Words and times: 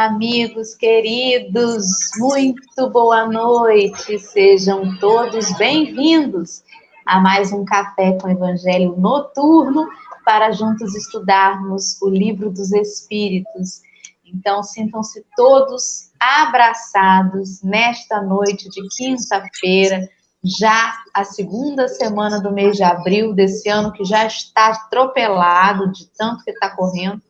amigos 0.00 0.74
queridos, 0.74 1.84
muito 2.16 2.88
boa 2.88 3.26
noite, 3.26 4.18
sejam 4.18 4.96
todos 4.98 5.54
bem-vindos 5.58 6.62
a 7.04 7.20
mais 7.20 7.52
um 7.52 7.66
Café 7.66 8.16
com 8.18 8.30
Evangelho 8.30 8.96
Noturno 8.96 9.86
para 10.24 10.52
juntos 10.52 10.94
estudarmos 10.94 12.00
o 12.00 12.08
Livro 12.08 12.50
dos 12.50 12.72
Espíritos. 12.72 13.82
Então, 14.24 14.62
sintam-se 14.62 15.22
todos 15.36 16.10
abraçados 16.18 17.62
nesta 17.62 18.22
noite 18.22 18.70
de 18.70 18.80
quinta-feira, 18.96 20.08
já 20.42 20.94
a 21.12 21.24
segunda 21.24 21.88
semana 21.88 22.40
do 22.40 22.50
mês 22.50 22.74
de 22.74 22.82
abril 22.82 23.34
desse 23.34 23.68
ano, 23.68 23.92
que 23.92 24.06
já 24.06 24.24
está 24.24 24.68
atropelado 24.68 25.92
de 25.92 26.06
tanto 26.16 26.42
que 26.42 26.52
está 26.52 26.74
correndo. 26.74 27.20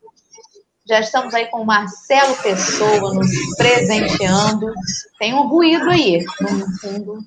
Já 0.91 0.99
estamos 0.99 1.33
aí 1.35 1.47
com 1.47 1.62
o 1.62 1.65
Marcelo 1.65 2.35
Pessoa 2.43 3.15
nos 3.15 3.30
presenteando. 3.57 4.75
Tem 5.21 5.33
um 5.33 5.47
ruído 5.47 5.89
aí, 5.89 6.27
no 6.41 6.79
fundo, 6.80 7.19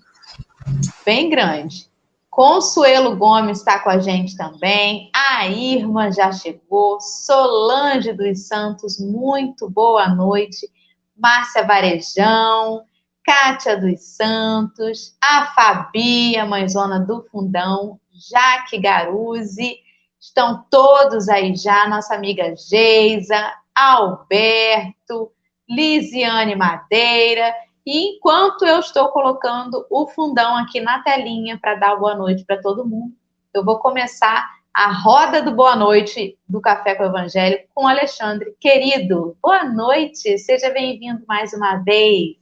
bem 1.05 1.29
grande. 1.29 1.89
Consuelo 2.29 3.15
Gomes 3.15 3.59
está 3.59 3.79
com 3.79 3.89
a 3.89 3.99
gente 3.99 4.35
também. 4.35 5.09
A 5.15 5.47
Irma 5.47 6.11
já 6.11 6.29
chegou. 6.33 6.99
Solange 6.99 8.11
dos 8.11 8.47
Santos, 8.47 8.99
muito 8.99 9.69
boa 9.69 10.09
noite. 10.09 10.69
Márcia 11.15 11.65
Varejão. 11.65 12.83
Kátia 13.25 13.79
dos 13.79 14.01
Santos, 14.01 15.15
a 15.21 15.45
Fabi, 15.55 16.35
a 16.35 16.45
mãezona 16.45 16.99
do 16.99 17.23
Fundão, 17.31 17.97
Jaque 18.11 18.77
Garuzzi, 18.77 19.77
estão 20.23 20.65
todos 20.69 21.27
aí 21.27 21.53
já, 21.53 21.85
nossa 21.87 22.15
amiga 22.15 22.55
Geisa, 22.55 23.53
Alberto, 23.75 25.33
Lisiane 25.69 26.55
Madeira, 26.55 27.53
e 27.85 28.15
enquanto 28.15 28.65
eu 28.65 28.79
estou 28.79 29.09
colocando 29.09 29.85
o 29.89 30.07
fundão 30.07 30.55
aqui 30.55 30.79
na 30.79 31.03
telinha 31.03 31.59
para 31.59 31.75
dar 31.75 31.97
boa 31.97 32.15
noite 32.15 32.45
para 32.45 32.61
todo 32.61 32.87
mundo, 32.87 33.13
eu 33.53 33.65
vou 33.65 33.79
começar 33.79 34.49
a 34.73 34.91
roda 34.93 35.41
do 35.41 35.53
boa 35.53 35.75
noite 35.75 36.39
do 36.47 36.61
Café 36.61 36.95
com 36.95 37.03
o 37.03 37.07
Evangelho 37.07 37.59
com 37.75 37.85
Alexandre. 37.85 38.55
Querido, 38.61 39.37
boa 39.41 39.65
noite, 39.65 40.37
seja 40.37 40.69
bem-vindo 40.69 41.25
mais 41.27 41.51
uma 41.53 41.75
vez. 41.83 42.37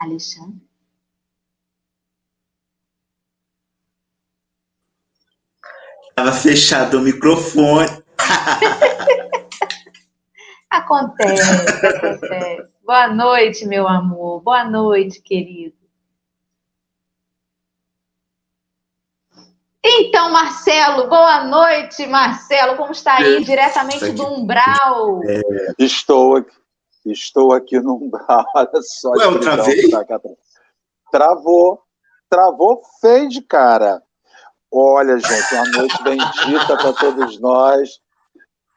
Alexandre? 0.00 0.69
Estava 6.20 6.36
fechado 6.36 6.98
o 6.98 7.00
microfone. 7.00 7.88
acontece, 10.68 11.86
acontece. 11.86 12.68
Boa 12.84 13.08
noite, 13.08 13.66
meu 13.66 13.88
amor. 13.88 14.42
Boa 14.42 14.64
noite, 14.64 15.22
querido. 15.22 15.74
Então, 19.82 20.30
Marcelo, 20.30 21.08
boa 21.08 21.44
noite, 21.44 22.06
Marcelo. 22.06 22.76
Como 22.76 22.92
está 22.92 23.14
aí, 23.14 23.42
diretamente 23.42 24.12
do 24.12 24.26
Umbral? 24.26 25.22
É, 25.24 25.40
estou 25.78 26.36
aqui 26.36 26.60
Estou 27.02 27.54
aqui 27.54 27.80
no 27.80 27.94
umbral, 27.94 28.44
olha 28.54 28.82
só. 28.82 29.12
Ué, 29.12 29.24
eu 29.24 29.40
travei? 29.40 29.88
Travou. 31.10 31.82
Travou 32.28 32.82
feio 33.00 33.30
de 33.30 33.40
cara. 33.40 34.02
Olha, 34.72 35.18
gente, 35.18 35.54
uma 35.54 35.78
noite 35.78 36.02
bendita 36.02 36.76
para 36.76 36.92
todos 36.92 37.40
nós. 37.40 38.00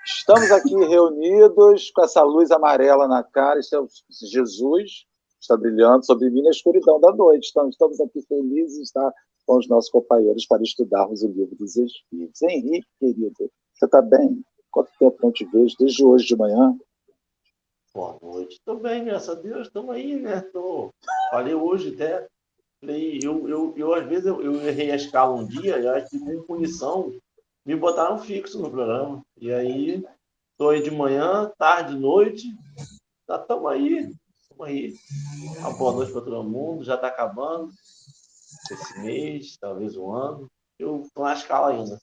Estamos 0.06 0.52
aqui 0.52 0.76
reunidos 0.76 1.92
com 1.92 2.04
essa 2.04 2.24
luz 2.24 2.52
amarela 2.52 3.08
na 3.08 3.24
cara. 3.24 3.60
Isso 3.60 3.76
é 3.76 4.26
Jesus 4.26 5.06
está 5.44 5.58
brilhando 5.58 6.06
sobre 6.06 6.30
mim 6.30 6.42
na 6.42 6.50
escuridão 6.50 7.00
da 7.00 7.12
noite. 7.12 7.50
Então, 7.52 7.70
estamos 7.70 8.00
aqui 8.00 8.22
felizes 8.22 8.78
de 8.78 8.84
estar 8.84 9.14
com 9.46 9.58
os 9.58 9.68
nossos 9.68 9.92
companheiros 9.92 10.46
para 10.46 10.64
estudarmos 10.64 11.22
o 11.22 11.28
livro 11.28 11.56
dos 11.56 11.76
Espíritos. 11.76 12.42
Henrique, 12.42 12.88
querido, 13.00 13.34
você 13.74 13.86
está 13.86 14.02
bem? 14.02 14.42
Quanto 14.72 14.90
tempo 14.98 15.18
não 15.22 15.32
te 15.32 15.46
vejo? 15.46 15.76
Desde 15.78 16.04
hoje 16.04 16.26
de 16.26 16.36
manhã? 16.36 16.76
Boa 17.94 18.18
noite. 18.22 18.56
Estou 18.56 18.80
bem, 18.80 19.06
graças 19.06 19.30
a 19.30 19.40
Deus. 19.40 19.68
Estamos 19.68 19.94
aí, 19.94 20.20
né? 20.20 20.42
Tô... 20.42 20.90
Falei 21.30 21.54
hoje 21.54 21.94
até. 21.94 22.28
Falei, 22.84 23.18
eu, 23.24 23.48
eu, 23.48 23.74
eu 23.78 23.94
às 23.94 24.06
vezes 24.06 24.26
eu, 24.26 24.42
eu 24.42 24.62
errei 24.68 24.92
a 24.92 24.98
escala 24.98 25.34
um 25.34 25.48
dia 25.48 25.80
e 25.80 25.88
acho 25.88 26.10
que 26.10 26.20
com 26.20 26.44
punição 26.44 27.16
me 27.66 27.78
botaram 27.78 28.20
fixo 28.20 28.62
no 28.62 28.70
programa. 28.70 29.24
E 29.38 29.54
aí, 29.54 30.04
estou 30.52 30.72
aí 30.72 30.84
de 30.84 30.92
manhã, 30.92 31.50
tarde, 31.58 31.96
noite. 31.96 32.54
Já 33.26 33.38
estamos 33.38 33.72
aí. 33.72 34.14
Estamos 34.42 34.68
aí. 34.68 34.94
Uma 35.60 35.72
boa 35.78 35.94
noite 35.94 36.12
para 36.12 36.22
todo 36.24 36.44
mundo. 36.44 36.84
Já 36.84 36.96
está 36.96 37.08
acabando 37.08 37.72
esse 38.70 39.00
mês, 39.00 39.56
talvez 39.58 39.96
um 39.96 40.12
ano. 40.12 40.52
Eu 40.78 41.04
estou 41.04 41.24
na 41.24 41.36
escala 41.36 41.70
ainda. 41.70 41.98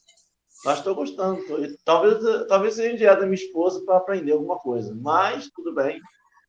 Mas 0.65 0.79
estou 0.79 0.95
gostando. 0.95 1.47
Tô... 1.47 1.59
Talvez, 1.85 2.47
talvez 2.49 2.75
seja 2.75 2.91
enviado 2.91 3.21
da 3.21 3.27
minha 3.27 3.35
esposa 3.35 3.85
para 3.85 3.99
aprender 3.99 4.33
alguma 4.33 4.59
coisa. 4.59 4.95
Mas 4.95 5.51
tudo 5.55 5.75
bem. 5.75 6.01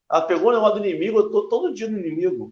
Ela 0.09 0.22
pegou 0.22 0.52
o 0.52 0.53
negócio 0.53 0.80
do 0.80 0.88
inimigo, 0.88 1.19
eu 1.19 1.25
estou 1.25 1.50
todo 1.50 1.74
dia 1.74 1.90
no 1.90 2.00
inimigo. 2.00 2.50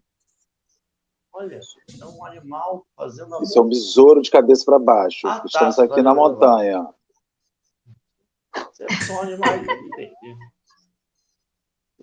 Olha, 1.32 1.60
é 2.00 2.04
um 2.04 2.24
animal 2.24 2.86
fazendo 2.96 3.34
amor. 3.34 3.42
Isso 3.42 3.58
é 3.58 3.62
um 3.62 3.68
besouro 3.68 4.20
de 4.20 4.30
cabeça 4.30 4.64
para 4.64 4.78
baixo. 4.78 5.26
Ah, 5.26 5.38
tá, 5.38 5.46
Estamos 5.46 5.76
tá, 5.76 5.84
aqui 5.84 6.02
na 6.02 6.14
montanha. 6.14 6.88
Você 8.54 8.84
é 8.84 8.88
só 9.06 9.12
um 9.14 9.20
animal 9.22 9.50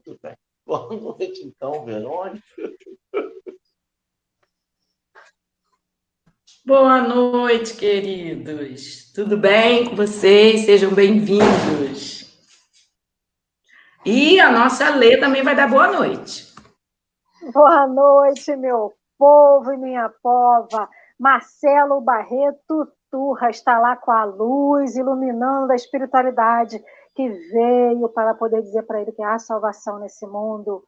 Tudo 0.04 0.20
bem. 0.24 0.38
Boa 0.66 0.96
noite, 0.96 1.44
então, 1.46 1.86
Verônica. 1.86 2.44
Boa 6.66 7.02
noite, 7.02 7.76
queridos. 7.76 9.12
Tudo 9.14 9.38
bem 9.38 9.90
com 9.90 9.96
vocês? 9.96 10.66
Sejam 10.66 10.94
bem-vindos. 10.94 12.26
E 14.06 14.40
a 14.40 14.52
nossa 14.52 14.90
Lê 14.96 15.18
também 15.18 15.44
vai 15.44 15.56
dar 15.56 15.70
boa 15.70 15.88
noite. 15.88 16.54
Boa 17.54 17.88
noite, 17.88 18.56
meu 18.56 18.97
povo 19.18 19.74
e 19.74 19.78
minha 19.78 20.10
pova. 20.22 20.90
Marcelo 21.20 22.02
Barreto 22.02 22.88
Turra 23.10 23.50
está 23.50 23.80
lá 23.80 23.96
com 23.96 24.12
a 24.12 24.26
luz, 24.26 24.96
iluminando 24.96 25.72
a 25.72 25.76
espiritualidade 25.76 26.84
que 27.16 27.30
veio 27.30 28.10
para 28.10 28.36
poder 28.36 28.62
dizer 28.62 28.84
para 28.84 29.02
ele 29.02 29.12
que 29.12 29.24
há 29.24 29.40
salvação 29.40 30.00
nesse 30.00 30.28
mundo. 30.28 30.84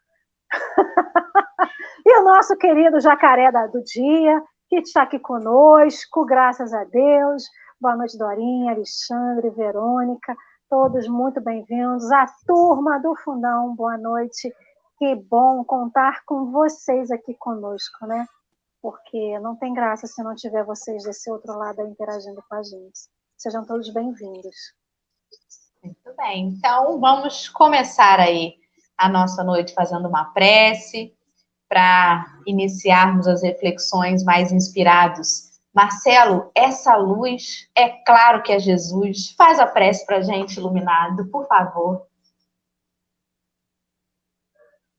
e 2.06 2.20
o 2.20 2.24
nosso 2.24 2.56
querido 2.58 3.00
jacaré 3.00 3.52
do 3.68 3.82
dia, 3.84 4.44
que 4.68 4.78
está 4.78 5.04
aqui 5.04 5.18
conosco, 5.18 6.26
graças 6.26 6.74
a 6.74 6.84
Deus. 6.84 7.44
Boa 7.82 7.96
noite, 7.96 8.18
Dorinha, 8.18 8.74
Alexandre, 8.74 9.50
Verônica, 9.52 10.36
todos 10.70 11.08
muito 11.08 11.42
bem-vindos. 11.42 12.12
A 12.12 12.26
turma 12.46 13.00
do 13.00 13.16
Fundão, 13.16 13.74
boa 13.76 13.98
noite. 13.98 14.54
Que 15.00 15.16
bom 15.16 15.64
contar 15.64 16.26
com 16.26 16.52
vocês 16.52 17.10
aqui 17.10 17.34
conosco, 17.34 18.06
né? 18.06 18.28
Porque 18.82 19.40
não 19.40 19.56
tem 19.56 19.74
graça 19.74 20.06
se 20.06 20.22
não 20.22 20.36
tiver 20.36 20.66
vocês 20.66 21.06
desse 21.06 21.32
outro 21.32 21.58
lado 21.58 21.82
interagindo 21.88 22.44
com 22.50 22.56
a 22.56 22.62
gente. 22.62 23.08
Sejam 23.38 23.66
todos 23.66 23.94
bem-vindos. 23.94 24.74
Muito 25.82 26.14
bem, 26.18 26.50
então 26.50 27.00
vamos 27.00 27.48
começar 27.48 28.20
aí 28.20 28.56
a 28.98 29.08
nossa 29.08 29.42
noite 29.42 29.74
fazendo 29.74 30.10
uma 30.10 30.34
prece 30.34 31.16
para 31.70 32.26
iniciarmos 32.46 33.26
as 33.26 33.42
reflexões 33.42 34.22
mais 34.26 34.52
inspirados. 34.52 35.62
Marcelo, 35.74 36.52
essa 36.54 36.98
luz, 36.98 37.70
é 37.74 37.88
claro 38.04 38.44
que 38.44 38.52
é 38.52 38.60
Jesus. 38.60 39.34
Faz 39.38 39.62
a 39.62 39.66
prece 39.66 40.06
para 40.06 40.18
a 40.18 40.22
gente, 40.22 40.58
iluminado, 40.58 41.26
por 41.28 41.48
favor. 41.48 42.09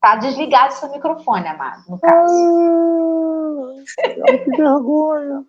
Tá 0.01 0.17
desligado 0.17 0.73
seu 0.75 0.91
microfone, 0.91 1.47
amado, 1.47 1.85
no 1.91 1.99
caso. 2.01 2.35
Ah, 4.01 4.39
que 4.45 4.51
vergonha. 4.57 5.47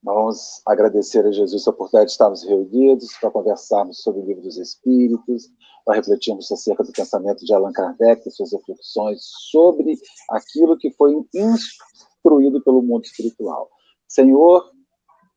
Vamos 0.00 0.62
agradecer 0.64 1.26
a 1.26 1.32
Jesus 1.32 1.66
a 1.66 1.70
oportunidade 1.70 2.06
de 2.06 2.12
estarmos 2.12 2.44
reunidos 2.44 3.12
para 3.20 3.32
conversarmos 3.32 4.00
sobre 4.00 4.20
o 4.20 4.24
livro 4.24 4.42
dos 4.42 4.56
Espíritos, 4.56 5.48
para 5.84 5.96
refletirmos 5.96 6.50
acerca 6.52 6.84
do 6.84 6.92
pensamento 6.92 7.44
de 7.44 7.52
Allan 7.52 7.72
Kardec 7.72 8.28
e 8.28 8.30
suas 8.30 8.52
reflexões 8.52 9.22
sobre 9.50 9.98
aquilo 10.30 10.78
que 10.78 10.92
foi 10.92 11.14
instruído 11.34 12.62
pelo 12.62 12.80
mundo 12.80 13.04
espiritual. 13.04 13.68
Senhor, 14.06 14.70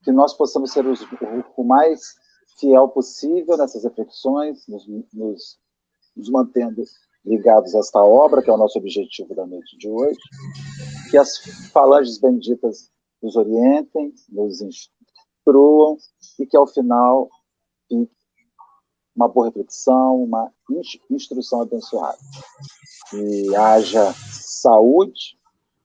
que 0.03 0.11
nós 0.11 0.33
possamos 0.35 0.71
ser 0.71 0.85
os, 0.85 1.01
o 1.57 1.63
mais 1.63 2.13
fiel 2.59 2.87
possível 2.89 3.57
nessas 3.57 3.83
reflexões, 3.83 4.67
nos, 4.67 4.87
nos, 5.11 5.59
nos 6.15 6.29
mantendo 6.29 6.83
ligados 7.25 7.75
a 7.75 7.79
esta 7.79 7.99
obra, 7.99 8.41
que 8.41 8.49
é 8.49 8.53
o 8.53 8.57
nosso 8.57 8.79
objetivo 8.79 9.35
da 9.35 9.45
noite 9.45 9.77
de 9.77 9.89
hoje, 9.89 10.19
que 11.09 11.17
as 11.17 11.37
falanges 11.71 12.19
benditas 12.19 12.89
nos 13.21 13.35
orientem, 13.35 14.13
nos 14.29 14.61
instruam 14.61 15.97
e 16.39 16.45
que 16.45 16.57
ao 16.57 16.67
final 16.67 17.29
fique 17.87 18.11
uma 19.15 19.27
boa 19.27 19.47
reflexão, 19.47 20.23
uma 20.23 20.51
instrução 21.09 21.61
abençoada. 21.61 22.17
Que 23.09 23.55
haja 23.55 24.13
saúde, 24.31 25.37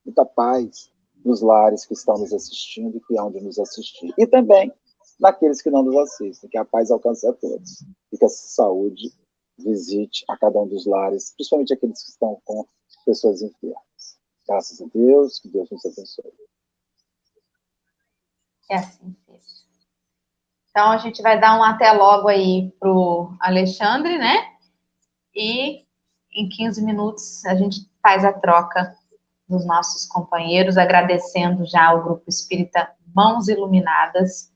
muita 0.04 0.24
paz 0.24 0.90
nos 1.24 1.42
lares 1.42 1.84
que 1.84 1.94
estão 1.94 2.16
nos 2.18 2.32
assistindo 2.32 2.96
e 2.96 3.00
que 3.00 3.18
hão 3.18 3.30
de 3.30 3.40
nos 3.40 3.58
assistir. 3.58 4.14
E 4.16 4.26
também 4.26 4.72
naqueles 5.18 5.60
que 5.60 5.70
não 5.70 5.82
nos 5.82 5.96
assistem, 5.96 6.48
que 6.48 6.58
a 6.58 6.64
paz 6.64 6.90
alcance 6.90 7.26
a 7.26 7.32
todos 7.32 7.84
e 8.12 8.16
que 8.16 8.24
a 8.24 8.28
saúde 8.28 9.12
visite 9.58 10.24
a 10.28 10.36
cada 10.36 10.60
um 10.60 10.68
dos 10.68 10.86
lares, 10.86 11.32
principalmente 11.34 11.72
aqueles 11.72 12.02
que 12.02 12.10
estão 12.10 12.40
com 12.44 12.66
pessoas 13.04 13.42
enfermas. 13.42 14.18
Graças 14.46 14.80
a 14.80 14.86
Deus, 14.92 15.38
que 15.40 15.48
Deus 15.48 15.68
nos 15.70 15.84
abençoe. 15.84 16.32
Que 18.62 18.74
assim 18.74 19.16
seja. 19.26 19.66
Então, 20.70 20.90
a 20.90 20.98
gente 20.98 21.22
vai 21.22 21.40
dar 21.40 21.58
um 21.58 21.62
até 21.62 21.90
logo 21.92 22.28
aí 22.28 22.70
para 22.78 22.92
o 22.92 23.34
Alexandre, 23.40 24.18
né? 24.18 24.56
E 25.34 25.86
em 26.32 26.48
15 26.48 26.84
minutos 26.84 27.44
a 27.46 27.54
gente 27.54 27.90
faz 28.02 28.24
a 28.24 28.32
troca 28.32 28.94
dos 29.48 29.64
nossos 29.64 30.06
companheiros, 30.06 30.76
agradecendo 30.76 31.64
já 31.64 31.86
ao 31.86 32.02
Grupo 32.02 32.24
Espírita 32.28 32.92
Mãos 33.14 33.48
Iluminadas 33.48 34.52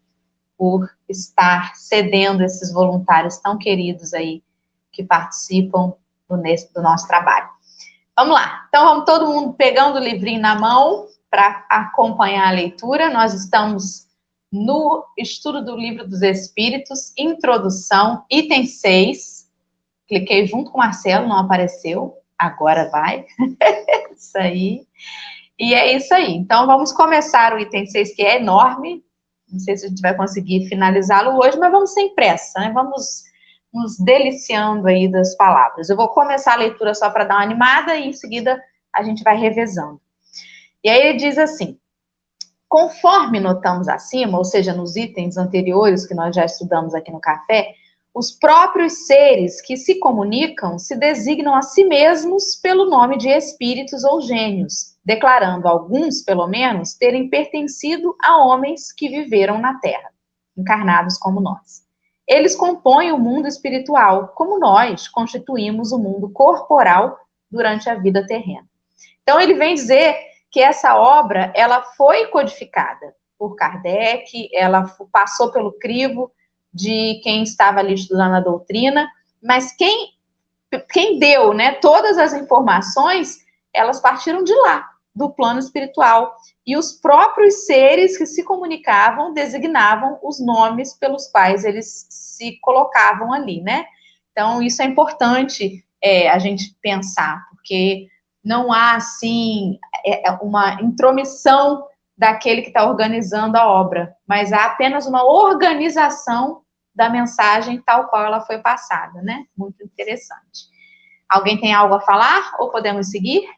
por 0.58 0.91
estar 1.08 1.75
cedendo 1.75 2.43
esses 2.43 2.70
voluntários 2.70 3.38
tão 3.38 3.56
queridos 3.56 4.12
aí 4.12 4.43
que 4.92 5.02
participam 5.02 5.94
do, 6.28 6.37
do 6.37 6.82
nosso 6.82 7.06
trabalho. 7.06 7.48
Vamos 8.16 8.34
lá. 8.34 8.66
Então, 8.69 8.84
vamos 8.84 9.04
todo 9.04 9.26
mundo 9.26 9.54
pegando 9.54 9.96
o 9.96 10.02
livrinho 10.02 10.40
na 10.40 10.54
mão 10.58 11.06
para 11.31 11.64
acompanhar 11.69 12.48
a 12.48 12.52
leitura. 12.52 13.08
Nós 13.08 13.32
estamos 13.32 14.08
no 14.52 15.04
estudo 15.16 15.64
do 15.64 15.76
Livro 15.76 16.06
dos 16.06 16.22
Espíritos, 16.22 17.12
introdução, 17.16 18.25
item 18.31 18.66
6. 18.66 19.48
Cliquei 20.08 20.46
junto 20.46 20.70
com 20.70 20.78
o 20.78 20.81
Marcelo, 20.81 21.28
não 21.28 21.38
apareceu. 21.38 22.16
Agora 22.37 22.90
vai. 22.90 23.25
isso 24.14 24.37
aí. 24.37 24.87
E 25.58 25.72
é 25.72 25.94
isso 25.94 26.12
aí. 26.12 26.34
Então, 26.34 26.66
vamos 26.66 26.92
começar 26.92 27.54
o 27.54 27.58
item 27.58 27.87
6, 27.87 28.14
que 28.14 28.22
é 28.22 28.37
enorme. 28.37 29.04
Não 29.50 29.58
sei 29.58 29.76
se 29.76 29.87
a 29.87 29.88
gente 29.88 30.00
vai 30.00 30.14
conseguir 30.14 30.69
finalizá-lo 30.69 31.38
hoje, 31.38 31.58
mas 31.58 31.70
vamos 31.70 31.92
sem 31.92 32.14
pressa, 32.14 32.60
né? 32.60 32.70
Vamos 32.72 33.25
nos 33.72 33.99
deliciando 33.99 34.87
aí 34.87 35.08
das 35.08 35.37
palavras. 35.37 35.88
Eu 35.88 35.96
vou 35.96 36.08
começar 36.08 36.55
a 36.55 36.56
leitura 36.56 36.94
só 36.94 37.11
para 37.11 37.25
dar 37.25 37.37
uma 37.37 37.44
animada 37.44 37.96
e 37.96 38.08
em 38.08 38.12
seguida 38.12 38.61
a 38.93 39.02
gente 39.02 39.22
vai 39.22 39.37
revezando. 39.37 40.00
E 40.82 40.88
aí 40.88 41.00
ele 41.00 41.19
diz 41.19 41.38
assim: 41.38 41.78
Conforme 42.69 43.40
notamos 43.40 43.88
acima, 43.88 44.38
ou 44.38 44.44
seja, 44.44 44.72
nos 44.72 44.96
itens 44.96 45.37
anteriores 45.37 46.06
que 46.06 46.14
nós 46.14 46.34
já 46.34 46.44
estudamos 46.44 46.94
aqui 46.94 47.11
no 47.11 47.20
café, 47.20 47.75
os 48.14 48.32
próprios 48.32 49.06
seres 49.06 49.61
que 49.61 49.76
se 49.76 50.00
comunicam 50.00 50.78
se 50.78 50.96
designam 50.96 51.55
a 51.55 51.62
si 51.62 51.84
mesmos 51.84 52.56
pelo 52.56 52.90
nome 52.90 53.16
de 53.16 53.28
espíritos 53.28 54.02
ou 54.02 54.20
gênios, 54.20 54.96
declarando 55.05 55.69
alguns, 55.69 56.23
pelo 56.23 56.46
menos, 56.49 56.94
terem 56.94 57.28
pertencido 57.28 58.16
a 58.23 58.38
homens 58.44 58.93
que 58.93 59.08
viveram 59.08 59.58
na 59.58 59.78
Terra, 59.78 60.11
encarnados 60.56 61.16
como 61.19 61.40
nós. 61.40 61.89
Eles 62.30 62.54
compõem 62.54 63.10
o 63.10 63.18
mundo 63.18 63.48
espiritual, 63.48 64.28
como 64.36 64.60
nós 64.60 65.08
constituímos 65.08 65.90
o 65.90 65.98
mundo 65.98 66.30
corporal 66.30 67.18
durante 67.50 67.90
a 67.90 67.96
vida 67.96 68.24
terrena. 68.24 68.68
Então 69.20 69.40
ele 69.40 69.54
vem 69.54 69.74
dizer 69.74 70.16
que 70.48 70.60
essa 70.60 70.96
obra 70.96 71.52
ela 71.56 71.82
foi 71.82 72.28
codificada 72.28 73.16
por 73.36 73.56
Kardec, 73.56 74.48
ela 74.54 74.84
passou 75.10 75.50
pelo 75.50 75.72
crivo 75.72 76.30
de 76.72 77.20
quem 77.24 77.42
estava 77.42 77.80
ali 77.80 77.94
estudando 77.94 78.34
a 78.34 78.40
doutrina, 78.40 79.10
mas 79.42 79.72
quem, 79.72 80.10
quem 80.92 81.18
deu 81.18 81.52
né, 81.52 81.72
todas 81.72 82.16
as 82.16 82.32
informações, 82.32 83.38
elas 83.74 83.98
partiram 83.98 84.44
de 84.44 84.54
lá, 84.54 84.88
do 85.14 85.30
plano 85.30 85.58
espiritual. 85.58 86.36
E 86.66 86.76
os 86.76 86.92
próprios 86.92 87.66
seres 87.66 88.16
que 88.16 88.26
se 88.26 88.44
comunicavam 88.44 89.32
designavam 89.32 90.18
os 90.22 90.40
nomes 90.44 90.94
pelos 90.94 91.28
quais 91.28 91.64
eles 91.64 92.06
se 92.08 92.58
colocavam 92.60 93.32
ali, 93.32 93.60
né? 93.60 93.86
Então, 94.32 94.62
isso 94.62 94.80
é 94.82 94.84
importante 94.84 95.84
é, 96.02 96.30
a 96.30 96.38
gente 96.38 96.76
pensar, 96.80 97.46
porque 97.50 98.06
não 98.42 98.72
há, 98.72 98.94
assim, 98.94 99.78
é, 100.04 100.28
é 100.28 100.32
uma 100.40 100.80
intromissão 100.80 101.86
daquele 102.16 102.62
que 102.62 102.68
está 102.68 102.86
organizando 102.86 103.56
a 103.56 103.66
obra, 103.66 104.14
mas 104.26 104.52
há 104.52 104.66
apenas 104.66 105.06
uma 105.06 105.24
organização 105.24 106.62
da 106.94 107.08
mensagem 107.08 107.80
tal 107.82 108.08
qual 108.08 108.24
ela 108.24 108.42
foi 108.42 108.58
passada, 108.58 109.22
né? 109.22 109.44
Muito 109.56 109.82
interessante. 109.82 110.68
Alguém 111.28 111.58
tem 111.60 111.72
algo 111.72 111.94
a 111.94 112.00
falar 112.00 112.56
ou 112.58 112.70
podemos 112.70 113.08
seguir? 113.08 113.48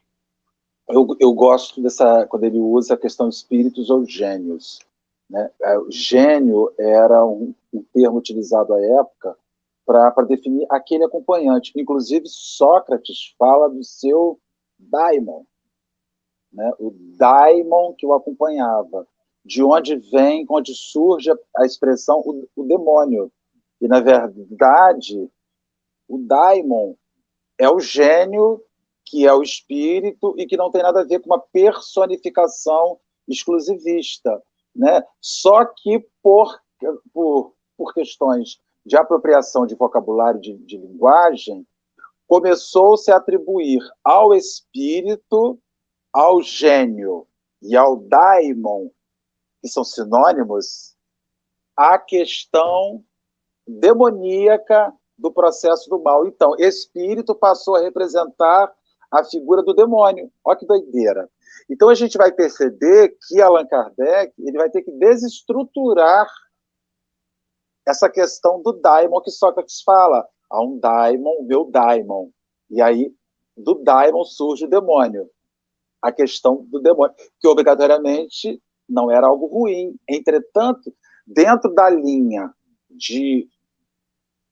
Eu, 0.93 1.07
eu 1.19 1.33
gosto 1.33 1.81
dessa, 1.81 2.27
quando 2.27 2.43
ele 2.43 2.59
usa 2.59 2.93
a 2.93 2.97
questão 2.97 3.27
espíritos 3.27 3.89
ou 3.89 4.05
gênios. 4.05 4.79
Né? 5.27 5.49
É, 5.63 5.75
gênio 5.89 6.71
era 6.77 7.25
um, 7.25 7.55
um 7.73 7.83
termo 7.91 8.19
utilizado 8.19 8.75
à 8.75 8.79
época 8.79 9.35
para 9.83 10.21
definir 10.27 10.67
aquele 10.69 11.03
acompanhante. 11.03 11.73
Inclusive, 11.75 12.25
Sócrates 12.27 13.33
fala 13.39 13.69
do 13.69 13.83
seu 13.83 14.39
daimon, 14.77 15.43
né? 16.51 16.71
o 16.77 16.91
daimon 17.17 17.93
que 17.93 18.05
o 18.05 18.13
acompanhava, 18.13 19.07
de 19.43 19.63
onde 19.63 19.95
vem, 19.95 20.45
onde 20.47 20.75
surge 20.75 21.31
a 21.57 21.65
expressão 21.65 22.19
o, 22.19 22.47
o 22.55 22.63
demônio. 22.65 23.31
E, 23.81 23.87
na 23.87 23.99
verdade, 23.99 25.27
o 26.07 26.19
daimon 26.19 26.93
é 27.57 27.67
o 27.67 27.79
gênio 27.79 28.63
que 29.05 29.25
é 29.25 29.33
o 29.33 29.43
espírito 29.43 30.33
e 30.37 30.45
que 30.45 30.57
não 30.57 30.71
tem 30.71 30.81
nada 30.81 31.01
a 31.01 31.05
ver 31.05 31.19
com 31.19 31.27
uma 31.27 31.39
personificação 31.39 32.99
exclusivista. 33.27 34.41
Né? 34.75 35.03
Só 35.21 35.65
que 35.65 36.05
por, 36.21 36.59
por, 37.13 37.53
por 37.77 37.93
questões 37.93 38.59
de 38.85 38.97
apropriação 38.97 39.65
de 39.65 39.75
vocabulário 39.75 40.41
de, 40.41 40.57
de 40.57 40.77
linguagem, 40.77 41.65
começou-se 42.27 43.11
a 43.11 43.17
atribuir 43.17 43.81
ao 44.03 44.33
espírito, 44.33 45.59
ao 46.11 46.41
gênio 46.41 47.27
e 47.61 47.75
ao 47.75 47.97
daimon, 47.97 48.89
que 49.61 49.69
são 49.69 49.83
sinônimos, 49.83 50.95
a 51.75 51.97
questão 51.97 53.03
demoníaca 53.65 54.93
do 55.17 55.31
processo 55.31 55.89
do 55.89 56.01
mal. 56.01 56.27
Então, 56.27 56.55
espírito 56.59 57.33
passou 57.33 57.75
a 57.75 57.81
representar 57.81 58.73
a 59.13 59.23
figura 59.23 59.61
do 59.61 59.73
demônio. 59.73 60.31
Olha 60.43 60.57
que 60.57 60.65
doideira. 60.65 61.29
Então, 61.69 61.87
a 61.89 61.95
gente 61.95 62.17
vai 62.17 62.31
perceber 62.31 63.15
que 63.27 63.39
Allan 63.39 63.65
Kardec 63.67 64.33
ele 64.39 64.57
vai 64.57 64.69
ter 64.69 64.81
que 64.81 64.91
desestruturar 64.91 66.27
essa 67.85 68.09
questão 68.09 68.61
do 68.61 68.73
daimon 68.73 69.21
que 69.21 69.29
Sócrates 69.29 69.81
fala 69.83 70.27
a 70.49 70.63
um 70.63 70.79
daimon, 70.79 71.43
meu 71.43 71.65
daimon. 71.65 72.29
E 72.69 72.81
aí, 72.81 73.13
do 73.55 73.75
daimon 73.75 74.23
surge 74.23 74.65
o 74.65 74.69
demônio. 74.69 75.29
A 76.01 76.11
questão 76.11 76.65
do 76.65 76.79
demônio, 76.79 77.15
que 77.39 77.47
obrigatoriamente 77.47 78.61
não 78.89 79.11
era 79.11 79.27
algo 79.27 79.45
ruim. 79.45 79.95
Entretanto, 80.09 80.93
dentro 81.25 81.73
da 81.73 81.89
linha 81.89 82.51
de, 82.89 83.47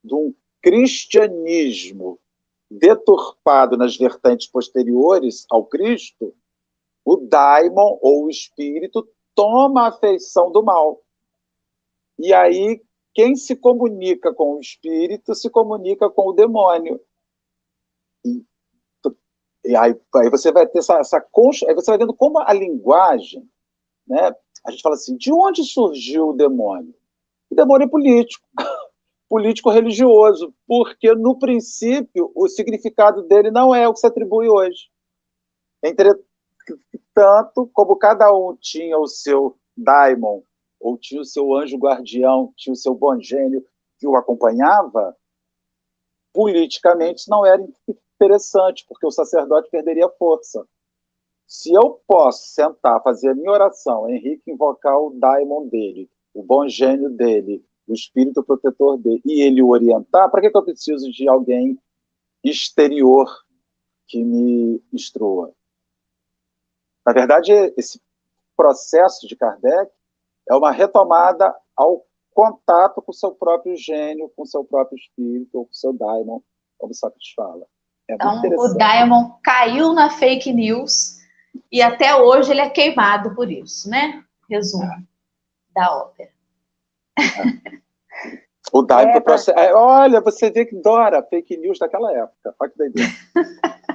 de 0.03 0.13
um 0.13 0.33
cristianismo 0.61 2.19
deturpado 2.71 3.75
nas 3.75 3.97
vertentes 3.97 4.47
posteriores 4.47 5.45
ao 5.49 5.65
Cristo, 5.65 6.33
o 7.03 7.17
daimon 7.17 7.97
ou 8.01 8.25
o 8.25 8.29
espírito 8.29 9.07
toma 9.35 9.87
a 9.87 9.91
feição 9.91 10.51
do 10.51 10.63
mal. 10.63 11.01
E 12.17 12.33
aí 12.33 12.81
quem 13.13 13.35
se 13.35 13.55
comunica 13.55 14.33
com 14.33 14.55
o 14.55 14.59
espírito 14.61 15.35
se 15.35 15.49
comunica 15.49 16.09
com 16.09 16.29
o 16.29 16.33
demônio. 16.33 17.01
E, 18.23 18.41
e 19.65 19.75
aí, 19.75 19.93
aí, 20.15 20.29
você 20.29 20.51
vai 20.51 20.65
ter 20.65 20.79
essa, 20.79 20.97
essa 20.99 21.17
aí 21.17 21.75
você 21.75 21.91
vai 21.91 21.97
vendo 21.97 22.13
como 22.13 22.39
a 22.39 22.53
linguagem, 22.53 23.49
né? 24.07 24.33
A 24.65 24.71
gente 24.71 24.81
fala 24.81 24.95
assim, 24.95 25.17
de 25.17 25.33
onde 25.33 25.63
surgiu 25.63 26.29
o 26.29 26.33
demônio? 26.33 26.95
O 27.49 27.55
demônio 27.55 27.85
é 27.85 27.89
político, 27.89 28.47
político 29.31 29.69
religioso, 29.69 30.53
porque 30.67 31.15
no 31.15 31.39
princípio 31.39 32.29
o 32.35 32.49
significado 32.49 33.23
dele 33.23 33.49
não 33.49 33.73
é 33.73 33.87
o 33.87 33.93
que 33.93 34.01
se 34.01 34.05
atribui 34.05 34.49
hoje. 34.49 34.89
Entretanto, 35.81 37.71
como 37.71 37.95
cada 37.95 38.29
um 38.33 38.57
tinha 38.59 38.99
o 38.99 39.07
seu 39.07 39.57
daimon, 39.77 40.41
ou 40.81 40.97
tinha 40.97 41.21
o 41.21 41.25
seu 41.25 41.55
anjo 41.55 41.77
guardião, 41.77 42.51
tinha 42.57 42.73
o 42.73 42.75
seu 42.75 42.93
bom 42.93 43.21
gênio 43.21 43.65
que 43.97 44.05
o 44.05 44.17
acompanhava, 44.17 45.15
politicamente 46.33 47.29
não 47.29 47.45
era 47.45 47.65
interessante, 47.87 48.85
porque 48.85 49.05
o 49.05 49.11
sacerdote 49.11 49.69
perderia 49.69 50.09
força. 50.09 50.67
Se 51.47 51.71
eu 51.71 52.01
posso 52.05 52.49
sentar, 52.49 53.01
fazer 53.01 53.29
a 53.29 53.35
minha 53.35 53.51
oração, 53.51 54.09
Henrique 54.09 54.51
invocar 54.51 54.99
o 54.99 55.17
daimon 55.17 55.69
dele, 55.69 56.09
o 56.33 56.43
bom 56.43 56.67
gênio 56.67 57.09
dele, 57.09 57.65
o 57.91 57.95
espírito 57.95 58.43
protetor 58.43 58.97
dele, 58.97 59.21
e 59.25 59.41
ele 59.41 59.61
o 59.61 59.69
orientar, 59.69 60.29
para 60.29 60.41
que, 60.41 60.49
que 60.49 60.57
eu 60.57 60.63
preciso 60.63 61.11
de 61.11 61.27
alguém 61.27 61.77
exterior 62.43 63.27
que 64.07 64.23
me 64.23 64.81
instrua? 64.91 65.53
Na 67.05 67.13
verdade, 67.13 67.51
esse 67.77 68.01
processo 68.55 69.27
de 69.27 69.35
Kardec 69.35 69.91
é 70.49 70.55
uma 70.55 70.71
retomada 70.71 71.53
ao 71.75 72.05
contato 72.31 73.01
com 73.01 73.11
o 73.11 73.15
seu 73.15 73.31
próprio 73.31 73.75
gênio, 73.75 74.31
com 74.35 74.43
o 74.43 74.47
seu 74.47 74.63
próprio 74.63 74.97
espírito, 74.97 75.57
ou 75.57 75.65
com 75.65 75.71
o 75.71 75.75
seu 75.75 75.93
daimon, 75.93 76.39
como 76.77 76.93
Sócrates 76.93 77.33
fala. 77.35 77.65
É 78.09 78.13
então, 78.15 78.41
o 78.57 78.73
daimon 78.75 79.31
caiu 79.43 79.93
na 79.93 80.09
fake 80.09 80.51
news 80.53 81.19
e 81.71 81.81
até 81.81 82.15
hoje 82.15 82.51
ele 82.51 82.61
é 82.61 82.69
queimado 82.69 83.35
por 83.35 83.51
isso, 83.51 83.89
né? 83.89 84.23
Resumo 84.49 84.83
é. 84.83 85.03
da 85.73 85.97
ópera. 85.97 86.31
O 88.73 88.81
daimon 88.81 89.17
é, 89.17 89.19
processo... 89.19 89.59
É, 89.59 89.73
olha, 89.73 90.21
você 90.21 90.49
vê 90.49 90.65
que 90.65 90.75
Dora, 90.75 91.21
fake 91.23 91.57
news 91.57 91.77
daquela 91.77 92.11
época. 92.13 92.55
Olha 92.59 92.71
que 92.71 92.77
doideira. 92.77 93.09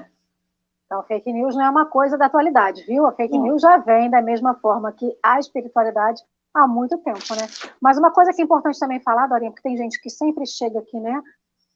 Então, 0.86 1.02
fake 1.02 1.32
news 1.32 1.56
não 1.56 1.64
é 1.64 1.70
uma 1.70 1.86
coisa 1.86 2.16
da 2.16 2.26
atualidade, 2.26 2.84
viu? 2.84 3.06
A 3.06 3.12
fake 3.12 3.36
não. 3.36 3.42
news 3.42 3.60
já 3.60 3.76
vem 3.76 4.08
da 4.08 4.22
mesma 4.22 4.54
forma 4.54 4.92
que 4.92 5.18
a 5.20 5.38
espiritualidade 5.38 6.22
há 6.54 6.66
muito 6.66 6.96
tempo, 6.98 7.34
né? 7.34 7.46
Mas 7.80 7.98
uma 7.98 8.12
coisa 8.12 8.32
que 8.32 8.40
é 8.40 8.44
importante 8.44 8.78
também 8.78 9.00
falar, 9.00 9.26
Dorinha, 9.26 9.50
porque 9.50 9.68
tem 9.68 9.76
gente 9.76 10.00
que 10.00 10.08
sempre 10.08 10.46
chega 10.46 10.78
aqui, 10.78 10.98
né? 11.00 11.20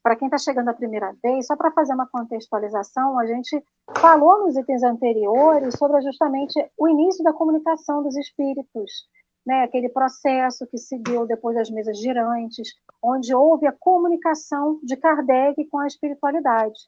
Para 0.01 0.17
quem 0.17 0.27
está 0.27 0.39
chegando 0.39 0.69
a 0.69 0.75
primeira 0.75 1.13
vez, 1.23 1.47
só 1.47 1.57
para 1.57 1.73
fazer 1.73 1.93
uma 1.93 2.07
contextualização, 2.07 3.19
a 3.19 3.27
gente 3.27 3.63
falou 3.99 4.47
nos 4.47 4.57
itens 4.57 4.83
anteriores 4.83 5.75
sobre 5.77 6.01
justamente 6.03 6.55
o 6.79 6.89
início 6.89 7.23
da 7.25 7.33
comunicação 7.33 8.03
dos 8.03 8.17
espíritos, 8.17 9.09
né? 9.47 9.63
Aquele 9.63 9.89
processo 9.89 10.67
que 10.67 10.79
seguiu 10.79 11.27
depois 11.27 11.57
das 11.57 11.71
mesas 11.71 11.99
girantes, 11.99 12.69
onde 13.03 13.35
houve 13.35 13.67
a 13.67 13.73
comunicação 13.79 14.79
de 14.83 14.97
Kardec 14.97 15.65
com 15.67 15.79
a 15.79 15.87
espiritualidade. 15.87 16.79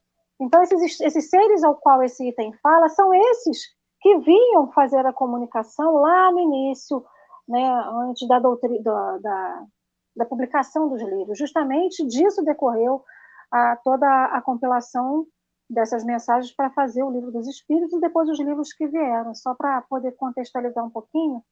Então, 0.41 0.63
esses, 0.63 1.01
esses 1.01 1.31
seres 1.31 1.63
ao 1.63 1.77
qual 1.77 2.03
esse 2.03 2.29
item 2.29 2.53
fala 2.63 2.89
são 2.89 3.13
esses 3.15 3.59
que 4.01 4.19
vinham 4.19 4.71
fazer 4.73 5.07
a 5.07 5.13
comunicação 5.13 5.95
lá 5.95 6.33
no 6.33 6.41
início, 6.41 7.05
né, 7.49 7.65
antes 8.09 8.27
da, 8.27 8.39
doutrina, 8.41 8.83
da, 8.83 9.19
da, 9.19 9.67
da 10.17 10.27
publicação 10.27 10.89
dos 10.89 11.01
livros. 11.01 11.39
Justamente 11.39 12.05
disso 12.07 12.45
decorreu 12.45 13.05
a, 13.51 13.77
toda 13.77 14.07
a 14.07 14.43
compilação 14.43 15.27
dessas 15.71 16.05
mensagens 16.05 16.55
para 16.55 16.71
fazer 16.71 17.03
o 17.03 17.11
livro 17.11 17.31
dos 17.31 17.47
Espíritos 17.47 17.93
e 17.95 18.01
depois 18.01 18.29
os 18.29 18.41
livros 18.41 18.73
que 18.73 18.87
vieram, 18.89 19.35
só 19.35 19.55
para 19.55 19.81
poder 19.83 20.13
contextualizar 20.13 20.85
um 20.85 20.91
pouquinho 20.91 21.43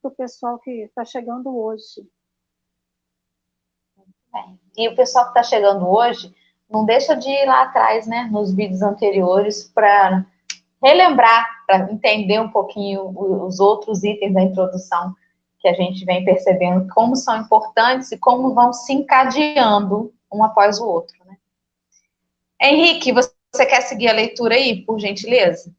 para 0.00 0.10
o 0.10 0.14
pessoal 0.14 0.58
que 0.58 0.70
está 0.70 1.04
chegando 1.04 1.56
hoje. 1.56 2.06
E 4.76 4.88
o 4.88 4.96
pessoal 4.96 5.24
que 5.24 5.30
está 5.30 5.42
chegando 5.42 5.88
hoje, 5.88 6.34
não 6.68 6.84
deixa 6.84 7.16
de 7.16 7.28
ir 7.28 7.46
lá 7.46 7.62
atrás, 7.62 8.06
né, 8.06 8.28
nos 8.30 8.54
vídeos 8.54 8.80
anteriores, 8.80 9.64
para 9.74 10.24
relembrar, 10.82 11.64
para 11.66 11.92
entender 11.92 12.40
um 12.40 12.50
pouquinho 12.50 13.12
os 13.44 13.60
outros 13.60 14.02
itens 14.04 14.32
da 14.32 14.42
introdução 14.42 15.14
que 15.58 15.68
a 15.68 15.74
gente 15.74 16.04
vem 16.04 16.24
percebendo 16.24 16.88
como 16.94 17.14
são 17.14 17.36
importantes 17.36 18.10
e 18.12 18.18
como 18.18 18.54
vão 18.54 18.72
se 18.72 18.92
encadeando 18.94 20.12
um 20.32 20.42
após 20.42 20.80
o 20.80 20.86
outro. 20.86 21.14
Né? 21.26 21.36
Henrique, 22.62 23.12
você 23.12 23.66
quer 23.66 23.82
seguir 23.82 24.08
a 24.08 24.14
leitura 24.14 24.54
aí, 24.54 24.82
por 24.82 24.98
gentileza? 24.98 25.74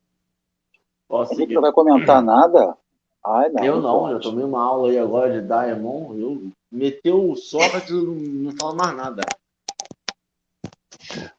Posso 1.08 1.34
Henrique 1.34 1.54
não 1.54 1.62
vai 1.62 1.72
comentar 1.72 2.22
nada? 2.22 2.78
Ai, 3.25 3.50
não, 3.50 3.63
eu 3.63 3.82
não, 3.82 4.12
eu 4.12 4.20
tomei 4.20 4.44
uma 4.44 4.63
aula 4.63 4.90
aí 4.90 4.98
agora 4.98 5.32
de 5.32 5.48
Diamond, 5.48 6.20
eu 6.20 6.51
meteu 6.72 7.30
o 7.30 7.36
Sócrates 7.36 7.90
e 7.90 7.94
não, 7.94 8.16
não 8.16 8.51
fala 8.58 8.75
mais 8.75 8.98
nada. 8.98 9.24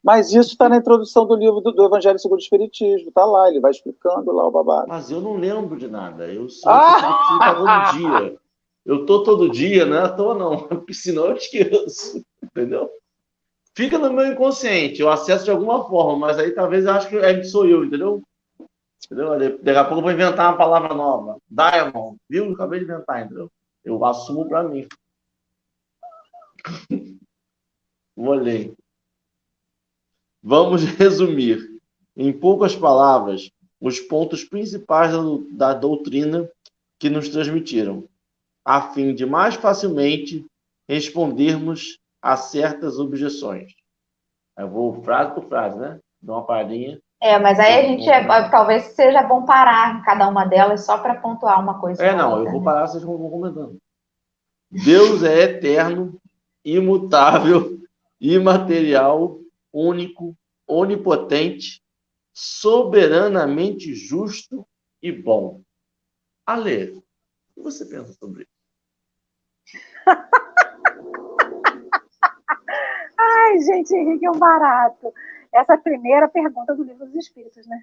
Mas 0.03 0.33
isso 0.33 0.53
está 0.53 0.69
na 0.69 0.77
introdução 0.77 1.27
do 1.27 1.35
livro 1.35 1.61
do, 1.61 1.73
do, 1.73 1.85
Evangelho 1.85 2.19
segundo 2.19 2.39
o 2.39 2.43
Espiritismo, 2.43 3.09
está 3.09 3.25
lá, 3.25 3.49
ele 3.49 3.61
vai 3.61 3.71
explicando 3.71 4.31
lá 4.33 4.47
o 4.47 4.51
babado. 4.51 4.89
Mas 4.89 5.11
eu 5.11 5.21
não 5.21 5.37
lembro 5.37 5.79
de 5.79 5.89
nada, 5.89 6.27
eu 6.27 6.49
sou 6.49 6.71
ah! 6.71 7.55
todo 7.57 7.99
dia. 7.99 8.39
Eu 8.85 9.07
tô 9.07 9.23
todo 9.23 9.51
dia, 9.51 9.87
não 9.87 9.97
é 9.97 10.03
à 10.03 10.09
toa 10.09 10.35
não, 10.35 10.59
porque 10.67 10.95
senão 10.95 11.27
eu 11.27 11.37
esqueço, 11.37 12.25
entendeu? 12.43 12.91
Fica 13.75 13.99
no 13.99 14.13
meu 14.13 14.27
inconsciente, 14.27 15.01
eu 15.01 15.11
acesso 15.11 15.45
de 15.45 15.51
alguma 15.51 15.89
forma, 15.89 16.27
mas 16.27 16.39
aí 16.39 16.51
talvez 16.51 16.85
eu 16.85 16.93
acho 16.93 17.09
que 17.09 17.45
sou 17.45 17.67
eu, 17.67 17.85
entendeu? 17.85 18.23
Entendeu? 19.05 19.59
Daqui 19.63 19.79
a 19.79 19.85
pouco 19.85 20.01
eu 20.01 20.03
vou 20.03 20.13
inventar 20.13 20.51
uma 20.51 20.59
palavra 20.59 20.95
nova. 20.95 21.39
Diamond, 21.49 22.19
viu? 22.29 22.47
Eu 22.47 22.53
acabei 22.53 22.81
de 22.81 22.85
inventar, 22.85 23.25
entendeu? 23.25 23.51
Eu 23.85 24.05
assumo 24.05 24.49
para 24.49 24.63
mim. 24.63 24.87
vou 28.17 28.35
ler. 28.35 28.75
Vamos 30.43 30.83
resumir, 30.85 31.81
em 32.17 32.33
poucas 32.33 32.75
palavras, 32.75 33.51
os 33.81 34.01
pontos 34.01 34.45
principais 34.45 35.13
da 35.53 35.75
doutrina 35.75 36.49
que 36.99 37.11
nos 37.11 37.29
transmitiram, 37.29 38.09
a 38.65 38.93
fim 38.93 39.15
de 39.15 39.27
mais 39.27 39.55
facilmente 39.55 40.47
respondermos 40.89 41.99
a 42.21 42.37
certas 42.37 42.99
objeções. 42.99 43.73
Eu 44.57 44.69
vou 44.69 45.03
frase 45.03 45.35
por 45.35 45.49
frase, 45.49 45.79
né? 45.79 45.99
Dá 46.21 46.35
uma 46.35 46.47
paradinha. 46.47 47.01
É, 47.23 47.39
mas 47.39 47.61
aí 47.61 47.79
a 47.79 47.83
gente 47.83 48.11
é, 48.11 48.27
talvez 48.51 48.83
seja 48.97 49.23
bom 49.23 49.45
parar 49.45 49.97
em 49.97 50.03
cada 50.03 50.27
uma 50.27 50.45
delas 50.45 50.85
só 50.85 50.99
para 50.99 51.15
pontuar 51.21 51.61
uma 51.61 51.81
coisa. 51.81 52.05
É, 52.05 52.13
não, 52.13 52.33
outra, 52.33 52.49
eu 52.49 52.51
vou 52.51 52.61
né? 52.61 52.65
parar, 52.65 52.89
vocês 52.89 53.05
vão 53.05 53.17
comentando. 53.31 53.79
Deus 54.69 55.23
é 55.23 55.43
eterno, 55.43 56.21
imutável, 56.65 57.79
imaterial, 58.21 59.39
único, 59.73 60.37
onipotente, 60.67 61.81
soberanamente 62.33 63.95
justo 63.95 64.67
e 65.01 65.13
bom. 65.13 65.61
Ale, 66.45 66.91
o 66.91 67.05
que 67.55 67.63
você 67.63 67.85
pensa 67.85 68.13
sobre 68.15 68.43
isso? 68.43 68.51
Ai, 73.17 73.61
gente, 73.61 73.95
Henrique 73.95 74.27
é 74.27 74.31
um 74.31 74.39
barato. 74.41 75.15
Essa 75.53 75.75
é 75.75 75.77
a 75.77 75.81
primeira 75.81 76.29
pergunta 76.29 76.75
do 76.75 76.83
livro 76.83 77.07
dos 77.07 77.15
Espíritos, 77.15 77.67
né? 77.67 77.79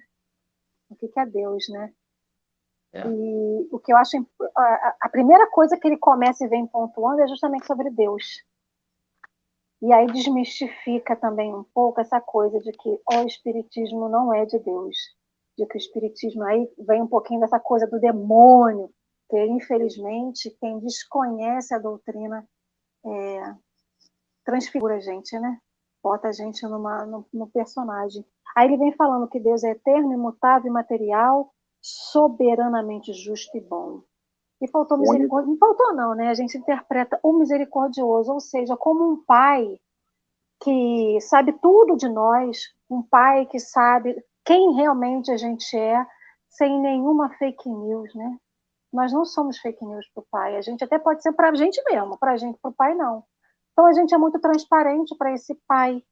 O 0.88 0.96
que 0.96 1.10
é 1.16 1.26
Deus, 1.26 1.68
né? 1.68 1.92
É. 2.92 3.06
E 3.06 3.68
o 3.70 3.78
que 3.78 3.92
eu 3.92 3.96
acho. 3.96 4.16
A 5.00 5.08
primeira 5.08 5.48
coisa 5.50 5.78
que 5.78 5.86
ele 5.86 5.96
começa 5.96 6.44
e 6.44 6.48
vem 6.48 6.66
pontuando 6.66 7.22
é 7.22 7.28
justamente 7.28 7.66
sobre 7.66 7.90
Deus. 7.90 8.44
E 9.82 9.92
aí 9.92 10.06
desmistifica 10.06 11.16
também 11.16 11.54
um 11.54 11.64
pouco 11.64 12.00
essa 12.00 12.20
coisa 12.20 12.58
de 12.58 12.70
que 12.72 12.88
o 12.88 13.26
espiritismo 13.26 14.08
não 14.08 14.34
é 14.34 14.44
de 14.44 14.58
Deus, 14.58 14.96
de 15.56 15.64
que 15.66 15.76
o 15.76 15.78
espiritismo 15.78 16.42
aí 16.42 16.70
vem 16.78 17.02
um 17.02 17.06
pouquinho 17.06 17.40
dessa 17.40 17.58
coisa 17.58 17.86
do 17.86 17.98
demônio, 17.98 18.92
que 19.30 19.42
infelizmente 19.46 20.54
quem 20.60 20.80
desconhece 20.80 21.74
a 21.74 21.78
doutrina 21.78 22.46
é, 23.06 23.54
transfigura 24.44 24.96
a 24.96 25.00
gente, 25.00 25.38
né? 25.38 25.58
Bota 26.02 26.28
a 26.28 26.32
gente 26.32 26.62
numa, 26.66 27.04
no, 27.04 27.26
no 27.32 27.46
personagem. 27.46 28.24
Aí 28.56 28.68
ele 28.68 28.78
vem 28.78 28.92
falando 28.92 29.28
que 29.28 29.38
Deus 29.38 29.62
é 29.62 29.70
eterno, 29.70 30.12
imutável, 30.12 30.70
imaterial, 30.70 31.52
soberanamente 31.80 33.12
justo 33.12 33.56
e 33.56 33.60
bom. 33.60 34.02
E 34.60 34.68
faltou 34.68 34.98
misericórdia. 34.98 35.50
Não 35.50 35.58
faltou, 35.58 35.94
não, 35.94 36.14
né? 36.14 36.28
A 36.28 36.34
gente 36.34 36.56
interpreta 36.58 37.18
o 37.22 37.32
misericordioso, 37.32 38.32
ou 38.32 38.40
seja, 38.40 38.76
como 38.76 39.10
um 39.10 39.24
pai 39.24 39.78
que 40.62 41.18
sabe 41.22 41.52
tudo 41.54 41.96
de 41.96 42.08
nós, 42.08 42.58
um 42.88 43.02
pai 43.02 43.46
que 43.46 43.58
sabe 43.58 44.22
quem 44.44 44.74
realmente 44.74 45.30
a 45.30 45.36
gente 45.36 45.76
é, 45.76 46.06
sem 46.48 46.78
nenhuma 46.80 47.30
fake 47.38 47.68
news, 47.68 48.14
né? 48.14 48.36
Nós 48.92 49.12
não 49.12 49.24
somos 49.24 49.58
fake 49.58 49.84
news 49.84 50.06
para 50.12 50.20
o 50.20 50.26
pai. 50.30 50.56
A 50.56 50.60
gente 50.60 50.82
até 50.84 50.98
pode 50.98 51.22
ser 51.22 51.32
para 51.32 51.50
a 51.50 51.54
gente 51.54 51.80
mesmo, 51.84 52.18
para 52.18 52.32
a 52.32 52.36
gente, 52.36 52.58
para 52.60 52.70
o 52.70 52.74
pai, 52.74 52.94
não. 52.94 53.24
Então 53.72 53.86
a 53.86 53.92
gente 53.92 54.14
é 54.14 54.18
muito 54.18 54.38
transparente 54.40 55.16
para 55.16 55.32
esse 55.32 55.54
pai 55.66 56.04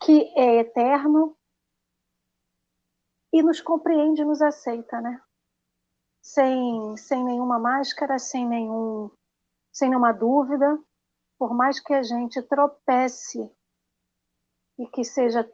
que 0.00 0.32
é 0.36 0.60
eterno 0.60 1.36
e 3.32 3.42
nos 3.42 3.60
compreende, 3.60 4.24
nos 4.24 4.40
aceita, 4.40 5.00
né? 5.00 5.20
sem, 6.28 6.96
sem 6.98 7.24
nenhuma 7.24 7.58
máscara, 7.58 8.18
sem, 8.18 8.46
nenhum, 8.46 9.10
sem 9.72 9.88
nenhuma 9.88 10.12
dúvida, 10.12 10.78
por 11.38 11.54
mais 11.54 11.80
que 11.80 11.94
a 11.94 12.02
gente 12.02 12.42
tropece 12.42 13.50
e 14.78 14.86
que 14.88 15.04
seja 15.04 15.50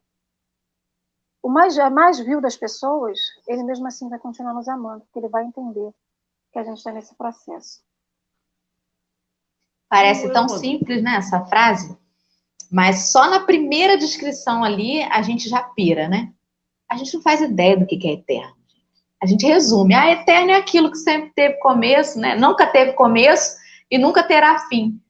o 1.42 1.48
mais, 1.48 1.78
a 1.78 1.90
mais 1.90 2.18
vil 2.18 2.40
das 2.40 2.56
pessoas, 2.56 3.18
ele 3.46 3.62
mesmo 3.62 3.86
assim 3.86 4.08
vai 4.08 4.18
continuar 4.18 4.54
nos 4.54 4.66
amando, 4.66 5.04
porque 5.04 5.18
ele 5.18 5.28
vai 5.28 5.44
entender 5.44 5.94
que 6.52 6.58
a 6.58 6.64
gente 6.64 6.78
está 6.78 6.90
nesse 6.90 7.14
processo. 7.14 7.84
Parece 9.94 10.28
tão 10.32 10.48
simples, 10.48 11.04
né, 11.04 11.14
essa 11.18 11.44
frase? 11.44 11.96
Mas 12.68 13.12
só 13.12 13.30
na 13.30 13.38
primeira 13.38 13.96
descrição 13.96 14.64
ali 14.64 15.00
a 15.04 15.22
gente 15.22 15.48
já 15.48 15.62
pira, 15.62 16.08
né? 16.08 16.32
A 16.90 16.96
gente 16.96 17.14
não 17.14 17.22
faz 17.22 17.40
ideia 17.40 17.76
do 17.76 17.86
que 17.86 18.04
é 18.08 18.14
eterno. 18.14 18.56
A 19.22 19.26
gente 19.26 19.46
resume, 19.46 19.94
a 19.94 20.10
eterno 20.10 20.50
é 20.50 20.56
aquilo 20.56 20.90
que 20.90 20.98
sempre 20.98 21.30
teve 21.30 21.60
começo, 21.60 22.18
né? 22.18 22.34
Nunca 22.34 22.66
teve 22.66 22.94
começo 22.94 23.56
e 23.88 23.96
nunca 23.96 24.24
terá 24.24 24.58
fim. 24.68 25.00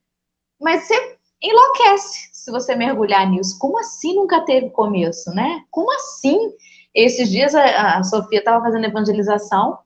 mas 0.61 0.83
você 0.83 1.17
enlouquece 1.41 2.29
se 2.35 2.51
você 2.51 2.77
mergulhar 2.77 3.27
nisso. 3.27 3.59
Como 3.59 3.79
assim 3.79 4.15
nunca 4.15 4.43
teve 4.43 4.69
começo, 4.69 5.31
né? 5.31 5.63
Como 5.71 5.91
assim? 5.95 6.53
Esses 6.95 7.31
dias 7.31 7.55
a, 7.55 7.97
a 7.97 8.05
Sofia 8.05 8.41
estava 8.41 8.63
fazendo 8.63 8.85
evangelização 8.85 9.79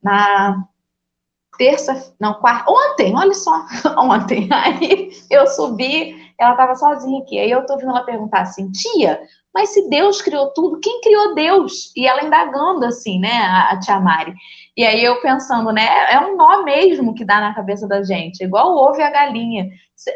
na 0.00 0.64
terça, 1.56 2.14
não, 2.20 2.34
quarta, 2.34 2.70
ontem, 2.70 3.14
olha 3.16 3.34
só, 3.34 3.64
ontem. 3.98 4.48
Aí 4.50 5.10
eu 5.30 5.46
subi, 5.46 6.16
ela 6.38 6.52
estava 6.52 6.74
sozinha 6.74 7.22
aqui. 7.22 7.38
Aí 7.38 7.50
eu 7.50 7.64
tô 7.66 7.74
ouvindo 7.74 7.90
ela 7.90 8.04
perguntar 8.04 8.40
assim, 8.40 8.70
tia, 8.70 9.20
mas 9.54 9.70
se 9.70 9.88
Deus 9.88 10.20
criou 10.20 10.52
tudo, 10.52 10.80
quem 10.80 11.00
criou 11.00 11.34
Deus? 11.34 11.92
E 11.96 12.06
ela 12.06 12.24
indagando 12.24 12.84
assim, 12.84 13.18
né, 13.20 13.32
a, 13.32 13.70
a 13.70 13.80
tia 13.80 14.00
Mari. 14.00 14.34
E 14.76 14.84
aí 14.84 15.04
eu 15.04 15.20
pensando, 15.20 15.72
né, 15.72 15.86
é 16.12 16.18
um 16.18 16.36
nó 16.36 16.64
mesmo 16.64 17.14
que 17.14 17.24
dá 17.24 17.40
na 17.40 17.54
cabeça 17.54 17.86
da 17.86 18.02
gente, 18.02 18.42
igual 18.42 18.72
o 18.72 18.76
ovo 18.76 18.98
e 18.98 19.02
a 19.02 19.10
galinha. 19.10 19.68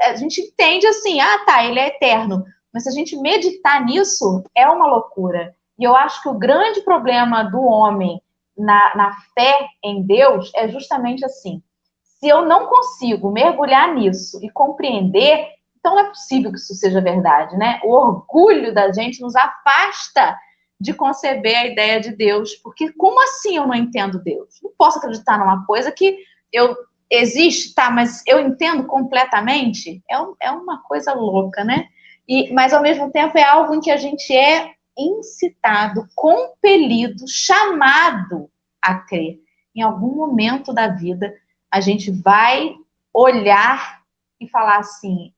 A 0.03 0.17
gente 0.17 0.41
entende 0.41 0.87
assim, 0.87 1.21
ah, 1.21 1.45
tá, 1.47 1.65
ele 1.65 1.79
é 1.79 1.89
eterno. 1.89 2.45
Mas 2.75 2.83
se 2.83 2.89
a 2.89 2.93
gente 2.93 3.17
meditar 3.17 3.85
nisso, 3.85 4.43
é 4.55 4.69
uma 4.69 4.87
loucura. 4.87 5.55
E 5.79 5.85
eu 5.85 5.95
acho 5.95 6.21
que 6.23 6.29
o 6.29 6.39
grande 6.39 6.81
problema 6.81 7.45
do 7.45 7.61
homem 7.61 8.21
na, 8.59 8.95
na 8.97 9.13
fé 9.35 9.69
em 9.83 10.03
Deus 10.03 10.51
é 10.55 10.69
justamente 10.69 11.25
assim. 11.25 11.63
Se 12.03 12.29
eu 12.29 12.45
não 12.45 12.67
consigo 12.67 13.31
mergulhar 13.31 13.95
nisso 13.95 14.39
e 14.43 14.51
compreender, 14.51 15.47
então 15.79 15.95
não 15.95 16.01
é 16.01 16.09
possível 16.09 16.51
que 16.51 16.59
isso 16.59 16.75
seja 16.75 17.01
verdade, 17.01 17.57
né? 17.57 17.81
O 17.85 17.93
orgulho 17.93 18.75
da 18.75 18.93
gente 18.93 19.21
nos 19.21 19.37
afasta 19.37 20.37
de 20.81 20.93
conceber 20.93 21.57
a 21.57 21.67
ideia 21.67 22.01
de 22.01 22.15
Deus, 22.15 22.55
porque 22.57 22.93
como 22.93 23.23
assim 23.23 23.57
eu 23.57 23.67
não 23.67 23.75
entendo 23.75 24.23
Deus? 24.23 24.61
Não 24.63 24.71
posso 24.77 24.99
acreditar 24.99 25.39
numa 25.39 25.65
coisa 25.65 25.91
que 25.91 26.19
eu 26.53 26.77
existe, 27.11 27.75
tá, 27.75 27.91
mas 27.91 28.23
eu 28.27 28.41
entendo 28.41 28.85
completamente? 28.87 30.03
É, 30.11 30.17
é 30.49 30.51
uma 30.51 30.83
coisa 30.83 31.15
louca, 31.15 31.65
né? 31.65 31.87
E, 32.29 32.53
mas 32.53 32.73
ao 32.73 32.83
mesmo 32.83 33.11
tempo 33.11 33.39
é 33.39 33.43
algo 33.43 33.75
em 33.75 33.81
que 33.81 33.91
a 33.91 33.97
gente 33.97 34.35
é 34.37 34.73
incitado, 34.99 36.09
compelido, 36.15 37.25
chamado 37.29 38.51
a 38.83 38.97
crer. 38.97 39.41
Em 39.75 39.83
algum 39.83 40.15
momento 40.17 40.73
da 40.73 40.89
vida, 40.89 41.33
a 41.71 41.81
gente 41.81 42.11
vai 42.11 42.75
olhar 43.15 44.03
e 44.41 44.49
falar 44.49 44.79
assim: 44.79 45.33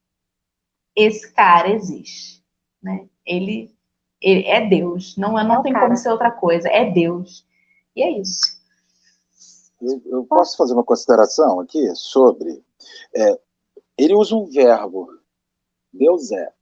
esse 0.96 1.30
cara 1.32 1.68
existe, 1.68 2.42
né? 2.82 3.06
Ele, 3.26 3.74
ele 4.20 4.46
é 4.46 4.66
Deus, 4.66 5.16
não, 5.16 5.32
não 5.32 5.60
é 5.60 5.62
tem 5.62 5.72
cara. 5.72 5.86
como 5.86 5.96
ser 5.96 6.10
outra 6.10 6.30
coisa, 6.30 6.68
é 6.68 6.90
Deus. 6.90 7.46
E 7.94 8.02
é 8.02 8.18
isso. 8.18 8.58
Eu, 9.80 10.02
eu 10.06 10.24
posso 10.24 10.56
fazer 10.56 10.72
uma 10.72 10.84
consideração 10.84 11.60
aqui 11.60 11.94
sobre. 11.94 12.64
É, 13.14 13.38
ele 13.98 14.14
usa 14.14 14.34
um 14.34 14.46
verbo, 14.46 15.08
Deus 15.92 16.30
é. 16.32 16.52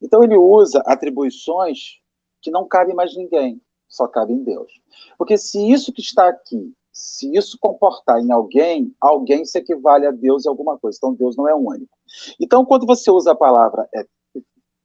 Então 0.00 0.22
ele 0.22 0.36
usa 0.36 0.82
atribuições 0.86 2.02
que 2.44 2.50
não 2.50 2.68
cabem 2.68 2.94
mais 2.94 3.16
ninguém, 3.16 3.60
só 3.88 4.06
cabe 4.06 4.34
em 4.34 4.44
Deus. 4.44 4.70
Porque 5.16 5.38
se 5.38 5.72
isso 5.72 5.92
que 5.92 6.02
está 6.02 6.28
aqui, 6.28 6.72
se 6.92 7.34
isso 7.34 7.58
comportar 7.58 8.20
em 8.20 8.30
alguém, 8.30 8.94
alguém 9.00 9.46
se 9.46 9.58
equivale 9.58 10.06
a 10.06 10.10
Deus 10.10 10.44
em 10.44 10.48
alguma 10.48 10.78
coisa. 10.78 10.98
Então 10.98 11.14
Deus 11.14 11.36
não 11.36 11.48
é 11.48 11.54
único. 11.54 11.96
Então 12.38 12.64
quando 12.64 12.86
você 12.86 13.10
usa 13.10 13.32
a 13.32 13.34
palavra 13.34 13.88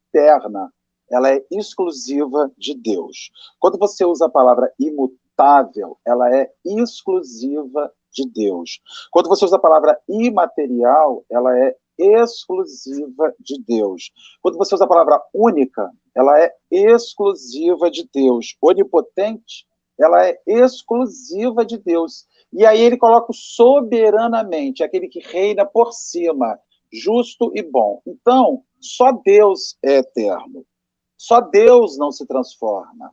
eterna, 0.08 0.74
ela 1.12 1.32
é 1.32 1.46
exclusiva 1.52 2.50
de 2.58 2.74
Deus. 2.74 3.30
Quando 3.60 3.78
você 3.78 4.06
usa 4.06 4.28
a 4.28 4.30
palavra 4.30 4.72
imutável, 4.80 5.98
ela 6.06 6.34
é 6.34 6.50
exclusiva 6.66 7.92
de 8.12 8.26
Deus. 8.28 8.80
Quando 9.12 9.28
você 9.28 9.44
usa 9.44 9.58
a 9.58 9.60
palavra 9.60 10.00
imaterial, 10.08 11.26
ela 11.30 11.58
é 11.58 11.76
exclusiva 12.00 13.34
de 13.40 13.62
Deus. 13.62 14.12
Quando 14.42 14.58
você 14.58 14.74
usa 14.74 14.86
a 14.86 14.88
palavra 14.88 15.22
única, 15.34 15.92
ela 16.16 16.40
é 16.42 16.52
exclusiva 16.72 17.92
de 17.92 18.08
Deus. 18.14 18.56
Onipotente, 18.62 19.68
ela 20.00 20.26
é 20.26 20.40
exclusiva 20.48 21.66
de 21.66 21.78
Deus. 21.78 22.26
E 22.52 22.66
aí 22.66 22.82
ele 22.82 22.98
coloca 22.98 23.32
soberanamente, 23.34 24.84
aquele 24.84 25.08
que 25.08 25.20
reina 25.20 25.66
por 25.66 25.92
cima, 25.92 26.60
justo 26.92 27.52
e 27.54 27.62
bom. 27.62 28.02
Então, 28.08 28.64
só 28.80 29.12
Deus 29.12 29.78
é 29.84 29.98
eterno. 29.98 30.66
Só 31.18 31.42
Deus 31.42 31.98
não 31.98 32.12
se 32.12 32.26
transforma. 32.26 33.12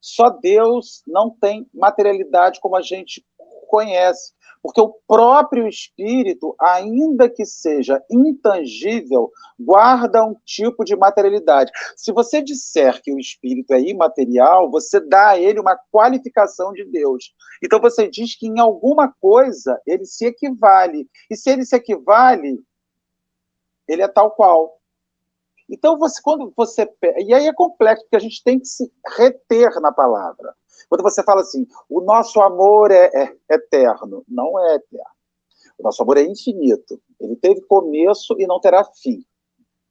Só 0.00 0.30
Deus 0.30 1.02
não 1.06 1.28
tem 1.28 1.68
materialidade 1.74 2.60
como 2.60 2.76
a 2.76 2.82
gente 2.82 3.24
conhece. 3.68 4.32
Porque 4.62 4.80
o 4.80 4.94
próprio 5.06 5.68
espírito, 5.68 6.54
ainda 6.60 7.28
que 7.28 7.44
seja 7.44 8.02
intangível, 8.10 9.30
guarda 9.58 10.24
um 10.24 10.34
tipo 10.44 10.84
de 10.84 10.96
materialidade. 10.96 11.70
Se 11.96 12.12
você 12.12 12.42
disser 12.42 13.00
que 13.02 13.12
o 13.12 13.18
espírito 13.18 13.72
é 13.72 13.80
imaterial, 13.80 14.70
você 14.70 15.00
dá 15.00 15.30
a 15.30 15.38
ele 15.38 15.60
uma 15.60 15.78
qualificação 15.92 16.72
de 16.72 16.84
Deus. 16.84 17.32
Então 17.62 17.80
você 17.80 18.08
diz 18.08 18.36
que 18.36 18.46
em 18.46 18.58
alguma 18.58 19.12
coisa 19.20 19.80
ele 19.86 20.04
se 20.04 20.26
equivale. 20.26 21.08
E 21.30 21.36
se 21.36 21.50
ele 21.50 21.64
se 21.64 21.76
equivale, 21.76 22.60
ele 23.86 24.02
é 24.02 24.08
tal 24.08 24.32
qual. 24.32 24.77
Então, 25.68 25.98
você, 25.98 26.20
quando 26.22 26.52
você. 26.56 26.90
E 27.18 27.34
aí 27.34 27.46
é 27.46 27.52
complexo, 27.52 28.04
porque 28.04 28.16
a 28.16 28.20
gente 28.20 28.42
tem 28.42 28.58
que 28.58 28.66
se 28.66 28.90
reter 29.16 29.80
na 29.80 29.92
palavra. 29.92 30.54
Quando 30.88 31.02
você 31.02 31.22
fala 31.22 31.42
assim, 31.42 31.66
o 31.88 32.00
nosso 32.00 32.40
amor 32.40 32.90
é, 32.90 33.10
é 33.14 33.36
eterno, 33.50 34.24
não 34.26 34.58
é 34.58 34.76
eterno. 34.76 35.18
O 35.78 35.82
nosso 35.82 36.02
amor 36.02 36.16
é 36.16 36.22
infinito. 36.22 37.00
Ele 37.20 37.36
teve 37.36 37.60
começo 37.62 38.34
e 38.38 38.46
não 38.46 38.60
terá 38.60 38.84
fim. 38.84 39.24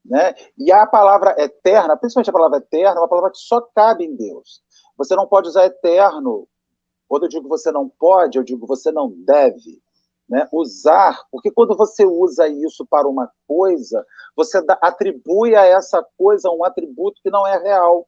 Né? 0.04 0.34
E 0.58 0.72
a 0.72 0.88
palavra 0.88 1.36
eterna, 1.38 1.98
principalmente 1.98 2.30
a 2.30 2.34
palavra 2.34 2.58
eterna, 2.58 2.96
é 2.96 3.02
uma 3.02 3.08
palavra 3.08 3.32
que 3.32 3.38
só 3.38 3.62
cabe 3.76 4.06
em 4.06 4.16
Deus. 4.16 4.62
Você 4.98 5.16
não 5.16 5.28
pode 5.28 5.50
usar 5.50 5.66
eterno. 5.66 6.48
Quando 7.08 7.24
eu 7.24 7.30
digo 7.30 7.48
você 7.48 7.72
não 7.72 7.88
pode, 7.88 8.38
eu 8.38 8.44
digo 8.44 8.66
você 8.66 8.92
não 8.92 9.10
deve. 9.10 9.82
Né? 10.30 10.48
Usar, 10.52 11.26
porque 11.32 11.50
quando 11.50 11.76
você 11.76 12.06
usa 12.06 12.48
isso 12.50 12.86
para 12.86 13.08
uma 13.08 13.32
coisa, 13.48 14.06
você 14.36 14.62
atribui 14.82 15.56
a 15.56 15.66
essa 15.66 16.06
coisa 16.18 16.52
um 16.52 16.64
atributo 16.64 17.22
que 17.24 17.30
não 17.30 17.48
é 17.48 17.58
real. 17.58 18.08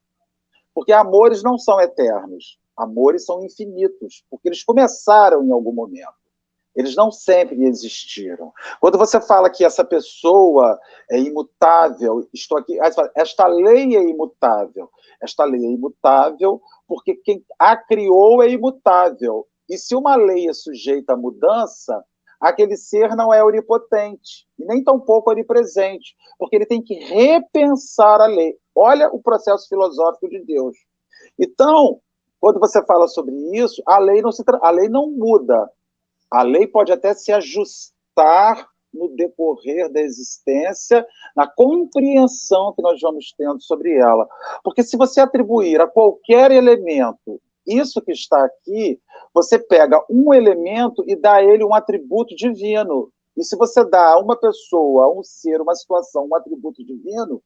Porque 0.73 0.91
amores 0.91 1.41
não 1.41 1.57
são 1.57 1.79
eternos. 1.79 2.59
Amores 2.75 3.25
são 3.25 3.43
infinitos, 3.43 4.23
porque 4.29 4.47
eles 4.47 4.63
começaram 4.63 5.43
em 5.43 5.51
algum 5.51 5.73
momento. 5.73 6.19
Eles 6.75 6.95
não 6.95 7.11
sempre 7.11 7.65
existiram. 7.65 8.53
Quando 8.79 8.97
você 8.97 9.19
fala 9.19 9.49
que 9.49 9.65
essa 9.65 9.83
pessoa 9.83 10.79
é 11.11 11.19
imutável, 11.19 12.25
estou 12.33 12.57
aqui, 12.57 12.77
esta 13.15 13.47
lei 13.47 13.97
é 13.97 14.01
imutável. 14.01 14.89
Esta 15.21 15.43
lei 15.43 15.65
é 15.65 15.71
imutável 15.71 16.61
porque 16.87 17.15
quem 17.15 17.43
a 17.57 17.75
criou 17.75 18.41
é 18.41 18.49
imutável. 18.49 19.45
E 19.69 19.77
se 19.77 19.95
uma 19.95 20.15
lei 20.15 20.49
é 20.49 20.53
sujeita 20.53 21.13
à 21.13 21.17
mudança, 21.17 22.03
aquele 22.39 22.75
ser 22.75 23.15
não 23.15 23.33
é 23.33 23.43
onipotente 23.43 24.47
e 24.57 24.65
nem 24.65 24.83
tampouco 24.83 25.29
onipresente, 25.29 26.15
porque 26.37 26.55
ele 26.55 26.65
tem 26.65 26.81
que 26.81 26.95
repensar 26.95 28.21
a 28.21 28.25
lei. 28.25 28.57
Olha 28.73 29.09
o 29.09 29.21
processo 29.21 29.67
filosófico 29.67 30.29
de 30.29 30.39
Deus. 30.43 30.75
Então, 31.37 31.99
quando 32.39 32.59
você 32.59 32.83
fala 32.85 33.07
sobre 33.07 33.35
isso, 33.55 33.81
a 33.85 33.99
lei 33.99 34.21
não, 34.21 34.31
se, 34.31 34.43
a 34.61 34.71
lei 34.71 34.89
não 34.89 35.11
muda. 35.11 35.69
A 36.31 36.41
lei 36.41 36.65
pode 36.65 36.91
até 36.91 37.13
se 37.13 37.31
ajustar 37.31 38.67
no 38.93 39.09
decorrer 39.09 39.91
da 39.91 40.01
existência, 40.01 41.05
na 41.35 41.47
compreensão 41.47 42.73
que 42.73 42.81
nós 42.81 42.99
vamos 42.99 43.33
tendo 43.37 43.61
sobre 43.61 43.95
ela. 43.95 44.27
Porque 44.63 44.83
se 44.83 44.97
você 44.97 45.21
atribuir 45.21 45.79
a 45.79 45.87
qualquer 45.87 46.51
elemento 46.51 47.39
isso 47.69 48.01
que 48.01 48.11
está 48.11 48.43
aqui, 48.43 48.99
você 49.33 49.59
pega 49.59 50.03
um 50.09 50.33
elemento 50.33 51.03
e 51.07 51.15
dá 51.15 51.35
a 51.35 51.43
ele 51.43 51.63
um 51.63 51.73
atributo 51.73 52.35
divino. 52.35 53.11
E 53.37 53.43
se 53.43 53.55
você 53.55 53.85
dá 53.85 54.13
a 54.13 54.19
uma 54.19 54.35
pessoa, 54.35 55.05
a 55.05 55.09
um 55.11 55.23
ser, 55.23 55.61
uma 55.61 55.75
situação, 55.75 56.27
um 56.27 56.35
atributo 56.35 56.83
divino, 56.83 57.41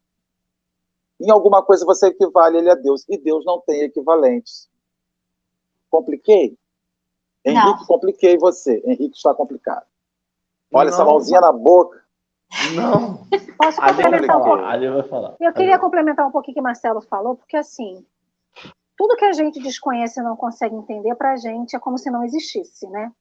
em 1.19 1.29
alguma 1.29 1.62
coisa 1.63 1.86
você 1.86 2.07
equivale 2.07 2.57
ele 2.57 2.69
a 2.69 2.75
Deus. 2.75 3.05
E 3.07 3.17
Deus 3.17 3.45
não 3.45 3.62
tem 3.62 3.81
equivalentes. 3.81 4.69
Compliquei? 5.89 6.57
Henrique, 7.45 7.79
não. 7.79 7.86
compliquei 7.86 8.38
você. 8.38 8.81
Henrique 8.86 9.15
está 9.15 9.33
complicado. 9.33 9.86
Olha 10.73 10.89
não. 10.89 10.93
essa 10.93 11.05
mãozinha 11.05 11.41
na 11.41 11.51
boca. 11.51 12.03
Não. 12.75 13.27
Posso 13.57 13.79
complementar 13.81 14.38
um 14.39 14.43
pouco? 14.43 15.43
Eu 15.43 15.53
queria 15.53 15.79
complementar 15.79 16.27
um 16.27 16.31
pouquinho 16.31 16.53
o 16.53 16.55
que 16.55 16.59
o 16.59 16.63
Marcelo 16.63 17.01
falou, 17.01 17.36
porque 17.36 17.57
assim, 17.57 18.05
tudo 18.97 19.15
que 19.15 19.25
a 19.25 19.32
gente 19.32 19.60
desconhece 19.62 20.19
e 20.19 20.23
não 20.23 20.36
consegue 20.36 20.75
entender 20.75 21.15
para 21.15 21.34
a 21.34 21.36
gente 21.36 21.75
é 21.75 21.79
como 21.79 21.97
se 21.97 22.10
não 22.10 22.23
existisse, 22.23 22.88
né? 22.89 23.12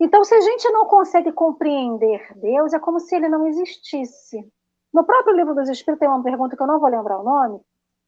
Então, 0.00 0.24
se 0.24 0.34
a 0.34 0.40
gente 0.40 0.68
não 0.70 0.86
consegue 0.86 1.30
compreender 1.32 2.32
Deus, 2.36 2.72
é 2.72 2.78
como 2.78 2.98
se 2.98 3.14
ele 3.14 3.28
não 3.28 3.46
existisse. 3.46 4.44
No 4.92 5.04
próprio 5.04 5.36
livro 5.36 5.54
dos 5.54 5.68
Espíritos 5.68 6.00
tem 6.00 6.08
uma 6.08 6.22
pergunta 6.22 6.56
que 6.56 6.62
eu 6.62 6.66
não 6.66 6.80
vou 6.80 6.90
lembrar 6.90 7.20
o 7.20 7.22
nome, 7.22 7.60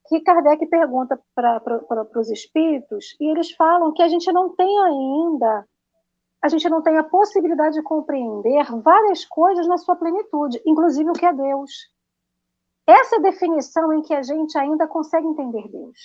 que 0.08 0.20
Kardec 0.20 0.66
pergunta 0.66 1.20
para 1.34 2.18
os 2.18 2.30
espíritos, 2.30 3.16
e 3.20 3.30
eles 3.30 3.52
falam 3.52 3.92
que 3.92 4.02
a 4.02 4.08
gente 4.08 4.30
não 4.32 4.54
tem 4.54 4.78
ainda 4.82 5.66
a 6.44 6.48
gente 6.48 6.68
não 6.68 6.82
tem 6.82 6.98
a 6.98 7.02
possibilidade 7.02 7.76
de 7.76 7.82
compreender 7.82 8.70
várias 8.82 9.24
coisas 9.24 9.66
na 9.66 9.78
sua 9.78 9.96
plenitude, 9.96 10.60
inclusive 10.66 11.08
o 11.08 11.14
que 11.14 11.24
é 11.24 11.32
Deus. 11.32 11.70
Essa 12.86 13.18
definição 13.18 13.90
em 13.94 14.02
que 14.02 14.12
a 14.12 14.20
gente 14.20 14.58
ainda 14.58 14.86
consegue 14.86 15.26
entender 15.26 15.66
Deus. 15.70 15.98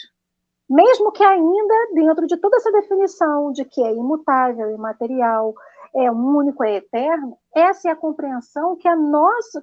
Mesmo 0.69 1.11
que 1.11 1.23
ainda 1.23 1.93
dentro 1.93 2.27
de 2.27 2.37
toda 2.37 2.57
essa 2.57 2.71
definição 2.71 3.51
de 3.51 3.65
que 3.65 3.81
é 3.83 3.91
imutável, 3.91 4.69
imaterial, 4.69 5.55
é 5.95 6.11
único, 6.11 6.63
é 6.63 6.75
eterno, 6.75 7.37
essa 7.55 7.89
é 7.89 7.91
a 7.91 7.95
compreensão 7.95 8.75
que, 8.75 8.87
a 8.87 8.95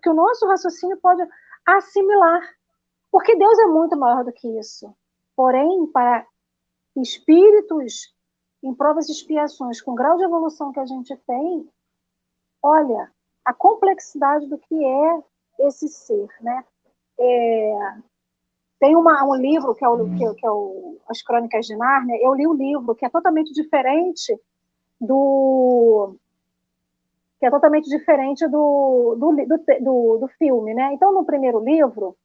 que 0.02 0.08
o 0.08 0.14
nosso 0.14 0.46
raciocínio 0.46 0.96
pode 1.00 1.22
assimilar. 1.64 2.42
Porque 3.10 3.36
Deus 3.36 3.58
é 3.60 3.66
muito 3.66 3.96
maior 3.96 4.24
do 4.24 4.32
que 4.32 4.48
isso. 4.58 4.92
Porém, 5.36 5.86
para 5.92 6.26
espíritos 6.96 8.12
em 8.62 8.74
provas 8.74 9.08
e 9.08 9.12
expiações, 9.12 9.80
com 9.80 9.92
o 9.92 9.94
grau 9.94 10.16
de 10.16 10.24
evolução 10.24 10.72
que 10.72 10.80
a 10.80 10.86
gente 10.86 11.16
tem, 11.26 11.70
olha 12.62 13.12
a 13.44 13.54
complexidade 13.54 14.46
do 14.48 14.58
que 14.58 14.84
é 14.84 15.22
esse 15.60 15.88
ser, 15.88 16.28
né? 16.40 16.64
É, 17.18 17.94
tem 18.78 18.94
uma, 18.94 19.24
um 19.24 19.34
livro 19.34 19.74
que 19.74 19.84
é, 19.84 19.88
o, 19.88 20.10
que, 20.10 20.34
que 20.34 20.46
é 20.46 20.50
o, 20.50 20.98
As 21.08 21.22
Crônicas 21.22 21.66
de 21.66 21.76
Nárnia. 21.76 22.18
Eu 22.22 22.34
li 22.34 22.46
o 22.46 22.52
livro 22.52 22.94
que 22.94 23.04
é 23.04 23.08
totalmente 23.08 23.52
diferente 23.52 24.38
do 25.00 26.14
que 27.38 27.44
é 27.44 27.50
totalmente 27.50 27.88
diferente 27.88 28.46
do, 28.48 29.14
do, 29.18 29.32
do, 29.32 29.84
do, 29.84 30.18
do 30.18 30.28
filme, 30.38 30.72
né? 30.72 30.92
Então, 30.94 31.12
no 31.12 31.24
primeiro 31.24 31.58
livro, 31.60 32.16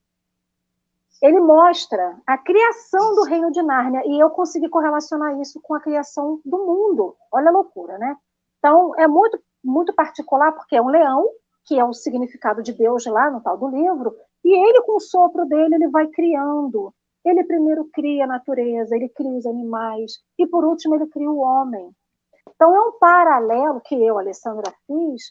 ele 1.22 1.40
mostra 1.40 2.18
a 2.26 2.38
criação 2.38 3.14
do 3.16 3.24
reino 3.24 3.52
de 3.52 3.62
Nárnia 3.62 4.02
e 4.06 4.20
eu 4.20 4.30
consegui 4.30 4.70
correlacionar 4.70 5.40
isso 5.42 5.60
com 5.62 5.74
a 5.76 5.82
criação 5.82 6.40
do 6.46 6.58
mundo. 6.58 7.16
Olha 7.32 7.50
a 7.50 7.52
loucura, 7.52 7.98
né? 7.98 8.16
Então, 8.58 8.98
é 8.98 9.06
muito, 9.06 9.38
muito 9.64 9.94
particular 9.94 10.54
porque 10.54 10.78
é 10.78 10.82
um 10.82 10.88
leão, 10.88 11.28
que 11.66 11.78
é 11.78 11.84
o 11.84 11.94
significado 11.94 12.64
de 12.64 12.72
Deus 12.72 13.06
lá 13.06 13.30
no 13.30 13.42
tal 13.42 13.58
do 13.58 13.68
livro, 13.68 14.16
e 14.44 14.54
ele, 14.54 14.82
com 14.82 14.98
o 14.98 15.00
sopro 15.00 15.46
dele, 15.46 15.76
ele 15.76 15.88
vai 15.90 16.08
criando. 16.08 16.94
Ele 17.24 17.44
primeiro 17.44 17.88
cria 17.94 18.24
a 18.24 18.28
natureza, 18.28 18.96
ele 18.96 19.10
cria 19.10 19.38
os 19.38 19.46
animais, 19.46 20.14
e 20.38 20.48
por 20.48 20.66
último, 20.66 20.96
ele 20.96 21.08
cria 21.08 21.30
o 21.30 21.40
homem. 21.40 21.92
Então, 22.56 22.76
é 22.76 22.82
um 22.82 22.94
paralelo 22.94 23.82
que 23.82 23.96
eu, 23.96 24.18
Alessandra, 24.18 24.74
fiz, 24.88 25.24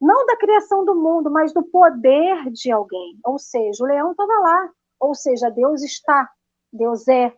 não 0.00 0.26
da 0.26 0.36
criação 0.36 0.84
do 0.84 0.94
mundo, 0.94 1.30
mas 1.30 1.52
do 1.52 1.62
poder 1.62 2.50
de 2.50 2.70
alguém. 2.70 3.18
Ou 3.24 3.38
seja, 3.38 3.84
o 3.84 3.86
leão 3.86 4.10
estava 4.10 4.32
lá, 4.40 4.70
ou 4.98 5.14
seja, 5.14 5.50
Deus 5.50 5.82
está, 5.82 6.28
Deus 6.72 7.06
é. 7.08 7.34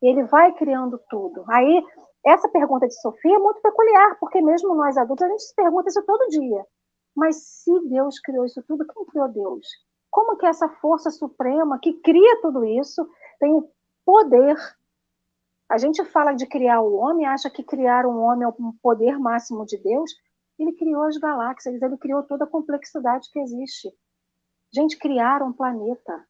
Ele 0.00 0.24
vai 0.24 0.52
criando 0.54 1.00
tudo. 1.08 1.44
Aí, 1.48 1.84
essa 2.24 2.48
pergunta 2.48 2.86
de 2.86 3.00
Sofia 3.00 3.36
é 3.36 3.38
muito 3.38 3.60
peculiar, 3.60 4.16
porque 4.18 4.40
mesmo 4.40 4.74
nós 4.74 4.96
adultos, 4.96 5.24
a 5.24 5.28
gente 5.28 5.42
se 5.42 5.54
pergunta 5.54 5.88
isso 5.88 6.02
todo 6.04 6.28
dia. 6.28 6.64
Mas 7.14 7.36
se 7.36 7.80
Deus 7.88 8.18
criou 8.20 8.44
isso 8.44 8.62
tudo, 8.66 8.86
quem 8.86 9.04
criou 9.06 9.28
Deus? 9.28 9.66
Como 10.12 10.36
que 10.36 10.44
essa 10.44 10.68
força 10.68 11.10
suprema 11.10 11.78
que 11.80 11.94
cria 11.94 12.42
tudo 12.42 12.66
isso 12.66 13.08
tem 13.40 13.50
o 13.54 13.66
poder? 14.04 14.54
A 15.70 15.78
gente 15.78 16.04
fala 16.04 16.34
de 16.34 16.46
criar 16.46 16.82
o 16.82 16.92
homem, 16.92 17.24
acha 17.24 17.48
que 17.48 17.64
criar 17.64 18.04
um 18.04 18.20
homem 18.20 18.44
é 18.44 18.48
o 18.48 18.74
poder 18.82 19.18
máximo 19.18 19.64
de 19.64 19.78
Deus. 19.78 20.12
Ele 20.58 20.74
criou 20.74 21.04
as 21.04 21.16
galáxias, 21.16 21.80
ele 21.80 21.96
criou 21.96 22.22
toda 22.24 22.44
a 22.44 22.46
complexidade 22.46 23.30
que 23.32 23.40
existe. 23.40 23.88
Gente, 24.70 24.98
criar 24.98 25.42
um 25.42 25.50
planeta. 25.50 26.28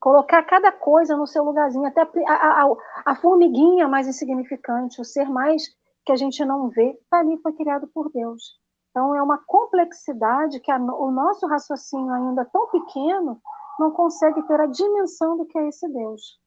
Colocar 0.00 0.42
cada 0.44 0.72
coisa 0.72 1.14
no 1.18 1.26
seu 1.26 1.44
lugarzinho, 1.44 1.84
até 1.84 2.00
a, 2.26 2.64
a, 2.64 2.76
a 3.04 3.16
formiguinha 3.16 3.86
mais 3.86 4.08
insignificante, 4.08 5.02
o 5.02 5.04
ser 5.04 5.28
mais 5.28 5.64
que 6.06 6.12
a 6.12 6.16
gente 6.16 6.42
não 6.46 6.70
vê, 6.70 6.98
tá 7.10 7.18
ali, 7.18 7.36
foi 7.42 7.52
criado 7.52 7.86
por 7.88 8.10
Deus. 8.10 8.58
Então, 8.94 9.12
é 9.12 9.20
uma 9.20 9.38
complexidade 9.44 10.60
que 10.60 10.70
a, 10.70 10.76
o 10.76 11.10
nosso 11.10 11.48
raciocínio, 11.48 12.14
ainda 12.14 12.44
tão 12.44 12.70
pequeno, 12.70 13.42
não 13.76 13.90
consegue 13.90 14.40
ter 14.46 14.60
a 14.60 14.66
dimensão 14.66 15.36
do 15.36 15.44
que 15.46 15.58
é 15.58 15.66
esse 15.66 15.88
Deus. 15.88 16.38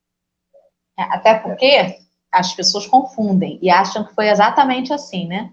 É, 0.97 1.03
até 1.03 1.38
porque 1.39 1.99
as 2.31 2.53
pessoas 2.53 2.88
confundem 2.88 3.60
e 3.62 3.69
acham 3.69 4.05
que 4.05 4.15
foi 4.15 4.29
exatamente 4.29 4.93
assim, 4.93 5.27
né? 5.27 5.51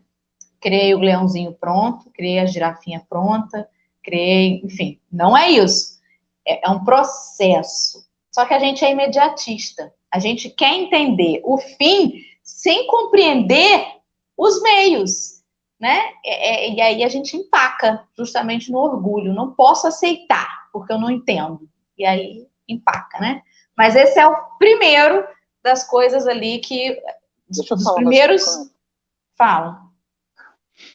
Criei 0.60 0.94
o 0.94 1.00
leãozinho 1.00 1.52
pronto, 1.54 2.08
criei 2.10 2.38
a 2.38 2.46
girafinha 2.46 3.04
pronta, 3.08 3.68
criei, 4.00 4.62
enfim, 4.62 5.00
não 5.10 5.36
é 5.36 5.50
isso. 5.50 5.98
É, 6.46 6.64
é 6.64 6.70
um 6.70 6.84
processo. 6.84 8.06
Só 8.30 8.44
que 8.44 8.54
a 8.54 8.60
gente 8.60 8.84
é 8.84 8.92
imediatista. 8.92 9.92
A 10.12 10.20
gente 10.20 10.48
quer 10.48 10.72
entender 10.72 11.40
o 11.42 11.58
fim 11.58 12.20
sem 12.44 12.86
compreender 12.86 13.84
os 14.36 14.62
meios 14.62 15.33
né? 15.84 16.14
É, 16.24 16.66
é, 16.66 16.70
e 16.70 16.80
aí 16.80 17.04
a 17.04 17.08
gente 17.10 17.36
empaca 17.36 18.08
justamente 18.16 18.72
no 18.72 18.78
orgulho. 18.78 19.34
Não 19.34 19.52
posso 19.52 19.86
aceitar, 19.86 20.70
porque 20.72 20.90
eu 20.90 20.98
não 20.98 21.10
entendo. 21.10 21.68
E 21.98 22.06
aí 22.06 22.48
empaca, 22.66 23.20
né? 23.20 23.42
Mas 23.76 23.94
esse 23.94 24.18
é 24.18 24.26
o 24.26 24.34
primeiro 24.58 25.26
das 25.62 25.86
coisas 25.86 26.26
ali 26.26 26.58
que. 26.60 26.98
Deixa 27.50 27.76
dos 27.76 27.92
primeiros. 27.92 28.72
Falam. 29.36 29.90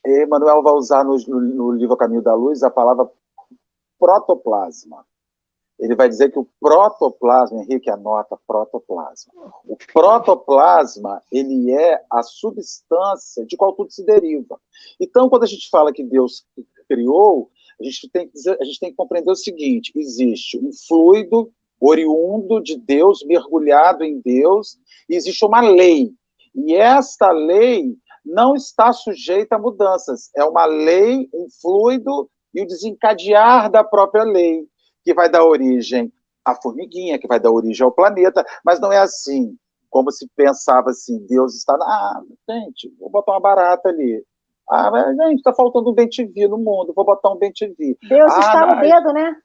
Emanuel 0.04 0.64
vai 0.64 0.74
usar 0.74 1.04
no, 1.04 1.18
no, 1.28 1.40
no 1.40 1.72
livro 1.72 1.96
Caminho 1.96 2.24
da 2.24 2.34
Luz 2.34 2.64
a 2.64 2.72
palavra 2.72 3.08
protoplasma 4.00 5.06
ele 5.80 5.96
vai 5.96 6.10
dizer 6.10 6.30
que 6.32 6.38
o 6.38 6.48
protoplasma, 6.60 7.62
Henrique 7.64 7.90
anota 7.90 8.38
protoplasma. 8.46 9.34
O 9.66 9.78
protoplasma, 9.94 11.24
ele 11.32 11.72
é 11.72 12.04
a 12.12 12.22
substância 12.22 13.46
de 13.46 13.56
qual 13.56 13.72
tudo 13.74 13.90
se 13.90 14.06
deriva. 14.06 14.60
Então, 15.00 15.30
quando 15.30 15.44
a 15.44 15.48
gente 15.48 15.70
fala 15.70 15.94
que 15.94 16.04
Deus 16.04 16.46
criou, 16.88 17.50
a 17.80 17.84
gente 17.84 18.10
tem 18.10 18.28
que, 18.28 18.34
dizer, 18.34 18.58
a 18.60 18.66
gente 18.66 18.80
tem 18.80 18.90
que 18.90 18.98
compreender 18.98 19.32
o 19.32 19.36
seguinte: 19.36 19.94
existe 19.96 20.60
um 20.60 20.72
fluido 20.74 21.50
oriundo 21.80 22.60
de 22.60 22.76
Deus, 22.78 23.24
mergulhado 23.26 24.04
em 24.04 24.20
Deus, 24.20 24.78
e 25.08 25.16
existe 25.16 25.46
uma 25.46 25.62
lei. 25.62 26.12
E 26.54 26.76
esta 26.76 27.32
lei 27.32 27.96
não 28.26 28.54
está 28.54 28.92
sujeita 28.92 29.56
a 29.56 29.60
mudanças. 29.60 30.30
É 30.36 30.44
uma 30.44 30.66
lei, 30.66 31.30
um 31.34 31.48
fluido 31.62 32.30
e 32.54 32.62
o 32.62 32.68
desencadear 32.68 33.72
da 33.72 33.82
própria 33.82 34.24
lei 34.24 34.68
que 35.04 35.14
vai 35.14 35.30
dar 35.30 35.44
origem 35.44 36.12
à 36.44 36.56
formiguinha, 36.56 37.20
que 37.20 37.28
vai 37.28 37.40
dar 37.40 37.52
origem 37.52 37.84
ao 37.84 37.92
planeta, 37.92 38.46
mas 38.64 38.80
não 38.80 38.92
é 38.92 39.00
assim, 39.00 39.56
como 39.90 40.12
se 40.12 40.28
pensava 40.36 40.92
assim, 40.92 41.26
Deus 41.28 41.56
está, 41.56 41.74
ah, 41.74 42.22
gente, 42.50 42.94
vou 43.00 43.10
botar 43.10 43.34
uma 43.34 43.40
barata 43.40 43.90
ali. 43.90 44.24
Ah, 44.70 44.92
mas, 44.92 45.16
gente, 45.16 45.38
está 45.38 45.52
faltando 45.54 45.90
um 45.90 45.96
bem-te-vi 45.96 46.48
no 46.48 46.58
mundo, 46.58 46.94
vou 46.96 47.04
botar 47.04 47.32
um 47.32 47.38
bem-te-vi. 47.38 47.98
Deus 48.08 48.32
ah, 48.32 48.40
está 48.40 48.66
no 48.68 48.82
dedo, 48.82 49.14
né? 49.14 49.36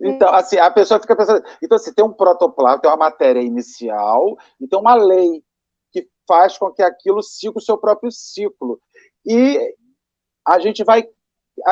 Então, 0.00 0.28
assim, 0.34 0.58
a 0.58 0.70
pessoa 0.70 1.00
fica 1.00 1.16
pensando. 1.16 1.42
Então, 1.62 1.76
assim, 1.76 1.94
tem 1.94 2.04
um 2.04 2.12
protoplasma, 2.12 2.80
tem 2.80 2.90
uma 2.90 2.96
matéria 2.96 3.40
inicial, 3.40 4.36
e 4.60 4.68
tem 4.68 4.78
uma 4.78 4.94
lei 4.94 5.42
que 5.90 6.06
faz 6.28 6.58
com 6.58 6.70
que 6.70 6.82
aquilo 6.82 7.22
siga 7.22 7.56
o 7.56 7.62
seu 7.62 7.78
próprio 7.78 8.10
ciclo. 8.10 8.78
E 9.24 9.58
a 10.46 10.58
gente 10.58 10.84
vai 10.84 11.08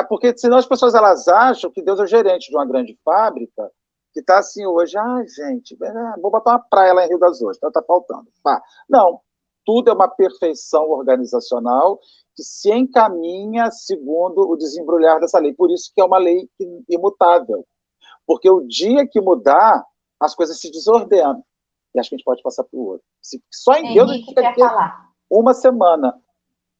porque 0.09 0.37
senão 0.37 0.59
as 0.59 0.67
pessoas 0.67 0.95
elas 0.95 1.29
acham 1.29 1.71
que 1.71 1.83
Deus 1.83 2.01
é 2.01 2.03
o 2.05 2.07
gerente 2.07 2.51
de 2.51 2.57
uma 2.57 2.67
grande 2.67 2.99
fábrica 3.05 3.71
que 4.13 4.21
está 4.21 4.39
assim 4.39 4.65
hoje, 4.65 4.97
ah, 4.97 5.25
gente, 5.27 5.77
é, 5.83 6.21
vou 6.21 6.31
botar 6.31 6.53
uma 6.53 6.61
praia 6.61 6.95
lá 6.95 7.05
em 7.05 7.09
Rio 7.09 7.19
das 7.19 7.43
Ostras, 7.43 7.69
está 7.69 7.83
faltando. 7.83 8.29
Pá. 8.45 8.63
Não, 8.89 9.21
tudo 9.65 9.91
é 9.91 9.93
uma 9.93 10.09
perfeição 10.09 10.89
organizacional 10.91 11.99
que 12.37 12.45
se 12.45 12.73
encaminha 12.73 13.71
segundo 13.73 14.49
o 14.49 14.57
desembrulhar 14.57 15.19
dessa 15.21 15.41
lei. 15.41 15.53
Por 15.53 15.71
isso 15.71 15.91
que 15.93 16.01
é 16.01 16.05
uma 16.05 16.19
lei 16.19 16.49
imutável. 16.89 17.67
Porque 18.25 18.49
o 18.49 18.61
dia 18.67 19.07
que 19.07 19.21
mudar, 19.21 19.85
as 20.21 20.35
coisas 20.35 20.61
se 20.61 20.71
desordenam. 20.71 21.43
E 21.95 21.99
acho 21.99 22.09
que 22.09 22.15
a 22.15 22.19
gente 22.19 22.25
pode 22.25 22.43
passar 22.43 22.65
para 22.65 22.79
o 22.79 22.87
outro. 22.87 23.07
Só 23.53 23.75
em 23.75 23.95
Deus 23.95 24.11
a 24.11 24.15
gente 24.15 24.27
fica 24.27 24.49
aqui 24.49 24.61
uma 25.31 25.55
semana. 25.55 26.15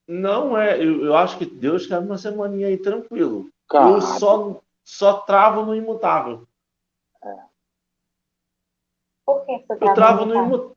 Não 0.07 0.57
é, 0.57 0.79
eu, 0.79 1.05
eu 1.05 1.17
acho 1.17 1.39
que 1.39 1.47
Deus 1.47 1.87
quer 1.87 1.99
uma 1.99 2.19
semaninha 2.19 2.69
aí 2.69 2.77
tranquilo. 2.77 3.49
Cara. 3.69 3.91
Eu 3.91 4.01
só, 4.01 4.61
só 4.85 5.21
travo 5.21 5.65
no 5.65 5.75
imutável. 5.75 6.47
É. 7.23 7.37
Por 9.25 9.47
que 9.47 9.65
você 9.67 9.85
eu 9.85 9.95
travo 9.95 10.27
no 10.27 10.35
imutável? 10.35 10.75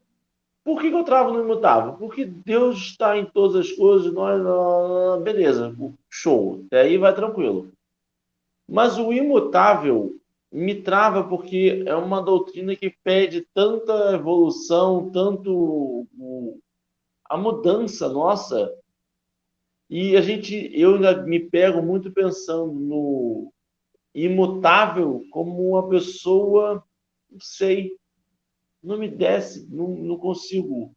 Por 0.63 0.81
que, 0.81 0.89
que, 0.89 0.95
eu 0.97 1.03
travo 1.05 1.31
no 1.31 1.41
imutável? 1.41 1.93
Porque 1.93 2.25
Deus 2.25 2.77
está 2.77 3.17
em 3.17 3.25
todas 3.25 3.55
as 3.55 3.71
coisas, 3.71 4.11
nós, 4.13 5.21
beleza, 5.23 5.73
show, 6.09 6.61
até 6.65 6.81
aí 6.81 6.97
vai 6.97 7.15
tranquilo. 7.15 7.71
Mas 8.67 8.97
o 8.97 9.13
imutável 9.13 10.19
me 10.51 10.75
trava 10.81 11.23
porque 11.23 11.83
é 11.85 11.95
uma 11.95 12.21
doutrina 12.21 12.75
que 12.75 12.93
pede 13.01 13.47
tanta 13.53 14.13
evolução, 14.13 15.09
tanto 15.09 16.05
a 17.29 17.37
mudança 17.37 18.09
nossa, 18.09 18.73
e 19.89 20.17
a 20.17 20.21
gente, 20.21 20.69
eu 20.73 20.95
ainda 20.95 21.23
me 21.23 21.39
pego 21.39 21.81
muito 21.81 22.11
pensando 22.11 22.73
no 22.73 23.53
imutável 24.13 25.23
como 25.31 25.69
uma 25.69 25.87
pessoa, 25.87 26.83
não 27.29 27.39
sei, 27.39 27.91
não 28.83 28.97
me 28.97 29.07
desce, 29.07 29.67
não, 29.69 29.87
não 29.89 30.17
consigo. 30.17 30.93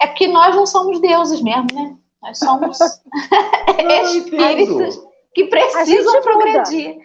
É 0.00 0.06
porque 0.06 0.26
nós 0.26 0.54
não 0.54 0.66
somos 0.66 1.00
deuses 1.00 1.40
mesmo, 1.40 1.66
né? 1.72 1.96
Nós 2.22 2.38
somos 2.38 2.78
espíritos 4.16 4.98
que 5.34 5.46
precisam 5.46 6.22
progredir. 6.22 6.96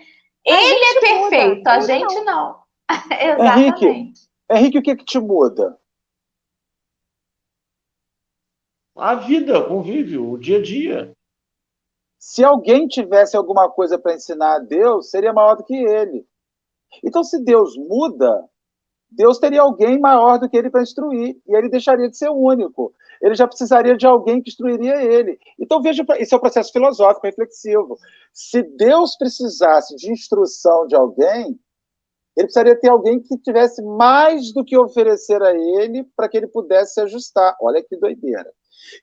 Ele 0.45 0.83
é 0.83 0.99
perfeito, 0.99 1.57
muda. 1.57 1.71
a 1.71 1.79
gente 1.81 2.21
não. 2.21 2.59
Exatamente. 3.11 3.85
Henrique, 3.85 4.13
Henrique, 4.49 4.77
o 4.79 4.81
que, 4.81 4.95
que 4.95 5.05
te 5.05 5.19
muda? 5.19 5.77
A 8.95 9.15
vida, 9.15 9.59
o 9.59 9.67
convívio, 9.67 10.31
o 10.31 10.37
dia 10.37 10.57
a 10.57 10.61
dia. 10.61 11.15
Se 12.19 12.43
alguém 12.43 12.85
tivesse 12.85 13.37
alguma 13.37 13.69
coisa 13.69 13.97
para 13.97 14.13
ensinar 14.13 14.55
a 14.55 14.59
Deus, 14.59 15.09
seria 15.09 15.31
maior 15.31 15.55
do 15.55 15.63
que 15.63 15.73
ele. 15.73 16.27
Então, 17.03 17.23
se 17.23 17.41
Deus 17.41 17.77
muda, 17.77 18.43
Deus 19.09 19.39
teria 19.39 19.61
alguém 19.61 19.97
maior 19.97 20.37
do 20.37 20.49
que 20.49 20.57
ele 20.57 20.69
para 20.69 20.81
instruir, 20.81 21.41
e 21.47 21.55
ele 21.55 21.69
deixaria 21.69 22.09
de 22.09 22.17
ser 22.17 22.29
único. 22.29 22.93
Ele 23.21 23.35
já 23.35 23.47
precisaria 23.47 23.95
de 23.95 24.05
alguém 24.05 24.41
que 24.41 24.49
instruiria 24.49 25.01
ele. 25.01 25.39
Então, 25.57 25.81
veja, 25.81 26.05
esse 26.17 26.33
é 26.33 26.37
um 26.37 26.41
processo 26.41 26.71
filosófico, 26.73 27.25
reflexivo. 27.25 27.97
Se 28.33 28.61
Deus 28.63 29.15
precisasse 29.17 29.95
de 29.95 30.11
instrução 30.11 30.87
de 30.87 30.95
alguém, 30.95 31.57
ele 32.35 32.47
precisaria 32.47 32.79
ter 32.79 32.89
alguém 32.89 33.19
que 33.19 33.37
tivesse 33.37 33.81
mais 33.81 34.53
do 34.53 34.63
que 34.63 34.77
oferecer 34.77 35.41
a 35.41 35.53
ele 35.53 36.03
para 36.15 36.27
que 36.29 36.37
ele 36.37 36.47
pudesse 36.47 36.95
se 36.95 37.01
ajustar. 37.01 37.55
Olha 37.61 37.83
que 37.83 37.97
doideira. 37.97 38.51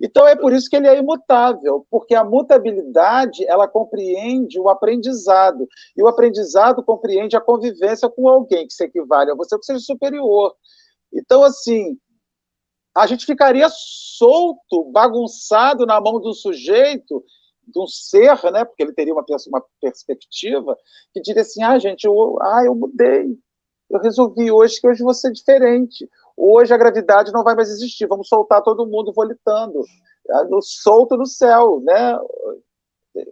Então 0.00 0.26
é 0.26 0.34
por 0.34 0.52
isso 0.52 0.68
que 0.68 0.76
ele 0.76 0.88
é 0.88 0.98
imutável, 0.98 1.86
porque 1.90 2.14
a 2.14 2.24
mutabilidade 2.24 3.46
ela 3.46 3.68
compreende 3.68 4.58
o 4.58 4.68
aprendizado 4.68 5.66
e 5.96 6.02
o 6.02 6.08
aprendizado 6.08 6.82
compreende 6.82 7.36
a 7.36 7.40
convivência 7.40 8.08
com 8.08 8.28
alguém 8.28 8.66
que 8.66 8.74
se 8.74 8.84
equivale 8.84 9.30
a 9.30 9.34
você, 9.34 9.58
que 9.58 9.64
seja 9.64 9.80
superior. 9.80 10.54
Então 11.12 11.42
assim, 11.42 11.98
a 12.96 13.06
gente 13.06 13.26
ficaria 13.26 13.68
solto, 13.70 14.90
bagunçado 14.90 15.84
na 15.84 16.00
mão 16.00 16.18
do 16.18 16.32
sujeito, 16.32 17.22
de 17.66 17.80
um 17.80 17.86
ser, 17.86 18.38
né? 18.52 18.64
Porque 18.64 18.82
ele 18.82 18.92
teria 18.92 19.12
uma, 19.12 19.24
uma 19.48 19.64
perspectiva 19.80 20.76
que 21.12 21.20
diria 21.20 21.42
assim: 21.42 21.62
ah, 21.62 21.78
gente, 21.78 22.04
eu, 22.04 22.38
ah, 22.40 22.62
eu 22.64 22.74
mudei, 22.74 23.36
eu 23.90 24.00
resolvi 24.00 24.50
hoje 24.50 24.80
que 24.80 24.88
hoje 24.88 25.02
vou 25.02 25.14
ser 25.14 25.32
diferente. 25.32 26.08
Hoje 26.36 26.74
a 26.74 26.76
gravidade 26.76 27.32
não 27.32 27.42
vai 27.42 27.54
mais 27.54 27.70
existir, 27.70 28.06
vamos 28.06 28.28
soltar 28.28 28.62
todo 28.62 28.86
mundo 28.86 29.12
volitando, 29.12 29.82
é, 30.28 30.44
no, 30.44 30.60
solto 30.60 31.16
no 31.16 31.26
céu, 31.26 31.80
né? 31.80 32.18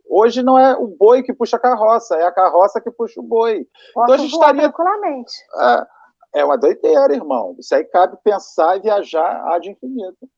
Hoje 0.09 0.43
não 0.43 0.59
é 0.59 0.75
o 0.75 0.87
boi 0.87 1.23
que 1.23 1.35
puxa 1.35 1.57
a 1.57 1.61
carroça, 1.61 2.17
é 2.17 2.25
a 2.25 2.33
carroça 2.33 2.81
que 2.81 2.90
puxa 2.90 3.21
o 3.21 3.23
boi. 3.23 3.69
Posso 3.93 4.05
então 4.05 4.14
a 4.14 4.19
gente 4.19 4.33
estaria 4.33 4.62
tranquilamente. 4.62 5.33
É, 5.61 6.40
é 6.40 6.45
uma 6.45 6.57
doideira, 6.57 7.14
irmão. 7.14 7.55
Isso 7.59 7.75
aí 7.75 7.85
cabe 7.85 8.17
pensar 8.25 8.79
e 8.79 8.81
viajar 8.81 9.53
ad 9.53 9.69
infinito. 9.69 10.29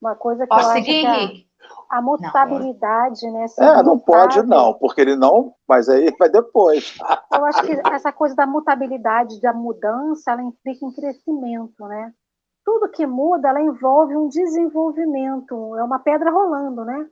Uma 0.00 0.16
coisa 0.16 0.44
que 0.44 0.48
Posso 0.48 0.68
eu 0.70 0.72
seguir, 0.72 1.06
acho 1.06 1.18
que 1.18 1.22
Henrique? 1.24 1.47
A 1.90 2.02
mutabilidade, 2.02 3.26
não, 3.26 3.32
né? 3.32 3.46
É, 3.58 3.82
não 3.82 3.98
pode 3.98 4.42
não, 4.42 4.74
porque 4.74 5.00
ele 5.00 5.16
não, 5.16 5.54
mas 5.66 5.88
aí 5.88 6.14
vai 6.18 6.28
depois. 6.28 6.96
Eu 7.32 7.44
acho 7.46 7.62
que 7.62 7.80
essa 7.90 8.12
coisa 8.12 8.34
da 8.34 8.46
mutabilidade, 8.46 9.40
da 9.40 9.52
mudança, 9.52 10.32
ela 10.32 10.42
implica 10.42 10.84
em 10.84 10.92
crescimento, 10.92 11.84
né? 11.86 12.12
Tudo 12.64 12.90
que 12.90 13.06
muda, 13.06 13.48
ela 13.48 13.62
envolve 13.62 14.16
um 14.16 14.28
desenvolvimento, 14.28 15.76
é 15.76 15.82
uma 15.82 15.98
pedra 15.98 16.30
rolando, 16.30 16.84
né? 16.84 17.06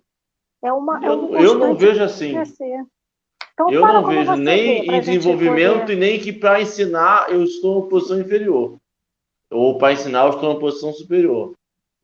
É 0.62 0.72
uma, 0.72 1.02
eu, 1.02 1.12
é 1.12 1.16
um 1.16 1.37
eu 1.37 1.54
não 1.59 1.74
vejo 1.74 2.02
assim. 2.02 2.35
Então, 3.54 3.70
eu 3.70 3.80
não 3.80 4.06
vejo 4.06 4.35
nem 4.37 4.87
em 4.87 5.00
desenvolvimento 5.00 5.90
e 5.90 5.96
nem 5.96 6.20
que 6.20 6.30
para 6.30 6.61
ensinar 6.61 7.30
eu 7.30 7.42
estou 7.42 7.87
em 7.87 7.88
posição 7.88 8.20
inferior. 8.20 8.76
Ou 9.50 9.78
para 9.78 9.94
ensinar 9.94 10.24
eu 10.24 10.30
estou 10.30 10.52
em 10.52 10.61
posição 10.61 10.92
superior. 10.92 11.54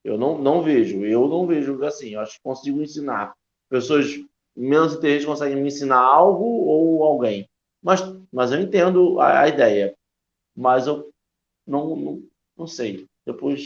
Eu 0.05 0.19
não, 0.19 0.39
não 0.39 0.63
vejo, 0.63 1.05
eu 1.05 1.29
não 1.29 1.47
vejo 1.47 1.83
assim. 1.85 2.11
Eu 2.11 2.21
acho 2.21 2.35
que 2.37 2.43
consigo 2.43 2.83
ensinar. 2.83 3.33
Pessoas 3.69 4.07
menos 4.57 4.95
inteligentes 4.95 5.27
conseguem 5.27 5.57
me 5.57 5.69
ensinar 5.69 6.01
algo 6.01 6.45
ou 6.45 7.05
alguém. 7.05 7.49
Mas, 7.83 8.01
mas 8.33 8.53
eu 8.53 8.61
entendo 8.61 9.21
a, 9.21 9.41
a 9.41 9.49
ideia. 9.49 9.95
Mas 10.57 10.87
eu 10.87 11.11
não, 11.67 11.97
não, 11.97 12.23
não 12.57 12.67
sei. 12.67 13.07
Depois 13.27 13.65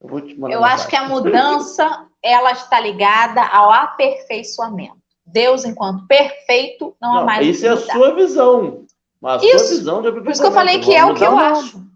eu 0.00 0.08
vou 0.08 0.20
te 0.20 0.38
mandar. 0.38 0.54
Eu 0.54 0.64
acho 0.64 0.88
que 0.88 0.96
a 0.96 1.08
mudança 1.08 2.06
ela 2.22 2.52
está 2.52 2.80
ligada 2.80 3.42
ao 3.46 3.70
aperfeiçoamento. 3.70 5.00
Deus, 5.24 5.64
enquanto 5.64 6.06
perfeito, 6.06 6.96
não, 7.00 7.14
não 7.14 7.20
há 7.20 7.24
mais. 7.24 7.46
Isso 7.46 7.66
é 7.66 7.70
a 7.70 7.76
sua 7.76 8.14
visão. 8.14 8.84
Mas 9.20 9.42
a 9.42 9.46
isso, 9.46 9.58
sua 9.58 9.76
visão 9.76 10.02
de 10.02 10.12
Por 10.12 10.30
isso 10.30 10.40
que 10.40 10.48
eu 10.48 10.52
falei 10.52 10.80
que 10.80 10.94
é 10.94 11.04
o 11.04 11.14
que 11.14 11.24
eu 11.24 11.38
acho. 11.38 11.89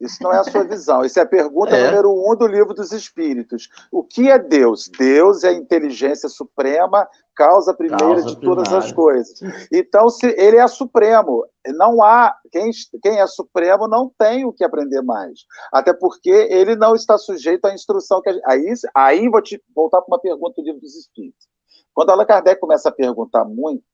Isso 0.00 0.22
não 0.22 0.32
é 0.32 0.38
a 0.38 0.44
sua 0.44 0.64
visão. 0.64 1.04
Isso 1.04 1.18
é 1.18 1.22
a 1.22 1.26
pergunta 1.26 1.76
é. 1.76 1.86
número 1.90 2.10
um 2.10 2.34
do 2.34 2.46
livro 2.46 2.72
dos 2.72 2.90
Espíritos. 2.90 3.68
O 3.92 4.02
que 4.02 4.30
é 4.30 4.38
Deus? 4.38 4.88
Deus 4.88 5.44
é 5.44 5.48
a 5.48 5.52
inteligência 5.52 6.28
suprema, 6.28 7.06
causa 7.34 7.74
primeira 7.74 7.98
causa 7.98 8.26
de 8.26 8.36
primária. 8.36 8.64
todas 8.64 8.72
as 8.72 8.92
coisas. 8.92 9.38
Então, 9.70 10.08
se 10.08 10.26
ele 10.38 10.56
é 10.56 10.66
supremo, 10.66 11.46
não 11.76 12.02
há 12.02 12.34
quem, 12.50 12.70
quem 13.02 13.20
é 13.20 13.26
supremo 13.26 13.86
não 13.86 14.10
tem 14.18 14.46
o 14.46 14.52
que 14.52 14.64
aprender 14.64 15.02
mais. 15.02 15.40
Até 15.70 15.92
porque 15.92 16.30
ele 16.30 16.74
não 16.74 16.94
está 16.94 17.18
sujeito 17.18 17.66
à 17.66 17.74
instrução 17.74 18.22
que 18.22 18.30
a 18.30 18.32
gente, 18.32 18.42
aí, 18.46 18.72
aí 18.94 19.28
vou 19.28 19.42
te 19.42 19.62
voltar 19.74 20.00
para 20.00 20.14
uma 20.14 20.20
pergunta 20.20 20.54
do 20.56 20.64
livro 20.64 20.80
dos 20.80 20.96
Espíritos. 20.96 21.46
Quando 21.92 22.10
Allan 22.10 22.24
Kardec 22.24 22.58
começa 22.58 22.88
a 22.88 22.92
perguntar 22.92 23.44
muito, 23.44 23.84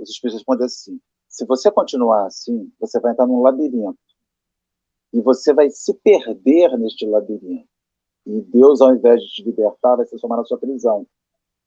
os 0.00 0.10
Espíritos 0.10 0.40
respondem 0.40 0.66
assim: 0.66 1.00
se 1.28 1.46
você 1.46 1.70
continuar 1.70 2.26
assim, 2.26 2.68
você 2.80 2.98
vai 2.98 3.12
entrar 3.12 3.26
num 3.26 3.42
labirinto 3.42 3.96
e 5.12 5.20
você 5.20 5.52
vai 5.54 5.70
se 5.70 5.94
perder 5.94 6.76
neste 6.78 7.06
labirinto. 7.06 7.68
E 8.26 8.40
Deus, 8.40 8.80
ao 8.80 8.94
invés 8.94 9.22
de 9.22 9.28
te 9.28 9.42
libertar, 9.44 9.96
vai 9.96 10.04
se 10.04 10.18
somar 10.18 10.38
na 10.38 10.44
sua 10.44 10.58
prisão. 10.58 11.06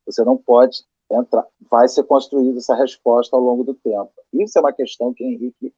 Você 0.05 0.23
não 0.23 0.37
pode 0.37 0.77
entrar. 1.11 1.45
Vai 1.69 1.87
ser 1.87 2.03
construída 2.03 2.57
essa 2.57 2.75
resposta 2.75 3.35
ao 3.35 3.41
longo 3.41 3.63
do 3.63 3.73
tempo. 3.73 4.11
Isso 4.33 4.57
é 4.57 4.61
uma 4.61 4.73
questão 4.73 5.13
que 5.13 5.23
Henrique 5.23 5.73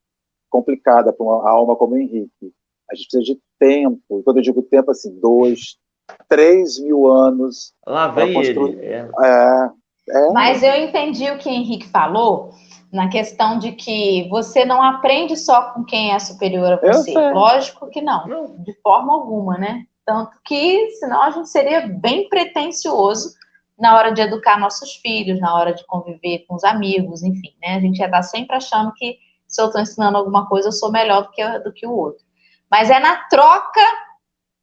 complicada 0.49 1.13
para 1.13 1.25
uma 1.25 1.49
alma 1.49 1.75
como 1.75 1.97
Henrique. 1.97 2.53
A 2.91 2.95
gente 2.95 3.07
precisa 3.07 3.23
de 3.23 3.41
tempo. 3.59 4.19
E 4.19 4.23
quando 4.23 4.37
eu 4.37 4.43
digo 4.43 4.61
tempo, 4.63 4.91
assim, 4.91 5.17
dois, 5.19 5.77
três 6.27 6.79
mil 6.79 7.07
anos. 7.07 7.73
Lá 7.85 8.09
vem 8.09 8.33
construir... 8.33 8.77
ele. 8.79 8.85
É. 8.85 9.09
É, 9.23 9.69
é. 10.09 10.31
Mas 10.31 10.61
eu 10.63 10.75
entendi 10.75 11.29
o 11.29 11.37
que 11.37 11.49
Henrique 11.49 11.87
falou 11.87 12.51
na 12.91 13.07
questão 13.07 13.57
de 13.57 13.71
que 13.71 14.27
você 14.29 14.65
não 14.65 14.81
aprende 14.83 15.37
só 15.37 15.71
com 15.71 15.83
quem 15.83 16.13
é 16.13 16.19
superior 16.19 16.73
a 16.73 16.75
você. 16.75 17.13
Lógico 17.31 17.89
que 17.89 18.01
não, 18.01 18.27
não, 18.27 18.57
de 18.63 18.73
forma 18.81 19.13
alguma, 19.13 19.57
né? 19.57 19.85
Tanto 20.05 20.31
que, 20.43 20.89
senão 20.99 21.23
a 21.23 21.31
gente 21.31 21.49
seria 21.49 21.87
bem 21.87 22.27
pretencioso 22.27 23.33
na 23.79 23.95
hora 23.95 24.11
de 24.11 24.21
educar 24.21 24.59
nossos 24.59 24.95
filhos, 24.95 25.39
na 25.39 25.55
hora 25.55 25.73
de 25.73 25.85
conviver 25.87 26.45
com 26.47 26.55
os 26.55 26.63
amigos, 26.63 27.23
enfim, 27.23 27.53
né? 27.61 27.75
A 27.75 27.79
gente 27.79 27.97
já 27.97 28.05
está 28.05 28.21
sempre 28.21 28.55
achando 28.55 28.93
que 28.93 29.17
se 29.47 29.61
eu 29.61 29.67
estou 29.67 29.81
ensinando 29.81 30.17
alguma 30.17 30.47
coisa, 30.47 30.67
eu 30.67 30.73
sou 30.73 30.91
melhor 30.91 31.23
do 31.23 31.31
que, 31.31 31.59
do 31.59 31.73
que 31.73 31.87
o 31.87 31.95
outro. 31.95 32.23
Mas 32.69 32.89
é 32.89 32.99
na 32.99 33.15
troca 33.27 33.81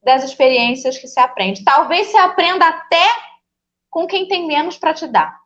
das 0.03 0.23
experiências 0.23 0.99
que 0.99 1.07
se 1.07 1.19
aprende. 1.19 1.65
Talvez 1.65 2.09
se 2.09 2.17
aprenda 2.17 2.67
até 2.67 3.07
com 3.91 4.07
quem 4.07 4.29
tem 4.29 4.47
menos 4.47 4.77
para 4.77 4.95
te 4.95 5.07
dar. 5.07 5.39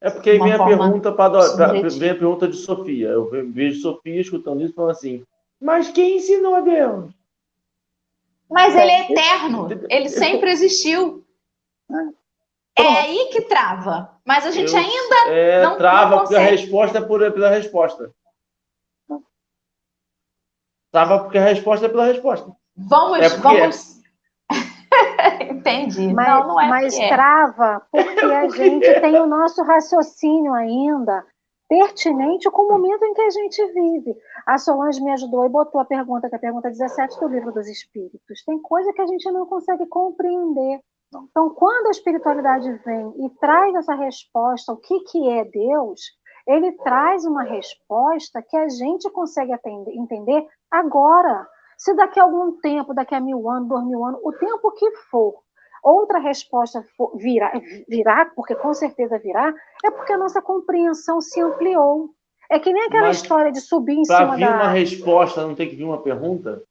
É 0.00 0.10
porque 0.10 0.30
aí 0.30 0.38
vem 0.38 0.52
a 0.52 0.64
pergunta 0.64 1.12
para 1.12 1.38
vem 1.48 2.10
a 2.10 2.14
pergunta 2.14 2.46
de 2.48 2.56
Sofia. 2.56 3.08
Eu 3.08 3.30
vejo 3.30 3.80
Sofia 3.80 4.20
escutando 4.20 4.62
isso 4.62 4.72
e 4.72 4.74
falando 4.74 4.90
assim: 4.90 5.24
Mas 5.60 5.88
quem 5.88 6.16
ensinou 6.16 6.54
a 6.54 6.60
Deus? 6.60 7.12
Mas 8.48 8.76
ele 8.76 8.90
é 8.90 9.10
eterno, 9.10 9.68
ele 9.90 10.08
sempre 10.08 10.50
existiu. 10.50 11.24
É 12.78 12.82
aí 12.82 13.30
que 13.32 13.42
trava. 13.42 14.10
Mas 14.24 14.46
a 14.46 14.50
gente 14.50 14.72
eu, 14.72 14.78
ainda 14.78 15.30
é, 15.30 15.62
não 15.62 15.76
trava 15.78 16.10
não 16.10 16.18
porque 16.20 16.36
a 16.36 16.40
resposta 16.40 16.98
é 16.98 17.00
por, 17.00 17.32
pela 17.32 17.48
resposta. 17.48 18.12
Trava 20.92 21.20
porque 21.20 21.38
a 21.38 21.44
resposta 21.44 21.86
é 21.86 21.88
pela 21.88 22.06
resposta. 22.06 22.54
Vamos, 22.76 23.18
é 23.18 23.28
vamos, 23.38 23.95
Entendi. 25.70 26.14
Mas, 26.14 26.28
não, 26.28 26.48
não 26.48 26.60
é 26.60 26.68
mas 26.68 26.98
é. 26.98 27.08
trava 27.08 27.82
porque 27.90 28.24
a 28.24 28.48
gente 28.50 29.00
tem 29.00 29.20
o 29.20 29.26
nosso 29.26 29.62
raciocínio 29.62 30.52
ainda 30.54 31.24
pertinente 31.68 32.50
com 32.50 32.62
o 32.62 32.68
momento 32.68 33.04
em 33.04 33.14
que 33.14 33.22
a 33.22 33.30
gente 33.30 33.64
vive. 33.72 34.16
A 34.46 34.56
Solange 34.58 35.02
me 35.02 35.12
ajudou 35.12 35.44
e 35.44 35.48
botou 35.48 35.80
a 35.80 35.84
pergunta, 35.84 36.28
que 36.28 36.34
é 36.34 36.38
a 36.38 36.40
pergunta 36.40 36.70
17 36.70 37.18
do 37.20 37.28
Livro 37.28 37.52
dos 37.52 37.66
Espíritos. 37.66 38.44
Tem 38.44 38.60
coisa 38.60 38.92
que 38.92 39.02
a 39.02 39.06
gente 39.06 39.30
não 39.32 39.46
consegue 39.46 39.86
compreender. 39.86 40.80
Então, 41.08 41.50
quando 41.50 41.86
a 41.86 41.90
espiritualidade 41.90 42.70
vem 42.84 43.14
e 43.24 43.30
traz 43.40 43.74
essa 43.74 43.94
resposta, 43.94 44.72
o 44.72 44.76
que, 44.76 45.00
que 45.00 45.28
é 45.28 45.44
Deus, 45.44 46.00
ele 46.46 46.72
traz 46.72 47.24
uma 47.24 47.42
resposta 47.42 48.42
que 48.42 48.56
a 48.56 48.68
gente 48.68 49.10
consegue 49.10 49.52
atender, 49.52 49.92
entender 49.92 50.46
agora. 50.70 51.46
Se 51.76 51.92
daqui 51.94 52.18
a 52.18 52.22
algum 52.22 52.52
tempo, 52.60 52.94
daqui 52.94 53.14
a 53.14 53.20
mil 53.20 53.48
anos, 53.50 53.68
dois 53.68 53.84
mil 53.84 54.04
anos, 54.04 54.20
o 54.24 54.32
tempo 54.32 54.72
que 54.72 54.90
for, 55.10 55.42
outra 55.90 56.18
resposta 56.18 56.84
virá, 57.14 57.52
virá, 57.88 58.30
porque 58.34 58.54
com 58.54 58.74
certeza 58.74 59.18
virá, 59.18 59.54
é 59.84 59.90
porque 59.90 60.12
a 60.12 60.18
nossa 60.18 60.42
compreensão 60.42 61.20
se 61.20 61.40
ampliou. 61.40 62.10
É 62.50 62.58
que 62.58 62.72
nem 62.72 62.84
aquela 62.84 63.08
Mas, 63.08 63.16
história 63.16 63.50
de 63.50 63.60
subir 63.60 63.94
em 63.94 64.04
cima 64.04 64.18
da... 64.18 64.26
Para 64.26 64.36
vir 64.36 64.48
uma 64.48 64.68
resposta, 64.68 65.46
não 65.46 65.54
tem 65.54 65.68
que 65.68 65.76
vir 65.76 65.84
uma 65.84 66.00
pergunta? 66.00 66.62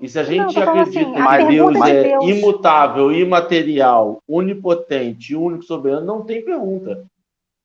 E 0.00 0.08
se 0.08 0.18
a 0.18 0.22
gente 0.22 0.54
Não, 0.54 0.62
acredita 0.62 1.00
assim, 1.00 1.12
que 1.12 1.52
Deus 1.52 1.74
de 1.74 1.90
é 1.90 2.02
Deus. 2.02 2.24
imutável, 2.24 3.12
imaterial, 3.12 4.22
onipotente, 4.28 5.34
único 5.34 5.64
soberano, 5.64 6.06
não 6.06 6.24
tem 6.24 6.44
pergunta. 6.44 7.04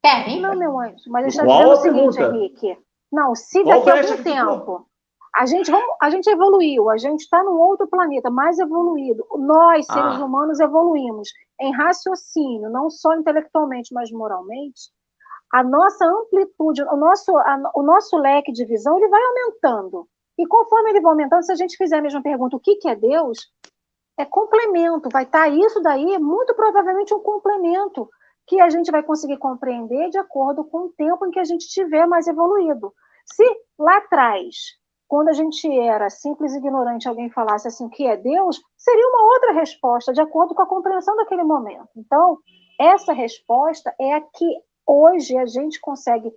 Tem? 0.02 0.41
Não, 0.41 0.56
meu 0.56 0.80
anjo, 0.80 1.04
mas 1.08 1.24
eu 1.24 1.30
estou 1.30 1.46
Qual 1.46 1.76
dizendo 1.76 1.76
o 1.76 2.10
a 2.10 2.12
seguinte, 2.12 2.17
pergunta? 2.17 2.38
Henrique. 2.38 2.78
Não, 3.12 3.36
se 3.36 3.63
Qual 3.63 3.84
daqui 3.84 4.00
a 4.00 4.12
algum 4.12 4.24
tempo 4.24 4.88
a 5.36 5.46
gente, 5.46 5.72
vamos, 5.72 5.96
a 6.02 6.10
gente 6.10 6.30
evoluiu, 6.30 6.89
a 6.89 6.98
gente 6.98 7.22
está 7.22 7.43
num 7.43 7.58
outro 7.60 7.88
planeta 7.88 8.30
mais 8.30 8.60
evoluído. 8.60 9.26
Nós, 9.38 9.86
seres 9.88 10.19
Ah. 10.19 10.26
humanos, 10.26 10.60
evoluímos 10.60 11.30
em 11.60 11.72
raciocínio, 11.74 12.69
não 12.69 12.89
só 12.89 13.13
intelectualmente, 13.15 13.93
mas 13.93 14.12
moralmente. 14.12 14.91
A 15.52 15.63
nossa 15.63 16.06
amplitude, 16.06 16.84
o 16.84 16.96
nosso, 16.96 17.36
a- 17.38 17.72
o 17.76 17.82
nosso 17.84 18.17
leque 18.17 18.52
de 18.52 18.65
visão, 18.65 18.98
ele 18.98 19.08
vai 19.08 19.22
aumentando. 19.24 20.08
E 20.38 20.48
conforme 20.48 20.89
ele 20.91 21.02
vai 21.02 21.12
aumentando, 21.12 21.43
se 21.43 21.52
a 21.52 21.56
gente 21.56 21.78
fizer 21.78 21.98
a 21.98 22.02
mesma 22.02 22.22
pergunta, 22.22 22.56
o 22.56 22.60
que, 22.60 22.76
que 22.76 22.88
é 22.89 22.96
Deus? 22.96 23.52
É 24.17 24.26
complemento, 24.26 25.10
vai 25.12 25.24
estar 25.24 25.48
isso 25.50 25.80
daí, 25.82 26.17
muito 26.19 26.54
provavelmente 26.56 27.13
um 27.13 27.19
complemento 27.19 28.10
que 28.46 28.60
a 28.60 28.69
gente 28.69 28.91
vai 28.91 29.02
conseguir 29.02 29.38
compreender 29.38 30.10
de 30.10 30.17
acordo 30.17 30.63
com 30.65 30.86
o 30.86 30.89
tempo 30.89 31.26
em 31.26 31.32
que 31.32 31.39
a 31.39 31.43
gente 31.43 31.67
tiver 31.67 32.06
mais 32.06 32.28
evoluído. 32.28 32.93
Se 33.26 33.43
lá 33.80 33.98
atrás, 33.98 34.56
quando 35.08 35.30
a 35.30 35.34
gente 35.34 35.68
era 35.80 36.10
simples 36.10 36.54
e 36.54 36.58
ignorante, 36.58 37.08
alguém 37.08 37.30
falasse 37.30 37.68
assim, 37.68 37.88
que 37.89 38.06
é 38.08 38.18
Deus, 38.18 38.62
seria 38.78 39.08
uma 39.10 39.34
outra 39.34 39.52
resposta, 39.54 40.12
de 40.13 40.22
acordo 40.22 40.56
com 40.56 40.62
a 40.62 40.68
compreensão 40.68 41.16
daquele 41.16 41.44
momento. 41.44 41.89
Então, 41.96 42.38
essa 42.80 43.13
resposta 43.13 43.94
é 44.00 44.13
a 44.13 44.22
que 44.22 44.46
hoje 44.88 45.38
a 45.38 45.46
gente 45.46 45.80
consegue 45.80 46.32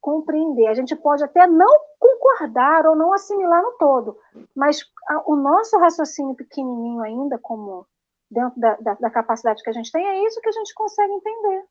compreender. 0.00 0.66
A 0.68 0.74
gente 0.74 0.94
pode 0.96 1.22
até 1.24 1.46
não 1.46 1.78
concordar 1.98 2.86
ou 2.86 2.96
não 2.96 3.12
assimilar 3.12 3.62
no 3.62 3.72
todo, 3.72 4.16
mas 4.56 4.80
o 5.26 5.36
nosso 5.36 5.76
raciocínio 5.78 6.34
pequenininho 6.34 7.02
ainda, 7.02 7.38
como 7.38 7.86
dentro 8.30 8.58
da, 8.58 8.76
da- 8.76 8.94
da 8.94 9.10
capacidade 9.10 9.62
que 9.62 9.68
a 9.70 9.72
gente 9.72 9.90
tem, 9.92 10.06
é 10.06 10.24
isso 10.24 10.40
que 10.40 10.48
a 10.48 10.52
gente 10.52 10.72
consegue 10.74 11.12
entender. 11.12 11.64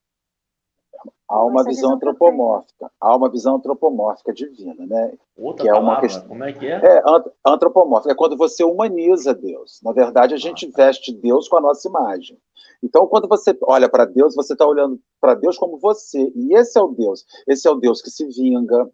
Há 1.27 1.43
uma 1.45 1.62
Essa 1.62 1.69
visão 1.69 1.93
antropomórfica. 1.93 2.91
Há 2.99 3.15
uma 3.15 3.29
visão 3.29 3.55
antropomórfica 3.55 4.33
divina, 4.33 4.85
né? 4.85 5.13
Outra 5.38 5.63
Que 5.63 5.69
é 5.69 5.73
uma 5.73 5.99
questão- 6.01 6.27
como 6.27 6.43
é 6.43 6.51
que 6.53 6.65
é? 6.65 6.71
É, 6.83 7.03
ant- 7.05 7.31
antropomórfica 7.45 8.12
é 8.13 8.15
quando 8.15 8.35
você 8.35 8.63
humaniza 8.63 9.33
Deus. 9.33 9.79
Na 9.83 9.91
verdade, 9.91 10.33
a 10.33 10.38
gente 10.38 10.67
veste 10.75 11.13
Deus 11.13 11.47
com 11.47 11.57
a 11.57 11.62
nossa 11.62 11.88
imagem. 11.88 12.38
Então, 12.83 13.05
quando 13.07 13.27
você 13.27 13.55
olha 13.63 13.88
para 13.88 14.05
Deus, 14.05 14.33
você 14.35 14.53
está 14.53 14.65
olhando 14.65 14.99
para 15.21 15.35
Deus 15.35 15.57
como 15.57 15.77
você. 15.77 16.31
E 16.35 16.55
esse 16.55 16.79
é 16.79 16.81
o 16.81 16.88
Deus. 16.88 17.25
Esse 17.47 17.67
é 17.67 17.71
o 17.71 17.75
Deus 17.75 18.01
que 18.01 18.09
se 18.09 18.25
vinga. 18.25 18.89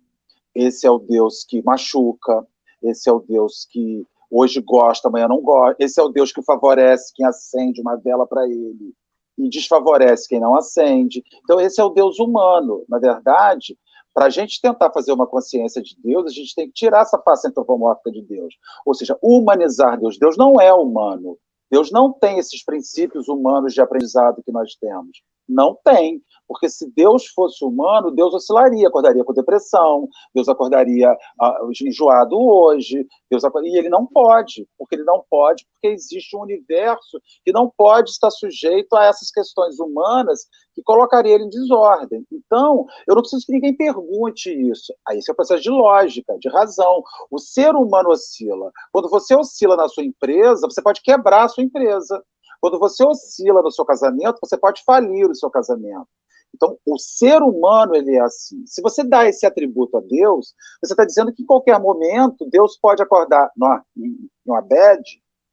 Esse 0.53 0.85
é 0.85 0.91
o 0.91 0.99
Deus 0.99 1.43
que 1.43 1.61
machuca. 1.63 2.45
Esse 2.83 3.09
é 3.09 3.13
o 3.13 3.19
Deus 3.19 3.65
que 3.69 4.05
hoje 4.29 4.59
gosta, 4.61 5.07
amanhã 5.07 5.27
não 5.27 5.41
gosta. 5.41 5.75
Esse 5.81 5.99
é 6.01 6.03
o 6.03 6.09
Deus 6.09 6.31
que 6.33 6.41
favorece 6.41 7.13
quem 7.15 7.25
acende 7.25 7.79
uma 7.81 7.95
vela 7.95 8.27
para 8.27 8.45
ele 8.47 8.93
e 9.37 9.49
desfavorece 9.49 10.27
quem 10.27 10.39
não 10.39 10.55
acende. 10.55 11.23
Então, 11.43 11.59
esse 11.59 11.79
é 11.79 11.83
o 11.83 11.89
Deus 11.89 12.19
humano. 12.19 12.85
Na 12.87 12.99
verdade, 12.99 13.77
para 14.13 14.27
a 14.27 14.29
gente 14.29 14.61
tentar 14.61 14.91
fazer 14.91 15.11
uma 15.11 15.27
consciência 15.27 15.81
de 15.81 15.97
Deus, 16.01 16.25
a 16.25 16.33
gente 16.33 16.55
tem 16.55 16.67
que 16.67 16.73
tirar 16.73 17.01
essa 17.01 17.19
face 17.19 17.47
antropomórfica 17.47 18.11
de 18.11 18.21
Deus. 18.21 18.55
Ou 18.85 18.93
seja, 18.93 19.17
humanizar 19.21 19.99
Deus. 19.99 20.17
Deus 20.17 20.37
não 20.37 20.59
é 20.59 20.73
humano. 20.73 21.37
Deus 21.69 21.91
não 21.91 22.13
tem 22.13 22.39
esses 22.39 22.63
princípios 22.63 23.27
humanos 23.27 23.73
de 23.73 23.81
aprendizado 23.81 24.41
que 24.43 24.51
nós 24.51 24.75
temos. 24.75 25.21
Não 25.47 25.77
tem. 25.83 26.21
Porque 26.47 26.69
se 26.69 26.91
Deus 26.95 27.25
fosse 27.27 27.65
humano, 27.65 28.11
Deus 28.11 28.33
oscilaria, 28.33 28.87
acordaria 28.87 29.23
com 29.23 29.33
depressão, 29.33 30.07
Deus 30.33 30.47
acordaria 30.47 31.09
ah, 31.41 31.57
enjoado 31.83 32.37
hoje, 32.39 33.05
Deus 33.29 33.43
acor- 33.43 33.65
e 33.65 33.75
ele 33.75 33.89
não 33.89 34.05
pode, 34.05 34.67
porque 34.77 34.95
ele 34.95 35.03
não 35.03 35.23
pode, 35.29 35.65
porque 35.73 35.87
existe 35.87 36.35
um 36.37 36.41
universo 36.41 37.19
que 37.43 37.51
não 37.51 37.71
pode 37.75 38.11
estar 38.11 38.29
sujeito 38.29 38.95
a 38.95 39.05
essas 39.05 39.31
questões 39.31 39.79
humanas 39.79 40.45
que 40.75 40.83
colocaria 40.83 41.33
ele 41.33 41.45
em 41.45 41.49
desordem. 41.49 42.23
Então, 42.31 42.85
eu 43.07 43.15
não 43.15 43.21
preciso 43.21 43.45
que 43.45 43.53
ninguém 43.53 43.75
pergunte 43.75 44.51
isso. 44.51 44.93
Aí 45.07 45.17
isso 45.17 45.31
é 45.31 45.33
processo 45.33 45.63
de 45.63 45.69
lógica, 45.69 46.37
de 46.37 46.49
razão. 46.49 47.01
O 47.31 47.39
ser 47.39 47.73
humano 47.75 48.09
oscila. 48.09 48.71
Quando 48.91 49.09
você 49.09 49.35
oscila 49.35 49.75
na 49.75 49.87
sua 49.87 50.03
empresa, 50.03 50.67
você 50.69 50.81
pode 50.81 51.01
quebrar 51.01 51.45
a 51.45 51.47
sua 51.49 51.63
empresa. 51.63 52.23
Quando 52.65 52.79
você 52.79 53.05
oscila 53.05 53.61
no 53.61 53.69
seu 53.69 53.85
casamento, 53.85 54.39
você 54.43 54.57
pode 54.57 54.83
falir 54.83 55.29
o 55.29 55.35
seu 55.35 55.51
casamento. 55.51 56.07
Então, 56.51 56.75
o 56.83 56.97
ser 56.97 57.43
humano, 57.43 57.95
ele 57.95 58.15
é 58.15 58.21
assim. 58.21 58.65
Se 58.65 58.81
você 58.81 59.03
dá 59.03 59.29
esse 59.29 59.45
atributo 59.45 59.97
a 59.97 60.01
Deus, 60.01 60.55
você 60.83 60.93
está 60.93 61.05
dizendo 61.05 61.31
que 61.31 61.43
em 61.43 61.45
qualquer 61.45 61.79
momento 61.79 62.49
Deus 62.49 62.75
pode 62.75 63.03
acordar 63.03 63.51
numa, 63.55 63.85
em 63.95 64.17
uma 64.43 64.63
bad, 64.63 64.99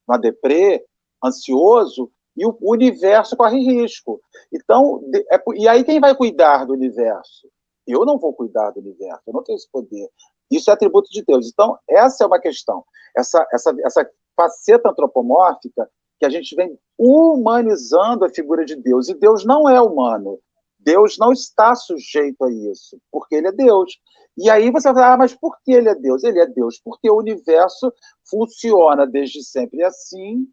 numa 0.09 0.17
deprê, 0.17 0.87
ansioso, 1.23 2.11
e 2.35 2.47
o 2.47 2.57
universo 2.63 3.37
corre 3.37 3.59
risco. 3.59 4.19
Então, 4.51 5.03
é 5.31 5.39
e 5.57 5.69
aí 5.69 5.85
quem 5.85 6.01
vai 6.01 6.17
cuidar 6.17 6.65
do 6.65 6.73
universo? 6.73 7.47
Eu 7.87 8.07
não 8.07 8.19
vou 8.19 8.33
cuidar 8.33 8.71
do 8.71 8.81
universo, 8.81 9.21
eu 9.27 9.35
não 9.35 9.45
tenho 9.45 9.57
esse 9.57 9.71
poder. 9.71 10.09
Isso 10.51 10.71
é 10.71 10.73
atributo 10.73 11.11
de 11.11 11.23
Deus. 11.23 11.51
Então, 11.53 11.79
essa 11.87 12.25
é 12.25 12.27
uma 12.27 12.41
questão. 12.41 12.83
Essa, 13.15 13.47
essa, 13.53 13.77
essa 13.85 14.11
faceta 14.35 14.89
antropomórfica 14.89 15.87
que 16.23 16.27
a 16.27 16.31
gente 16.31 16.55
vem 16.55 16.79
humanizando 16.97 18.25
a 18.25 18.29
figura 18.29 18.65
de 18.65 18.77
Deus. 18.77 19.09
E 19.09 19.15
Deus 19.15 19.45
não 19.45 19.69
é 19.69 19.81
humano. 19.81 20.39
Deus 20.79 21.19
não 21.19 21.33
está 21.33 21.75
sujeito 21.75 22.45
a 22.45 22.53
isso, 22.53 22.97
porque 23.11 23.35
ele 23.35 23.49
é 23.49 23.53
Deus. 23.53 23.99
E 24.39 24.49
aí 24.49 24.71
você 24.71 24.93
vai 24.93 25.03
falar, 25.03 25.15
ah, 25.15 25.17
mas 25.17 25.35
por 25.35 25.57
que 25.65 25.73
ele 25.73 25.89
é 25.89 25.97
Deus? 25.97 26.23
Ele 26.23 26.39
é 26.39 26.47
Deus 26.47 26.81
porque 26.85 27.11
o 27.11 27.17
universo 27.17 27.93
funciona 28.31 29.05
desde 29.05 29.43
sempre 29.43 29.83
assim 29.83 30.47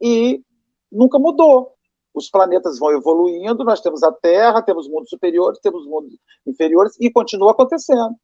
e 0.00 0.40
nunca 0.90 1.18
mudou. 1.18 1.74
Os 2.14 2.30
planetas 2.30 2.78
vão 2.78 2.92
evoluindo, 2.92 3.64
nós 3.64 3.80
temos 3.80 4.04
a 4.04 4.12
Terra, 4.12 4.62
temos 4.62 4.88
mundos 4.88 5.10
superiores, 5.10 5.58
temos 5.60 5.84
mundos 5.84 6.16
inferiores, 6.46 6.96
e 7.00 7.10
continua 7.10 7.50
acontecendo. 7.50 8.14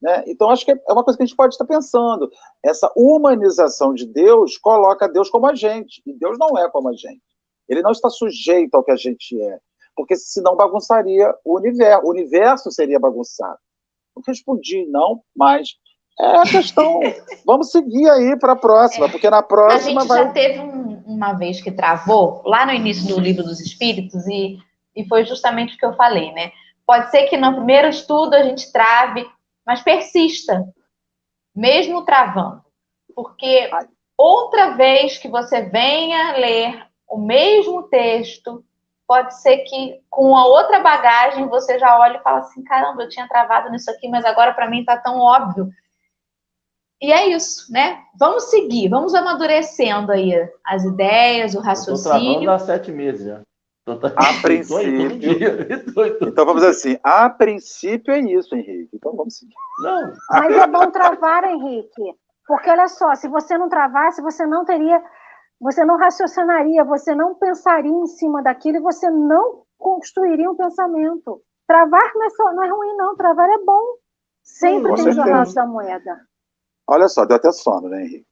Né? 0.00 0.22
Então, 0.28 0.48
acho 0.50 0.64
que 0.64 0.70
é 0.72 0.92
uma 0.92 1.02
coisa 1.02 1.16
que 1.16 1.22
a 1.24 1.26
gente 1.26 1.36
pode 1.36 1.54
estar 1.54 1.64
pensando. 1.64 2.30
Essa 2.64 2.90
humanização 2.96 3.92
de 3.92 4.06
Deus 4.06 4.56
coloca 4.56 5.08
Deus 5.08 5.28
como 5.28 5.46
a 5.46 5.54
gente, 5.54 6.00
e 6.06 6.12
Deus 6.12 6.38
não 6.38 6.56
é 6.56 6.70
como 6.70 6.88
a 6.88 6.92
gente. 6.92 7.22
Ele 7.68 7.82
não 7.82 7.90
está 7.90 8.08
sujeito 8.08 8.74
ao 8.74 8.84
que 8.84 8.92
a 8.92 8.96
gente 8.96 9.40
é, 9.40 9.58
porque 9.96 10.16
senão 10.16 10.56
bagunçaria 10.56 11.34
o 11.44 11.56
universo. 11.56 12.06
O 12.06 12.10
universo 12.10 12.70
seria 12.70 12.98
bagunçado. 13.00 13.58
Não 14.16 14.22
respondi, 14.26 14.86
não, 14.88 15.20
mas 15.36 15.70
é 16.18 16.36
a 16.38 16.42
questão. 16.42 17.00
Vamos 17.44 17.70
seguir 17.70 18.08
aí 18.08 18.38
para 18.38 18.52
a 18.52 18.56
próxima, 18.56 19.08
porque 19.08 19.28
na 19.28 19.38
A 19.38 19.42
próxima 19.42 20.00
gente 20.00 20.08
vai. 20.08 20.24
já 20.24 20.30
teve 20.32 20.60
um- 20.60 20.88
uma 21.06 21.32
vez 21.32 21.60
que 21.60 21.72
travou, 21.72 22.42
lá 22.44 22.64
no 22.64 22.72
início 22.72 23.08
do 23.08 23.18
livro 23.20 23.42
dos 23.42 23.60
Espíritos, 23.60 24.26
e, 24.28 24.58
e 24.94 25.04
foi 25.08 25.24
justamente 25.24 25.74
o 25.74 25.78
que 25.78 25.84
eu 25.84 25.94
falei, 25.94 26.32
né? 26.32 26.52
Pode 26.86 27.10
ser 27.10 27.24
que 27.24 27.36
no 27.36 27.54
primeiro 27.56 27.88
estudo 27.88 28.34
a 28.34 28.42
gente 28.42 28.70
trave, 28.72 29.26
mas 29.68 29.82
persista, 29.82 30.64
mesmo 31.54 32.02
travando. 32.02 32.62
Porque 33.14 33.68
outra 34.16 34.70
vez 34.70 35.18
que 35.18 35.28
você 35.28 35.60
venha 35.60 36.38
ler 36.38 36.86
o 37.06 37.18
mesmo 37.18 37.82
texto, 37.82 38.64
pode 39.06 39.38
ser 39.42 39.58
que 39.58 40.00
com 40.08 40.34
a 40.34 40.46
outra 40.46 40.80
bagagem 40.80 41.48
você 41.48 41.78
já 41.78 41.98
olhe 41.98 42.16
e 42.16 42.22
fala 42.22 42.38
assim: 42.38 42.64
caramba, 42.64 43.02
eu 43.02 43.10
tinha 43.10 43.28
travado 43.28 43.70
nisso 43.70 43.90
aqui, 43.90 44.08
mas 44.08 44.24
agora 44.24 44.54
para 44.54 44.70
mim 44.70 44.80
está 44.80 44.96
tão 44.96 45.18
óbvio. 45.18 45.68
E 46.98 47.12
é 47.12 47.26
isso, 47.28 47.70
né? 47.70 48.02
Vamos 48.18 48.44
seguir, 48.44 48.88
vamos 48.88 49.14
amadurecendo 49.14 50.12
aí 50.12 50.32
as 50.64 50.82
ideias, 50.82 51.54
o 51.54 51.58
Eu 51.58 51.62
tô 51.62 51.62
travando 51.62 51.68
raciocínio. 51.68 52.50
há 52.50 52.58
sete 52.58 52.90
meses 52.90 53.26
já. 53.26 53.42
Tô 53.88 53.98
tra- 53.98 54.12
A 54.16 54.34
princípio. 54.42 55.08
Então 56.20 56.44
vamos 56.44 56.62
assim, 56.62 56.98
a 57.02 57.30
princípio 57.30 58.12
é 58.12 58.20
isso, 58.20 58.54
Henrique. 58.54 58.90
Então 58.94 59.16
vamos 59.16 59.38
seguir. 59.38 59.54
Não, 59.82 60.12
Mas 60.30 60.54
é 60.56 60.66
bom 60.66 60.90
travar, 60.90 61.44
Henrique. 61.44 62.14
Porque 62.46 62.70
olha 62.70 62.86
só, 62.88 63.14
se 63.14 63.28
você 63.28 63.56
não 63.56 63.68
travasse, 63.68 64.20
você 64.20 64.46
não 64.46 64.64
teria, 64.64 65.02
você 65.60 65.84
não 65.84 65.96
raciocinaria, 65.96 66.84
você 66.84 67.14
não 67.14 67.34
pensaria 67.34 67.90
em 67.90 68.06
cima 68.06 68.42
daquilo 68.42 68.76
e 68.76 68.80
você 68.82 69.10
não 69.10 69.62
construiria 69.78 70.50
um 70.50 70.56
pensamento. 70.56 71.42
Travar 71.66 72.12
não 72.14 72.26
é, 72.26 72.30
só, 72.30 72.52
não 72.52 72.64
é 72.64 72.68
ruim, 72.68 72.96
não. 72.96 73.16
Travar 73.16 73.48
é 73.48 73.58
bom. 73.64 73.82
Sempre 74.42 74.90
Com 74.90 74.96
tem 74.96 75.08
os 75.08 75.54
da 75.54 75.66
moeda. 75.66 76.20
Olha 76.86 77.08
só, 77.08 77.24
deu 77.24 77.36
até 77.36 77.52
sono, 77.52 77.88
né, 77.88 78.02
Henrique? 78.02 78.26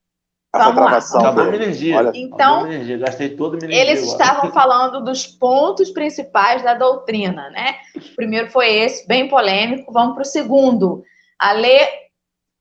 Vamos 0.58 1.14
lá. 1.14 1.20
acabou 1.20 1.44
minha 1.44 1.56
energia. 1.56 1.96
Olha, 1.98 2.12
Então, 2.14 2.62
minha 2.64 2.74
energia. 2.76 2.98
Gastei 2.98 3.36
toda 3.36 3.56
a 3.56 3.60
minha 3.60 3.70
energia. 3.80 3.92
Eles 3.92 4.08
agora. 4.12 4.22
estavam 4.24 4.52
falando 4.52 5.04
dos 5.04 5.26
pontos 5.26 5.90
principais 5.90 6.62
da 6.62 6.74
doutrina, 6.74 7.50
né? 7.50 7.76
O 7.96 8.16
primeiro 8.16 8.50
foi 8.50 8.68
esse, 8.68 9.06
bem 9.06 9.28
polêmico. 9.28 9.92
Vamos 9.92 10.14
para 10.14 10.22
o 10.22 10.26
segundo. 10.26 11.02
A 11.38 11.52
Lê, 11.52 11.80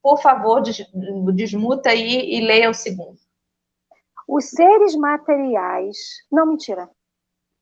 por 0.02 0.22
favor, 0.22 0.62
des- 0.62 0.86
desmuta 1.34 1.90
aí 1.90 2.36
e 2.36 2.42
leia 2.42 2.70
o 2.70 2.74
segundo. 2.74 3.18
Os 4.28 4.46
seres 4.50 4.96
materiais. 4.96 5.98
Não, 6.32 6.46
mentira. 6.46 6.90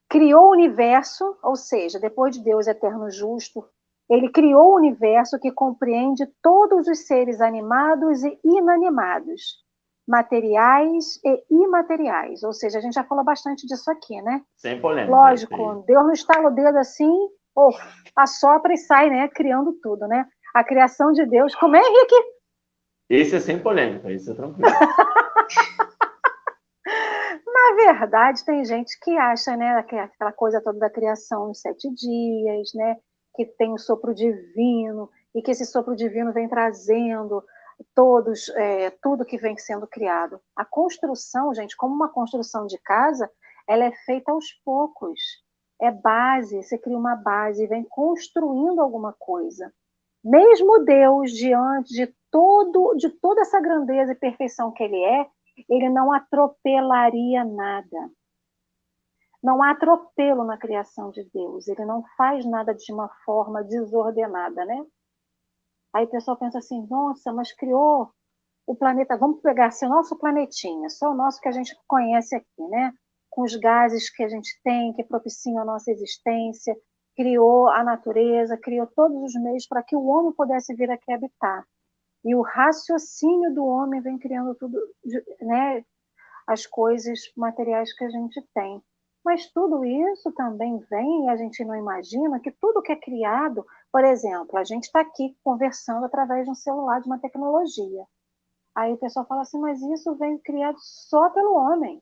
Criou 0.10 0.48
o 0.48 0.52
universo, 0.52 1.36
ou 1.44 1.56
seja, 1.56 2.00
depois 2.00 2.36
de 2.36 2.44
Deus 2.44 2.68
eterno 2.68 3.10
justo, 3.10 3.66
ele 4.10 4.30
criou 4.30 4.72
o 4.74 4.76
universo 4.76 5.40
que 5.40 5.52
compreende 5.52 6.28
todos 6.42 6.88
os 6.88 7.08
seres 7.08 7.42
animados 7.42 8.24
e 8.24 8.38
inanimados. 8.44 9.63
Materiais 10.08 11.20
e 11.24 11.44
imateriais. 11.50 12.44
Ou 12.44 12.54
seja, 12.54 12.78
a 12.78 12.82
gente 12.82 12.94
já 12.94 13.04
falou 13.04 13.24
bastante 13.24 13.66
disso 13.66 13.90
aqui, 13.90 14.22
né? 14.22 14.42
Sem 14.58 14.80
polêmica. 14.80 15.16
Lógico, 15.16 15.84
Deus 15.88 16.04
não 16.04 16.14
estala 16.14 16.50
o 16.50 16.56
dedo 16.56 16.78
assim, 16.78 17.12
ou 17.56 17.72
assopra 18.16 18.74
e 18.74 18.78
sai, 18.78 19.10
né? 19.10 19.28
Criando 19.30 19.74
tudo, 19.82 20.08
né? 20.08 20.26
A 20.54 20.64
criação 20.64 21.12
de 21.12 21.26
Deus. 21.26 21.56
Como 21.56 21.76
é, 21.76 21.80
Henrique? 21.80 22.16
Esse 23.10 23.36
é 23.36 23.40
sem 23.40 23.60
polêmica, 23.60 24.12
esse 24.12 24.32
é 24.32 24.34
tranquilo. 24.34 24.70
Na 27.46 27.76
verdade, 27.76 28.44
tem 28.44 28.66
gente 28.66 29.00
que 29.00 29.16
acha, 29.18 29.56
né, 29.56 29.78
aquela 29.78 30.32
coisa 30.32 30.62
toda 30.62 30.80
da 30.80 30.90
criação 30.90 31.50
em 31.50 31.54
sete 31.54 31.90
dias, 31.94 32.72
né, 32.74 32.98
que 33.36 33.46
tem 33.46 33.72
o 33.74 33.78
sopro 33.78 34.14
divino 34.14 35.10
e 35.34 35.42
que 35.42 35.52
esse 35.52 35.66
sopro 35.66 35.96
divino 35.96 36.34
vem 36.34 36.50
trazendo 36.50 37.44
todos, 37.96 38.50
é, 38.50 38.90
tudo 39.02 39.26
que 39.26 39.38
vem 39.38 39.58
sendo 39.58 39.88
criado. 39.88 40.40
A 40.56 40.66
construção, 40.66 41.54
gente, 41.54 41.76
como 41.76 41.94
uma 41.94 42.10
construção 42.10 42.66
de 42.66 42.78
casa, 42.80 43.30
ela 43.68 43.86
é 43.86 43.92
feita 44.06 44.32
aos 44.32 44.52
poucos. 44.64 45.20
É 45.82 45.92
base, 45.92 46.62
você 46.62 46.78
cria 46.78 46.98
uma 46.98 47.16
base 47.16 47.64
e 47.64 47.68
vem 47.68 47.84
construindo 47.84 48.80
alguma 48.80 49.14
coisa. 49.14 49.74
Mesmo 50.24 50.86
Deus, 50.86 51.32
diante 51.32 51.94
de 51.94 52.16
todo, 52.32 52.96
de 52.96 53.10
toda 53.10 53.42
essa 53.42 53.60
grandeza 53.60 54.14
e 54.14 54.16
perfeição 54.16 54.72
que 54.72 54.84
ele 54.84 55.04
é, 55.04 55.28
ele 55.70 55.90
não 55.90 56.12
atropelaria 56.12 57.44
nada. 57.44 58.10
Não 59.44 59.62
há 59.62 59.72
atropelo 59.72 60.46
na 60.46 60.58
criação 60.58 61.12
de 61.12 61.30
Deus. 61.34 61.68
Ele 61.68 61.84
não 61.84 62.04
faz 62.18 62.46
nada 62.46 62.74
de 62.74 62.94
uma 62.94 63.10
forma 63.26 63.62
desordenada, 63.62 64.64
né? 64.64 64.86
Aí 65.94 66.06
o 66.06 66.10
pessoal 66.10 66.38
pensa 66.38 66.58
assim: 66.60 66.86
nossa, 66.90 67.32
mas 67.32 67.54
criou 67.54 68.12
o 68.66 68.76
planeta. 68.76 69.18
Vamos 69.18 69.42
pegar 69.42 69.68
assim, 69.68 69.86
o 69.86 69.90
nosso 69.90 70.18
planetinha, 70.18 70.90
só 70.90 71.12
o 71.12 71.16
nosso 71.16 71.40
que 71.40 71.48
a 71.48 71.52
gente 71.52 71.76
conhece 71.88 72.36
aqui, 72.36 72.68
né? 72.70 72.94
Com 73.30 73.44
os 73.44 73.56
gases 73.56 74.10
que 74.10 74.24
a 74.24 74.30
gente 74.30 74.60
tem, 74.64 74.94
que 74.94 75.04
propiciam 75.04 75.60
a 75.60 75.66
nossa 75.66 75.92
existência, 75.92 76.76
criou 77.16 77.68
a 77.70 77.84
natureza, 77.84 78.58
criou 78.58 78.88
todos 78.88 79.22
os 79.22 79.42
meios 79.42 79.68
para 79.68 79.84
que 79.84 79.96
o 79.96 80.06
homem 80.06 80.34
pudesse 80.34 80.74
vir 80.76 80.90
aqui 80.90 81.12
habitar. 81.12 81.64
E 82.26 82.36
o 82.36 82.42
raciocínio 82.42 83.54
do 83.54 83.66
homem 83.66 84.02
vem 84.02 84.18
criando 84.18 84.56
tudo, 84.56 84.80
né, 85.42 85.84
as 86.48 86.66
coisas 86.66 87.20
materiais 87.36 87.94
que 87.94 88.06
a 88.06 88.10
gente 88.10 88.42
tem. 88.54 88.82
Mas 89.24 89.48
tudo 89.48 89.86
isso 89.86 90.32
também 90.34 90.78
vem, 90.90 91.26
e 91.26 91.30
a 91.30 91.36
gente 91.38 91.64
não 91.64 91.76
imagina 91.76 92.40
que 92.40 92.52
tudo 92.52 92.82
que 92.82 92.92
é 92.92 92.96
criado, 92.96 93.66
por 93.92 94.04
exemplo, 94.04 94.58
a 94.58 94.64
gente 94.64 94.84
está 94.84 95.00
aqui 95.00 95.38
conversando 95.44 96.06
através 96.06 96.46
de 96.46 96.52
um 96.52 96.56
celular, 96.56 97.00
de 97.00 97.08
uma 97.08 97.20
tecnologia. 97.20 98.06
Aí 98.76 98.92
o 98.94 98.98
pessoal 98.98 99.26
fala 99.26 99.42
assim, 99.42 99.60
mas 99.60 99.82
isso 99.82 100.14
vem 100.16 100.38
criado 100.40 100.78
só 100.80 101.30
pelo 101.30 101.56
homem. 101.56 102.02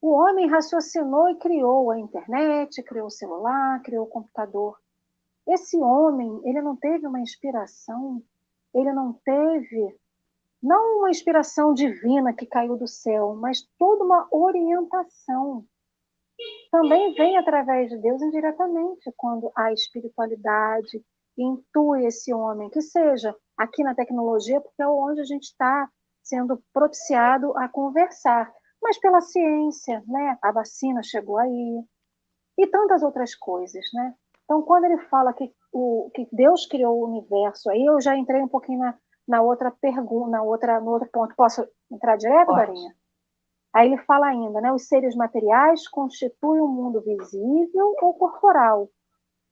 O 0.00 0.10
homem 0.12 0.46
raciocinou 0.46 1.30
e 1.30 1.36
criou 1.36 1.90
a 1.90 1.98
internet, 1.98 2.82
criou 2.82 3.06
o 3.06 3.10
celular, 3.10 3.82
criou 3.82 4.04
o 4.04 4.10
computador. 4.10 4.78
Esse 5.46 5.76
homem, 5.78 6.40
ele 6.44 6.60
não 6.62 6.76
teve 6.76 7.06
uma 7.06 7.20
inspiração 7.20 8.22
ele 8.74 8.92
não 8.92 9.12
teve 9.12 9.96
não 10.60 10.98
uma 10.98 11.10
inspiração 11.10 11.72
divina 11.72 12.32
que 12.32 12.46
caiu 12.46 12.76
do 12.76 12.88
céu, 12.88 13.34
mas 13.34 13.62
toda 13.78 14.02
uma 14.02 14.26
orientação. 14.30 15.64
Também 16.74 17.14
vem 17.14 17.38
através 17.38 17.88
de 17.88 17.96
Deus 17.98 18.20
indiretamente, 18.20 19.12
quando 19.16 19.48
a 19.56 19.72
espiritualidade 19.72 21.00
intui 21.38 22.04
esse 22.04 22.34
homem, 22.34 22.68
que 22.68 22.80
seja 22.80 23.32
aqui 23.56 23.84
na 23.84 23.94
tecnologia, 23.94 24.60
porque 24.60 24.82
é 24.82 24.88
onde 24.88 25.20
a 25.20 25.24
gente 25.24 25.44
está 25.44 25.88
sendo 26.20 26.60
propiciado 26.72 27.56
a 27.56 27.68
conversar, 27.68 28.52
mas 28.82 28.98
pela 28.98 29.20
ciência, 29.20 30.02
né? 30.08 30.36
A 30.42 30.50
vacina 30.50 31.00
chegou 31.04 31.38
aí 31.38 31.84
e 32.58 32.66
tantas 32.66 33.04
outras 33.04 33.36
coisas, 33.36 33.84
né? 33.94 34.12
Então, 34.42 34.60
quando 34.62 34.86
ele 34.86 34.98
fala 35.06 35.32
que, 35.32 35.54
o, 35.72 36.10
que 36.12 36.28
Deus 36.32 36.66
criou 36.66 36.98
o 36.98 37.06
universo, 37.06 37.70
aí 37.70 37.84
eu 37.84 38.00
já 38.00 38.16
entrei 38.16 38.42
um 38.42 38.48
pouquinho 38.48 38.80
na, 38.80 38.98
na 39.28 39.42
outra 39.42 39.70
pergunta, 39.70 40.28
na 40.28 40.42
outra, 40.42 40.80
no 40.80 40.90
outro 40.90 41.08
ponto. 41.12 41.36
Posso 41.36 41.64
entrar 41.90 42.16
direto, 42.16 42.46
Pode. 42.46 42.58
Darinha? 42.58 42.96
Aí 43.74 43.88
ele 43.88 43.98
fala 44.04 44.28
ainda, 44.28 44.60
né? 44.60 44.72
Os 44.72 44.86
seres 44.86 45.16
materiais 45.16 45.88
constituem 45.88 46.60
o 46.60 46.64
um 46.64 46.68
mundo 46.68 47.00
visível 47.00 47.94
ou 48.00 48.14
corporal. 48.14 48.88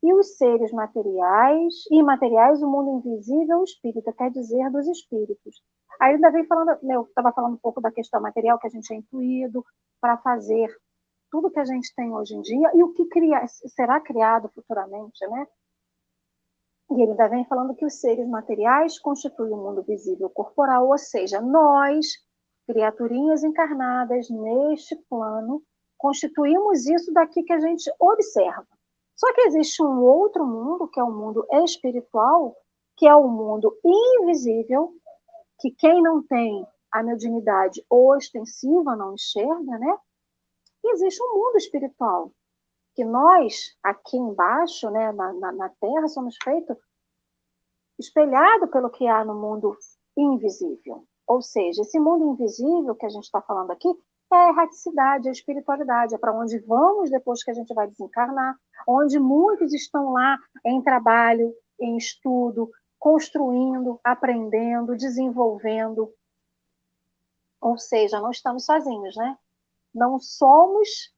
E 0.02 0.14
os 0.14 0.36
seres 0.36 0.72
materiais 0.72 1.74
e 1.90 1.98
imateriais, 1.98 2.62
o 2.62 2.70
mundo 2.70 2.98
invisível, 2.98 3.58
o 3.58 3.64
espírito, 3.64 4.12
quer 4.12 4.30
dizer, 4.30 4.70
dos 4.70 4.86
espíritos. 4.86 5.62
Aí 6.00 6.14
ainda 6.14 6.30
vem 6.30 6.46
falando, 6.46 6.76
eu 6.82 7.02
estava 7.02 7.32
falando 7.32 7.54
um 7.54 7.58
pouco 7.58 7.80
da 7.80 7.90
questão 7.90 8.20
material 8.20 8.58
que 8.58 8.66
a 8.66 8.70
gente 8.70 8.92
é 8.92 8.96
intuído 8.96 9.64
para 10.00 10.16
fazer 10.18 10.68
tudo 11.30 11.50
que 11.50 11.60
a 11.60 11.64
gente 11.64 11.92
tem 11.94 12.12
hoje 12.12 12.34
em 12.34 12.42
dia 12.42 12.70
e 12.74 12.82
o 12.82 12.92
que 12.92 13.06
cria, 13.06 13.46
será 13.46 14.00
criado 14.00 14.48
futuramente, 14.54 15.26
né? 15.28 15.46
E 16.90 16.94
ele 17.00 17.12
ainda 17.12 17.28
vem 17.28 17.44
falando 17.46 17.74
que 17.74 17.86
os 17.86 18.00
seres 18.00 18.28
materiais 18.28 18.98
constituem 18.98 19.52
o 19.52 19.56
mundo 19.56 19.82
visível 19.82 20.28
corporal, 20.28 20.88
ou 20.88 20.98
seja, 20.98 21.40
nós, 21.40 22.06
criaturinhas 22.66 23.42
encarnadas 23.42 24.28
neste 24.30 24.96
plano, 25.08 25.62
constituímos 25.98 26.86
isso 26.86 27.12
daqui 27.12 27.42
que 27.42 27.52
a 27.52 27.60
gente 27.60 27.90
observa. 27.98 28.66
Só 29.16 29.32
que 29.34 29.42
existe 29.42 29.82
um 29.82 30.02
outro 30.02 30.44
mundo, 30.46 30.88
que 30.88 30.98
é 30.98 31.04
o 31.04 31.12
mundo 31.12 31.46
espiritual, 31.64 32.56
que 32.96 33.06
é 33.06 33.14
o 33.14 33.28
mundo 33.28 33.78
invisível, 33.84 34.92
que 35.60 35.70
quem 35.70 36.02
não 36.02 36.22
tem 36.22 36.66
a 36.90 37.02
mediunidade 37.02 37.84
ostensiva 37.88 38.96
não 38.96 39.14
enxerga, 39.14 39.78
né? 39.78 39.98
E 40.84 40.92
existe 40.92 41.22
um 41.22 41.38
mundo 41.38 41.56
espiritual, 41.56 42.32
que 42.94 43.04
nós, 43.04 43.76
aqui 43.82 44.16
embaixo, 44.16 44.90
né, 44.90 45.12
na, 45.12 45.32
na, 45.32 45.52
na 45.52 45.68
Terra, 45.68 46.08
somos 46.08 46.36
feitos 46.42 46.76
espelhado 47.98 48.68
pelo 48.68 48.90
que 48.90 49.06
há 49.06 49.24
no 49.24 49.34
mundo 49.34 49.76
invisível. 50.16 51.06
Ou 51.26 51.40
seja, 51.40 51.82
esse 51.82 51.98
mundo 51.98 52.32
invisível 52.32 52.94
que 52.94 53.06
a 53.06 53.08
gente 53.08 53.24
está 53.24 53.40
falando 53.40 53.70
aqui 53.70 53.88
é 54.32 54.36
a 54.36 54.48
erraticidade, 54.48 55.28
a 55.28 55.32
espiritualidade, 55.32 56.14
é 56.14 56.18
para 56.18 56.32
onde 56.32 56.58
vamos 56.60 57.10
depois 57.10 57.42
que 57.44 57.50
a 57.50 57.54
gente 57.54 57.72
vai 57.74 57.86
desencarnar, 57.86 58.56
onde 58.86 59.18
muitos 59.18 59.72
estão 59.72 60.12
lá 60.12 60.38
em 60.64 60.82
trabalho, 60.82 61.54
em 61.78 61.96
estudo, 61.96 62.70
construindo, 62.98 64.00
aprendendo, 64.02 64.96
desenvolvendo. 64.96 66.12
Ou 67.60 67.76
seja, 67.76 68.20
não 68.20 68.30
estamos 68.30 68.64
sozinhos, 68.64 69.16
né? 69.16 69.36
Não 69.94 70.18
somos 70.18 71.12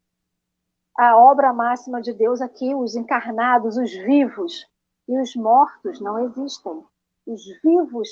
a 0.96 1.16
obra 1.16 1.52
máxima 1.52 2.00
de 2.00 2.12
Deus 2.12 2.40
aqui, 2.40 2.74
os 2.74 2.94
encarnados, 2.94 3.76
os 3.76 3.92
vivos. 3.92 4.66
E 5.06 5.18
os 5.20 5.36
mortos 5.36 6.00
não 6.00 6.18
existem. 6.18 6.82
Os 7.26 7.44
vivos 7.62 8.08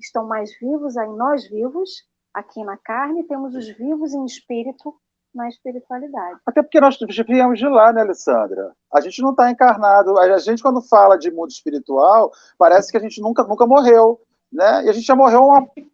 estão 0.00 0.26
mais 0.26 0.50
vivos 0.58 0.96
aí, 0.96 1.08
nós 1.08 1.48
vivos, 1.48 2.04
aqui 2.34 2.62
na 2.64 2.76
carne, 2.76 3.24
temos 3.24 3.54
os 3.54 3.68
vivos 3.68 4.12
em 4.14 4.24
espírito 4.24 4.94
na 5.34 5.48
espiritualidade. 5.48 6.40
Até 6.46 6.62
porque 6.62 6.80
nós 6.80 6.96
viemos 7.26 7.58
de 7.58 7.68
lá, 7.68 7.92
né, 7.92 8.00
Alessandra? 8.00 8.72
A 8.92 9.00
gente 9.02 9.20
não 9.20 9.32
está 9.32 9.50
encarnado. 9.50 10.18
A 10.18 10.38
gente, 10.38 10.62
quando 10.62 10.80
fala 10.80 11.18
de 11.18 11.30
mundo 11.30 11.50
espiritual, 11.50 12.32
parece 12.56 12.90
que 12.90 12.96
a 12.96 13.00
gente 13.00 13.20
nunca, 13.20 13.44
nunca 13.44 13.66
morreu 13.66 14.18
né? 14.52 14.84
E 14.84 14.88
a 14.88 14.92
gente 14.92 15.06
já 15.06 15.16
morreu 15.16 15.42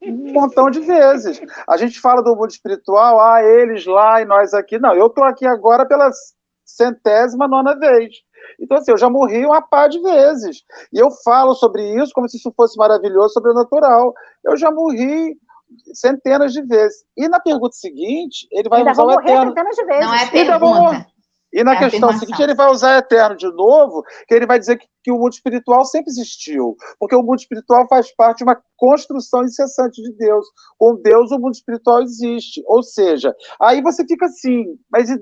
um 0.02 0.32
montão 0.32 0.70
de 0.70 0.80
vezes. 0.80 1.40
A 1.66 1.76
gente 1.76 2.00
fala 2.00 2.22
do 2.22 2.36
mundo 2.36 2.50
espiritual, 2.50 3.20
ah, 3.20 3.42
eles 3.42 3.86
lá 3.86 4.20
e 4.20 4.24
nós 4.24 4.54
aqui. 4.54 4.78
Não, 4.78 4.94
eu 4.94 5.06
estou 5.06 5.24
aqui 5.24 5.46
agora 5.46 5.86
pela 5.86 6.10
centésima 6.64 7.48
nona 7.48 7.74
vez. 7.74 8.14
Então, 8.60 8.78
assim, 8.78 8.90
eu 8.90 8.98
já 8.98 9.08
morri 9.10 9.44
uma 9.44 9.62
par 9.62 9.88
de 9.88 10.00
vezes. 10.00 10.62
E 10.92 10.98
eu 10.98 11.10
falo 11.24 11.54
sobre 11.54 11.82
isso 12.02 12.12
como 12.14 12.28
se 12.28 12.36
isso 12.36 12.52
fosse 12.56 12.76
maravilhoso, 12.78 13.34
sobrenatural. 13.34 14.12
Eu 14.44 14.56
já 14.56 14.70
morri 14.70 15.36
centenas 15.94 16.52
de 16.52 16.62
vezes. 16.62 17.04
E 17.16 17.28
na 17.28 17.40
pergunta 17.40 17.74
seguinte, 17.74 18.46
ele 18.52 18.68
vai 18.68 18.80
Ainda 18.80 18.92
usar 18.92 19.04
o 19.04 19.12
eterno. 19.12 19.48
Centenas 19.50 19.76
de 19.76 19.84
vezes. 19.84 20.04
Não 20.06 20.14
é 20.14 20.30
pergunta. 20.30 21.06
E 21.54 21.62
na 21.62 21.72
É 21.74 21.78
questão 21.80 22.08
afirmação. 22.08 22.18
seguinte, 22.20 22.42
ele 22.42 22.54
vai 22.54 22.70
usar 22.70 22.96
eterno 22.96 23.36
de 23.36 23.46
novo, 23.52 24.02
que 24.26 24.34
ele 24.34 24.46
vai 24.46 24.58
dizer 24.58 24.78
que, 24.78 24.86
que 25.04 25.12
o 25.12 25.18
mundo 25.18 25.34
espiritual 25.34 25.84
sempre 25.84 26.10
existiu. 26.10 26.74
Porque 26.98 27.14
o 27.14 27.22
mundo 27.22 27.40
espiritual 27.40 27.86
faz 27.88 28.10
parte 28.14 28.38
de 28.38 28.44
uma 28.44 28.58
construção 28.76 29.44
incessante 29.44 30.00
de 30.02 30.12
Deus. 30.16 30.46
Com 30.78 30.94
Deus, 30.96 31.30
o 31.30 31.38
mundo 31.38 31.52
espiritual 31.52 32.00
existe. 32.00 32.62
Ou 32.66 32.82
seja, 32.82 33.34
aí 33.60 33.82
você 33.82 34.02
fica 34.06 34.24
assim, 34.26 34.64
mas 34.90 35.10
e- 35.10 35.18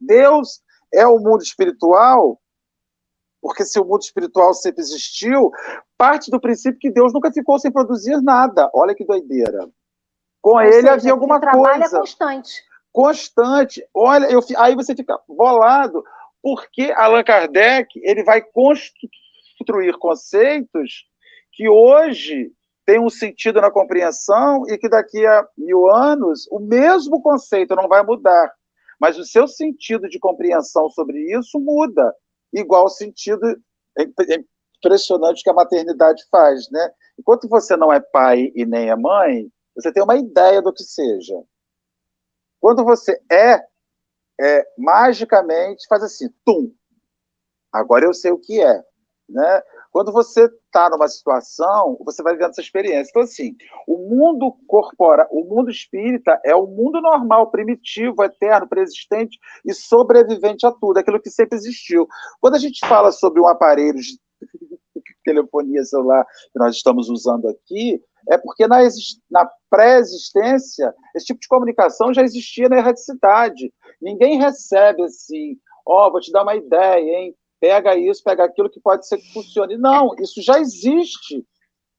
Deus 0.00 0.60
é 0.92 1.06
o 1.06 1.18
mundo 1.18 1.42
espiritual? 1.42 2.40
Porque 3.40 3.64
se 3.64 3.78
o 3.78 3.84
mundo 3.84 4.02
espiritual 4.02 4.52
sempre 4.54 4.80
existiu, 4.80 5.50
parte 5.96 6.30
do 6.30 6.40
princípio 6.40 6.78
que 6.80 6.90
Deus 6.90 7.12
nunca 7.12 7.32
ficou 7.32 7.58
sem 7.58 7.70
produzir 7.70 8.20
nada. 8.22 8.70
Olha 8.74 8.94
que 8.94 9.04
doideira. 9.04 9.68
Com 10.42 10.54
Ou 10.54 10.62
ele 10.62 10.72
seja, 10.72 10.92
havia 10.92 11.12
alguma 11.12 11.36
o 11.36 11.40
trabalho 11.40 11.80
coisa 11.80 11.98
constante. 12.00 12.62
constante. 12.92 13.88
Olha, 13.94 14.26
eu, 14.26 14.40
aí 14.56 14.74
você 14.74 14.94
fica 14.94 15.18
bolado, 15.28 16.04
porque 16.42 16.92
Allan 16.96 17.24
Kardec 17.24 17.88
ele 18.02 18.24
vai 18.24 18.42
construir 18.42 19.96
conceitos 19.98 21.04
que 21.52 21.68
hoje 21.68 22.52
tem 22.84 23.00
um 23.00 23.10
sentido 23.10 23.60
na 23.60 23.70
compreensão 23.70 24.62
e 24.68 24.78
que 24.78 24.88
daqui 24.88 25.26
a 25.26 25.46
mil 25.58 25.90
anos 25.90 26.46
o 26.50 26.60
mesmo 26.60 27.20
conceito 27.20 27.74
não 27.74 27.88
vai 27.88 28.04
mudar, 28.04 28.52
mas 28.98 29.18
o 29.18 29.24
seu 29.24 29.46
sentido 29.46 30.08
de 30.08 30.18
compreensão 30.18 30.88
sobre 30.90 31.18
isso 31.36 31.58
muda, 31.60 32.14
igual 32.52 32.86
o 32.86 32.90
sentido 32.90 33.44
é, 33.98 34.02
é 34.02 34.44
impressionante 34.78 35.42
que 35.42 35.50
a 35.50 35.54
maternidade 35.54 36.24
faz, 36.30 36.70
né? 36.70 36.90
Enquanto 37.18 37.48
você 37.48 37.76
não 37.76 37.92
é 37.92 38.00
pai 38.00 38.52
e 38.54 38.64
nem 38.64 38.90
é 38.90 38.96
mãe, 38.96 39.50
você 39.74 39.92
tem 39.92 40.02
uma 40.02 40.16
ideia 40.16 40.62
do 40.62 40.72
que 40.72 40.82
seja. 40.82 41.42
Quando 42.60 42.84
você 42.84 43.20
é, 43.30 43.62
é 44.40 44.66
magicamente 44.78 45.86
faz 45.88 46.02
assim, 46.02 46.28
tum. 46.44 46.72
Agora 47.72 48.04
eu 48.04 48.14
sei 48.14 48.30
o 48.30 48.38
que 48.38 48.62
é, 48.62 48.84
né? 49.28 49.62
Quando 49.96 50.12
você 50.12 50.44
está 50.44 50.90
numa 50.90 51.08
situação, 51.08 51.96
você 52.04 52.22
vai 52.22 52.34
vivendo 52.34 52.50
essa 52.50 52.60
experiência. 52.60 53.08
Então, 53.08 53.22
assim, 53.22 53.56
o 53.88 53.96
mundo 53.96 54.54
corpora, 54.66 55.26
o 55.30 55.42
mundo 55.42 55.70
espírita 55.70 56.38
é 56.44 56.54
o 56.54 56.66
mundo 56.66 57.00
normal, 57.00 57.50
primitivo, 57.50 58.22
eterno, 58.22 58.68
preexistente 58.68 59.38
e 59.64 59.72
sobrevivente 59.72 60.66
a 60.66 60.70
tudo, 60.70 60.98
aquilo 60.98 61.18
que 61.18 61.30
sempre 61.30 61.56
existiu. 61.56 62.06
Quando 62.42 62.56
a 62.56 62.58
gente 62.58 62.86
fala 62.86 63.10
sobre 63.10 63.40
um 63.40 63.46
aparelho 63.46 63.98
de 63.98 64.18
telefonia 65.24 65.82
celular 65.82 66.26
que 66.52 66.58
nós 66.58 66.76
estamos 66.76 67.08
usando 67.08 67.48
aqui, 67.48 67.98
é 68.28 68.36
porque 68.36 68.66
na, 68.66 68.80
na 69.30 69.50
pré-existência, 69.70 70.94
esse 71.14 71.24
tipo 71.24 71.40
de 71.40 71.48
comunicação 71.48 72.12
já 72.12 72.20
existia 72.20 72.68
na 72.68 72.76
erradicidade. 72.76 73.72
Ninguém 73.98 74.36
recebe 74.36 75.04
assim, 75.04 75.56
ó, 75.86 76.06
oh, 76.06 76.12
vou 76.12 76.20
te 76.20 76.30
dar 76.30 76.42
uma 76.42 76.54
ideia, 76.54 77.18
hein? 77.18 77.34
Pega 77.60 77.96
isso, 77.96 78.22
pega 78.22 78.44
aquilo 78.44 78.70
que 78.70 78.80
pode 78.80 79.06
ser 79.06 79.18
que 79.18 79.32
funcione. 79.32 79.76
Não, 79.76 80.14
isso 80.18 80.42
já 80.42 80.58
existe 80.58 81.46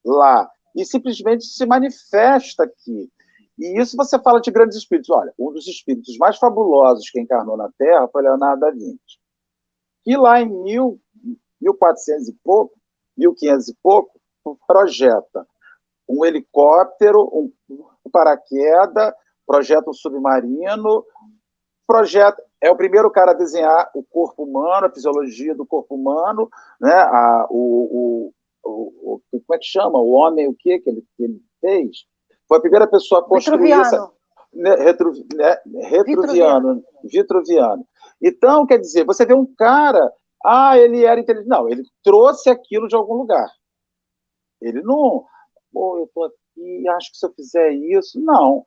lá 0.06 0.50
e 0.76 0.86
simplesmente 0.86 1.46
se 1.46 1.66
manifesta 1.66 2.64
aqui. 2.64 3.10
E 3.58 3.80
isso 3.80 3.98
você 3.98 4.20
fala 4.20 4.40
de 4.40 4.52
grandes 4.52 4.78
espíritos. 4.78 5.10
Olha, 5.10 5.34
um 5.38 5.52
dos 5.52 5.68
espíritos 5.68 6.16
mais 6.18 6.38
fabulosos 6.38 7.10
que 7.10 7.20
encarnou 7.20 7.58
na 7.58 7.70
Terra 7.78 8.08
foi 8.08 8.22
Leonardo 8.22 8.62
da 8.62 8.72
Vinci. 8.72 9.20
E 10.06 10.16
lá 10.16 10.40
em 10.40 10.48
mil, 10.48 11.02
1400 11.60 12.30
e 12.30 12.34
pouco, 12.44 12.80
1500 13.18 13.70
e 13.70 13.76
pouco, 13.82 14.22
projeta 14.68 15.48
um 16.08 16.24
helicóptero, 16.24 17.28
um 17.34 17.52
paraquedas, 18.12 19.12
projeta 19.46 19.90
um 19.90 19.94
submarino, 19.94 21.04
projeta 21.88 22.44
é 22.62 22.70
o 22.70 22.76
primeiro 22.76 23.10
cara 23.10 23.32
a 23.32 23.36
desenhar 23.36 23.90
o 23.96 24.04
corpo 24.04 24.44
humano, 24.44 24.88
a 24.88 24.92
fisiologia 24.92 25.56
do 25.56 25.66
corpo 25.66 25.96
humano, 25.96 26.50
né? 26.80 26.94
A, 26.94 27.48
o, 27.50 28.34
o, 28.64 29.14
o, 29.14 29.22
como 29.32 29.44
é 29.54 29.58
que 29.58 29.66
chama? 29.66 29.98
O 29.98 30.12
homem, 30.12 30.48
o 30.48 30.54
que 30.54 30.80
que 30.80 30.90
ele, 30.90 31.04
que 31.16 31.24
ele 31.24 31.42
fez? 31.62 32.06
Foi 32.48 32.58
a 32.58 32.62
primeira 32.62 32.88
pessoa 32.88 33.22
a 33.22 33.24
construir 33.24 33.72
essa. 33.72 34.12
Né, 34.54 34.76
retro, 34.76 35.12
né, 35.36 35.58
retruviano, 35.84 36.84
vitruviano. 37.04 37.86
Então, 38.22 38.66
quer 38.66 38.80
dizer, 38.80 39.06
você 39.06 39.26
vê 39.26 39.34
um 39.34 39.46
cara, 39.46 40.12
ah, 40.44 40.78
ele 40.78 41.06
era 41.06 41.20
inteligente. 41.20 41.50
Não, 41.50 41.70
ele 41.70 41.84
trouxe 42.04 42.50
aquilo 42.50 42.88
de 42.88 42.96
algum 42.96 43.16
lugar. 43.16 43.48
Ele 44.60 44.82
não, 44.82 45.26
pô, 45.72 46.00
eu 46.00 46.06
estou 46.06 46.24
aqui, 46.24 46.88
acho 46.90 47.12
que 47.12 47.18
se 47.18 47.26
eu 47.26 47.34
fizer 47.34 47.72
isso. 47.72 48.20
Não 48.20 48.66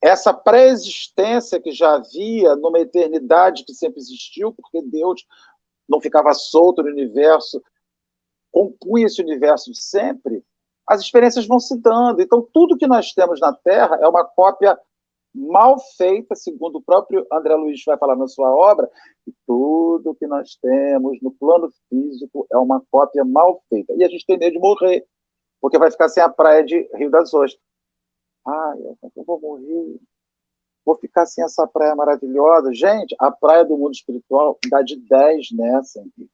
essa 0.00 0.32
pré-existência 0.32 1.60
que 1.60 1.72
já 1.72 1.94
havia 1.94 2.56
numa 2.56 2.80
eternidade 2.80 3.64
que 3.64 3.74
sempre 3.74 4.00
existiu, 4.00 4.52
porque 4.52 4.80
Deus 4.82 5.26
não 5.88 6.00
ficava 6.00 6.32
solto 6.32 6.82
no 6.82 6.88
universo, 6.88 7.62
compunha 8.50 9.06
esse 9.06 9.20
universo 9.20 9.74
sempre, 9.74 10.42
as 10.86 11.00
experiências 11.02 11.46
vão 11.46 11.60
se 11.60 11.76
dando. 11.78 12.20
Então, 12.20 12.46
tudo 12.52 12.76
que 12.76 12.86
nós 12.86 13.12
temos 13.12 13.40
na 13.40 13.52
Terra 13.52 13.98
é 14.00 14.08
uma 14.08 14.24
cópia 14.24 14.78
mal 15.34 15.78
feita, 15.96 16.34
segundo 16.34 16.76
o 16.76 16.82
próprio 16.82 17.26
André 17.30 17.54
Luiz 17.54 17.82
vai 17.86 17.96
falar 17.96 18.16
na 18.16 18.26
sua 18.26 18.50
obra, 18.50 18.90
que 19.24 19.32
tudo 19.46 20.16
que 20.16 20.26
nós 20.26 20.56
temos 20.56 21.18
no 21.22 21.30
plano 21.32 21.70
físico 21.88 22.46
é 22.50 22.56
uma 22.56 22.82
cópia 22.90 23.24
mal 23.24 23.62
feita. 23.68 23.92
E 23.94 24.02
a 24.02 24.08
gente 24.08 24.26
tem 24.26 24.38
medo 24.38 24.54
de 24.54 24.58
morrer, 24.58 25.06
porque 25.60 25.78
vai 25.78 25.90
ficar 25.90 26.08
sem 26.08 26.22
a 26.22 26.28
praia 26.28 26.64
de 26.64 26.88
Rio 26.94 27.10
das 27.10 27.32
Ostras. 27.32 27.60
Ai, 28.46 28.78
eu 29.16 29.24
vou 29.24 29.40
morrer. 29.40 30.00
Vou 30.84 30.96
ficar 30.96 31.26
sem 31.26 31.44
essa 31.44 31.66
praia 31.66 31.94
maravilhosa. 31.94 32.72
Gente, 32.72 33.14
a 33.18 33.30
praia 33.30 33.64
do 33.64 33.76
mundo 33.76 33.92
espiritual 33.92 34.58
dá 34.68 34.82
de 34.82 34.96
10 34.96 35.52
nessa, 35.52 36.00
Henrique. 36.00 36.30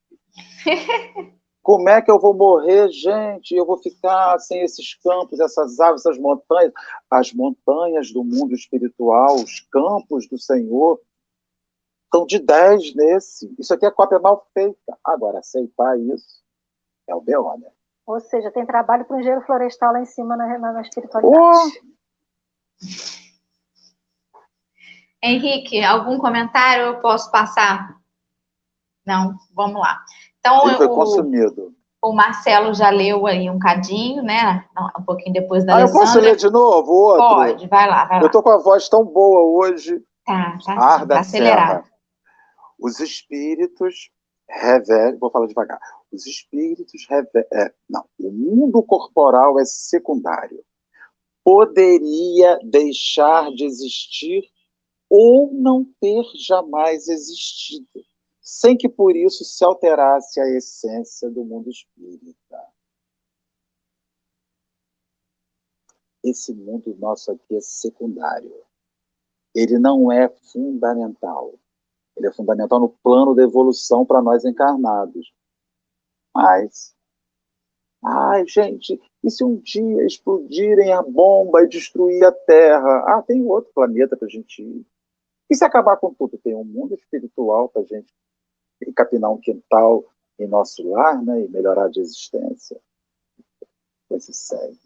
Como 1.63 1.89
é 1.89 2.01
que 2.01 2.09
eu 2.09 2.21
vou 2.21 2.33
morrer, 2.33 2.89
gente? 2.91 3.53
Eu 3.53 3.67
vou 3.67 3.77
ficar 3.79 4.39
sem 4.39 4.61
esses 4.63 4.95
campos, 5.03 5.41
essas 5.41 5.81
aves, 5.81 6.03
essas 6.07 6.17
montanhas. 6.17 6.73
As 7.11 7.33
montanhas 7.33 8.13
do 8.13 8.23
mundo 8.23 8.55
espiritual, 8.55 9.35
os 9.35 9.61
campos 9.69 10.29
do 10.29 10.39
Senhor, 10.39 11.01
estão 12.05 12.25
de 12.25 12.39
10 12.39 12.95
nesse. 12.95 13.53
Isso 13.59 13.75
aqui 13.75 13.85
é 13.85 13.91
cópia 13.91 14.21
mal 14.21 14.47
feita. 14.55 14.97
Agora, 15.03 15.41
aceitar 15.41 15.99
isso 15.99 16.41
é 17.09 17.15
o 17.17 17.21
B.O., 17.21 17.57
né? 17.59 17.69
Ou 18.07 18.21
seja, 18.21 18.53
tem 18.53 18.65
trabalho 18.65 19.05
para 19.05 19.17
o 19.17 19.19
engenheiro 19.19 19.45
florestal 19.45 19.93
lá 19.93 20.01
em 20.01 20.07
cima 20.07 20.37
na, 20.37 20.59
na, 20.59 20.73
na 20.73 20.83
espiritualidade. 20.83 21.37
Oh! 21.37 21.96
Henrique, 25.23 25.83
algum 25.83 26.19
comentário 26.19 26.87
eu 26.87 27.01
posso 27.01 27.31
passar? 27.31 27.97
Não, 29.05 29.35
vamos 29.55 29.81
lá. 29.81 30.03
Então, 30.39 30.63
o. 30.65 31.77
O 32.03 32.13
Marcelo 32.13 32.73
já 32.73 32.89
leu 32.91 33.27
aí 33.27 33.51
um 33.51 33.59
cadinho, 33.59 34.23
né? 34.23 34.65
Um 34.97 35.03
pouquinho 35.03 35.33
depois 35.33 35.65
da 35.65 35.77
ah, 35.77 35.81
eu 35.81 35.91
posso 35.91 36.21
ler 36.21 36.37
de 36.37 36.49
novo? 36.49 36.93
Outro? 36.93 37.27
Pode, 37.27 37.67
vai 37.67 37.89
lá, 37.89 38.05
vai 38.05 38.21
lá. 38.21 38.25
Eu 38.25 38.31
tô 38.31 38.43
com 38.43 38.51
a 38.51 38.59
voz 38.59 38.89
tão 38.89 39.05
boa 39.05 39.41
hoje. 39.41 40.01
Tá, 40.25 40.57
tá, 40.65 40.73
Ar 40.75 41.07
tá 41.07 41.19
acelerado. 41.19 41.85
Os 42.79 43.01
espíritos 43.01 44.11
revelam, 44.49 45.19
vou 45.19 45.31
falar 45.31 45.47
devagar. 45.47 45.81
Os 46.13 46.27
espíritos 46.27 47.05
revelam, 47.09 47.49
é, 47.53 47.73
não, 47.89 48.05
o 48.21 48.31
mundo 48.31 48.83
corporal 48.85 49.59
é 49.59 49.65
secundário 49.65 50.63
poderia 51.47 52.59
deixar 52.65 53.53
de 53.53 53.65
existir 53.65 54.51
ou 55.09 55.55
não 55.55 55.85
ter 56.01 56.25
jamais 56.35 57.07
existido, 57.07 58.05
sem 58.41 58.77
que 58.77 58.89
por 58.89 59.15
isso 59.15 59.45
se 59.45 59.65
alterasse 59.65 60.41
a 60.41 60.49
essência 60.49 61.31
do 61.31 61.45
mundo 61.45 61.71
espírita. 61.71 62.59
Esse 66.25 66.53
mundo 66.53 66.97
nosso 66.99 67.31
aqui 67.31 67.55
é 67.55 67.61
secundário. 67.61 68.65
Ele 69.55 69.79
não 69.79 70.11
é 70.11 70.29
fundamental. 70.51 71.55
Ele 72.17 72.27
é 72.27 72.33
fundamental 72.33 72.81
no 72.81 72.89
plano 72.89 73.37
da 73.37 73.45
evolução 73.45 74.05
para 74.05 74.21
nós 74.21 74.45
encarnados. 74.45 75.33
Mas 76.35 76.97
Ai, 78.09 78.47
gente, 78.47 79.01
e 79.27 79.31
se 79.31 79.43
um 79.43 79.57
dia 79.57 80.07
explodirem 80.07 80.93
a 80.93 81.03
bomba 81.03 81.65
e 81.65 81.69
destruir 81.69 82.25
a 82.25 82.31
Terra? 82.31 83.05
Ah, 83.09 83.23
tem 83.27 83.45
outro 83.45 83.73
planeta 83.75 84.17
para 84.17 84.27
a 84.27 84.31
gente 84.31 84.63
ir. 84.63 84.87
E 85.51 85.57
se 85.57 85.65
acabar 85.65 85.97
com 85.97 86.15
tudo? 86.15 86.39
Tem 86.39 86.55
um 86.55 86.63
mundo 86.63 86.95
espiritual 86.95 87.69
para 87.69 87.83
a 87.83 87.85
gente 87.85 88.07
capinar 88.95 89.33
um 89.33 89.41
quintal 89.41 90.05
em 90.39 90.47
nosso 90.47 90.89
lar, 90.89 91.21
né? 91.21 91.41
E 91.41 91.49
melhorar 91.49 91.89
de 91.89 91.99
existência. 91.99 92.81
Coisa 94.09 94.33
segue. 94.33 94.79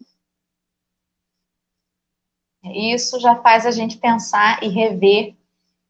Isso 2.63 3.19
já 3.19 3.35
faz 3.43 3.67
a 3.67 3.71
gente 3.71 3.99
pensar 3.99 4.63
e 4.63 4.69
rever 4.69 5.35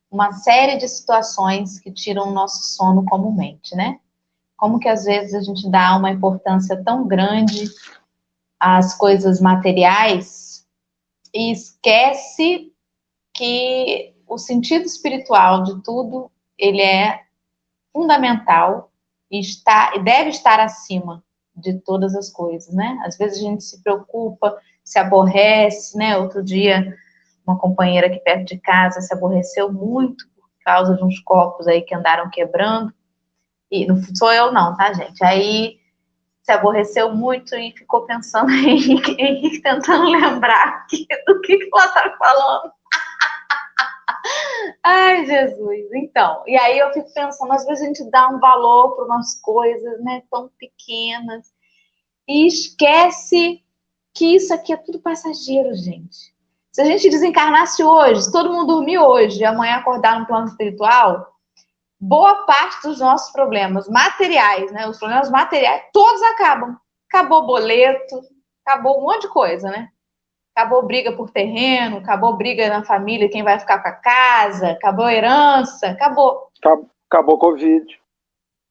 uma 0.09 0.33
série 0.33 0.77
de 0.77 0.89
situações 0.89 1.79
que 1.79 1.89
tiram 1.89 2.27
o 2.27 2.33
nosso 2.33 2.63
sono 2.63 3.05
comumente, 3.05 3.73
né? 3.77 4.01
como 4.61 4.77
que 4.77 4.87
às 4.87 5.05
vezes 5.05 5.33
a 5.33 5.41
gente 5.41 5.67
dá 5.71 5.97
uma 5.97 6.11
importância 6.11 6.83
tão 6.83 7.07
grande 7.07 7.67
às 8.61 8.93
coisas 8.93 9.41
materiais 9.41 10.67
e 11.33 11.51
esquece 11.51 12.71
que 13.33 14.13
o 14.27 14.37
sentido 14.37 14.85
espiritual 14.85 15.63
de 15.63 15.81
tudo 15.81 16.31
ele 16.55 16.81
é 16.81 17.23
fundamental 17.91 18.91
e 19.31 19.39
está 19.39 19.97
deve 19.97 20.29
estar 20.29 20.59
acima 20.59 21.23
de 21.55 21.73
todas 21.79 22.15
as 22.15 22.29
coisas, 22.29 22.71
né? 22.73 23.01
Às 23.03 23.17
vezes 23.17 23.39
a 23.39 23.41
gente 23.41 23.63
se 23.63 23.81
preocupa, 23.81 24.55
se 24.83 24.99
aborrece, 24.99 25.97
né? 25.97 26.15
Outro 26.17 26.43
dia 26.43 26.95
uma 27.45 27.57
companheira 27.57 28.05
aqui 28.05 28.19
perto 28.19 28.45
de 28.45 28.59
casa 28.59 29.01
se 29.01 29.11
aborreceu 29.11 29.73
muito 29.73 30.29
por 30.35 30.47
causa 30.63 30.95
de 30.95 31.03
uns 31.03 31.19
copos 31.19 31.67
aí 31.67 31.81
que 31.81 31.95
andaram 31.95 32.29
quebrando. 32.29 32.93
E 33.71 33.87
não 33.87 33.99
sou 34.15 34.31
eu, 34.31 34.51
não, 34.51 34.77
tá, 34.77 34.93
gente? 34.93 35.23
Aí 35.23 35.80
se 36.43 36.51
aborreceu 36.51 37.13
muito 37.13 37.55
e 37.55 37.71
ficou 37.71 38.05
pensando 38.05 38.51
em 38.51 38.71
Henrique 38.71 39.61
tentando 39.61 40.09
lembrar 40.09 40.85
que, 40.87 41.05
do 41.27 41.39
que, 41.41 41.57
que 41.57 41.69
ela 41.73 41.87
tá 41.89 42.15
falando. 42.17 42.71
Ai, 44.83 45.25
Jesus. 45.25 45.89
Então, 45.93 46.43
e 46.47 46.57
aí 46.57 46.79
eu 46.79 46.91
fico 46.93 47.13
pensando, 47.13 47.53
às 47.53 47.65
vezes 47.65 47.83
a 47.83 47.87
gente 47.87 48.09
dá 48.09 48.29
um 48.29 48.39
valor 48.39 48.95
para 48.95 49.05
umas 49.05 49.39
coisas, 49.41 50.01
né, 50.03 50.23
tão 50.31 50.49
pequenas 50.57 51.51
e 52.27 52.47
esquece 52.47 53.63
que 54.13 54.35
isso 54.35 54.53
aqui 54.53 54.73
é 54.73 54.77
tudo 54.77 54.99
passageiro, 54.99 55.73
gente. 55.75 56.33
Se 56.71 56.81
a 56.81 56.85
gente 56.85 57.09
desencarnasse 57.09 57.83
hoje, 57.83 58.31
todo 58.31 58.51
mundo 58.51 58.75
dormir 58.75 58.97
hoje 58.97 59.41
e 59.41 59.45
amanhã 59.45 59.75
acordar 59.75 60.19
no 60.19 60.25
plano 60.25 60.47
espiritual, 60.47 61.30
boa 62.01 62.45
parte 62.45 62.81
dos 62.81 62.99
nossos 62.99 63.31
problemas 63.31 63.87
materiais, 63.87 64.71
né? 64.71 64.87
Os 64.87 64.97
problemas 64.97 65.29
materiais, 65.29 65.83
todos 65.93 66.21
acabam. 66.23 66.75
Acabou 67.07 67.45
boleto, 67.45 68.21
acabou 68.65 68.99
um 68.99 69.03
monte 69.03 69.21
de 69.21 69.27
coisa, 69.29 69.69
né? 69.69 69.89
Acabou 70.55 70.83
briga 70.83 71.15
por 71.15 71.29
terreno, 71.29 71.97
acabou 71.97 72.35
briga 72.35 72.67
na 72.69 72.83
família, 72.83 73.29
quem 73.29 73.43
vai 73.43 73.59
ficar 73.59 73.81
com 73.81 73.87
a 73.87 73.93
casa, 73.93 74.71
acabou 74.71 75.09
herança, 75.09 75.89
acabou. 75.89 76.49
Acabou 77.07 77.37
Covid. 77.37 78.01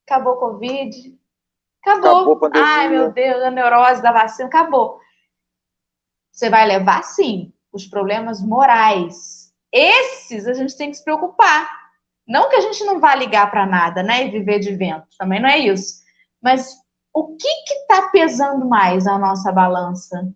Acabou 0.07 0.37
Covid. 0.37 1.19
Acabou. 1.83 2.35
acabou 2.35 2.51
Ai, 2.55 2.89
meu 2.89 3.13
Deus, 3.13 3.43
a 3.43 3.51
neurose 3.51 4.03
da 4.03 4.13
vacina, 4.13 4.49
acabou. 4.49 5.01
Você 6.33 6.51
vai 6.51 6.67
levar, 6.67 7.03
sim, 7.05 7.53
os 7.73 7.87
problemas 7.87 8.43
morais. 8.43 9.53
Esses 9.73 10.47
a 10.47 10.53
gente 10.53 10.77
tem 10.77 10.91
que 10.91 10.97
se 10.97 11.05
preocupar. 11.05 11.80
Não 12.31 12.49
que 12.49 12.55
a 12.55 12.61
gente 12.61 12.85
não 12.85 13.01
vá 13.01 13.13
ligar 13.17 13.51
para 13.51 13.67
nada, 13.67 14.05
né? 14.05 14.25
E 14.25 14.31
viver 14.31 14.61
de 14.61 14.73
vento, 14.77 15.09
também 15.19 15.43
não 15.43 15.49
é 15.49 15.59
isso. 15.59 16.01
Mas 16.41 16.77
o 17.13 17.37
que 17.37 17.49
está 17.49 18.09
pesando 18.11 18.69
mais 18.69 19.05
na 19.05 19.19
nossa 19.19 19.51
balança? 19.51 20.33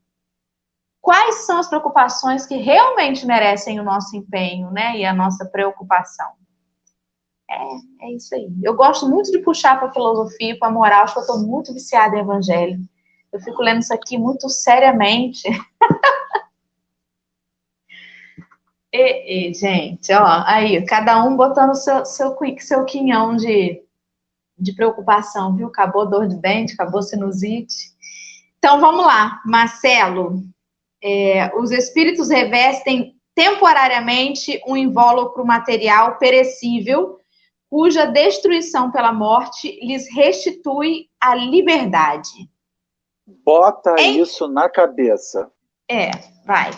Quais 1.01 1.47
são 1.47 1.59
as 1.59 1.69
preocupações 1.69 2.47
que 2.47 2.57
realmente 2.57 3.25
merecem 3.25 3.79
o 3.79 3.85
nosso 3.85 4.17
empenho, 4.17 4.73
né? 4.73 4.97
E 4.97 5.05
a 5.05 5.15
nossa 5.15 5.45
preocupação? 5.45 6.33
É, 7.49 8.07
é 8.07 8.13
isso 8.17 8.35
aí. 8.35 8.49
Eu 8.65 8.75
gosto 8.75 9.09
muito 9.09 9.31
de 9.31 9.39
puxar 9.39 9.79
para 9.79 9.87
a 9.89 9.93
filosofia, 9.93 10.59
para 10.59 10.67
a 10.67 10.73
moral, 10.73 11.05
acho 11.05 11.13
que 11.13 11.21
eu 11.21 11.25
estou 11.25 11.47
muito 11.47 11.73
viciada 11.73 12.17
em 12.17 12.21
evangelho. 12.21 12.81
Eu 13.33 13.39
fico 13.39 13.63
lendo 13.63 13.83
isso 13.83 13.95
aqui 13.95 14.19
muito 14.19 14.49
seriamente. 14.49 15.49
E, 18.97 19.49
e, 19.49 19.55
gente, 19.55 20.13
ó, 20.13 20.45
aí, 20.47 20.81
cada 20.87 21.21
um 21.25 21.37
botando 21.37 21.75
seu, 21.75 22.05
seu, 22.05 22.37
seu 22.61 22.85
quinhão 22.85 23.35
de, 23.35 23.83
de 24.57 24.73
preocupação, 24.73 25.57
viu? 25.57 25.67
Acabou 25.67 26.09
dor 26.09 26.29
de 26.29 26.37
dente, 26.37 26.75
acabou 26.75 27.03
sinusite. 27.03 27.93
Então, 28.57 28.79
vamos 28.79 29.05
lá, 29.05 29.43
Marcelo. 29.45 30.45
É, 31.03 31.51
os 31.57 31.73
espíritos 31.73 32.29
revestem 32.29 33.17
temporariamente 33.35 34.61
um 34.65 34.77
invólucro 34.77 35.45
material 35.45 36.17
perecível, 36.17 37.19
cuja 37.69 38.07
destruição 38.07 38.93
pela 38.93 39.13
morte 39.13 39.77
lhes 39.85 40.09
restitui 40.15 41.09
a 41.21 41.35
liberdade. 41.35 42.49
Bota 43.45 44.01
isso 44.01 44.47
na 44.47 44.69
cabeça. 44.69 45.51
É, 45.91 46.13
vai. 46.47 46.71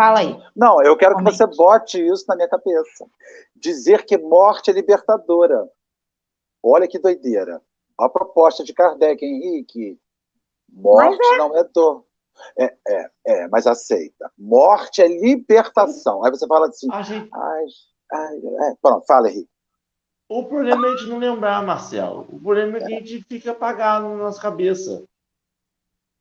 Fala 0.00 0.20
aí. 0.20 0.42
Não, 0.56 0.82
eu 0.82 0.96
quero 0.96 1.14
Comente. 1.14 1.32
que 1.32 1.36
você 1.36 1.46
bote 1.46 2.00
isso 2.00 2.24
na 2.26 2.34
minha 2.34 2.48
cabeça. 2.48 3.06
Dizer 3.54 4.06
que 4.06 4.16
morte 4.16 4.70
é 4.70 4.72
libertadora. 4.72 5.68
Olha 6.62 6.88
que 6.88 6.98
doideira. 6.98 7.60
A 7.98 8.08
proposta 8.08 8.64
de 8.64 8.72
Kardec, 8.72 9.22
Henrique. 9.22 10.00
Morte 10.72 11.22
é. 11.34 11.36
não 11.36 11.54
é 11.54 11.64
dor. 11.64 12.06
É, 12.58 12.74
é, 12.88 13.10
é, 13.26 13.48
mas 13.48 13.66
aceita. 13.66 14.32
Morte 14.38 15.02
é 15.02 15.06
libertação. 15.06 16.24
Aí 16.24 16.30
você 16.30 16.46
fala 16.46 16.68
assim. 16.68 16.88
Gente... 17.02 17.28
Ai, 17.34 17.64
ai, 18.10 18.36
é. 18.70 18.74
Pronto, 18.80 19.04
fala, 19.04 19.28
Henrique. 19.28 19.50
O 20.30 20.46
problema 20.46 20.86
é 20.86 20.92
a 20.92 20.96
gente 20.96 21.10
não 21.10 21.18
lembrar, 21.18 21.62
Marcelo. 21.62 22.22
O 22.30 22.40
problema 22.40 22.78
é 22.78 22.86
que 22.86 22.94
a 22.94 23.00
gente 23.00 23.22
fica 23.28 23.50
apagado 23.50 24.08
na 24.08 24.16
nossa 24.16 24.40
cabeça. 24.40 25.04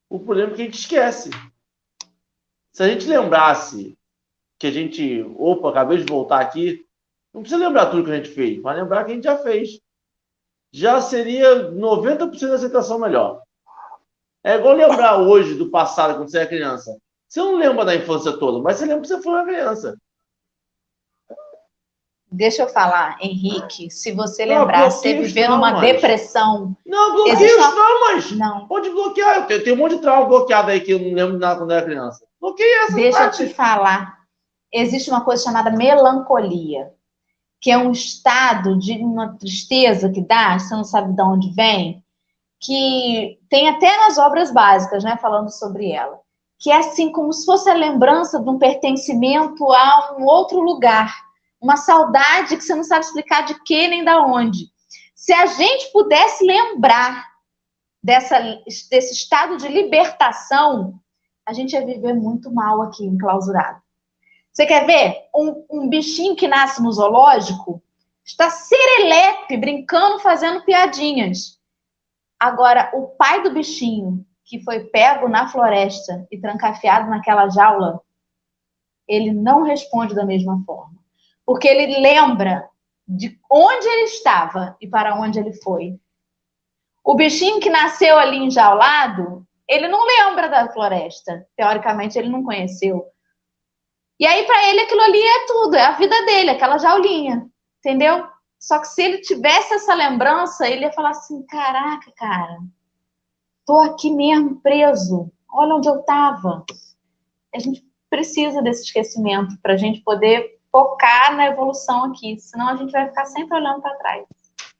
O 0.10 0.20
problema 0.20 0.52
é 0.52 0.56
que 0.56 0.62
a 0.64 0.66
gente 0.66 0.80
esquece. 0.80 1.30
Se 2.72 2.84
a 2.84 2.88
gente 2.88 3.08
lembrasse 3.08 3.98
que 4.60 4.68
a 4.68 4.72
gente, 4.72 5.22
opa, 5.38 5.70
acabei 5.70 5.98
de 5.98 6.04
voltar 6.04 6.40
aqui, 6.40 6.86
não 7.34 7.42
precisa 7.42 7.64
lembrar 7.64 7.88
tudo 7.88 8.04
que 8.04 8.12
a 8.12 8.16
gente 8.16 8.30
fez, 8.30 8.62
mas 8.62 8.78
lembrar 8.78 9.06
que 9.06 9.12
a 9.12 9.16
gente 9.16 9.24
já 9.24 9.38
fez. 9.38 9.80
Já 10.72 11.02
seria 11.02 11.72
90% 11.72 12.48
da 12.48 12.56
aceitação 12.56 13.00
melhor. 13.00 13.42
É 14.44 14.56
igual 14.56 14.76
lembrar 14.76 15.18
hoje 15.18 15.56
do 15.56 15.70
passado, 15.70 16.16
quando 16.16 16.30
você 16.30 16.40
era 16.40 16.48
criança. 16.48 16.96
Você 17.28 17.40
não 17.40 17.58
lembra 17.58 17.86
da 17.86 17.96
infância 17.96 18.38
toda, 18.38 18.62
mas 18.62 18.78
você 18.78 18.86
lembra 18.86 19.02
que 19.02 19.08
você 19.08 19.22
foi 19.22 19.34
uma 19.34 19.46
criança. 19.46 19.98
Deixa 22.32 22.62
eu 22.62 22.68
falar, 22.68 23.18
Henrique, 23.20 23.90
se 23.90 24.12
você 24.12 24.46
lembrar, 24.46 24.92
você 24.92 25.16
viveu 25.16 25.50
numa 25.50 25.82
depressão. 25.82 26.78
Não, 26.86 27.14
bloqueia 27.14 27.60
os 27.60 27.74
traumas. 27.74 28.32
Não. 28.34 28.68
Pode 28.68 28.90
bloquear. 28.92 29.48
Eu 29.50 29.64
tenho 29.64 29.76
um 29.76 29.80
monte 29.80 29.96
de 29.96 30.02
trauma 30.02 30.28
bloqueado 30.28 30.70
aí 30.70 30.80
que 30.80 30.92
eu 30.92 31.00
não 31.00 31.14
lembro 31.14 31.34
de 31.34 31.40
nada 31.40 31.60
quando 31.60 31.72
era 31.72 31.84
criança. 31.84 32.24
Bloqueia 32.40 32.84
essa 32.84 32.96
Deixa 32.96 33.24
eu 33.24 33.32
te 33.32 33.48
falar. 33.48 34.20
Existe 34.72 35.10
uma 35.10 35.22
coisa 35.22 35.44
chamada 35.44 35.72
melancolia, 35.72 36.92
que 37.60 37.72
é 37.72 37.78
um 37.78 37.92
estado 37.92 38.78
de 38.78 38.94
uma 38.94 39.36
tristeza 39.36 40.08
que 40.10 40.22
dá, 40.22 40.60
você 40.60 40.76
não 40.76 40.84
sabe 40.84 41.12
de 41.14 41.22
onde 41.24 41.52
vem, 41.56 42.04
que 42.60 43.40
tem 43.50 43.68
até 43.70 43.98
nas 43.98 44.20
obras 44.20 44.52
básicas, 44.52 45.04
né, 45.04 45.18
falando 45.20 45.50
sobre 45.50 45.92
ela. 45.92 46.20
Que 46.60 46.70
é 46.70 46.78
assim 46.78 47.12
como 47.12 47.34
se 47.34 47.44
fosse 47.44 47.68
a 47.68 47.74
lembrança 47.74 48.40
de 48.40 48.48
um 48.48 48.60
pertencimento 48.60 49.72
a 49.72 50.16
um 50.20 50.26
outro 50.26 50.60
lugar 50.60 51.29
uma 51.62 51.76
saudade 51.76 52.55
que 52.55 52.64
você 52.64 52.74
não 52.74 52.84
sabe 52.84 53.05
explicar 53.05 53.45
de 53.45 53.62
que 53.64 53.88
nem 53.88 54.03
da 54.03 54.22
onde. 54.26 54.72
Se 55.14 55.34
a 55.34 55.45
gente 55.45 55.91
pudesse 55.91 56.45
lembrar 56.45 57.28
dessa, 58.01 58.39
desse 58.66 59.14
estado 59.14 59.57
de 59.57 59.68
libertação, 59.68 60.99
a 61.45 61.51
gente 61.51 61.74
ia 61.74 61.86
viver 61.86 62.14
muito 62.14 62.51
mal 62.51 62.82
aqui, 62.82 63.05
enclausurado. 63.05 63.82
Você 64.51 64.66
quer 64.66 64.86
ver? 64.86 65.30
Um, 65.36 65.66
um 65.70 65.89
bichinho 65.89 66.36
que 66.36 66.47
nasce 66.47 66.82
no 66.82 66.91
zoológico 66.91 67.84
está 68.24 68.49
serelepe, 68.49 69.57
brincando, 69.57 70.20
fazendo 70.20 70.64
piadinhas. 70.64 71.60
Agora, 72.39 72.89
o 72.93 73.07
pai 73.07 73.43
do 73.43 73.51
bichinho, 73.51 74.26
que 74.45 74.64
foi 74.64 74.86
pego 74.86 75.28
na 75.28 75.49
floresta 75.49 76.26
e 76.32 76.39
trancafiado 76.39 77.10
naquela 77.10 77.49
jaula, 77.49 78.01
ele 79.07 79.34
não 79.34 79.64
responde 79.64 80.16
da 80.16 80.26
mesma 80.26 80.64
forma 80.66 80.99
porque 81.50 81.68
ele 81.68 82.00
lembra 82.00 82.70
de 83.08 83.36
onde 83.52 83.88
ele 83.88 84.04
estava 84.04 84.78
e 84.80 84.88
para 84.88 85.20
onde 85.20 85.39
ele 85.39 85.52
foi. 85.52 86.00
O 87.04 87.16
bichinho 87.16 87.60
que 87.60 87.72
nasceu 87.72 88.20
ali 88.20 88.38
enjaulado, 88.38 89.43
ele 89.68 89.88
não 89.88 90.06
lembra 90.06 90.47
da 90.47 90.72
floresta. 90.72 91.43
Teoricamente, 91.58 92.20
ele 92.20 92.30
não 92.30 92.43
conheceu. 92.43 93.04
E 94.20 94.28
aí, 94.28 94.45
para 94.45 94.70
ele, 94.70 94.82
aquilo 94.82 95.02
ali 95.02 95.20
é 95.20 95.45
tudo, 95.47 95.76
é 95.76 95.86
a 95.86 95.93
vida 95.93 96.24
dele, 96.28 96.52
aquela 96.52 96.78
jaulinha. 96.78 97.50
Entendeu? 97.80 98.28
Só 98.60 98.78
que 98.78 98.86
se 98.86 99.02
ele 99.02 99.22
tivesse 99.22 99.74
essa 99.74 99.95
lembrança, 99.95 100.70
ele 100.70 100.86
ia 100.86 100.93
falar 100.93 101.10
assim: 101.10 101.43
caraca, 101.47 102.12
cara, 102.16 102.60
tô 103.66 103.80
aqui 103.80 104.12
mesmo 104.12 104.62
preso. 104.62 105.32
Olha 105.52 105.74
onde 105.74 105.89
eu 105.89 106.02
estava. 106.02 106.64
A 107.56 107.58
gente 107.58 107.84
precisa 108.08 108.62
desse 108.62 108.84
esquecimento 108.84 109.60
para 109.64 109.74
a 109.74 109.78
gente 109.78 110.02
poder 110.02 110.59
focar 110.72 111.36
na 111.36 111.48
evolução 111.48 112.06
aqui, 112.06 112.38
senão 112.40 112.70
a 112.70 112.76
gente 112.76 112.92
vai 112.92 113.08
ficar 113.08 113.26
sempre 113.26 113.58
olhando 113.58 113.82
para 113.82 113.96
trás. 113.96 114.26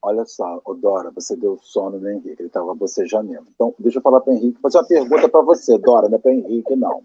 Olha 0.02 0.26
só, 0.26 0.62
Dora, 0.80 1.12
você 1.12 1.36
deu 1.36 1.60
sono 1.62 2.00
no 2.00 2.10
Henrique, 2.10 2.36
ele 2.40 2.48
estava 2.48 2.74
bocejando. 2.74 3.34
Então, 3.54 3.76
deixa 3.78 3.98
eu 3.98 4.02
falar 4.02 4.22
para 4.22 4.32
o 4.32 4.36
Henrique, 4.36 4.62
fazer 4.62 4.78
uma 4.78 4.88
pergunta 4.88 5.28
para 5.28 5.42
você, 5.42 5.78
Dora, 5.78 6.08
não 6.08 6.18
é 6.18 6.22
para 6.22 6.34
Henrique, 6.34 6.76
não. 6.76 7.04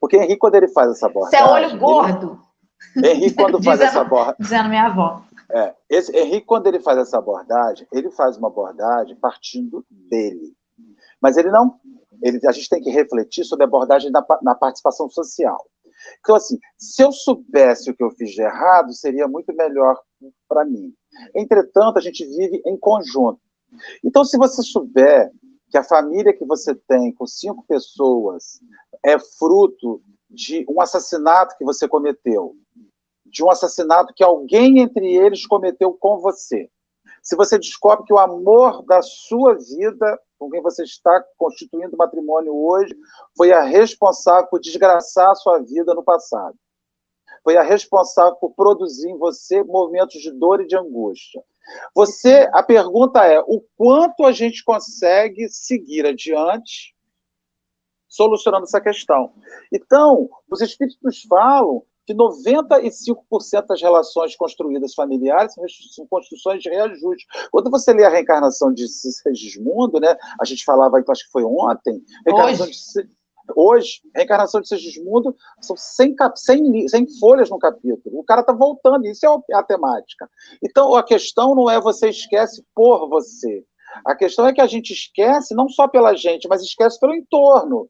Porque 0.00 0.16
Henrique, 0.16 0.36
quando 0.36 0.54
ele 0.54 0.68
faz 0.68 0.90
essa 0.92 1.06
abordagem... 1.06 1.44
Você 1.44 1.50
é 1.50 1.52
olho 1.52 1.78
gordo. 1.78 2.40
Ele... 2.96 3.08
Henrique, 3.08 3.34
quando 3.34 3.62
faz 3.62 3.80
essa 3.80 4.02
abordagem... 4.02 4.36
Dizendo 4.38 4.68
minha 4.68 4.86
avó. 4.86 5.22
É, 5.50 5.74
esse, 5.90 6.16
Henrique, 6.16 6.46
quando 6.46 6.68
ele 6.68 6.80
faz 6.80 6.98
essa 6.98 7.18
abordagem, 7.18 7.86
ele 7.92 8.10
faz 8.10 8.36
uma 8.36 8.48
abordagem 8.48 9.16
partindo 9.16 9.84
dele. 9.90 10.54
Mas 11.20 11.36
ele 11.36 11.50
não... 11.50 11.74
Ele, 12.22 12.40
a 12.46 12.52
gente 12.52 12.68
tem 12.68 12.80
que 12.80 12.90
refletir 12.90 13.44
sobre 13.44 13.64
a 13.64 13.66
abordagem 13.66 14.10
na, 14.12 14.24
na 14.42 14.54
participação 14.54 15.10
social. 15.10 15.66
Então, 16.20 16.36
assim, 16.36 16.58
se 16.76 17.02
eu 17.02 17.12
soubesse 17.12 17.90
o 17.90 17.96
que 17.96 18.02
eu 18.02 18.10
fiz 18.10 18.30
de 18.30 18.42
errado, 18.42 18.92
seria 18.92 19.26
muito 19.26 19.54
melhor 19.54 20.00
para 20.48 20.64
mim. 20.64 20.94
Entretanto, 21.34 21.98
a 21.98 22.00
gente 22.00 22.24
vive 22.24 22.62
em 22.66 22.76
conjunto. 22.76 23.40
Então, 24.04 24.24
se 24.24 24.36
você 24.36 24.62
souber 24.62 25.30
que 25.70 25.78
a 25.78 25.84
família 25.84 26.32
que 26.32 26.44
você 26.44 26.74
tem 26.74 27.12
com 27.12 27.26
cinco 27.26 27.64
pessoas 27.66 28.60
é 29.04 29.18
fruto 29.18 30.00
de 30.30 30.64
um 30.68 30.80
assassinato 30.80 31.56
que 31.56 31.64
você 31.64 31.88
cometeu, 31.88 32.56
de 33.24 33.42
um 33.42 33.50
assassinato 33.50 34.14
que 34.14 34.22
alguém 34.22 34.78
entre 34.78 35.14
eles 35.14 35.46
cometeu 35.46 35.92
com 35.92 36.18
você, 36.18 36.70
se 37.22 37.34
você 37.34 37.58
descobre 37.58 38.06
que 38.06 38.12
o 38.12 38.18
amor 38.18 38.84
da 38.84 39.02
sua 39.02 39.54
vida, 39.54 40.18
com 40.38 40.50
quem 40.50 40.62
você 40.62 40.82
está 40.82 41.24
constituindo 41.36 41.96
matrimônio 41.96 42.54
hoje, 42.54 42.94
foi 43.36 43.52
a 43.52 43.62
responsável 43.62 44.48
por 44.48 44.60
desgraçar 44.60 45.30
a 45.30 45.34
sua 45.34 45.58
vida 45.58 45.94
no 45.94 46.02
passado. 46.02 46.56
Foi 47.42 47.56
a 47.56 47.62
responsável 47.62 48.36
por 48.36 48.54
produzir 48.54 49.08
em 49.08 49.18
você 49.18 49.62
momentos 49.62 50.20
de 50.20 50.32
dor 50.32 50.60
e 50.60 50.66
de 50.66 50.76
angústia. 50.76 51.42
Você, 51.94 52.48
a 52.52 52.62
pergunta 52.62 53.24
é: 53.24 53.40
o 53.40 53.60
quanto 53.76 54.24
a 54.24 54.32
gente 54.32 54.64
consegue 54.64 55.48
seguir 55.48 56.06
adiante 56.06 56.94
solucionando 58.08 58.64
essa 58.64 58.80
questão. 58.80 59.34
Então, 59.72 60.28
os 60.50 60.60
espíritos 60.60 61.22
falam 61.28 61.84
que 62.06 62.14
95% 62.14 63.66
das 63.66 63.82
relações 63.82 64.36
construídas 64.36 64.94
familiares 64.94 65.54
são 65.94 66.06
construções 66.06 66.62
de 66.62 66.70
reajuste. 66.70 67.26
Quando 67.50 67.70
você 67.70 67.92
lê 67.92 68.04
a 68.04 68.08
reencarnação 68.08 68.72
de 68.72 68.86
Sigismundo, 68.88 69.98
né, 69.98 70.16
a 70.40 70.44
gente 70.44 70.64
falava, 70.64 71.02
acho 71.08 71.24
que 71.24 71.32
foi 71.32 71.44
ontem, 71.44 72.00
reencarnação 72.24 72.66
hoje. 72.66 73.02
de 73.02 73.16
Hoje, 73.54 74.00
reencarnação 74.14 74.60
de 74.60 74.68
Sigismundo 74.68 75.34
são 75.60 75.76
100, 75.76 76.16
100, 76.34 76.88
100 76.88 77.18
folhas 77.18 77.50
no 77.50 77.58
capítulo. 77.58 78.18
O 78.18 78.24
cara 78.24 78.40
está 78.40 78.52
voltando, 78.52 79.06
isso 79.06 79.24
é 79.24 79.54
a 79.54 79.62
temática. 79.62 80.28
Então, 80.62 80.94
a 80.94 81.02
questão 81.02 81.54
não 81.54 81.70
é 81.70 81.80
você 81.80 82.08
esquece 82.08 82.64
por 82.74 83.08
você. 83.08 83.64
A 84.04 84.14
questão 84.16 84.46
é 84.46 84.52
que 84.52 84.60
a 84.60 84.66
gente 84.66 84.92
esquece 84.92 85.54
não 85.54 85.68
só 85.68 85.86
pela 85.86 86.14
gente, 86.14 86.48
mas 86.48 86.62
esquece 86.62 86.98
pelo 86.98 87.14
entorno. 87.14 87.88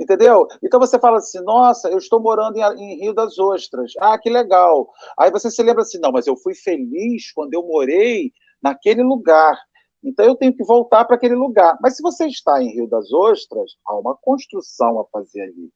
Entendeu? 0.00 0.48
Então 0.62 0.80
você 0.80 0.98
fala 0.98 1.18
assim, 1.18 1.42
nossa, 1.42 1.90
eu 1.90 1.98
estou 1.98 2.18
morando 2.18 2.56
em, 2.56 2.62
em, 2.62 3.00
Rio 3.02 3.12
das 3.12 3.38
Ostras. 3.38 3.92
Ah, 4.00 4.18
que 4.18 4.30
legal. 4.30 4.88
Aí 5.18 5.30
você 5.30 5.50
se 5.50 5.62
lembra 5.62 5.82
assim, 5.82 5.98
não, 5.98 6.10
mas 6.10 6.26
eu 6.26 6.38
fui 6.38 6.54
feliz 6.54 7.30
quando 7.32 7.52
eu 7.52 7.62
morei 7.62 8.32
naquele 8.62 9.02
lugar. 9.02 9.54
Então 10.02 10.24
eu 10.24 10.34
tenho 10.34 10.56
que 10.56 10.64
voltar 10.64 11.04
para 11.04 11.16
aquele 11.16 11.34
lugar. 11.34 11.76
Mas 11.82 11.96
se 11.96 12.02
você 12.02 12.26
está 12.26 12.62
em 12.62 12.72
Rio 12.72 12.88
das 12.88 13.12
Ostras, 13.12 13.72
há 13.86 13.94
uma 13.94 14.16
construção 14.16 14.98
a 15.00 15.04
fazer 15.12 15.42
ali. 15.42 15.70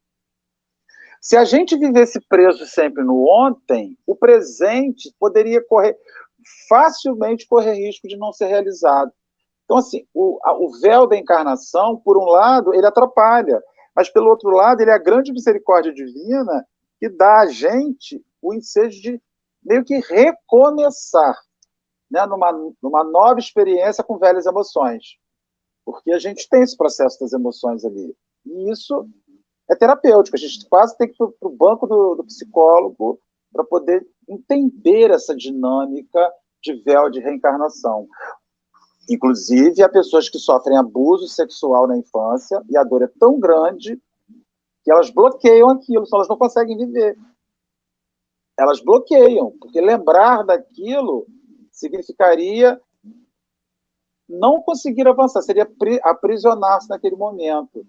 Se 1.20 1.37
a 1.37 1.45
gente 1.45 1.77
vivesse 1.77 2.18
preso 2.27 2.64
sempre 2.64 3.05
no 3.05 3.29
ontem, 3.29 3.95
o 4.07 4.16
presente 4.16 5.14
poderia 5.20 5.62
correr 5.62 5.99
facilmente 6.66 7.47
correr 7.47 7.75
risco 7.75 8.09
de 8.09 8.16
não 8.16 8.33
ser 8.33 8.47
realizado. 8.47 9.12
Então, 9.64 9.79
assim, 9.79 10.07
o, 10.14 10.39
a, 10.43 10.55
o 10.55 10.70
véu 10.81 11.07
da 11.07 11.16
encarnação, 11.16 11.97
por 11.97 12.18
um 12.18 12.25
lado, 12.25 12.75
ele 12.75 12.87
atrapalha, 12.87 13.62
mas 13.95 14.11
pelo 14.11 14.28
outro 14.28 14.51
lado, 14.51 14.80
ele 14.80 14.90
é 14.90 14.95
a 14.95 14.99
grande 14.99 15.32
misericórdia 15.32 15.92
divina 15.92 16.66
que 16.99 17.09
dá 17.09 17.40
a 17.40 17.47
gente 17.47 18.24
o 18.42 18.53
ensejo 18.53 19.01
de 19.01 19.22
meio 19.62 19.84
que 19.84 19.99
recomeçar, 19.99 21.36
né, 22.11 22.26
numa, 22.26 22.53
numa 22.82 23.05
nova 23.05 23.38
experiência 23.38 24.05
com 24.05 24.18
velhas 24.18 24.47
emoções. 24.47 25.16
Porque 25.84 26.12
a 26.12 26.18
gente 26.18 26.49
tem 26.49 26.62
esse 26.62 26.76
processo 26.76 27.18
das 27.20 27.32
emoções 27.32 27.84
ali. 27.84 28.14
E 28.45 28.70
isso 28.70 29.09
é 29.70 29.74
terapêutico. 29.74 30.36
A 30.36 30.40
gente 30.40 30.66
quase 30.68 30.97
tem 30.97 31.09
que 31.09 31.14
ir 31.22 31.28
para 31.38 31.49
o 31.49 31.57
banco 31.57 31.86
do, 31.86 32.16
do 32.16 32.24
psicólogo 32.24 33.18
para 33.53 33.64
poder 33.64 34.07
entender 34.28 35.11
essa 35.11 35.34
dinâmica 35.34 36.32
de 36.62 36.74
véu 36.82 37.11
de 37.11 37.20
reencarnação. 37.20 38.09
Inclusive, 39.09 39.83
há 39.83 39.89
pessoas 39.89 40.29
que 40.29 40.39
sofrem 40.39 40.79
abuso 40.79 41.29
sexual 41.29 41.87
na 41.87 41.97
infância 41.97 42.63
e 42.71 42.77
a 42.77 42.85
dor 42.85 43.03
é 43.03 43.11
tão 43.19 43.39
grande 43.39 44.01
que 44.83 44.91
elas 44.91 45.11
bloqueiam 45.11 45.71
aquilo, 45.71 46.05
elas 46.13 46.29
não 46.29 46.37
conseguem 46.37 46.77
viver. 46.77 47.17
Elas 48.59 48.81
bloqueiam, 48.81 49.53
porque 49.59 49.81
lembrar 49.81 50.45
daquilo 50.45 51.27
significaria 51.73 52.81
não 54.29 54.63
conseguir 54.63 55.07
avançar, 55.07 55.43
seria 55.43 55.71
aprisionar-se 56.03 56.89
naquele 56.89 57.17
momento. 57.17 57.87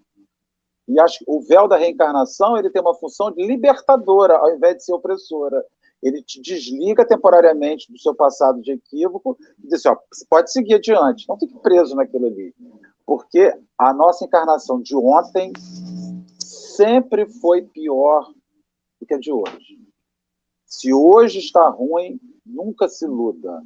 E 0.88 1.00
acho 1.00 1.18
que 1.18 1.24
o 1.26 1.40
véu 1.40 1.66
da 1.66 1.76
reencarnação 1.76 2.56
ele 2.56 2.70
tem 2.70 2.82
uma 2.82 2.94
função 2.94 3.30
de 3.30 3.44
libertadora, 3.44 4.36
ao 4.36 4.54
invés 4.54 4.76
de 4.76 4.84
ser 4.84 4.92
opressora 4.92 5.64
ele 6.02 6.22
te 6.22 6.40
desliga 6.40 7.06
temporariamente 7.06 7.90
do 7.90 7.98
seu 7.98 8.14
passado 8.14 8.60
de 8.60 8.72
equívoco 8.72 9.36
e 9.58 9.68
diz 9.68 9.74
assim, 9.74 9.88
ó, 9.88 9.96
você 10.12 10.24
pode 10.28 10.52
seguir 10.52 10.74
adiante, 10.74 11.28
não 11.28 11.38
fique 11.38 11.58
preso 11.60 11.94
naquilo 11.96 12.26
ali. 12.26 12.54
Porque 13.04 13.52
a 13.78 13.92
nossa 13.92 14.24
encarnação 14.24 14.80
de 14.80 14.96
ontem 14.96 15.52
sempre 16.38 17.26
foi 17.26 17.62
pior 17.62 18.28
do 19.00 19.06
que 19.06 19.14
a 19.14 19.18
de 19.18 19.32
hoje. 19.32 19.78
Se 20.64 20.92
hoje 20.92 21.38
está 21.38 21.68
ruim, 21.68 22.20
nunca 22.44 22.88
se 22.88 23.04
iluda. 23.04 23.62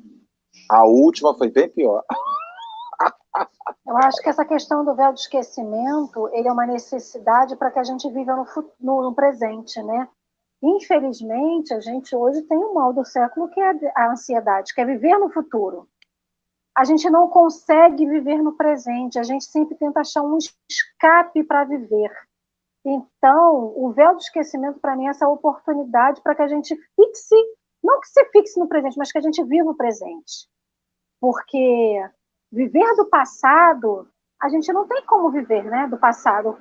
A 0.70 0.87
última 0.87 1.37
foi 1.37 1.51
bem 1.51 1.68
pior. 1.68 2.05
Eu 3.87 3.97
acho 3.97 4.20
que 4.22 4.28
essa 4.28 4.45
questão 4.45 4.85
do 4.85 4.95
véu 4.95 5.12
de 5.12 5.20
esquecimento, 5.20 6.28
ele 6.33 6.49
é 6.49 6.53
uma 6.53 6.66
necessidade 6.66 7.57
para 7.57 7.70
que 7.70 7.78
a 7.78 7.85
gente 7.85 8.09
viva 8.11 8.37
no, 8.37 8.47
no, 8.78 9.03
no 9.03 9.14
presente, 9.14 9.83
né? 9.83 10.09
Infelizmente, 10.63 11.73
a 11.73 11.81
gente 11.81 12.15
hoje 12.15 12.43
tem 12.43 12.59
o 12.59 12.75
mal 12.75 12.93
do 12.93 13.05
século 13.05 13.49
que 13.49 13.61
é 13.61 13.73
a 13.97 14.11
ansiedade, 14.11 14.75
que 14.75 14.81
é 14.81 14.85
viver 14.85 15.17
no 15.19 15.31
futuro. 15.31 15.89
A 16.77 16.85
gente 16.85 17.09
não 17.11 17.29
consegue 17.29 18.07
viver 18.07 18.43
no 18.43 18.57
presente, 18.57 19.19
a 19.19 19.23
gente 19.23 19.45
sempre 19.45 19.77
tenta 19.77 20.01
achar 20.01 20.23
um 20.23 20.37
escape 20.37 21.43
para 21.45 21.65
viver. 21.65 22.11
Então, 22.85 23.73
o 23.77 23.93
véu 23.93 24.15
do 24.15 24.21
esquecimento, 24.21 24.81
para 24.81 24.97
mim, 24.97 25.07
é 25.07 25.11
essa 25.11 25.29
oportunidade 25.29 26.23
para 26.23 26.35
que 26.35 26.43
a 26.43 26.49
gente 26.49 26.75
fixe, 26.97 27.37
não 27.83 28.01
que 28.01 28.09
se 28.09 28.25
fixe 28.27 28.59
no 28.59 28.69
presente, 28.69 28.97
mas 28.97 29.11
que 29.11 29.19
a 29.19 29.23
gente 29.23 29.43
viva 29.45 29.71
o 29.71 29.77
presente. 29.77 30.49
Porque 31.21 32.11
viver 32.53 32.97
do 32.97 33.07
passado, 33.07 34.09
a 34.41 34.49
gente 34.49 34.73
não 34.73 34.87
tem 34.87 35.05
como 35.05 35.31
viver 35.31 35.65
né, 35.65 35.87
do 35.87 35.99
passado. 35.99 36.59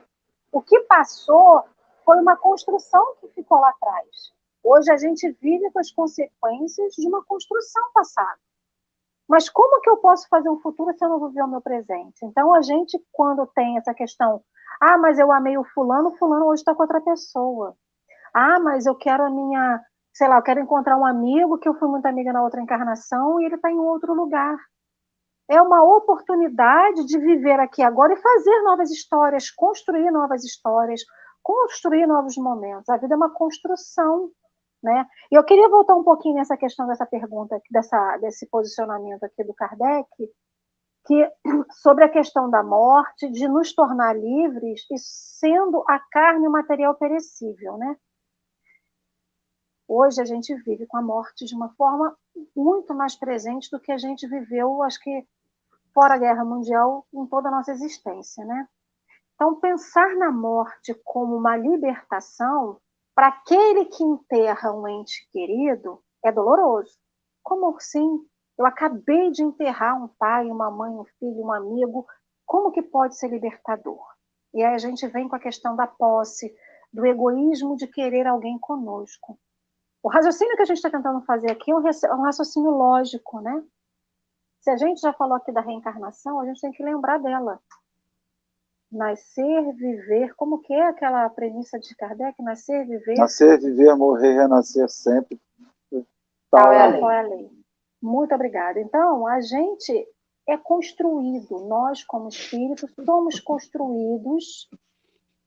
O 0.51 0.61
que 0.61 0.81
passou 0.81 1.63
foi 2.09 2.19
uma 2.19 2.35
construção 2.35 3.05
que 3.21 3.27
ficou 3.27 3.59
lá 3.59 3.69
atrás. 3.69 4.33
Hoje 4.63 4.91
a 4.91 4.97
gente 4.97 5.31
vive 5.39 5.69
com 5.69 5.77
as 5.77 5.91
consequências 5.91 6.95
de 6.95 7.07
uma 7.07 7.23
construção 7.23 7.83
passada. 7.93 8.39
Mas 9.27 9.47
como 9.47 9.79
que 9.79 9.91
eu 9.91 9.97
posso 9.97 10.27
fazer 10.27 10.49
um 10.49 10.59
futuro 10.59 10.91
se 10.97 11.05
eu 11.05 11.09
não 11.09 11.27
viver 11.27 11.43
o 11.43 11.47
meu 11.47 11.61
presente? 11.61 12.25
Então 12.25 12.51
a 12.55 12.63
gente, 12.63 12.99
quando 13.11 13.45
tem 13.45 13.77
essa 13.77 13.93
questão, 13.93 14.41
ah, 14.81 14.97
mas 14.97 15.19
eu 15.19 15.31
amei 15.31 15.55
o 15.55 15.63
fulano, 15.65 16.17
fulano 16.17 16.47
hoje 16.47 16.61
está 16.61 16.73
com 16.73 16.81
outra 16.81 16.99
pessoa. 16.99 17.75
Ah, 18.33 18.59
mas 18.59 18.87
eu 18.87 18.95
quero 18.95 19.23
a 19.25 19.29
minha, 19.29 19.79
sei 20.11 20.27
lá, 20.27 20.37
eu 20.37 20.43
quero 20.43 20.61
encontrar 20.61 20.97
um 20.97 21.05
amigo 21.05 21.59
que 21.59 21.69
eu 21.69 21.75
fui 21.75 21.87
muito 21.87 22.07
amiga 22.07 22.33
na 22.33 22.41
outra 22.41 22.59
encarnação 22.59 23.39
e 23.39 23.45
ele 23.45 23.53
está 23.53 23.69
em 23.69 23.77
outro 23.77 24.15
lugar. 24.15 24.57
É 25.47 25.61
uma 25.61 25.83
oportunidade 25.83 27.05
de 27.05 27.19
viver 27.19 27.59
aqui 27.59 27.83
agora 27.83 28.13
e 28.13 28.21
fazer 28.21 28.63
novas 28.63 28.89
histórias, 28.89 29.51
construir 29.51 30.09
novas 30.09 30.43
histórias, 30.43 31.01
construir 31.43 32.05
novos 32.07 32.35
momentos. 32.37 32.89
A 32.89 32.97
vida 32.97 33.13
é 33.13 33.17
uma 33.17 33.33
construção, 33.33 34.31
né? 34.83 35.05
E 35.31 35.35
eu 35.35 35.43
queria 35.43 35.69
voltar 35.69 35.95
um 35.95 36.03
pouquinho 36.03 36.35
nessa 36.35 36.57
questão 36.57 36.87
dessa 36.87 37.05
pergunta, 37.05 37.61
dessa, 37.69 38.17
desse 38.17 38.47
posicionamento 38.47 39.23
aqui 39.23 39.43
do 39.43 39.53
Kardec, 39.53 40.07
que 41.05 41.31
sobre 41.81 42.03
a 42.03 42.09
questão 42.09 42.49
da 42.49 42.63
morte, 42.63 43.29
de 43.29 43.47
nos 43.47 43.73
tornar 43.73 44.15
livres 44.15 44.85
e 44.91 44.97
sendo 44.97 45.83
a 45.87 45.99
carne 46.11 46.47
o 46.47 46.51
material 46.51 46.95
perecível, 46.95 47.77
né? 47.77 47.95
Hoje 49.87 50.21
a 50.21 50.25
gente 50.25 50.53
vive 50.63 50.85
com 50.85 50.97
a 50.97 51.01
morte 51.01 51.45
de 51.45 51.55
uma 51.55 51.73
forma 51.73 52.15
muito 52.55 52.93
mais 52.93 53.15
presente 53.15 53.71
do 53.71 53.79
que 53.79 53.91
a 53.91 53.97
gente 53.97 54.27
viveu, 54.27 54.83
acho 54.83 54.99
que 55.01 55.27
fora 55.93 56.13
a 56.13 56.17
Guerra 56.17 56.45
Mundial, 56.45 57.07
em 57.11 57.25
toda 57.25 57.47
a 57.47 57.51
nossa 57.51 57.71
existência, 57.71 58.45
né? 58.45 58.67
Então, 59.39 59.55
pensar 59.55 60.17
na 60.17 60.29
morte 60.33 60.93
como 61.05 61.37
uma 61.37 61.55
libertação, 61.55 62.77
para 63.15 63.29
aquele 63.29 63.85
que 63.85 64.03
enterra 64.03 64.73
um 64.73 64.85
ente 64.85 65.29
querido, 65.31 66.03
é 66.21 66.29
doloroso. 66.29 66.91
Como 67.41 67.73
assim? 67.77 68.19
Eu 68.57 68.65
acabei 68.65 69.31
de 69.31 69.41
enterrar 69.41 69.95
um 69.95 70.09
pai, 70.09 70.51
uma 70.51 70.69
mãe, 70.69 70.91
um 70.91 71.05
filho, 71.17 71.39
um 71.39 71.53
amigo. 71.53 72.05
Como 72.45 72.69
que 72.73 72.81
pode 72.81 73.15
ser 73.17 73.29
libertador? 73.29 74.05
E 74.53 74.61
aí 74.61 74.73
a 74.73 74.77
gente 74.77 75.07
vem 75.07 75.29
com 75.29 75.37
a 75.37 75.39
questão 75.39 75.73
da 75.73 75.87
posse, 75.87 76.53
do 76.91 77.05
egoísmo 77.05 77.77
de 77.77 77.87
querer 77.87 78.27
alguém 78.27 78.59
conosco. 78.59 79.39
O 80.03 80.09
raciocínio 80.09 80.57
que 80.57 80.63
a 80.63 80.65
gente 80.65 80.79
está 80.79 80.89
tentando 80.89 81.21
fazer 81.21 81.49
aqui 81.49 81.71
é 81.71 81.75
um 81.75 81.87
é 81.87 82.25
raciocínio 82.25 82.71
lógico, 82.71 83.39
né? 83.39 83.63
Se 84.59 84.69
a 84.69 84.75
gente 84.75 84.99
já 84.99 85.13
falou 85.13 85.37
aqui 85.37 85.53
da 85.53 85.61
reencarnação, 85.61 86.41
a 86.41 86.45
gente 86.45 86.59
tem 86.59 86.73
que 86.73 86.83
lembrar 86.83 87.19
dela 87.19 87.61
nascer, 88.91 89.73
viver, 89.73 90.33
como 90.35 90.59
que 90.59 90.73
é 90.73 90.87
aquela 90.87 91.29
premissa 91.29 91.79
de 91.79 91.95
Kardec? 91.95 92.41
Nascer, 92.41 92.85
viver. 92.87 93.15
Nascer, 93.15 93.59
viver, 93.59 93.95
morrer, 93.95 94.33
renascer 94.33 94.89
sempre. 94.89 95.39
Tal 96.51 96.71
é 96.71 96.81
a 96.81 96.87
lei. 96.87 96.99
Qual 96.99 97.11
é 97.11 97.19
a 97.19 97.27
lei? 97.27 97.51
Muito 98.01 98.33
obrigada. 98.33 98.79
Então, 98.79 99.27
a 99.27 99.39
gente 99.41 100.07
é 100.47 100.57
construído, 100.57 101.59
nós 101.67 102.03
como 102.03 102.27
espíritos 102.29 102.91
somos 103.05 103.39
construídos 103.39 104.67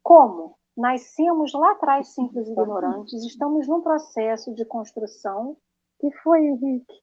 como? 0.02 0.56
Nascemos 0.76 1.52
lá 1.52 1.72
atrás 1.72 2.08
simples 2.08 2.48
e 2.48 2.52
ignorantes, 2.52 3.24
estamos 3.24 3.66
num 3.68 3.82
processo 3.82 4.54
de 4.54 4.64
construção 4.64 5.56
que 5.98 6.10
foi, 6.22 6.40
Henrique, 6.40 7.02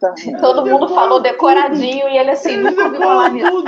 Tá... 0.00 0.14
Todo 0.40 0.64
mundo 0.64 0.88
falou 0.88 1.20
decoradinho 1.20 2.08
e 2.08 2.16
ele 2.16 2.30
assim, 2.30 2.56
ouviu 2.58 2.98
falar 2.98 3.30
nisso. 3.30 3.64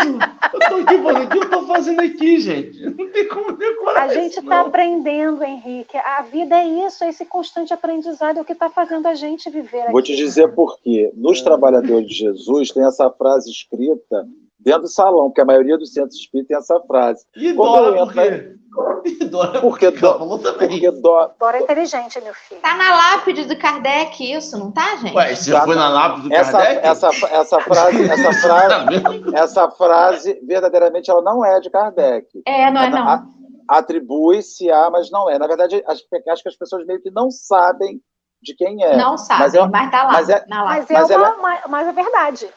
Eu 0.52 0.60
tô 0.60 0.74
aqui 0.76 1.02
fazendo 1.02 1.24
o 1.24 1.28
que 1.28 1.38
eu 1.38 1.50
tô 1.50 1.66
fazendo 1.66 2.00
aqui, 2.00 2.40
gente? 2.40 2.80
Não 2.82 3.10
tem 3.10 3.28
como 3.28 3.52
decorar 3.52 4.02
A 4.02 4.08
gente 4.08 4.38
está 4.38 4.60
aprendendo, 4.60 5.42
Henrique. 5.44 5.96
A 5.96 6.22
vida 6.22 6.56
é 6.56 6.86
isso, 6.86 7.04
esse 7.04 7.24
constante 7.24 7.72
aprendizado 7.72 8.38
é 8.38 8.42
o 8.42 8.44
que 8.44 8.52
está 8.52 8.68
fazendo 8.68 9.06
a 9.06 9.14
gente 9.14 9.48
viver 9.50 9.82
aqui. 9.82 9.92
Vou 9.92 10.02
te 10.02 10.16
dizer 10.16 10.52
por 10.54 10.78
quê. 10.80 11.12
Nos 11.14 11.40
é. 11.40 11.44
Trabalhadores 11.44 12.08
de 12.08 12.14
Jesus 12.14 12.70
tem 12.70 12.84
essa 12.84 13.10
frase 13.10 13.50
escrita 13.50 14.26
dentro 14.64 14.82
do 14.82 14.88
salão, 14.88 15.26
porque 15.28 15.40
a 15.40 15.44
maioria 15.44 15.76
dos 15.78 15.92
centros 15.92 16.16
espíritas 16.16 16.48
tem 16.48 16.56
essa 16.76 16.80
frase. 16.86 17.24
E 17.36 17.52
Quando 17.54 17.72
Dora 17.72 17.96
eu 17.98 18.06
por 18.06 18.12
quê? 18.12 18.56
E 19.04 19.24
Dora 19.24 19.60
Porque, 19.60 19.90
porque 19.90 20.42
também. 20.44 20.68
porque 20.68 20.90
do, 20.92 21.30
Dora 21.40 21.58
é 21.58 21.62
inteligente, 21.62 22.20
meu 22.20 22.32
filho. 22.34 22.60
Tá 22.60 22.76
na 22.76 22.94
lápide 22.94 23.44
do 23.46 23.56
Kardec 23.56 24.32
isso, 24.32 24.56
não 24.58 24.70
tá, 24.70 24.96
gente? 24.96 25.14
Ué, 25.16 25.34
você 25.34 25.58
foi 25.62 25.74
na 25.74 25.88
lápide 25.88 26.28
do 26.28 26.34
essa, 26.34 26.52
Kardec? 26.52 26.86
essa, 26.86 27.08
essa 27.08 27.60
frase, 27.60 28.02
essa 28.10 28.32
frase, 28.34 28.68
Tá 28.68 28.84
vendo? 28.84 29.36
essa 29.36 29.70
frase, 29.70 30.40
verdadeiramente, 30.46 31.10
ela 31.10 31.22
não 31.22 31.44
é 31.44 31.58
de 31.60 31.68
Kardec. 31.70 32.26
É, 32.46 32.70
não 32.70 32.82
é 32.82 32.90
não. 32.90 33.08
A- 33.08 33.24
Atribui-se 33.68 34.70
a, 34.70 34.90
mas 34.90 35.10
não 35.10 35.28
é. 35.30 35.38
Na 35.38 35.46
verdade, 35.46 35.82
as- 35.86 36.00
acho 36.28 36.42
que 36.42 36.48
as 36.48 36.56
pessoas 36.56 36.84
meio 36.86 37.00
que 37.00 37.10
não 37.10 37.30
sabem 37.30 38.00
de 38.42 38.54
quem 38.54 38.82
é. 38.84 38.96
Não 38.96 39.16
sabe, 39.16 39.42
mas 39.42 39.52
mas, 39.70 39.86
é- 39.86 39.90
tá 39.90 40.02
lá, 40.04 40.12
mas 40.12 40.28
é- 40.28 40.44
na 40.48 40.64
Mas 40.64 40.78
lápide. 40.90 40.92
é, 40.92 41.00
Mas 41.00 41.10
uma, 41.10 41.34
uma- 41.36 41.60
mas 41.68 41.88
é 41.88 41.92
verdade. 41.92 42.48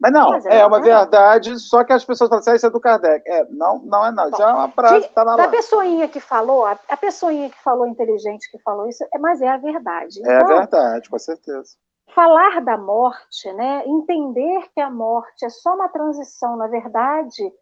Mas 0.00 0.12
não, 0.12 0.30
Mas 0.30 0.46
é 0.46 0.58
é 0.58 0.66
uma 0.66 0.80
verdade. 0.80 1.10
verdade, 1.10 1.58
só 1.58 1.84
que 1.84 1.92
as 1.92 2.04
pessoas 2.04 2.28
falam 2.28 2.40
assim, 2.40 2.50
ah, 2.50 2.56
isso 2.56 2.66
é 2.66 2.70
do 2.70 2.80
Kardec. 2.80 3.28
É, 3.28 3.44
não, 3.50 3.78
não 3.80 4.04
é 4.04 4.12
não. 4.12 4.28
Isso 4.28 4.42
é 4.42 4.46
uma 4.46 4.68
frase 4.70 5.08
que 5.08 5.14
tá 5.14 5.24
na 5.24 5.36
Da 5.36 5.44
lá. 5.44 5.50
pessoinha 5.50 6.08
que 6.08 6.20
falou, 6.20 6.66
a, 6.66 6.78
a 6.88 6.96
pessoinha 6.96 7.48
que 7.48 7.62
falou 7.62 7.86
inteligente 7.86 8.50
que 8.50 8.58
falou 8.58 8.88
isso, 8.88 9.04
é- 9.12 9.18
mas 9.18 9.40
é 9.40 9.48
a 9.48 9.56
verdade. 9.56 10.20
É 10.24 10.34
Então, 10.34 10.46
verdade, 10.48 11.08
com 11.08 11.18
certeza. 11.18 11.76
falar 12.14 12.60
da 12.60 12.76
morte, 12.76 13.52
né, 13.54 13.84
entender 13.86 14.68
que 14.74 14.80
a 14.80 14.90
morte 14.90 15.44
é 15.44 15.48
só 15.48 15.74
uma 15.74 15.88
transição, 15.88 16.56
na 16.56 16.66
verdade, 16.66 17.52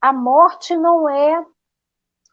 a 0.00 0.12
morte 0.12 0.76
não 0.76 1.08
é 1.08 1.44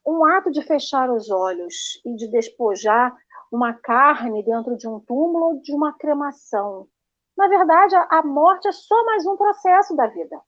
um 0.06 0.26
ato 0.26 0.52
de 0.52 0.62
fechar 0.64 1.10
os 1.10 1.30
olhos 1.30 2.02
e 2.06 2.16
de 2.16 2.28
despojar 2.30 3.16
uma 3.52 3.74
carne 3.74 4.44
dentro 4.44 4.76
de 4.78 4.88
um 4.88 5.00
túmulo 5.00 5.46
ou 5.56 5.62
de 5.62 5.74
uma 5.74 5.94
cremação. 5.94 6.88
Na 7.42 7.48
verdade, 7.48 7.96
a- 7.96 8.22
morte 8.22 8.68
é 8.68 8.72
só 8.72 9.04
mais 9.04 9.26
um 9.26 9.36
processo 9.36 9.96
da 9.96 10.06
vida. 10.06 10.40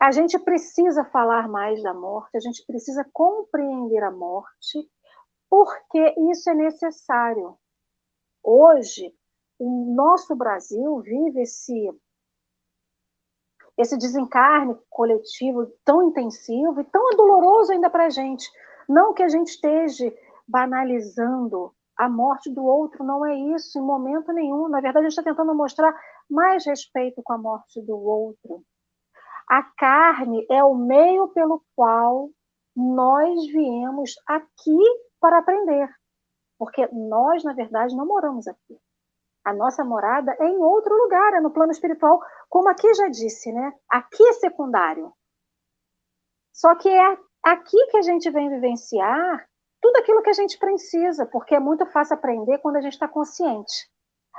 A 0.00 0.10
gente 0.10 0.36
precisa 0.36 1.04
falar 1.04 1.46
mais 1.48 1.80
da 1.80 1.94
morte, 1.94 2.36
a 2.36 2.40
gente 2.40 2.66
precisa 2.66 3.08
compreender 3.12 4.02
a 4.02 4.10
morte, 4.10 4.90
porque 5.48 6.12
isso 6.32 6.50
é 6.50 6.54
necessário. 6.54 7.56
Hoje, 8.42 9.14
o 9.56 9.94
nosso 9.94 10.34
Brasil 10.34 10.98
vive 10.98 11.42
esse 11.42 11.88
esse 13.78 13.96
desencarne 13.96 14.76
coletivo 14.90 15.66
tão 15.84 16.02
intensivo 16.08 16.80
e 16.80 16.84
tão 16.84 17.10
doloroso 17.10 17.70
ainda 17.70 17.88
para 17.88 18.06
a 18.06 18.10
gente. 18.10 18.50
Não 18.88 19.14
que 19.14 19.22
a 19.22 19.28
gente 19.28 19.50
esteja 19.50 20.12
banalizando 20.48 21.72
a 21.96 22.08
morte 22.08 22.50
do 22.50 22.64
outro, 22.64 23.04
não 23.04 23.24
é 23.24 23.34
isso, 23.34 23.78
em 23.78 23.82
momento 23.82 24.32
nenhum. 24.32 24.68
Na 24.68 24.80
verdade, 24.80 25.06
a 25.06 25.08
gente 25.08 25.18
está 25.18 25.22
tentando 25.22 25.54
mostrar 25.54 25.94
mais 26.28 26.64
respeito 26.66 27.22
com 27.22 27.32
a 27.32 27.38
morte 27.38 27.80
do 27.82 27.96
outro. 27.96 28.62
A 29.48 29.62
carne 29.62 30.46
é 30.50 30.64
o 30.64 30.74
meio 30.74 31.28
pelo 31.28 31.62
qual 31.76 32.30
nós 32.74 33.46
viemos 33.46 34.14
aqui 34.26 34.78
para 35.20 35.38
aprender. 35.38 35.88
Porque 36.58 36.88
nós, 36.92 37.44
na 37.44 37.52
verdade, 37.52 37.94
não 37.94 38.06
moramos 38.06 38.46
aqui. 38.48 38.78
A 39.44 39.52
nossa 39.52 39.84
morada 39.84 40.34
é 40.40 40.46
em 40.46 40.56
outro 40.56 40.94
lugar, 40.96 41.34
é 41.34 41.40
no 41.40 41.50
plano 41.50 41.70
espiritual, 41.70 42.18
como 42.48 42.68
aqui 42.68 42.92
já 42.94 43.08
disse, 43.08 43.52
né? 43.52 43.72
Aqui 43.90 44.22
é 44.22 44.32
secundário. 44.32 45.12
Só 46.52 46.74
que 46.76 46.88
é 46.88 47.18
aqui 47.42 47.86
que 47.90 47.98
a 47.98 48.02
gente 48.02 48.30
vem 48.30 48.48
vivenciar 48.48 49.46
tudo 49.84 49.98
aquilo 49.98 50.22
que 50.22 50.30
a 50.30 50.34
gente 50.34 50.58
precisa, 50.58 51.26
porque 51.26 51.54
é 51.54 51.60
muito 51.60 51.84
fácil 51.84 52.14
aprender 52.14 52.56
quando 52.60 52.76
a 52.76 52.80
gente 52.80 52.94
está 52.94 53.06
consciente. 53.06 53.86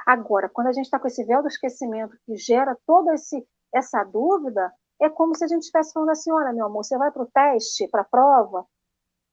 Agora, 0.03 0.49
quando 0.49 0.67
a 0.67 0.73
gente 0.73 0.85
está 0.85 0.99
com 0.99 1.05
esse 1.05 1.23
véu 1.23 1.43
do 1.43 1.47
esquecimento 1.47 2.17
que 2.25 2.35
gera 2.35 2.75
toda 2.83 3.13
esse, 3.13 3.47
essa 3.71 4.03
dúvida, 4.03 4.73
é 4.99 5.07
como 5.07 5.35
se 5.35 5.43
a 5.43 5.47
gente 5.47 5.61
estivesse 5.61 5.93
falando 5.93 6.09
assim: 6.09 6.31
olha, 6.31 6.51
meu 6.51 6.65
amor, 6.65 6.83
você 6.83 6.97
vai 6.97 7.11
para 7.11 7.21
o 7.21 7.27
teste, 7.27 7.87
para 7.89 8.01
a 8.01 8.05
prova, 8.05 8.65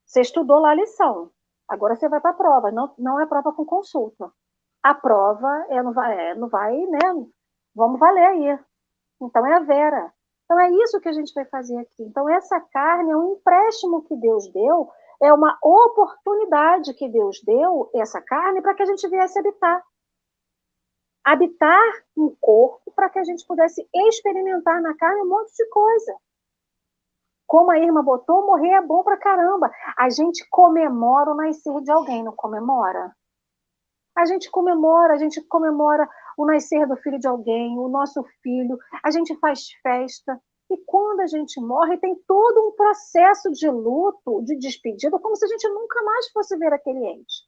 você 0.05 0.21
estudou 0.21 0.59
lá 0.59 0.73
a 0.73 0.75
lição, 0.75 1.31
agora 1.67 1.97
você 1.97 2.07
vai 2.11 2.21
para 2.21 2.33
a 2.33 2.35
prova, 2.35 2.71
não, 2.71 2.93
não 2.99 3.19
é 3.19 3.25
prova 3.25 3.51
com 3.51 3.65
consulta. 3.65 4.31
A 4.83 4.95
prova 4.95 5.49
é, 5.71 5.83
não, 5.83 5.95
vai, 5.95 6.29
é, 6.29 6.35
não 6.35 6.49
vai, 6.51 6.77
né? 6.77 7.27
Vamos 7.75 7.99
valer 7.99 8.27
aí. 8.27 8.59
Então 9.19 9.47
é 9.47 9.55
a 9.55 9.61
Vera. 9.61 10.13
Então 10.45 10.61
é 10.61 10.69
isso 10.71 11.01
que 11.01 11.09
a 11.09 11.13
gente 11.13 11.33
vai 11.33 11.47
fazer 11.47 11.79
aqui. 11.79 12.03
Então 12.03 12.29
essa 12.29 12.61
carne 12.61 13.13
é 13.13 13.17
um 13.17 13.33
empréstimo 13.33 14.03
que 14.03 14.15
Deus 14.17 14.53
deu, 14.53 14.91
é 15.23 15.33
uma 15.33 15.57
oportunidade 15.63 16.93
que 16.95 17.09
Deus 17.09 17.41
deu, 17.45 17.89
essa 17.95 18.21
carne, 18.21 18.61
para 18.61 18.75
que 18.75 18.83
a 18.83 18.87
gente 18.87 19.09
viesse 19.09 19.39
habitar. 19.39 19.83
Habitar 21.25 21.93
um 22.17 22.35
corpo 22.41 22.91
para 22.97 23.09
que 23.09 23.21
a 23.21 23.25
gente 23.25 23.47
pudesse 23.47 23.89
experimentar 23.95 24.83
na 24.83 24.97
carne 24.97 25.23
um 25.23 25.29
monte 25.29 25.55
de 25.55 25.69
coisa. 25.69 26.17
Como 27.47 27.71
a 27.71 27.79
irmã 27.79 28.03
botou, 28.03 28.47
morrer 28.47 28.73
é 28.73 28.83
bom 28.83 29.05
pra 29.05 29.17
caramba. 29.17 29.71
A 29.97 30.11
gente 30.11 30.45
comemora 30.51 31.31
o 31.31 31.37
nascer 31.37 31.81
de 31.83 31.93
alguém, 31.93 32.25
não 32.25 32.35
comemora? 32.35 33.15
A 34.17 34.27
gente 34.27 34.51
comemora, 34.51 35.15
a 35.15 35.19
gente 35.19 35.41
comemora 35.43 36.09
o 36.37 36.45
nascer 36.45 36.87
do 36.89 36.97
filho 36.97 37.21
de 37.21 37.29
alguém, 37.29 37.79
o 37.79 37.89
nosso 37.89 38.25
filho, 38.43 38.77
a 39.05 39.11
gente 39.11 39.39
faz 39.39 39.71
festa. 39.83 40.41
E 40.73 40.77
quando 40.87 41.21
a 41.21 41.27
gente 41.27 41.61
morre, 41.61 41.99
tem 41.99 42.17
todo 42.27 42.67
um 42.67 42.73
processo 42.73 43.51
de 43.51 43.69
luto, 43.69 44.43
de 44.43 44.57
despedida, 44.57 45.19
como 45.19 45.37
se 45.37 45.45
a 45.45 45.49
gente 45.49 45.69
nunca 45.69 46.03
mais 46.03 46.31
fosse 46.31 46.57
ver 46.57 46.73
aquele 46.73 47.07
ente. 47.07 47.47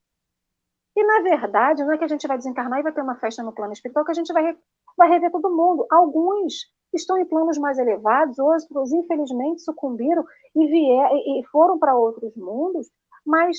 E, 0.95 1.03
na 1.03 1.23
verdade, 1.23 1.83
não 1.83 1.93
é 1.93 1.97
que 1.97 2.05
a 2.05 2.09
gente 2.09 2.27
vai 2.29 2.37
desencarnar 2.37 2.81
e 2.81 2.83
vai 2.83 2.93
ter 2.93 3.01
uma 3.01 3.17
festa 3.17 3.43
no 3.43 3.55
plano 3.55 3.73
espiritual, 3.73 4.05
que 4.05 4.11
a 4.11 4.15
gente 4.15 4.31
vai, 4.31 4.55
vai 4.95 5.09
rever 5.09 5.31
todo 5.31 5.57
mundo. 5.57 5.87
Alguns 5.91 6.67
estão 6.93 7.17
em 7.17 7.25
planos 7.25 7.57
mais 7.57 7.79
elevados, 7.79 8.39
outros, 8.39 8.93
infelizmente, 8.93 9.63
sucumbiram 9.63 10.23
e, 10.55 10.67
vier, 10.67 11.11
e 11.13 11.43
foram 11.51 11.79
para 11.79 11.97
outros 11.97 12.37
mundos, 12.37 12.91
mas 13.25 13.57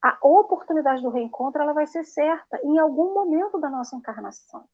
a 0.00 0.16
oportunidade 0.22 1.02
do 1.02 1.10
reencontro 1.10 1.60
ela 1.60 1.72
vai 1.72 1.88
ser 1.88 2.04
certa 2.04 2.60
em 2.62 2.78
algum 2.78 3.12
momento 3.12 3.58
da 3.58 3.68
nossa 3.68 3.96
encarnação. 3.96 4.64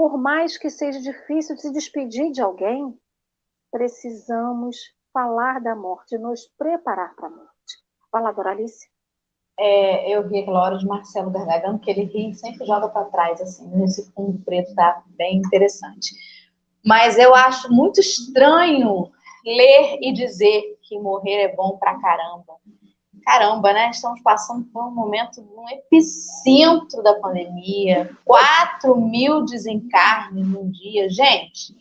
Por 0.00 0.16
mais 0.16 0.56
que 0.56 0.70
seja 0.70 0.98
difícil 0.98 1.58
se 1.58 1.70
despedir 1.70 2.32
de 2.32 2.40
alguém, 2.40 2.98
precisamos 3.70 4.78
falar 5.12 5.60
da 5.60 5.76
morte, 5.76 6.16
nos 6.16 6.46
preparar 6.56 7.14
para 7.14 7.26
a 7.26 7.30
morte. 7.30 7.84
Fala, 8.10 8.32
Doralice. 8.32 8.88
É, 9.58 10.10
eu 10.10 10.26
vi 10.26 10.40
aquela 10.40 10.62
hora 10.62 10.78
de 10.78 10.86
Marcelo 10.86 11.30
Gargagano, 11.30 11.78
que 11.78 11.90
ele 11.90 12.04
ri 12.04 12.34
sempre 12.34 12.64
joga 12.64 12.88
para 12.88 13.10
trás, 13.10 13.42
assim, 13.42 13.68
nesse 13.76 14.10
fundo 14.12 14.42
preto 14.42 14.74
tá 14.74 15.04
bem 15.18 15.36
interessante. 15.36 16.14
Mas 16.82 17.18
eu 17.18 17.34
acho 17.34 17.70
muito 17.70 18.00
estranho 18.00 19.12
ler 19.44 19.98
e 20.00 20.14
dizer 20.14 20.78
que 20.80 20.98
morrer 20.98 21.42
é 21.42 21.54
bom 21.54 21.76
pra 21.76 22.00
caramba. 22.00 22.54
Caramba, 23.24 23.72
né? 23.72 23.90
Estamos 23.90 24.20
passando 24.22 24.64
por 24.72 24.84
um 24.84 24.90
momento, 24.90 25.40
um 25.40 25.68
epicentro 25.68 27.02
da 27.02 27.14
pandemia, 27.14 28.10
4 28.24 28.96
mil 28.96 29.44
desencarnes 29.44 30.46
num 30.46 30.70
dia. 30.70 31.08
Gente, 31.08 31.76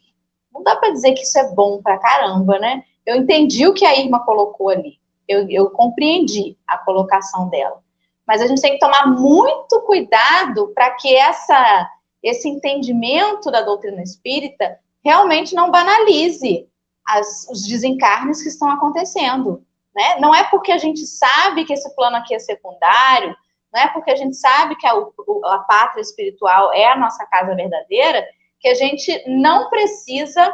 não 0.54 0.64
dá 0.64 0.76
para 0.76 0.92
dizer 0.92 1.14
que 1.14 1.22
isso 1.22 1.38
é 1.40 1.54
bom 1.54 1.82
pra 1.82 1.98
caramba, 1.98 2.60
né? 2.60 2.84
Eu 3.06 3.16
entendi 3.16 3.66
o 3.68 3.74
que 3.74 3.86
a 3.86 3.98
Irma 3.98 4.24
colocou 4.26 4.70
ali. 4.70 5.00
Eu, 5.28 5.48
eu 5.50 5.70
compreendi 5.72 6.58
a 6.68 6.78
colocação 6.78 7.50
dela. 7.50 7.82
Mas 8.28 8.42
a 8.42 8.48
gente 8.48 8.62
tem 8.62 8.74
que 8.74 8.80
tomar 8.80 9.08
muito 9.08 9.82
cuidado 9.82 10.68
para 10.76 10.92
que 10.92 11.16
essa, 11.16 11.90
esse 12.22 12.48
entendimento 12.48 13.50
da 13.50 13.62
doutrina 13.62 14.02
espírita 14.04 14.78
realmente 15.04 15.56
não 15.56 15.72
banalize 15.72 16.68
as, 17.08 17.48
os 17.50 17.66
desencarnes 17.66 18.44
que 18.44 18.50
estão 18.50 18.70
acontecendo. 18.70 19.66
Né? 19.96 20.20
Não 20.20 20.34
é 20.34 20.44
porque 20.44 20.72
a 20.72 20.78
gente 20.78 21.06
sabe 21.06 21.66
que 21.66 21.74
esse 21.74 21.94
plano 21.96 22.18
aqui 22.18 22.36
é 22.36 22.40
secundário, 22.40 23.36
não 23.74 23.82
é 23.82 23.88
porque 23.88 24.12
a 24.12 24.16
gente 24.16 24.36
sabe 24.36 24.76
que 24.76 24.88
a, 24.88 24.94
a 24.94 25.60
pátria 25.60 26.02
espiritual 26.02 26.74
é 26.74 26.88
a 26.88 26.98
nossa 26.98 27.26
casa 27.26 27.56
verdadeira, 27.56 28.26
que 28.60 28.68
a 28.68 28.74
gente 28.74 29.24
não 29.28 29.70
precisa 29.70 30.54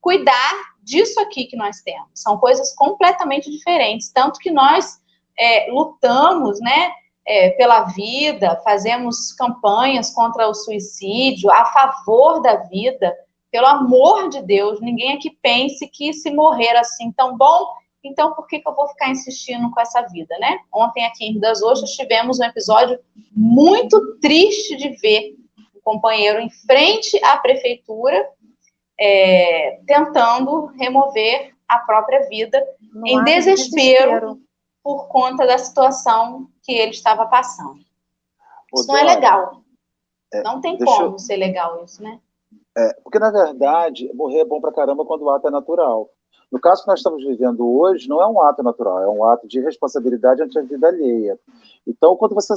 cuidar 0.00 0.52
disso 0.82 1.18
aqui 1.20 1.46
que 1.46 1.56
nós 1.56 1.80
temos. 1.80 2.08
São 2.14 2.38
coisas 2.38 2.74
completamente 2.74 3.50
diferentes. 3.50 4.12
Tanto 4.12 4.38
que 4.38 4.50
nós 4.50 5.00
é, 5.38 5.70
lutamos, 5.70 6.60
né? 6.60 6.92
É, 7.28 7.50
pela 7.50 7.82
vida, 7.86 8.60
fazemos 8.62 9.32
campanhas 9.32 10.14
contra 10.14 10.48
o 10.48 10.54
suicídio, 10.54 11.50
a 11.50 11.64
favor 11.64 12.40
da 12.40 12.54
vida, 12.68 13.12
pelo 13.50 13.66
amor 13.66 14.28
de 14.28 14.42
Deus, 14.42 14.80
ninguém 14.80 15.16
aqui 15.16 15.30
pense 15.42 15.88
que 15.88 16.12
se 16.12 16.30
morrer 16.30 16.76
assim 16.76 17.10
tão 17.10 17.36
bom, 17.36 17.66
então 18.08 18.34
por 18.34 18.46
que, 18.46 18.58
que 18.60 18.68
eu 18.68 18.74
vou 18.74 18.88
ficar 18.88 19.10
insistindo 19.10 19.70
com 19.70 19.80
essa 19.80 20.02
vida, 20.02 20.36
né? 20.38 20.58
Ontem 20.72 21.04
aqui 21.04 21.24
em 21.26 21.32
Rio 21.32 21.40
das 21.40 21.62
Ostras 21.62 21.90
tivemos 21.92 22.38
um 22.40 22.44
episódio 22.44 22.98
muito 23.32 24.18
triste 24.18 24.76
de 24.76 24.90
ver 25.00 25.34
o 25.74 25.80
companheiro 25.82 26.40
em 26.40 26.50
frente 26.50 27.22
à 27.24 27.36
prefeitura 27.36 28.28
é, 28.98 29.80
tentando 29.86 30.66
remover 30.78 31.54
a 31.68 31.78
própria 31.78 32.28
vida 32.28 32.62
No 32.92 33.06
em 33.06 33.22
desespero, 33.24 34.10
desespero. 34.10 34.40
por 34.82 35.08
conta 35.08 35.46
da 35.46 35.58
situação 35.58 36.48
que 36.62 36.72
ele 36.72 36.92
estava 36.92 37.26
passando. 37.26 37.76
Ô, 38.72 38.80
Isso 38.80 38.88
não 38.88 38.96
é 38.96 39.02
legal. 39.02 39.60
é, 40.32 40.42
Não 40.42 40.60
tem 40.60 40.78
como 40.78 41.02
eu- 41.14 41.18
ser 41.18 41.36
legal 41.36 41.84
isso, 41.84 42.02
né? 42.02 42.20
É, 42.78 42.92
porque, 43.02 43.18
na 43.18 43.30
verdade, 43.30 44.10
morrer 44.14 44.40
é 44.40 44.44
bom 44.44 44.60
pra 44.60 44.72
caramba 44.72 45.04
quando 45.04 45.22
o 45.22 45.30
ato 45.30 45.48
é 45.48 45.50
natural. 45.50 46.10
No 46.50 46.60
caso 46.60 46.82
que 46.82 46.88
nós 46.88 47.00
estamos 47.00 47.24
vivendo 47.24 47.66
hoje, 47.66 48.08
não 48.08 48.22
é 48.22 48.26
um 48.26 48.40
ato 48.40 48.62
natural, 48.62 49.02
é 49.02 49.08
um 49.08 49.24
ato 49.24 49.48
de 49.48 49.60
responsabilidade 49.60 50.42
ante 50.42 50.58
a 50.58 50.62
vida 50.62 50.86
alheia. 50.86 51.38
Então, 51.86 52.16
quando 52.16 52.34
você, 52.34 52.54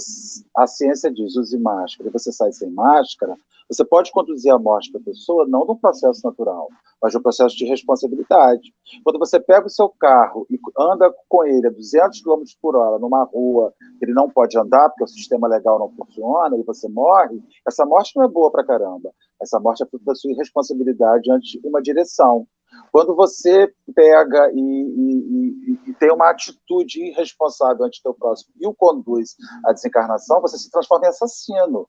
a 0.55 0.67
ciência 0.67 1.11
diz 1.11 1.35
use 1.35 1.57
máscara 1.57 2.09
e 2.09 2.13
você 2.13 2.31
sai 2.31 2.51
sem 2.51 2.69
máscara, 2.69 3.35
você 3.69 3.85
pode 3.85 4.11
conduzir 4.11 4.51
a 4.51 4.57
morte 4.57 4.91
da 4.91 4.99
pessoa 4.99 5.47
não 5.47 5.63
num 5.63 5.75
processo 5.75 6.21
natural, 6.23 6.67
mas 6.99 7.13
num 7.13 7.21
processo 7.21 7.55
de 7.55 7.65
responsabilidade. 7.65 8.73
Quando 9.03 9.19
você 9.19 9.39
pega 9.39 9.67
o 9.67 9.69
seu 9.69 9.87
carro 9.89 10.47
e 10.49 10.59
anda 10.77 11.13
com 11.27 11.43
ele 11.45 11.67
a 11.67 11.69
200 11.69 12.21
km 12.21 12.41
por 12.59 12.75
hora 12.75 12.97
numa 12.97 13.23
rua 13.23 13.71
que 13.99 14.05
ele 14.05 14.13
não 14.13 14.27
pode 14.27 14.57
andar 14.57 14.89
porque 14.89 15.03
o 15.03 15.07
sistema 15.07 15.47
legal 15.47 15.77
não 15.77 15.89
funciona 15.91 16.57
e 16.57 16.63
você 16.63 16.89
morre, 16.89 17.39
essa 17.67 17.85
morte 17.85 18.15
não 18.15 18.23
é 18.23 18.27
boa 18.27 18.51
pra 18.51 18.63
caramba. 18.63 19.13
Essa 19.39 19.59
morte 19.59 19.83
é 19.83 19.85
fruto 19.85 20.03
da 20.03 20.15
sua 20.15 20.31
irresponsabilidade 20.31 21.31
ante 21.31 21.59
uma 21.63 21.79
direção. 21.79 22.47
Quando 22.91 23.15
você 23.15 23.71
pega 23.93 24.51
e, 24.53 24.59
e, 24.59 25.71
e, 25.71 25.89
e, 25.89 25.93
tem 25.95 26.11
uma 26.11 26.29
atitude 26.29 27.01
irresponsável 27.01 27.85
ante 27.85 27.99
o 27.99 28.03
teu 28.03 28.13
próximo 28.13 28.53
e 28.59 28.67
o 28.67 28.73
conduz 28.73 29.35
à 29.65 29.71
desencarnação, 29.71 30.41
você 30.41 30.57
se 30.57 30.71
transforma 30.71 31.05
em 31.05 31.09
assassino. 31.09 31.87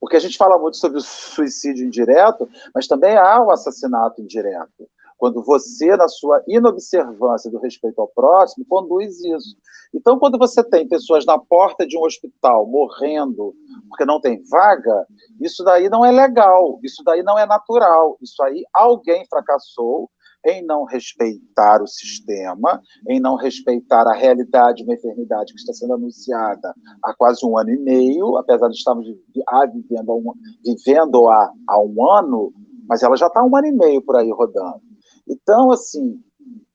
Porque 0.00 0.16
a 0.16 0.20
gente 0.20 0.38
fala 0.38 0.58
muito 0.58 0.76
sobre 0.76 0.98
o 0.98 1.02
suicídio 1.02 1.86
indireto, 1.86 2.48
mas 2.74 2.86
também 2.86 3.16
há 3.16 3.42
o 3.42 3.50
assassinato 3.50 4.22
indireto. 4.22 4.88
Quando 5.18 5.42
você, 5.42 5.96
na 5.96 6.06
sua 6.06 6.42
inobservância 6.46 7.50
do 7.50 7.58
respeito 7.58 8.00
ao 8.00 8.06
próximo, 8.06 8.64
conduz 8.68 9.18
isso. 9.18 9.56
Então, 9.92 10.16
quando 10.16 10.38
você 10.38 10.62
tem 10.62 10.86
pessoas 10.86 11.26
na 11.26 11.36
porta 11.36 11.84
de 11.84 11.98
um 11.98 12.04
hospital 12.04 12.64
morrendo 12.66 13.52
porque 13.88 14.04
não 14.04 14.20
tem 14.20 14.40
vaga, 14.48 15.06
isso 15.40 15.64
daí 15.64 15.88
não 15.88 16.04
é 16.04 16.12
legal, 16.12 16.78
isso 16.84 17.02
daí 17.02 17.22
não 17.24 17.36
é 17.36 17.46
natural, 17.46 18.16
isso 18.22 18.40
aí 18.44 18.64
alguém 18.72 19.26
fracassou 19.28 20.08
em 20.44 20.64
não 20.64 20.84
respeitar 20.84 21.82
o 21.82 21.86
sistema, 21.86 22.80
em 23.08 23.20
não 23.20 23.36
respeitar 23.36 24.06
a 24.06 24.14
realidade 24.14 24.78
de 24.78 24.84
uma 24.84 24.94
enfermidade 24.94 25.52
que 25.52 25.58
está 25.58 25.72
sendo 25.72 25.94
anunciada 25.94 26.74
há 27.02 27.14
quase 27.14 27.44
um 27.44 27.58
ano 27.58 27.70
e 27.70 27.78
meio, 27.78 28.36
apesar 28.36 28.68
de 28.68 28.76
estarmos 28.76 29.06
vivendo, 29.06 30.14
um, 30.14 30.32
vivendo 30.64 31.28
há, 31.28 31.52
há 31.66 31.80
um 31.80 32.10
ano, 32.10 32.52
mas 32.88 33.02
ela 33.02 33.16
já 33.16 33.26
está 33.26 33.42
um 33.42 33.54
ano 33.54 33.66
e 33.66 33.72
meio 33.72 34.02
por 34.02 34.16
aí 34.16 34.30
rodando. 34.30 34.80
Então, 35.28 35.70
assim, 35.70 36.22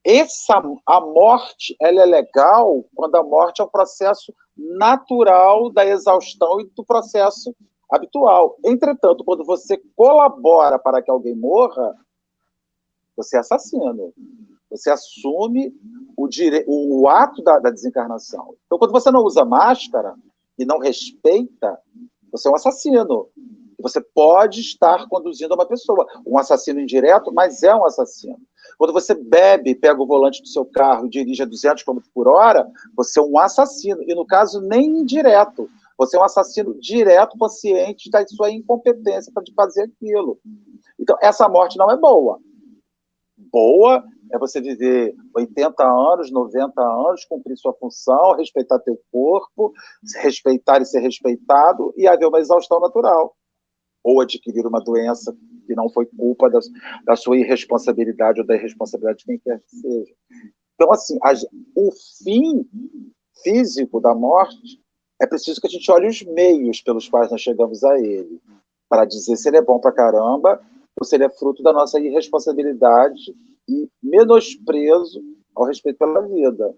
essa, 0.05 0.61
a 0.85 0.99
morte 0.99 1.75
ela 1.81 2.01
é 2.01 2.05
legal 2.05 2.85
quando 2.93 3.15
a 3.15 3.23
morte 3.23 3.61
é 3.61 3.65
um 3.65 3.69
processo 3.69 4.33
natural 4.55 5.71
da 5.71 5.85
exaustão 5.85 6.59
e 6.59 6.69
do 6.75 6.83
processo 6.83 7.55
habitual. 7.89 8.57
Entretanto, 8.65 9.23
quando 9.23 9.45
você 9.45 9.79
colabora 9.95 10.77
para 10.77 11.01
que 11.01 11.09
alguém 11.09 11.35
morra, 11.35 11.95
você 13.15 13.37
é 13.37 13.39
assassino. 13.39 14.13
Você 14.69 14.89
assume 14.89 15.73
o, 16.17 16.27
dire... 16.27 16.65
o 16.67 17.07
ato 17.07 17.43
da, 17.43 17.59
da 17.59 17.69
desencarnação. 17.69 18.55
Então, 18.65 18.79
quando 18.79 18.91
você 18.91 19.11
não 19.11 19.23
usa 19.23 19.45
máscara 19.45 20.15
e 20.57 20.65
não 20.65 20.79
respeita, 20.79 21.79
você 22.31 22.47
é 22.47 22.51
um 22.51 22.55
assassino. 22.55 23.29
Você 23.79 24.01
pode 24.01 24.61
estar 24.61 25.07
conduzindo 25.07 25.53
uma 25.53 25.65
pessoa. 25.65 26.07
Um 26.25 26.37
assassino 26.37 26.79
indireto, 26.79 27.31
mas 27.31 27.61
é 27.61 27.75
um 27.75 27.85
assassino. 27.85 28.39
Quando 28.77 28.93
você 28.93 29.13
bebe, 29.13 29.75
pega 29.75 30.01
o 30.01 30.07
volante 30.07 30.41
do 30.41 30.47
seu 30.47 30.65
carro 30.65 31.05
e 31.05 31.09
dirige 31.09 31.43
a 31.43 31.45
200 31.45 31.83
km 31.83 31.99
por 32.13 32.27
hora, 32.27 32.67
você 32.95 33.19
é 33.19 33.23
um 33.23 33.37
assassino. 33.37 34.01
E 34.03 34.15
no 34.15 34.25
caso, 34.25 34.59
nem 34.61 35.01
indireto. 35.01 35.69
Você 35.97 36.17
é 36.17 36.19
um 36.19 36.23
assassino 36.23 36.73
direto, 36.79 37.37
consciente 37.37 38.09
da 38.09 38.25
sua 38.27 38.49
incompetência 38.49 39.31
para 39.31 39.43
fazer 39.55 39.83
aquilo. 39.83 40.39
Então, 40.99 41.15
essa 41.21 41.47
morte 41.47 41.77
não 41.77 41.91
é 41.91 41.97
boa 41.97 42.39
boa 43.53 44.03
é 44.31 44.39
você 44.39 44.59
viver 44.59 45.15
80 45.35 45.83
anos, 45.83 46.31
90 46.31 46.81
anos, 46.81 47.23
cumprir 47.25 47.55
sua 47.55 47.71
função, 47.75 48.35
respeitar 48.35 48.79
teu 48.79 48.99
corpo, 49.11 49.71
respeitar 50.15 50.81
e 50.81 50.85
ser 50.85 51.01
respeitado 51.01 51.93
e 51.95 52.07
haver 52.07 52.25
uma 52.25 52.39
exaustão 52.39 52.79
natural. 52.79 53.35
Ou 54.03 54.19
adquirir 54.19 54.65
uma 54.65 54.83
doença 54.83 55.37
que 55.67 55.75
não 55.75 55.87
foi 55.87 56.07
culpa 56.07 56.49
da, 56.49 56.59
da 57.05 57.15
sua 57.15 57.37
irresponsabilidade 57.37 58.41
ou 58.41 58.45
da 58.45 58.55
irresponsabilidade 58.55 59.19
de 59.19 59.25
quem 59.25 59.39
quer 59.39 59.59
que 59.59 59.75
seja. 59.75 60.13
Então, 60.73 60.91
assim, 60.91 61.17
a, 61.21 61.31
o 61.75 61.91
fim 62.23 62.67
físico 63.43 64.01
da 64.01 64.15
morte 64.15 64.81
é 65.21 65.27
preciso 65.27 65.61
que 65.61 65.67
a 65.67 65.69
gente 65.69 65.89
olhe 65.91 66.07
os 66.07 66.21
meios 66.23 66.81
pelos 66.81 67.07
quais 67.07 67.29
nós 67.29 67.39
chegamos 67.39 67.83
a 67.83 67.97
ele, 67.99 68.41
para 68.89 69.05
dizer 69.05 69.37
se 69.37 69.47
ele 69.47 69.57
é 69.57 69.61
bom 69.61 69.79
para 69.79 69.91
caramba 69.91 70.59
ou 70.99 71.05
se 71.05 71.15
ele 71.15 71.25
é 71.25 71.29
fruto 71.29 71.63
da 71.63 71.73
nossa 71.73 71.99
irresponsabilidade 71.99 73.35
e 73.67 73.89
menosprezo 74.01 75.21
ao 75.55 75.65
respeito 75.65 75.97
pela 75.97 76.21
vida. 76.21 76.73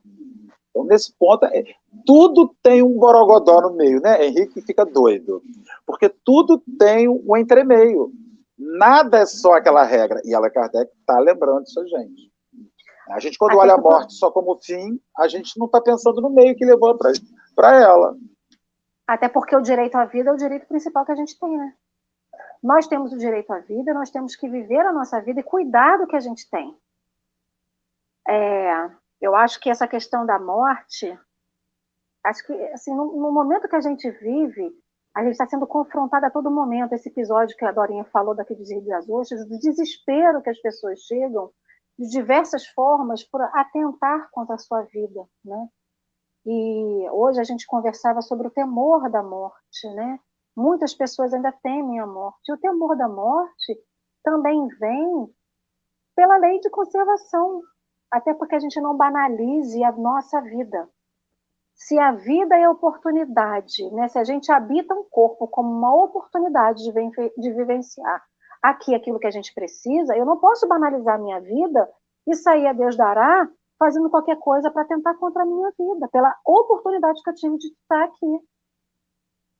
Então, 0.70 0.84
nesse 0.86 1.13
ponto, 1.18 1.45
é, 1.45 1.63
tudo 2.05 2.53
tem 2.61 2.84
um 2.84 2.97
borogodó 2.97 3.61
no 3.61 3.76
meio, 3.76 4.01
né? 4.01 4.26
Henrique 4.26 4.61
fica 4.61 4.86
doido. 4.86 5.41
Porque 5.86 6.09
tudo 6.09 6.61
tem 6.78 7.07
um 7.07 7.38
entremeio. 7.38 8.11
Nada 8.57 9.20
é 9.20 9.26
só 9.26 9.53
aquela 9.53 9.84
regra. 9.84 10.22
E 10.26 10.34
Allan 10.34 10.49
Kardec 10.49 10.91
está 10.99 11.18
lembrando 11.20 11.63
isso 11.63 11.80
a 11.80 11.86
gente. 11.86 12.32
A 13.09 13.20
gente, 13.20 13.38
quando 13.38 13.51
Até 13.51 13.61
olha 13.61 13.74
a 13.76 13.78
morte 13.78 14.13
só 14.16 14.32
como 14.32 14.57
fim, 14.57 14.99
a 15.18 15.28
gente 15.28 15.57
não 15.57 15.68
está 15.68 15.80
pensando 15.80 16.22
no 16.22 16.30
meio 16.30 16.55
que 16.55 16.66
levou 16.66 16.97
para 16.97 17.80
ela. 17.80 18.18
Até 19.07 19.30
porque 19.30 19.55
o 19.55 19.61
direito 19.61 19.95
à 19.95 20.05
vida 20.05 20.32
é 20.32 20.34
o 20.34 20.38
direito 20.38 20.68
principal 20.68 21.05
que 21.05 21.11
a 21.11 21.16
gente 21.16 21.39
tem, 21.39 21.55
né? 21.55 21.74
Nós 22.66 22.88
temos 22.88 23.13
o 23.13 23.18
direito 23.20 23.53
à 23.53 23.59
vida, 23.59 23.93
nós 23.93 24.09
temos 24.09 24.36
que 24.36 24.49
viver 24.49 24.80
a 24.80 24.91
nossa 24.91 25.22
vida 25.22 25.39
e 25.39 25.43
cuidar 25.43 25.97
do 25.97 26.07
que 26.07 26.16
a 26.16 26.20
gente 26.20 26.49
tem. 26.49 26.76
É, 28.28 28.89
eu 29.22 29.36
acho 29.36 29.59
que 29.59 29.70
essa 29.70 29.88
questão 29.88 30.26
da 30.26 30.39
morte, 30.39 31.16
acho 32.24 32.43
que 32.43 32.53
assim, 32.70 32.91
no, 32.95 33.22
no 33.22 33.32
momento 33.32 33.68
que 33.68 33.76
a 33.76 33.82
gente 33.82 34.09
vive, 34.09 34.72
a 35.16 35.22
gente 35.22 35.34
está 35.34 35.45
sendo 35.45 35.68
confrontada 35.68 36.26
a 36.26 36.32
todo 36.32 36.49
momento. 36.49 36.93
Esse 36.93 37.09
episódio 37.09 37.55
que 37.55 37.63
a 37.63 37.72
Dorinha 37.72 38.03
falou 38.05 38.34
daqui 38.34 38.55
de 38.55 38.80
Rio 38.80 39.16
Ostras, 39.16 39.47
do 39.47 39.59
desespero 39.59 40.41
que 40.41 40.49
as 40.49 40.59
pessoas 40.59 41.01
chegam 41.01 41.51
de 41.99 42.09
diversas 42.09 42.66
formas 42.66 43.24
por 43.24 43.43
atentar 43.53 44.28
contra 44.32 44.55
a 44.55 44.57
sua 44.57 44.82
vida, 44.86 45.24
né? 45.45 45.68
E 46.43 47.07
hoje 47.11 47.39
a 47.39 47.43
gente 47.43 47.68
conversava 47.68 48.24
sobre 48.24 48.47
o 48.47 48.51
temor 48.51 49.07
da 49.11 49.22
morte, 49.22 49.88
né? 49.93 50.20
Muitas 50.56 50.93
pessoas 50.93 51.34
ainda 51.34 51.51
temem 51.51 51.99
a 51.99 52.08
morte. 52.08 52.51
O 52.51 52.58
temor 52.58 52.97
da 52.97 53.10
morte 53.10 53.78
também 54.24 54.68
vem 54.80 55.28
pela 56.16 56.38
lei 56.38 56.60
de 56.60 56.70
conservação, 56.70 57.62
até 58.10 58.34
porque 58.34 58.56
a 58.56 58.60
gente 58.60 58.80
não 58.80 58.95
banalize 58.95 59.84
a 59.84 59.91
nossa 59.91 60.39
vida. 60.41 60.89
Se 61.76 61.99
a 61.99 62.14
vida 62.14 62.56
é 62.58 62.70
oportunidade, 62.70 63.91
né? 63.91 64.08
se 64.08 64.18
a 64.18 64.24
gente 64.24 64.49
habita 64.49 64.95
um 64.95 65.03
corpo 65.10 65.45
como 65.47 65.70
uma 65.70 65.93
oportunidade 66.03 66.82
de, 66.84 66.91
de 67.38 67.51
vivenciar 67.51 68.24
aqui 68.64 68.95
aquilo 68.95 69.20
que 69.20 69.28
a 69.28 69.32
gente 69.32 69.53
precisa, 69.53 70.16
eu 70.16 70.26
não 70.26 70.38
posso 70.38 70.68
banalizar 70.68 71.16
a 71.16 71.22
minha 71.22 71.39
vida 71.41 71.88
e 72.26 72.34
sair 72.34 72.66
a 72.66 72.74
Deus 72.74 72.95
dará 72.95 73.47
fazendo 73.78 74.10
qualquer 74.10 74.38
coisa 74.38 74.72
para 74.72 74.86
tentar 74.86 75.16
contra 75.16 75.43
a 75.43 75.45
minha 75.45 75.70
vida, 75.78 76.08
pela 76.08 76.34
oportunidade 76.45 77.22
que 77.22 77.30
eu 77.30 77.36
tive 77.36 77.58
de 77.58 77.68
estar 77.68 78.06
aqui 78.06 78.39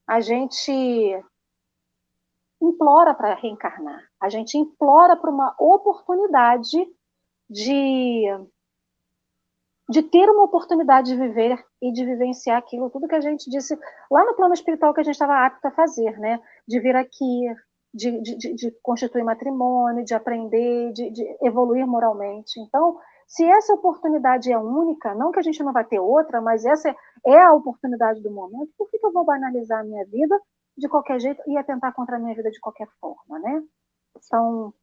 a 0.08 0.20
gente 0.20 0.72
implora 2.62 3.14
para 3.14 3.36
reencarnar, 3.36 4.02
a 4.22 4.30
gente 4.30 4.58
implora 4.58 5.16
para 5.16 5.30
uma 5.30 5.56
oportunidade 5.60 6.78
de, 7.50 8.26
de 9.90 10.04
ter 10.04 10.30
uma 10.30 10.44
oportunidade 10.44 11.12
de 11.12 11.18
viver 11.18 11.64
e 11.82 11.92
de 11.92 12.06
vivenciar 12.06 12.58
aquilo, 12.58 12.90
tudo 12.90 13.08
que 13.08 13.16
a 13.16 13.22
gente 13.22 13.50
disse 13.50 13.78
lá 14.10 14.26
no 14.26 14.36
plano 14.36 14.54
espiritual 14.54 14.94
que 14.94 15.02
a 15.02 15.04
gente 15.04 15.16
estava 15.16 15.46
apto 15.46 15.68
a 15.68 15.72
fazer, 15.72 16.18
né? 16.20 16.40
De 16.68 16.80
vir 16.80 16.96
aqui, 16.96 17.42
de, 17.94 18.22
de, 18.22 18.54
de 18.56 18.72
constituir 18.82 19.24
matrimônio, 19.24 20.04
de 20.04 20.14
aprender, 20.14 20.92
de, 20.92 21.12
de 21.12 21.38
evoluir 21.42 21.86
moralmente. 21.88 22.60
Então, 22.60 23.00
se 23.28 23.44
essa 23.44 23.74
oportunidade 23.74 24.52
é 24.52 24.58
única, 24.58 25.16
não 25.16 25.32
que 25.32 25.40
a 25.40 25.42
gente 25.42 25.64
não 25.64 25.74
vai 25.74 25.84
ter 25.84 26.00
outra, 26.00 26.42
mas 26.42 26.64
essa 26.64 26.96
é 27.26 27.42
a 27.42 27.54
oportunidade 27.54 28.22
do 28.22 28.32
momento, 28.32 28.72
por 28.78 28.90
que, 28.90 29.00
que 29.00 29.06
eu 29.06 29.12
vou 29.12 29.26
banalizar 29.26 29.80
a 29.80 29.84
minha 29.84 30.06
vida 30.06 30.40
de 30.78 30.88
qualquer 30.88 31.20
jeito 31.20 31.42
e 31.48 31.58
atentar 31.58 31.94
contra 31.94 32.18
a 32.18 32.20
minha 32.20 32.36
vida 32.36 32.52
de 32.52 32.60
qualquer 32.60 32.88
forma, 33.00 33.40
né? 33.40 33.64
Então, 34.16 34.74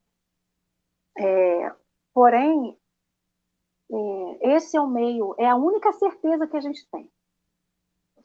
é, 1.18 1.72
porém, 2.12 2.78
é, 3.90 4.56
esse 4.56 4.76
é 4.76 4.80
o 4.80 4.88
meio, 4.88 5.34
é 5.38 5.48
a 5.48 5.56
única 5.56 5.92
certeza 5.92 6.46
que 6.46 6.56
a 6.56 6.60
gente 6.60 6.88
tem. 6.90 7.10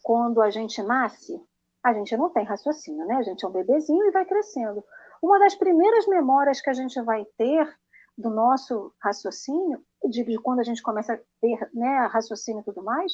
Quando 0.01 0.41
a 0.41 0.49
gente 0.49 0.81
nasce, 0.81 1.39
a 1.83 1.93
gente 1.93 2.15
não 2.17 2.29
tem 2.29 2.43
raciocínio, 2.43 3.05
né? 3.05 3.15
A 3.15 3.23
gente 3.23 3.43
é 3.43 3.47
um 3.47 3.51
bebezinho 3.51 4.03
e 4.05 4.11
vai 4.11 4.25
crescendo. 4.25 4.83
Uma 5.21 5.39
das 5.39 5.55
primeiras 5.55 6.07
memórias 6.07 6.61
que 6.61 6.69
a 6.69 6.73
gente 6.73 7.01
vai 7.01 7.25
ter 7.37 7.77
do 8.17 8.29
nosso 8.29 8.91
raciocínio, 8.99 9.83
de, 10.09 10.23
de 10.23 10.37
quando 10.39 10.59
a 10.59 10.63
gente 10.63 10.81
começa 10.81 11.13
a 11.13 11.19
ter 11.39 11.69
né, 11.73 12.07
raciocínio 12.07 12.61
e 12.61 12.63
tudo 12.63 12.83
mais, 12.83 13.13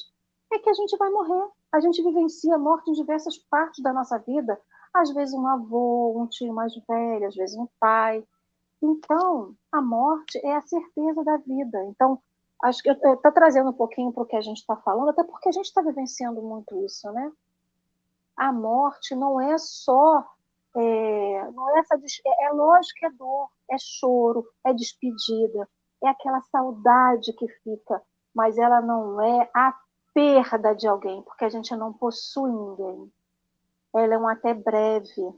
é 0.51 0.60
que 0.60 0.70
a 0.70 0.74
gente 0.74 0.95
vai 0.97 1.10
morrer. 1.10 1.49
A 1.72 1.80
gente 1.80 2.01
vivencia 2.01 2.56
a 2.56 2.60
morte 2.60 2.89
em 2.89 2.93
diversas 2.93 3.38
partes 3.38 3.84
da 3.84 3.91
nossa 3.91 4.18
vida. 4.20 4.60
às 4.93 5.12
vezes 5.14 5.34
um 5.34 5.47
avô, 5.47 6.22
um 6.22 6.28
tio 6.28 6.54
mais 6.54 6.74
velho, 6.88 7.28
às 7.28 7.36
vezes 7.36 7.58
um 7.58 7.68
pai. 7.80 8.24
Então, 8.82 9.56
a 9.72 9.82
morte 9.82 10.39
é 10.45 10.56
a 10.56 10.62
certeza 10.62 11.24
da 11.24 11.38
vida. 11.38 11.84
Então, 11.86 12.20
acho 12.64 12.84
que 12.84 12.89
estou 12.89 13.32
trazendo 13.32 13.72
um 13.72 13.74
pouquinho 13.74 14.12
para 14.12 14.24
o 14.24 14.26
que 14.26 14.36
a 14.36 14.41
gente 14.41 14.58
está 14.58 14.76
falando, 14.76 15.10
até 15.10 15.24
porque 15.24 15.49
a 15.49 15.51
gente 15.51 15.66
está 15.66 15.82
vivenciando 15.82 16.41
muito 16.41 16.78
isso, 16.86 17.12
né? 17.12 17.32
A 18.38 18.51
morte 18.51 19.16
não 19.16 19.39
é 19.39 19.58
só 19.58 20.26
é, 20.76 21.52
não 21.52 21.78
é, 21.78 21.80
essa, 21.80 21.96
é, 21.96 22.46
é 22.46 22.50
lógico 22.52 23.00
que 23.00 23.06
é 23.06 23.12
dor, 23.12 23.50
é 23.70 23.76
choro, 23.78 24.46
é 24.66 24.74
despedida, 24.74 25.70
é 26.04 26.08
aquela 26.08 26.42
saudade 26.42 27.34
que 27.34 27.48
fica, 27.64 28.02
mas 28.34 28.58
ela 28.58 28.82
não 28.82 29.22
é 29.22 29.50
a 29.54 29.78
perda 30.14 30.74
de 30.74 30.88
alguém, 30.88 31.22
porque 31.24 31.46
a 31.46 31.50
gente 31.50 31.76
não 31.76 31.94
possui 31.94 32.52
ninguém. 32.52 33.12
Ela 33.96 34.16
é 34.16 34.18
um 34.18 34.28
até 34.28 34.54
breve. 34.54 35.34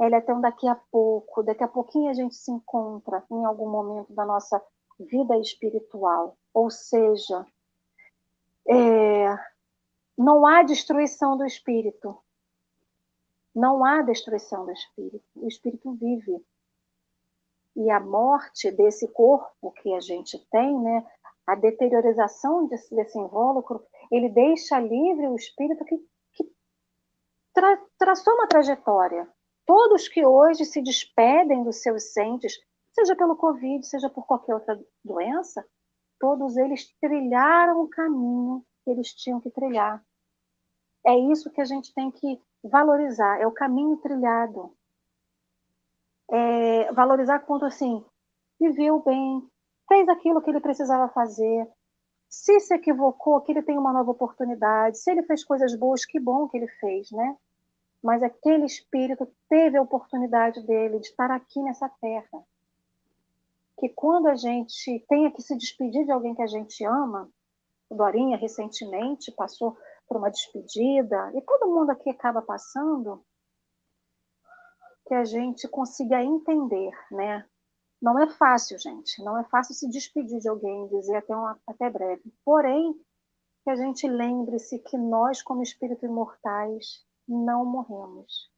Ela 0.00 0.16
é 0.16 0.18
até 0.18 0.32
um 0.32 0.40
daqui 0.40 0.66
a 0.68 0.76
pouco. 0.90 1.42
Daqui 1.42 1.64
a 1.64 1.68
pouquinho 1.68 2.10
a 2.10 2.14
gente 2.14 2.34
se 2.34 2.50
encontra 2.50 3.24
em 3.30 3.44
algum 3.44 3.68
momento 3.68 4.12
da 4.12 4.24
nossa 4.24 4.62
vida 4.98 5.36
espiritual. 5.38 6.36
Ou 6.54 6.70
seja, 6.70 7.44
é, 8.68 9.36
não 10.16 10.46
há 10.46 10.62
destruição 10.62 11.36
do 11.36 11.44
espírito. 11.44 12.16
Não 13.58 13.84
há 13.84 14.02
destruição 14.02 14.64
do 14.64 14.70
espírito. 14.70 15.24
O 15.34 15.48
espírito 15.48 15.92
vive. 15.94 16.40
E 17.74 17.90
a 17.90 17.98
morte 17.98 18.70
desse 18.70 19.08
corpo 19.08 19.72
que 19.72 19.92
a 19.94 20.00
gente 20.00 20.38
tem, 20.48 20.80
né, 20.80 21.04
a 21.44 21.56
deteriorização 21.56 22.68
desse, 22.68 22.94
desse 22.94 23.18
invólucro, 23.18 23.84
ele 24.12 24.28
deixa 24.28 24.78
livre 24.78 25.26
o 25.26 25.34
espírito 25.34 25.84
que, 25.84 25.98
que 26.34 26.48
tra, 27.52 27.82
traçou 27.98 28.32
uma 28.34 28.46
trajetória. 28.46 29.28
Todos 29.66 30.06
que 30.06 30.24
hoje 30.24 30.64
se 30.64 30.80
despedem 30.80 31.64
dos 31.64 31.82
seus 31.82 32.16
entes, 32.16 32.56
seja 32.92 33.16
pelo 33.16 33.36
Covid, 33.36 33.84
seja 33.84 34.08
por 34.08 34.24
qualquer 34.24 34.54
outra 34.54 34.80
doença, 35.04 35.66
todos 36.20 36.56
eles 36.56 36.94
trilharam 37.00 37.82
o 37.82 37.88
caminho 37.88 38.64
que 38.84 38.90
eles 38.90 39.12
tinham 39.14 39.40
que 39.40 39.50
trilhar. 39.50 40.00
É 41.08 41.16
isso 41.32 41.50
que 41.50 41.62
a 41.62 41.64
gente 41.64 41.94
tem 41.94 42.10
que 42.10 42.38
valorizar, 42.62 43.40
é 43.40 43.46
o 43.46 43.50
caminho 43.50 43.96
trilhado. 43.96 44.76
É 46.30 46.92
valorizar 46.92 47.38
quanto 47.38 47.64
assim, 47.64 48.04
viveu 48.60 49.00
bem, 49.00 49.42
fez 49.88 50.06
aquilo 50.06 50.42
que 50.42 50.50
ele 50.50 50.60
precisava 50.60 51.08
fazer. 51.08 51.66
Se 52.28 52.60
se 52.60 52.74
equivocou, 52.74 53.40
que 53.40 53.52
ele 53.52 53.62
tem 53.62 53.78
uma 53.78 53.90
nova 53.90 54.10
oportunidade. 54.10 54.98
Se 54.98 55.10
ele 55.10 55.22
fez 55.22 55.42
coisas 55.42 55.74
boas, 55.74 56.04
que 56.04 56.20
bom 56.20 56.46
que 56.46 56.58
ele 56.58 56.68
fez, 56.68 57.10
né? 57.10 57.38
Mas 58.02 58.22
aquele 58.22 58.66
espírito 58.66 59.26
teve 59.48 59.78
a 59.78 59.82
oportunidade 59.82 60.60
dele 60.66 60.98
de 60.98 61.06
estar 61.06 61.30
aqui 61.30 61.62
nessa 61.62 61.88
terra. 61.88 62.44
Que 63.78 63.88
quando 63.88 64.26
a 64.26 64.34
gente 64.34 65.02
tenha 65.08 65.30
que 65.30 65.40
se 65.40 65.56
despedir 65.56 66.04
de 66.04 66.12
alguém 66.12 66.34
que 66.34 66.42
a 66.42 66.46
gente 66.46 66.84
ama, 66.84 67.30
o 67.88 67.94
Dorinha 67.94 68.36
recentemente 68.36 69.32
passou 69.32 69.74
por 70.08 70.16
uma 70.16 70.30
despedida, 70.30 71.30
e 71.34 71.42
todo 71.42 71.68
mundo 71.68 71.90
aqui 71.90 72.10
acaba 72.10 72.40
passando, 72.40 73.24
que 75.06 75.14
a 75.14 75.24
gente 75.24 75.68
consiga 75.68 76.22
entender, 76.22 76.90
né? 77.10 77.46
Não 78.00 78.18
é 78.18 78.28
fácil, 78.28 78.78
gente, 78.78 79.22
não 79.22 79.38
é 79.38 79.44
fácil 79.44 79.74
se 79.74 79.88
despedir 79.88 80.38
de 80.38 80.48
alguém, 80.48 80.88
dizer 80.88 81.16
até, 81.16 81.34
uma, 81.34 81.60
até 81.66 81.90
breve. 81.90 82.32
Porém, 82.44 82.94
que 83.64 83.70
a 83.70 83.76
gente 83.76 84.06
lembre-se 84.08 84.78
que 84.78 84.96
nós, 84.96 85.42
como 85.42 85.62
espíritos 85.62 86.04
imortais, 86.04 87.04
não 87.26 87.64
morremos. 87.64 88.50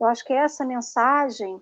Eu 0.00 0.06
acho 0.06 0.24
que 0.24 0.32
essa 0.32 0.64
mensagem 0.64 1.60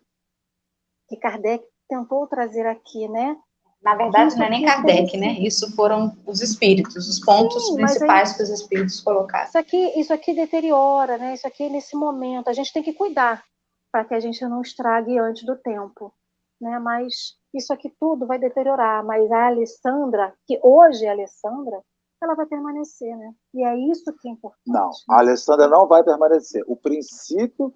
que 1.08 1.16
Kardec 1.16 1.66
tentou 1.88 2.26
trazer 2.26 2.66
aqui, 2.66 3.08
né? 3.08 3.36
Na 3.82 3.94
verdade, 3.94 4.36
não 4.36 4.44
é 4.44 4.50
nem 4.50 4.64
Kardec, 4.64 5.16
né? 5.16 5.32
Isso 5.40 5.74
foram 5.74 6.14
os 6.26 6.42
espíritos, 6.42 7.08
os 7.08 7.18
pontos 7.18 7.66
Sim, 7.66 7.76
principais 7.76 8.30
aí, 8.30 8.36
que 8.36 8.42
os 8.42 8.50
espíritos 8.50 9.00
colocaram. 9.00 9.48
Isso 9.48 9.58
aqui, 9.58 9.98
isso 9.98 10.12
aqui 10.12 10.34
deteriora, 10.34 11.16
né? 11.16 11.32
Isso 11.34 11.46
aqui 11.46 11.68
nesse 11.70 11.96
momento. 11.96 12.48
A 12.48 12.52
gente 12.52 12.72
tem 12.72 12.82
que 12.82 12.92
cuidar 12.92 13.42
para 13.90 14.04
que 14.04 14.14
a 14.14 14.20
gente 14.20 14.44
não 14.44 14.60
estrague 14.60 15.18
antes 15.18 15.44
do 15.44 15.56
tempo, 15.56 16.12
né? 16.60 16.78
Mas 16.78 17.34
isso 17.54 17.72
aqui 17.72 17.90
tudo 17.98 18.26
vai 18.26 18.38
deteriorar. 18.38 19.02
Mas 19.04 19.30
a 19.32 19.46
Alessandra, 19.46 20.34
que 20.46 20.60
hoje 20.62 21.06
é 21.06 21.08
a 21.08 21.12
Alessandra, 21.12 21.80
ela 22.22 22.34
vai 22.34 22.44
permanecer, 22.44 23.16
né? 23.16 23.32
E 23.54 23.64
é 23.64 23.74
isso 23.90 24.14
que 24.20 24.28
é 24.28 24.30
importante. 24.30 24.66
Não, 24.66 24.90
a 25.08 25.20
Alessandra 25.20 25.66
não 25.68 25.88
vai 25.88 26.04
permanecer. 26.04 26.62
O 26.66 26.76
princípio 26.76 27.72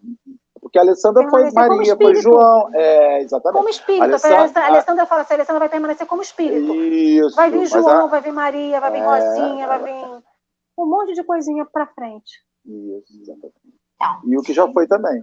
porque 0.65 0.79
a 0.79 0.81
Alessandra 0.81 1.29
foi 1.29 1.51
Maria, 1.53 1.95
foi 1.95 2.15
João. 2.15 2.75
É, 2.75 3.21
exatamente. 3.21 3.59
Como 3.59 3.69
espírito. 3.69 4.03
A 4.03 4.07
Alessandra, 4.07 4.62
a 4.62 4.67
Alessandra 4.67 5.07
fala 5.07 5.21
assim, 5.21 5.35
a 5.35 5.37
Alessandra 5.37 5.59
vai 5.59 5.69
permanecer 5.69 6.07
como 6.07 6.23
espírito. 6.23 6.75
Isso. 6.75 7.37
Vai 7.37 7.51
vir 7.51 7.67
João, 7.67 8.07
a... 8.07 8.07
vai 8.07 8.23
vir 8.23 8.33
Maria, 8.33 8.81
vai 8.81 8.91
vir 8.91 9.03
é... 9.03 9.05
Rosinha, 9.05 9.67
vai 9.67 9.83
vir 9.83 10.23
um 10.79 10.87
monte 10.87 11.12
de 11.12 11.23
coisinha 11.23 11.67
para 11.71 11.87
frente. 11.89 12.41
Isso, 12.65 13.21
exatamente. 13.21 13.59
Então, 13.95 14.21
e 14.25 14.39
o 14.39 14.41
que 14.41 14.55
já 14.55 14.67
foi 14.73 14.87
também. 14.87 15.23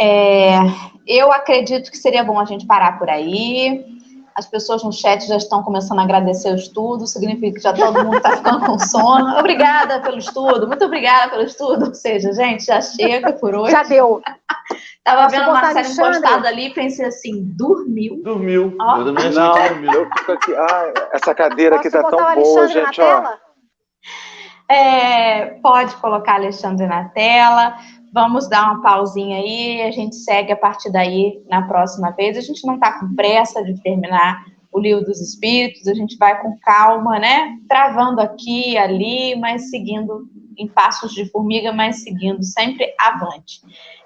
É, 0.00 0.58
eu 1.06 1.32
acredito 1.32 1.88
que 1.88 1.96
seria 1.96 2.24
bom 2.24 2.40
a 2.40 2.44
gente 2.44 2.66
parar 2.66 2.98
por 2.98 3.08
aí. 3.08 3.86
As 4.34 4.46
pessoas 4.46 4.82
no 4.82 4.92
chat 4.92 5.26
já 5.26 5.36
estão 5.36 5.62
começando 5.62 5.98
a 5.98 6.02
agradecer 6.02 6.52
o 6.52 6.56
estudo, 6.56 7.06
significa 7.06 7.56
que 7.56 7.62
já 7.62 7.72
todo 7.72 8.04
mundo 8.04 8.16
está 8.16 8.36
ficando 8.36 8.60
com 8.60 8.78
sono. 8.78 9.36
Obrigada 9.38 10.00
pelo 10.00 10.18
estudo, 10.18 10.66
muito 10.66 10.84
obrigada 10.84 11.30
pelo 11.30 11.42
estudo. 11.42 11.86
Ou 11.86 11.94
seja, 11.94 12.32
gente, 12.32 12.64
já 12.64 12.80
chega 12.80 13.32
por 13.32 13.54
hoje. 13.54 13.72
Já 13.72 13.82
deu. 13.82 14.22
Tava 15.04 15.24
Posso 15.24 15.36
vendo 15.36 15.50
o 15.50 15.52
Marcelo 15.52 15.88
encostado 15.88 16.46
ali 16.46 16.66
e 16.66 16.74
pensei 16.74 17.06
assim, 17.06 17.42
dormiu. 17.56 18.22
Dormiu. 18.22 18.76
Oh. 18.80 18.98
Eu 18.98 19.04
também 19.06 19.30
não, 19.32 19.52
dormiu. 19.52 19.92
Eu 19.92 20.10
fico 20.16 20.32
aqui, 20.32 20.54
ah, 20.54 20.92
essa 21.12 21.34
cadeira 21.34 21.76
Posso 21.76 21.88
aqui 21.88 21.96
tá 21.96 22.08
tão 22.08 22.34
boa, 22.36 22.68
gente, 22.68 23.00
ó. 23.00 23.34
É, 24.72 25.58
pode 25.60 25.94
colocar 25.96 26.36
Alexandre 26.36 26.86
na 26.86 27.08
tela. 27.08 27.76
Vamos 28.12 28.46
dar 28.46 28.70
uma 28.70 28.82
pausinha 28.82 29.38
aí, 29.38 29.80
a 29.82 29.90
gente 29.90 30.16
segue 30.16 30.52
a 30.52 30.56
partir 30.56 30.92
daí 30.92 31.42
na 31.48 31.62
próxima 31.62 32.10
vez. 32.10 32.36
A 32.36 32.42
gente 32.42 32.66
não 32.66 32.74
está 32.74 33.00
com 33.00 33.14
pressa 33.14 33.64
de 33.64 33.80
terminar 33.80 34.44
o 34.70 34.78
livro 34.78 35.04
dos 35.04 35.20
espíritos, 35.20 35.86
a 35.86 35.94
gente 35.94 36.16
vai 36.16 36.40
com 36.40 36.58
calma, 36.58 37.18
né? 37.18 37.58
Travando 37.68 38.20
aqui, 38.20 38.76
ali, 38.76 39.34
mas 39.36 39.70
seguindo 39.70 40.26
em 40.58 40.68
passos 40.68 41.12
de 41.12 41.24
formiga, 41.30 41.72
mas 41.72 42.02
seguindo 42.02 42.42
sempre 42.42 42.94
avante. 42.98 43.60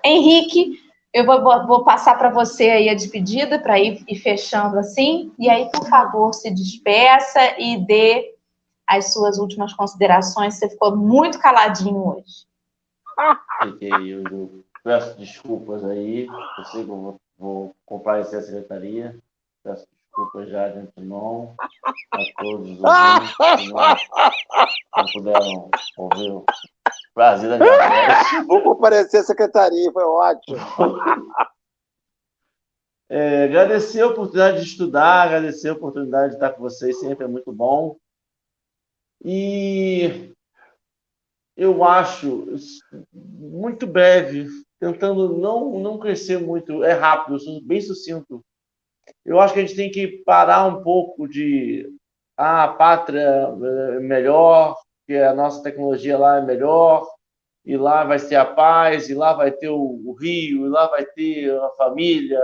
Henrique, 0.04 0.78
eu 1.12 1.24
vou, 1.24 1.66
vou 1.66 1.84
passar 1.84 2.16
para 2.18 2.30
você 2.30 2.70
aí 2.70 2.88
a 2.88 2.94
despedida 2.94 3.58
para 3.58 3.78
ir, 3.78 4.04
ir 4.06 4.16
fechando 4.16 4.78
assim, 4.78 5.32
e 5.38 5.48
aí, 5.48 5.68
por 5.72 5.88
favor, 5.88 6.32
se 6.32 6.50
despeça 6.50 7.40
e 7.58 7.78
dê 7.78 8.34
as 8.86 9.12
suas 9.12 9.38
últimas 9.38 9.72
considerações. 9.72 10.54
Você 10.54 10.68
ficou 10.68 10.96
muito 10.96 11.38
caladinho 11.38 12.06
hoje. 12.06 12.46
Fiquei, 13.62 14.14
eu 14.14 14.64
peço 14.82 15.18
desculpas 15.18 15.84
aí, 15.84 16.26
eu 16.26 16.64
sei 16.66 16.84
que 16.84 16.90
eu 16.90 16.96
vou, 16.96 17.20
vou 17.38 17.76
comparecer 17.86 18.38
à 18.38 18.42
secretaria, 18.42 19.18
peço 19.62 19.86
desculpas 19.90 20.48
já 20.48 20.68
de 20.68 20.78
antemão 20.78 21.54
a 21.58 22.18
todos 22.38 22.70
os 22.70 22.82
ouvintes 22.82 23.36
que 23.36 23.72
não, 23.72 23.96
não 24.96 25.06
puderam 25.12 25.70
ouvir 25.96 26.30
o 26.30 26.44
prazer 27.14 27.50
da 27.50 27.58
minha 27.58 27.70
voz. 27.72 28.46
Vou 28.46 28.62
comparecer 28.62 29.20
à 29.20 29.24
secretaria, 29.24 29.92
foi 29.92 30.04
ótimo. 30.04 30.58
É, 33.08 33.44
agradecer 33.44 34.00
a 34.00 34.08
oportunidade 34.08 34.60
de 34.60 34.66
estudar, 34.66 35.22
agradecer 35.22 35.68
a 35.68 35.74
oportunidade 35.74 36.30
de 36.30 36.34
estar 36.34 36.50
com 36.50 36.62
vocês, 36.62 36.98
sempre 36.98 37.24
é 37.24 37.28
muito 37.28 37.52
bom. 37.52 37.96
E 39.24 40.34
eu 41.56 41.82
acho 41.82 42.46
muito 43.12 43.86
breve, 43.86 44.46
tentando 44.78 45.38
não, 45.38 45.78
não 45.80 45.98
crescer 45.98 46.38
muito, 46.38 46.84
é 46.84 46.92
rápido, 46.92 47.36
eu 47.36 47.40
sou 47.40 47.62
bem 47.62 47.80
sucinto. 47.80 48.44
Eu 49.24 49.40
acho 49.40 49.54
que 49.54 49.60
a 49.60 49.62
gente 49.62 49.76
tem 49.76 49.90
que 49.90 50.22
parar 50.24 50.66
um 50.66 50.82
pouco 50.82 51.26
de 51.26 51.88
ah, 52.36 52.64
a 52.64 52.68
pátria 52.68 53.20
é 53.20 54.00
melhor, 54.00 54.76
que 55.06 55.14
a 55.14 55.32
nossa 55.32 55.62
tecnologia 55.62 56.18
lá 56.18 56.38
é 56.38 56.42
melhor, 56.44 57.08
e 57.64 57.76
lá 57.76 58.04
vai 58.04 58.18
ser 58.18 58.36
a 58.36 58.44
paz, 58.44 59.08
e 59.08 59.14
lá 59.14 59.32
vai 59.32 59.50
ter 59.50 59.70
o 59.70 60.12
rio, 60.20 60.66
e 60.66 60.68
lá 60.68 60.88
vai 60.88 61.06
ter 61.06 61.50
a 61.58 61.70
família, 61.70 62.40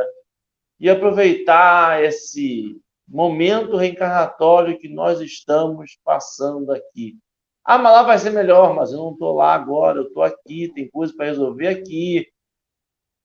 e 0.81 0.89
aproveitar 0.89 2.03
esse 2.03 2.81
momento 3.07 3.77
reencarnatório 3.77 4.79
que 4.79 4.89
nós 4.89 5.21
estamos 5.21 5.99
passando 6.03 6.73
aqui. 6.73 7.17
Ah, 7.65 7.79
mas 7.79 7.93
lá 7.93 8.03
vai 8.03 8.19
ser 8.19 8.31
melhor, 8.31 8.75
mas 8.75 8.93
eu 8.93 8.99
não 8.99 9.13
estou 9.13 9.35
lá 9.35 9.55
agora, 9.55 9.99
eu 9.99 10.09
estou 10.09 10.23
aqui, 10.23 10.73
tem 10.75 10.91
coisa 10.91 11.13
para 11.17 11.27
resolver 11.27 11.69
aqui. 11.69 12.27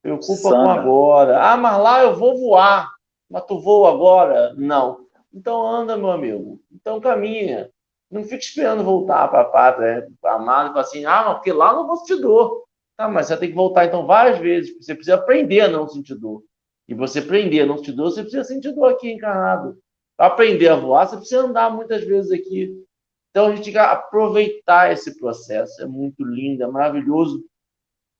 Preocupa 0.01 0.49
com 0.49 0.69
agora. 0.69 1.43
Ah, 1.43 1.57
mas 1.57 1.81
lá 1.81 2.03
eu 2.03 2.15
vou 2.15 2.37
voar. 2.37 2.89
Mas 3.29 3.43
tu 3.45 3.59
voa 3.59 3.91
agora? 3.91 4.53
Não. 4.55 5.05
Então 5.33 5.65
anda, 5.65 5.97
meu 5.97 6.11
amigo. 6.11 6.61
Então 6.71 7.01
caminha. 7.01 7.69
Não 8.09 8.23
fica 8.23 8.37
esperando 8.37 8.83
voltar 8.83 9.27
para 9.27 9.41
a 9.41 9.45
pátria 9.45 10.07
amada 10.23 10.69
e 10.69 10.71
falar 10.71 10.81
assim, 10.81 11.05
ah, 11.05 11.23
mas 11.25 11.33
porque 11.35 11.51
lá 11.51 11.71
eu 11.71 11.77
não 11.77 11.87
vou 11.87 12.03
te 12.03 12.15
dor. 12.15 12.63
Tá, 12.95 13.07
mas 13.07 13.27
você 13.27 13.37
tem 13.37 13.49
que 13.49 13.55
voltar 13.55 13.85
então 13.85 14.05
várias 14.05 14.39
vezes. 14.39 14.75
Você 14.77 14.95
precisa 14.95 15.15
aprender 15.15 15.61
a 15.61 15.67
não 15.67 15.87
sentir 15.87 16.15
dor. 16.15 16.41
E 16.87 16.95
você 16.95 17.19
aprender 17.19 17.61
a 17.61 17.65
não 17.65 17.77
sentir 17.77 17.91
dor, 17.91 18.11
você 18.11 18.21
precisa 18.21 18.43
sentir 18.43 18.71
dor 18.71 18.93
aqui 18.93 19.11
encarnado. 19.11 19.77
Para 20.15 20.27
aprender 20.27 20.69
a 20.69 20.75
voar, 20.75 21.05
você 21.05 21.17
precisa 21.17 21.41
andar 21.41 21.69
muitas 21.69 22.03
vezes 22.03 22.31
aqui. 22.31 22.73
Então 23.37 23.49
a 23.49 23.55
gente 23.55 23.65
tem 23.65 23.73
que 23.73 23.77
aproveitar 23.77 24.91
esse 24.91 25.15
processo. 25.19 25.79
É 25.79 25.85
muito 25.85 26.25
lindo, 26.25 26.63
é 26.63 26.67
maravilhoso. 26.67 27.45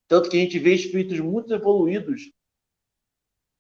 Tanto 0.07 0.30
que 0.30 0.38
a 0.38 0.39
gente 0.39 0.60
vê 0.60 0.76
espíritos 0.76 1.19
muito 1.19 1.52
evoluídos 1.52 2.31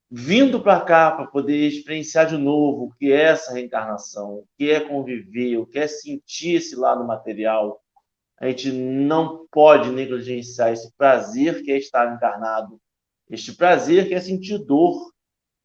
vindo 0.07 0.61
para 0.61 0.81
cá 0.81 1.09
para 1.09 1.25
poder 1.25 1.67
experienciar 1.67 2.27
de 2.27 2.37
novo 2.37 2.83
o 2.83 2.93
que 2.93 3.11
é 3.11 3.23
essa 3.23 3.55
reencarnação, 3.55 4.35
o 4.35 4.47
que 4.55 4.69
é 4.69 4.81
conviver, 4.81 5.57
o 5.57 5.65
que 5.65 5.79
é 5.79 5.87
sentir 5.87 6.57
esse 6.57 6.75
lado 6.75 7.03
material. 7.03 7.83
A 8.39 8.47
gente 8.47 8.71
não 8.71 9.47
pode 9.51 9.89
negligenciar 9.89 10.71
esse 10.71 10.95
prazer 10.95 11.63
que 11.63 11.71
é 11.71 11.77
estar 11.79 12.13
encarnado, 12.13 12.79
este 13.31 13.55
prazer 13.55 14.07
que 14.07 14.13
é 14.13 14.21
sentir 14.21 14.59
dor, 14.59 15.11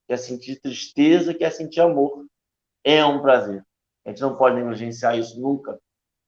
que 0.06 0.14
é 0.14 0.16
sentir 0.16 0.58
tristeza, 0.58 1.34
que 1.34 1.44
é 1.44 1.50
sentir 1.50 1.82
amor. 1.82 2.24
É 2.82 3.04
um 3.04 3.20
prazer. 3.20 3.62
A 4.04 4.10
gente 4.10 4.20
não 4.20 4.36
pode 4.36 4.56
negligenciar 4.56 5.18
isso 5.18 5.40
nunca. 5.40 5.78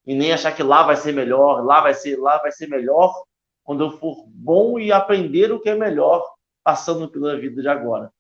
E 0.07 0.15
nem 0.15 0.33
achar 0.33 0.53
que 0.53 0.63
lá 0.63 0.83
vai 0.83 0.97
ser 0.97 1.13
melhor, 1.13 1.65
lá 1.65 1.81
vai 1.81 1.95
ser, 1.95 2.17
lá 2.19 2.39
vai 2.39 2.53
ser 2.53 2.69
melhor 2.69 3.13
quando 3.63 3.85
eu 3.85 3.91
for 3.91 4.25
bom 4.29 4.79
e 4.79 4.93
aprender 4.93 5.51
o 5.51 5.61
que 5.61 5.71
é 5.71 5.75
melhor 5.75 6.23
passando 6.63 7.09
pela 7.09 7.39
vida 7.39 7.63
de 7.63 7.69
agora. 7.69 8.13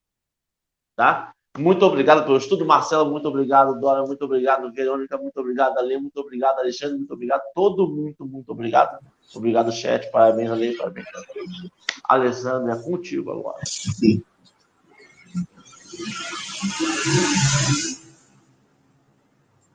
Tá? 0.96 1.34
Muito 1.56 1.86
obrigado 1.86 2.24
pelo 2.24 2.36
estudo, 2.36 2.66
Marcelo. 2.66 3.10
Muito 3.10 3.28
obrigado, 3.28 3.78
Dora. 3.78 4.04
Muito 4.04 4.24
obrigado, 4.24 4.72
Verônica. 4.72 5.16
Muito 5.16 5.38
obrigado, 5.38 5.78
Ale. 5.78 5.98
Muito 5.98 6.18
obrigado, 6.18 6.58
Alexandre. 6.58 6.98
Muito 6.98 7.14
obrigado. 7.14 7.42
Todo 7.54 7.86
muito, 7.88 8.26
muito 8.26 8.50
obrigado. 8.50 8.98
Obrigado, 9.32 9.70
chat. 9.70 10.10
Parabéns, 10.10 10.50
Ale. 10.50 10.76
Parabéns. 10.76 11.06
Alessandro, 12.08 12.72
é 12.72 12.82
contigo 12.82 13.30
agora. 13.30 13.62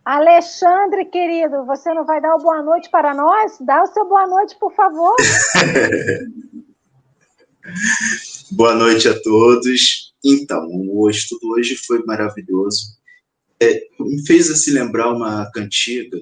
Alexandre, 0.09 1.05
querido, 1.05 1.63
você 1.67 1.93
não 1.93 2.03
vai 2.03 2.19
dar 2.19 2.33
o 2.33 2.41
boa 2.41 2.63
noite 2.63 2.89
para 2.89 3.13
nós? 3.13 3.59
Dá 3.61 3.83
o 3.83 3.85
seu 3.85 4.09
boa 4.09 4.25
noite, 4.25 4.57
por 4.59 4.73
favor. 4.73 5.13
boa 8.49 8.73
noite 8.73 9.07
a 9.07 9.21
todos. 9.21 10.11
Então, 10.25 10.67
o 10.67 11.07
estudo 11.11 11.51
hoje 11.51 11.75
foi 11.75 12.03
maravilhoso. 12.05 12.97
É, 13.61 13.83
me 13.99 14.25
fez 14.25 14.49
assim 14.49 14.71
lembrar 14.71 15.13
uma 15.13 15.47
cantiga, 15.51 16.19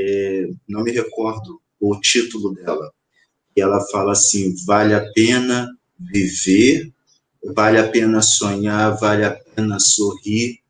é, 0.00 0.48
não 0.66 0.82
me 0.82 0.90
recordo 0.90 1.60
o 1.78 2.00
título 2.00 2.54
dela. 2.54 2.90
E 3.54 3.60
ela 3.60 3.78
fala 3.90 4.12
assim: 4.12 4.54
vale 4.64 4.94
a 4.94 5.04
pena 5.12 5.68
viver, 5.98 6.90
vale 7.44 7.76
a 7.76 7.90
pena 7.90 8.22
sonhar, 8.22 8.96
vale 8.96 9.26
a 9.26 9.38
pena 9.54 9.76
sorrir, 9.78 10.60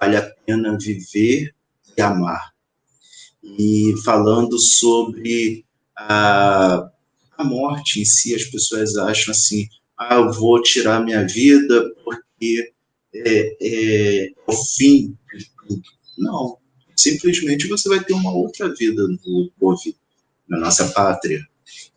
vale 0.00 0.16
a 0.16 0.22
pena 0.46 0.78
viver 0.78 1.52
e 1.96 2.02
amar. 2.02 2.50
E 3.42 3.94
falando 4.04 4.58
sobre 4.58 5.64
a, 5.96 6.90
a 7.36 7.44
morte 7.44 8.00
em 8.00 8.04
si, 8.04 8.34
as 8.34 8.44
pessoas 8.44 8.96
acham 8.96 9.32
assim: 9.32 9.66
ah, 9.98 10.16
eu 10.16 10.32
vou 10.32 10.62
tirar 10.62 11.04
minha 11.04 11.26
vida 11.26 11.90
porque 12.04 12.72
é, 13.14 13.56
é 13.60 14.32
o 14.46 14.52
fim 14.52 15.16
de 15.34 15.50
tudo. 15.66 15.82
Não, 16.18 16.58
simplesmente 16.96 17.68
você 17.68 17.88
vai 17.88 18.02
ter 18.04 18.12
uma 18.12 18.32
outra 18.32 18.72
vida 18.74 19.06
no 19.06 19.50
povo, 19.58 19.80
na 20.48 20.58
nossa 20.58 20.88
pátria. 20.88 21.40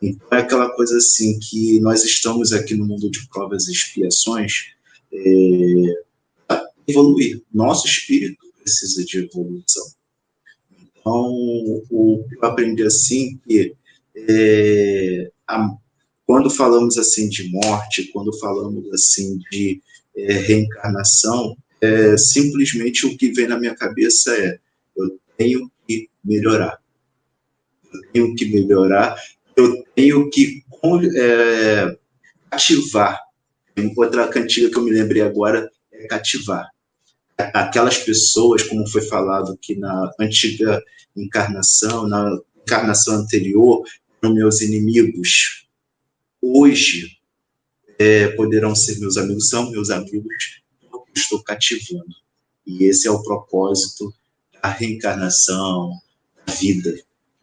Então 0.01 0.37
é 0.37 0.41
aquela 0.41 0.69
coisa 0.75 0.97
assim 0.97 1.39
que 1.39 1.79
nós 1.79 2.03
estamos 2.03 2.51
aqui 2.51 2.75
no 2.75 2.85
mundo 2.85 3.09
de 3.09 3.27
provas 3.27 3.67
e 3.67 3.71
expiações 3.71 4.73
é, 5.11 6.55
evoluir. 6.87 7.41
Nosso 7.53 7.87
espírito 7.87 8.42
precisa 8.63 9.03
de 9.05 9.19
evolução. 9.19 9.85
Então, 10.71 11.31
o 11.91 12.25
eu 12.31 12.43
aprendi 12.43 12.83
assim 12.83 13.37
que 13.45 13.75
é, 14.15 15.31
a, 15.47 15.69
quando 16.25 16.49
falamos 16.49 16.97
assim 16.97 17.27
de 17.29 17.49
morte, 17.51 18.09
quando 18.11 18.37
falamos 18.39 18.91
assim 18.93 19.37
de 19.51 19.81
é, 20.15 20.33
reencarnação, 20.33 21.55
é, 21.81 22.15
simplesmente 22.17 23.05
o 23.05 23.17
que 23.17 23.31
vem 23.33 23.47
na 23.47 23.59
minha 23.59 23.75
cabeça 23.75 24.33
é 24.35 24.57
eu 24.95 25.19
tenho 25.37 25.69
que 25.87 26.09
melhorar. 26.23 26.79
Eu 27.93 28.01
tenho 28.11 28.35
que 28.35 28.45
melhorar, 28.45 29.15
eu 29.55 29.83
tenho 29.93 30.29
que 30.29 30.63
é, 31.15 31.97
ativar. 32.49 33.19
Outra 33.97 34.27
cantiga 34.27 34.69
que 34.69 34.77
eu 34.77 34.83
me 34.83 34.91
lembrei 34.91 35.21
agora 35.21 35.69
é 35.91 36.07
cativar. 36.07 36.72
Aquelas 37.53 37.97
pessoas, 37.97 38.63
como 38.63 38.87
foi 38.87 39.01
falado 39.01 39.57
que 39.61 39.75
na 39.75 40.11
antiga 40.19 40.81
encarnação, 41.15 42.07
na 42.07 42.37
encarnação 42.61 43.15
anterior, 43.15 43.83
eram 44.21 44.33
meus 44.33 44.61
inimigos, 44.61 45.67
hoje 46.41 47.17
é, 47.99 48.29
poderão 48.29 48.75
ser 48.75 48.99
meus 48.99 49.17
amigos, 49.17 49.49
são 49.49 49.69
meus 49.69 49.89
amigos, 49.89 50.61
eu 50.91 51.05
estou 51.15 51.43
cativando. 51.43 52.15
E 52.65 52.85
esse 52.85 53.07
é 53.07 53.11
o 53.11 53.21
propósito 53.21 54.13
da 54.61 54.69
reencarnação, 54.69 55.91
da 56.45 56.53
vida. 56.53 56.95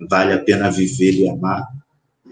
Vale 0.08 0.32
a 0.32 0.38
pena 0.38 0.70
viver 0.70 1.12
e 1.12 1.28
amar, 1.28 1.66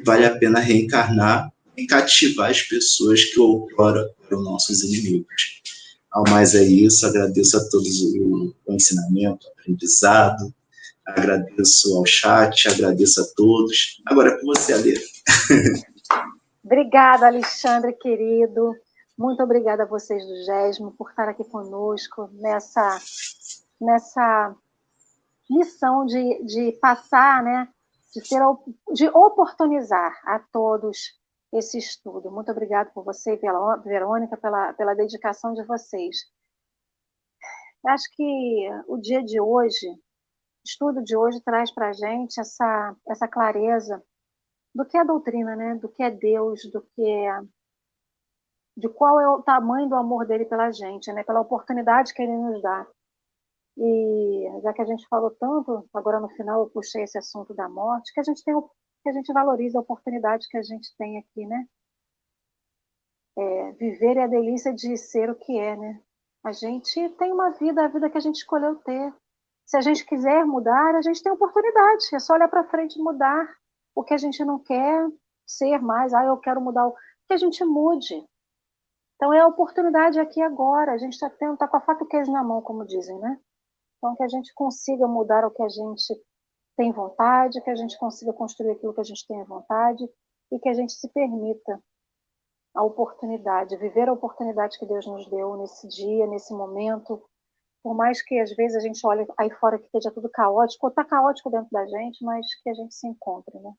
vale 0.05 0.25
a 0.25 0.37
pena 0.37 0.59
reencarnar 0.59 1.53
e 1.77 1.87
cativar 1.87 2.51
as 2.51 2.63
pessoas 2.63 3.25
que 3.25 3.39
outrora 3.39 4.11
eram 4.27 4.43
nossos 4.43 4.83
inimigos. 4.83 5.63
Ao 6.11 6.25
mais 6.31 6.55
é 6.55 6.63
isso, 6.63 7.07
agradeço 7.07 7.57
a 7.57 7.69
todos 7.69 8.03
o, 8.03 8.55
o 8.67 8.73
ensinamento, 8.73 9.47
o 9.47 9.51
aprendizado, 9.51 10.53
agradeço 11.07 11.97
ao 11.97 12.07
chat, 12.07 12.69
agradeço 12.69 13.21
a 13.21 13.25
todos. 13.37 14.01
Agora 14.07 14.31
é 14.31 14.41
com 14.41 14.47
você, 14.47 14.73
Alê. 14.73 14.95
Obrigada, 16.65 17.27
Alexandre, 17.27 17.93
querido. 17.93 18.75
Muito 19.17 19.43
obrigada 19.43 19.83
a 19.83 19.87
vocês 19.87 20.25
do 20.25 20.45
GESMO 20.45 20.93
por 20.93 21.11
estar 21.11 21.29
aqui 21.29 21.45
conosco 21.45 22.31
nessa, 22.35 23.01
nessa 23.81 24.55
missão 25.51 26.07
de, 26.07 26.45
de 26.45 26.73
passar, 26.81 27.43
né, 27.43 27.69
de, 28.15 28.27
ser, 28.27 28.41
de 28.93 29.09
oportunizar 29.09 30.21
a 30.25 30.39
todos 30.39 31.18
esse 31.53 31.79
estudo. 31.79 32.31
Muito 32.31 32.51
obrigada 32.51 32.91
por 32.91 33.05
você 33.05 33.37
pela 33.37 33.77
Verônica, 33.77 34.37
pela, 34.37 34.73
pela 34.75 34.95
dedicação 34.95 35.53
de 35.55 35.65
vocês. 35.65 36.17
Acho 37.87 38.05
que 38.13 38.69
o 38.87 38.99
dia 38.99 39.23
de 39.23 39.41
hoje, 39.41 39.89
o 39.89 39.99
estudo 40.67 41.03
de 41.03 41.17
hoje 41.17 41.41
traz 41.43 41.73
para 41.73 41.89
a 41.89 41.93
gente 41.93 42.41
essa, 42.41 42.97
essa 43.09 43.29
clareza 43.29 44.03
do 44.75 44.85
que 44.85 44.97
é 44.99 45.05
doutrina, 45.05 45.57
né? 45.57 45.75
Do 45.77 45.89
que 45.89 46.03
é 46.03 46.11
Deus, 46.11 46.71
do 46.71 46.83
que 46.83 47.03
é 47.03 47.41
de 48.77 48.89
qual 48.89 49.21
é 49.21 49.29
o 49.29 49.43
tamanho 49.43 49.89
do 49.89 49.97
amor 49.97 50.25
dele 50.25 50.45
pela 50.45 50.71
gente, 50.71 51.13
né? 51.13 51.25
Pela 51.25 51.41
oportunidade 51.41 52.15
que 52.15 52.23
ele 52.23 52.37
nos 52.37 52.63
dá. 52.63 52.87
E 53.77 54.61
já 54.63 54.73
que 54.73 54.83
a 54.83 54.85
gente 54.85 55.07
falou 55.09 55.31
tanto, 55.33 55.89
agora 55.95 56.21
no 56.21 56.29
final 56.31 56.61
eu 56.61 56.71
puxei 56.71 57.03
esse 57.03 57.19
assunto 57.19 57.55
da 57.55 57.69
morte, 57.69 58.13
que 58.13 58.21
a 58.21 58.23
gente 58.23 58.45
tem 58.45 58.55
que 59.09 59.11
a 59.11 59.13
gente 59.13 59.33
valorize 59.33 59.77
a 59.77 59.81
oportunidade 59.81 60.49
que 60.49 60.59
a 60.59 60.63
gente 60.63 60.95
tem 60.99 61.19
aqui, 61.19 61.47
né? 61.47 61.67
É, 63.37 63.73
viver 63.73 64.19
é 64.19 64.25
a 64.25 64.27
delícia 64.27 64.75
de 64.75 64.97
ser 64.99 65.31
o 65.31 65.35
que 65.35 65.59
é, 65.59 65.77
né? 65.77 66.03
A 66.45 66.53
gente 66.53 67.09
tem 67.11 67.33
uma 67.33 67.51
vida, 67.51 67.85
a 67.85 67.89
vida 67.89 68.11
que 68.11 68.19
a 68.19 68.21
gente 68.21 68.37
escolheu 68.37 68.77
ter. 68.77 69.15
Se 69.65 69.77
a 69.77 69.81
gente 69.81 70.05
quiser 70.05 70.45
mudar, 70.45 70.95
a 70.95 71.03
gente 71.03 71.23
tem 71.23 71.33
oportunidade. 71.33 72.05
É 72.15 72.19
só 72.19 72.35
olhar 72.35 72.49
para 72.49 72.69
frente 72.69 72.99
e 72.99 73.03
mudar 73.03 73.49
o 73.95 74.05
que 74.05 74.13
a 74.13 74.19
gente 74.19 74.45
não 74.45 74.59
quer 74.59 75.09
ser 75.47 75.79
mais, 75.81 76.13
ah, 76.13 76.25
eu 76.25 76.37
quero 76.37 76.61
mudar, 76.61 76.87
o 76.87 76.95
que 77.27 77.33
a 77.33 77.37
gente 77.37 77.65
mude. 77.65 78.23
Então 79.17 79.33
é 79.33 79.41
a 79.41 79.47
oportunidade 79.47 80.21
aqui 80.21 80.43
agora, 80.43 80.93
a 80.93 80.99
gente 80.99 81.15
está 81.15 81.31
tendo, 81.31 81.57
tá 81.57 81.67
com 81.67 81.79
a 81.79 81.81
faca 81.81 82.05
e 82.05 82.07
queijo 82.07 82.31
na 82.31 82.45
mão, 82.45 82.61
como 82.61 82.85
dizem, 82.85 83.19
né? 83.19 83.41
Então 83.97 84.15
que 84.15 84.23
a 84.23 84.29
gente 84.29 84.53
consiga 84.55 85.09
mudar 85.09 85.47
o 85.47 85.51
que 85.51 85.63
a 85.63 85.69
gente 85.69 86.15
tem 86.79 86.93
vontade, 86.93 87.61
que 87.61 87.71
a 87.71 87.75
gente 87.75 87.99
consiga 87.99 88.33
construir 88.33 88.71
aquilo 88.71 88.95
que 88.95 89.01
a 89.01 89.05
gente 89.05 89.27
tem 89.27 89.43
vontade 89.43 90.09
e 90.53 90.61
que 90.61 90.69
a 90.69 90.73
gente 90.73 90.93
se 90.93 91.09
permita 91.09 91.83
a 92.73 92.85
oportunidade, 92.85 93.77
viver 93.77 94.09
a 94.09 94.13
oportunidade 94.13 94.79
que 94.79 94.87
Deus 94.87 95.05
nos 95.05 95.29
deu 95.29 95.57
nesse 95.57 95.89
dia, 95.89 96.25
nesse 96.29 96.55
momento. 96.55 97.21
Por 97.83 97.95
mais 97.95 98.23
que 98.23 98.39
às 98.39 98.55
vezes 98.55 98.77
a 98.77 98.81
gente 98.81 99.05
olhe 99.05 99.27
aí 99.37 99.51
fora 99.51 99.77
que 99.77 99.87
esteja 99.87 100.13
tudo 100.13 100.31
caótico, 100.31 100.87
ou 100.87 100.91
está 100.91 101.05
caótico 101.05 101.51
dentro 101.51 101.69
da 101.73 101.85
gente, 101.85 102.25
mas 102.25 102.47
que 102.63 102.71
a 102.71 102.75
gente 102.75 102.95
se 102.95 103.09
encontre, 103.09 103.59
né? 103.59 103.73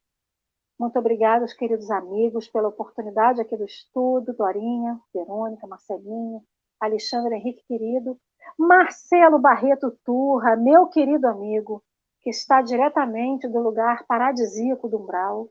Muito 0.78 1.00
obrigada, 1.00 1.46
queridos 1.58 1.90
amigos, 1.90 2.50
pela 2.50 2.68
oportunidade 2.68 3.40
aqui 3.40 3.56
do 3.56 3.66
estudo, 3.66 4.34
Dorinha, 4.34 5.00
Verônica, 5.14 5.66
Marcelinha, 5.68 6.42
Alexandre 6.82 7.36
Henrique, 7.36 7.64
querido, 7.66 8.20
Marcelo 8.58 9.40
Barreto 9.40 9.98
Turra, 10.04 10.58
meu 10.58 10.88
querido 10.88 11.28
amigo, 11.28 11.82
que 12.22 12.30
está 12.30 12.62
diretamente 12.62 13.48
do 13.48 13.60
lugar 13.60 14.06
paradisíaco 14.06 14.88
do 14.88 14.98
Umbral. 14.98 15.50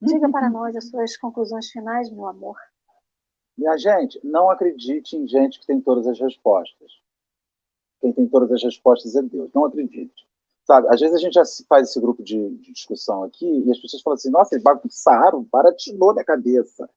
Diga 0.00 0.30
para 0.30 0.48
nós 0.50 0.76
as 0.76 0.88
suas 0.88 1.16
conclusões 1.16 1.70
finais, 1.70 2.10
meu 2.10 2.26
amor. 2.26 2.56
Minha 3.56 3.76
gente, 3.76 4.18
não 4.24 4.50
acredite 4.50 5.16
em 5.16 5.26
gente 5.26 5.60
que 5.60 5.66
tem 5.66 5.80
todas 5.80 6.06
as 6.06 6.18
respostas. 6.18 6.92
Quem 8.00 8.12
tem 8.12 8.26
todas 8.26 8.50
as 8.52 8.62
respostas 8.62 9.14
é 9.14 9.22
Deus. 9.22 9.50
Não 9.54 9.66
acredite. 9.66 10.26
Sabe, 10.64 10.88
às 10.88 11.00
vezes 11.00 11.16
a 11.16 11.18
gente 11.18 11.38
faz 11.68 11.88
esse 11.88 12.00
grupo 12.00 12.22
de, 12.22 12.56
de 12.56 12.72
discussão 12.72 13.24
aqui 13.24 13.46
e 13.46 13.70
as 13.70 13.78
pessoas 13.78 14.02
falam 14.02 14.14
assim, 14.14 14.30
nossa, 14.30 14.54
eles 14.54 14.62
bagunçaram, 14.62 15.42
baratilou 15.50 16.12
minha 16.12 16.24
cabeça. 16.24 16.88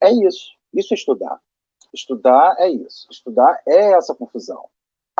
É 0.00 0.10
isso. 0.12 0.52
Isso 0.72 0.94
é 0.94 0.96
estudar. 0.96 1.40
Estudar 1.92 2.54
é 2.58 2.70
isso. 2.70 3.08
Estudar 3.10 3.60
é 3.66 3.92
essa 3.92 4.14
confusão. 4.14 4.68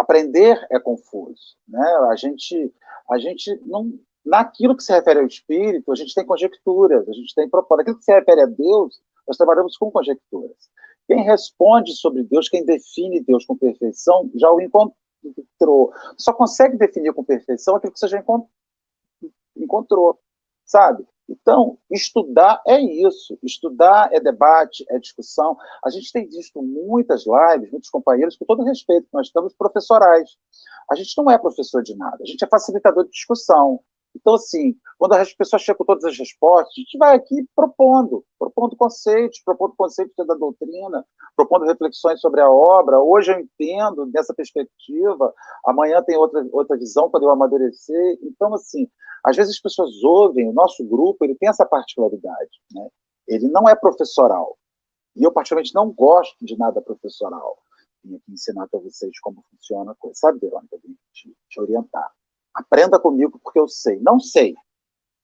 Aprender 0.01 0.66
é 0.70 0.78
confuso. 0.78 1.56
Né? 1.68 1.86
A 2.10 2.16
gente, 2.16 2.72
a 3.10 3.18
gente 3.18 3.60
não, 3.66 3.93
naquilo 4.24 4.74
que 4.74 4.82
se 4.82 4.93
refere 4.93 5.20
ao 5.20 5.27
espírito, 5.27 5.93
a 5.93 5.94
gente 5.94 6.14
tem 6.14 6.24
conjecturas, 6.24 7.06
a 7.09 7.12
gente 7.12 7.35
tem 7.35 7.48
propósito. 7.48 7.78
Naquilo 7.78 7.98
que 7.98 8.05
se 8.05 8.12
refere 8.12 8.40
a 8.40 8.47
Deus, 8.47 9.01
nós 9.28 9.36
trabalhamos 9.36 9.77
com 9.77 9.90
conjecturas. 9.90 10.56
Quem 11.06 11.22
responde 11.22 11.94
sobre 11.97 12.22
Deus, 12.22 12.48
quem 12.48 12.64
define 12.64 13.20
Deus 13.20 13.44
com 13.44 13.56
perfeição, 13.56 14.31
já 14.36 14.51
o 14.51 14.60
encontrou. 14.60 15.93
Só 16.16 16.32
consegue 16.32 16.78
definir 16.78 17.12
com 17.12 17.22
perfeição 17.22 17.77
aquilo 17.77 17.93
que 17.93 17.98
você 17.98 18.09
já 18.09 18.24
encontrou, 19.56 20.18
sabe? 20.64 21.06
Então, 21.31 21.78
estudar 21.89 22.61
é 22.66 22.81
isso. 22.81 23.39
Estudar 23.43 24.12
é 24.12 24.19
debate, 24.19 24.85
é 24.90 24.98
discussão. 24.98 25.57
A 25.85 25.89
gente 25.89 26.12
tem 26.12 26.27
visto 26.27 26.61
muitas 26.61 27.24
lives, 27.24 27.70
muitos 27.70 27.89
companheiros, 27.89 28.36
com 28.36 28.44
todo 28.44 28.65
respeito, 28.65 29.07
nós 29.12 29.28
estamos 29.28 29.55
professorais. 29.55 30.31
A 30.90 30.97
gente 30.97 31.16
não 31.16 31.31
é 31.31 31.39
professor 31.39 31.82
de 31.82 31.97
nada, 31.97 32.19
a 32.20 32.27
gente 32.27 32.44
é 32.44 32.48
facilitador 32.48 33.05
de 33.05 33.11
discussão. 33.11 33.81
Então, 34.15 34.35
assim, 34.35 34.74
quando 34.98 35.12
as 35.12 35.32
pessoas 35.32 35.62
chegam 35.62 35.78
com 35.78 35.85
todas 35.85 36.05
as 36.05 36.19
respostas, 36.19 36.73
a 36.77 36.81
gente 36.81 36.98
vai 36.98 37.16
aqui 37.16 37.47
propondo, 37.55 38.24
propondo 38.39 38.77
conceitos, 38.77 39.40
propondo 39.44 39.74
conceitos 39.77 40.15
da 40.27 40.35
doutrina, 40.35 41.05
propondo 41.36 41.65
reflexões 41.65 42.20
sobre 42.20 42.40
a 42.40 42.51
obra. 42.51 42.98
Hoje 42.98 43.32
eu 43.32 43.39
entendo 43.39 44.07
dessa 44.07 44.35
perspectiva, 44.35 45.32
amanhã 45.65 46.02
tem 46.02 46.16
outra, 46.16 46.44
outra 46.52 46.77
visão 46.77 47.09
quando 47.09 47.23
eu 47.23 47.31
amadurecer. 47.31 48.19
Então, 48.23 48.52
assim, 48.52 48.89
às 49.24 49.36
vezes 49.36 49.55
as 49.55 49.60
pessoas 49.60 50.02
ouvem, 50.02 50.48
o 50.48 50.52
nosso 50.52 50.84
grupo, 50.84 51.24
ele 51.24 51.34
tem 51.34 51.48
essa 51.48 51.66
particularidade, 51.66 52.60
né? 52.72 52.88
Ele 53.28 53.48
não 53.48 53.68
é 53.68 53.74
professoral. 53.74 54.59
E 55.14 55.22
eu, 55.22 55.32
particularmente, 55.32 55.74
não 55.74 55.92
gosto 55.92 56.44
de 56.44 56.56
nada 56.56 56.80
professoral. 56.80 57.59
Vim 58.02 58.16
aqui 58.16 58.32
ensinar 58.32 58.68
para 58.68 58.80
vocês 58.80 59.18
como 59.20 59.44
funciona 59.51 59.92
a 59.92 59.94
coisa. 59.94 60.18
Sabe, 60.18 60.38
Verônica? 60.38 60.78
Vim 60.82 60.97
te, 61.12 61.36
te 61.48 61.60
orientar. 61.60 62.10
Aprenda 62.55 62.98
comigo 62.98 63.38
porque 63.42 63.59
eu 63.59 63.68
sei. 63.68 64.01
Não 64.01 64.18
sei. 64.18 64.55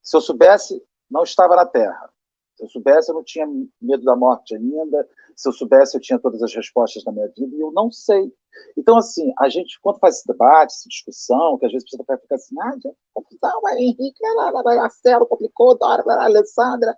Se 0.03 0.17
eu 0.17 0.21
soubesse, 0.21 0.83
não 1.11 1.23
estava 1.23 1.57
na 1.57 1.67
Terra. 1.67 2.13
Se 2.57 2.65
eu 2.65 2.69
soubesse, 2.69 3.11
eu 3.11 3.15
não 3.15 3.25
tinha 3.25 3.47
medo 3.81 4.05
da 4.05 4.15
morte 4.15 4.55
ainda. 4.55 5.09
Se 5.37 5.49
eu 5.49 5.53
soubesse, 5.53 5.97
eu 5.97 6.01
tinha 6.01 6.19
todas 6.19 6.43
as 6.43 6.55
respostas 6.55 7.05
na 7.05 7.13
minha 7.13 7.29
vida. 7.29 7.55
E 7.55 7.61
eu 7.61 7.71
não 7.71 7.91
sei. 7.91 8.33
Então, 8.77 8.97
assim, 8.97 9.33
a 9.39 9.49
gente, 9.49 9.79
quando 9.81 9.99
faz 9.99 10.17
esse 10.17 10.27
debate, 10.27 10.73
essa 10.73 10.89
discussão, 10.89 11.59
que 11.59 11.67
às 11.67 11.73
vezes 11.73 11.87
a 11.87 11.99
pessoa 11.99 12.19
fica 12.19 12.35
assim, 12.35 12.55
ah, 12.59 12.73
confusão, 13.13 13.61
mas 13.63 13.77
Henrique, 13.77 14.19
Marcelo 14.65 15.27
complicou, 15.27 15.77
Dora, 15.77 16.03
Alessandra. 16.23 16.97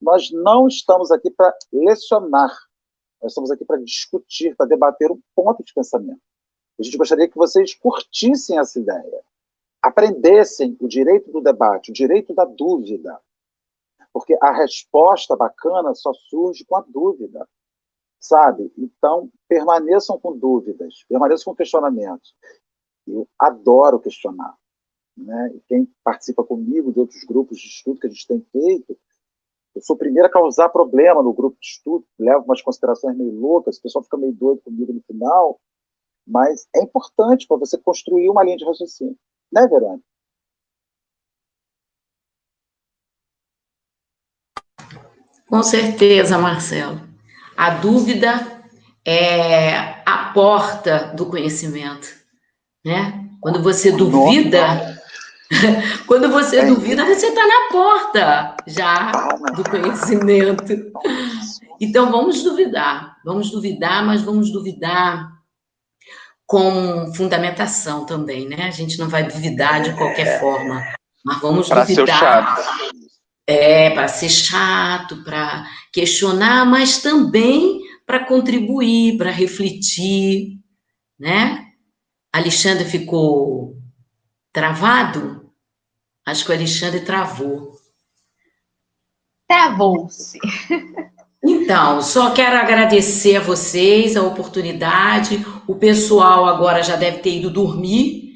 Nós 0.00 0.30
não 0.32 0.66
estamos 0.66 1.10
aqui 1.12 1.30
para 1.30 1.54
lecionar. 1.72 2.54
Nós 3.22 3.32
estamos 3.32 3.50
aqui 3.50 3.64
para 3.64 3.80
discutir, 3.80 4.56
para 4.56 4.66
debater 4.66 5.10
um 5.12 5.20
ponto 5.34 5.62
de 5.62 5.72
pensamento. 5.72 6.20
A 6.78 6.82
gente 6.82 6.96
gostaria 6.96 7.28
que 7.28 7.36
vocês 7.36 7.74
curtissem 7.74 8.58
essa 8.58 8.80
ideia 8.80 9.22
aprendessem 9.82 10.76
o 10.80 10.86
direito 10.86 11.30
do 11.30 11.40
debate, 11.40 11.90
o 11.90 11.94
direito 11.94 12.34
da 12.34 12.44
dúvida. 12.44 13.18
Porque 14.12 14.36
a 14.40 14.52
resposta 14.52 15.36
bacana 15.36 15.94
só 15.94 16.12
surge 16.12 16.64
com 16.64 16.76
a 16.76 16.84
dúvida, 16.86 17.48
sabe? 18.20 18.70
Então, 18.76 19.30
permaneçam 19.48 20.18
com 20.20 20.36
dúvidas, 20.36 21.04
permaneçam 21.08 21.52
com 21.52 21.56
questionamentos. 21.56 22.36
Eu 23.06 23.26
adoro 23.38 23.98
questionar. 23.98 24.54
Né? 25.16 25.52
E 25.54 25.60
quem 25.66 25.92
participa 26.04 26.44
comigo 26.44 26.92
de 26.92 27.00
outros 27.00 27.24
grupos 27.24 27.58
de 27.58 27.66
estudo 27.66 27.98
que 27.98 28.06
a 28.06 28.10
gente 28.10 28.26
tem 28.26 28.40
feito, 28.52 28.96
eu 29.74 29.82
sou 29.82 29.96
o 29.96 29.98
primeiro 29.98 30.28
a 30.28 30.30
causar 30.30 30.68
problema 30.68 31.22
no 31.22 31.32
grupo 31.32 31.56
de 31.60 31.66
estudo, 31.66 32.04
levo 32.18 32.44
umas 32.44 32.60
considerações 32.60 33.16
meio 33.16 33.32
loucas, 33.32 33.78
o 33.78 33.82
pessoal 33.82 34.04
fica 34.04 34.16
meio 34.16 34.32
doido 34.32 34.60
comigo 34.62 34.92
no 34.92 35.02
final, 35.02 35.60
mas 36.26 36.68
é 36.74 36.82
importante 36.82 37.46
para 37.46 37.56
você 37.56 37.78
construir 37.78 38.28
uma 38.28 38.44
linha 38.44 38.56
de 38.56 38.64
raciocínio. 38.64 39.16
Né, 39.52 39.66
Verônica? 39.66 40.04
Com 45.48 45.62
certeza, 45.64 46.38
Marcelo. 46.38 47.09
A 47.60 47.68
dúvida 47.68 48.62
é 49.04 50.00
a 50.06 50.30
porta 50.32 51.12
do 51.14 51.26
conhecimento, 51.26 52.08
né? 52.82 53.28
Quando 53.38 53.62
você 53.62 53.92
duvida, 53.92 54.98
quando 56.08 56.30
você 56.30 56.64
duvida, 56.64 57.04
você 57.04 57.26
está 57.26 57.46
na 57.46 57.68
porta 57.70 58.56
já 58.66 59.12
do 59.54 59.62
conhecimento. 59.68 60.90
Então 61.78 62.10
vamos 62.10 62.42
duvidar, 62.42 63.18
vamos 63.26 63.50
duvidar, 63.50 64.06
mas 64.06 64.22
vamos 64.22 64.50
duvidar 64.50 65.30
com 66.46 67.12
fundamentação 67.14 68.06
também, 68.06 68.48
né? 68.48 68.68
A 68.68 68.70
gente 68.70 68.98
não 68.98 69.10
vai 69.10 69.24
duvidar 69.24 69.82
de 69.82 69.92
qualquer 69.92 70.26
é. 70.26 70.38
forma, 70.38 70.82
mas 71.22 71.40
vamos 71.42 71.68
pra 71.68 71.84
duvidar. 71.84 72.56
É, 73.46 73.90
para 73.90 74.06
ser 74.06 74.28
chato, 74.28 75.24
para 75.24 75.66
questionar, 75.92 76.64
mas 76.64 77.02
também 77.02 77.80
para 78.06 78.24
contribuir, 78.24 79.16
para 79.16 79.30
refletir, 79.30 80.58
né? 81.18 81.66
Alexandre 82.32 82.84
ficou 82.84 83.76
travado? 84.52 85.50
Acho 86.26 86.44
que 86.44 86.50
o 86.50 86.54
Alexandre 86.54 87.00
travou. 87.00 87.72
Travou-se. 89.48 90.38
Então, 91.42 92.02
só 92.02 92.32
quero 92.32 92.56
agradecer 92.56 93.36
a 93.36 93.40
vocês 93.40 94.16
a 94.16 94.22
oportunidade. 94.22 95.44
O 95.66 95.74
pessoal 95.74 96.44
agora 96.44 96.82
já 96.82 96.96
deve 96.96 97.18
ter 97.18 97.38
ido 97.38 97.50
dormir, 97.50 98.29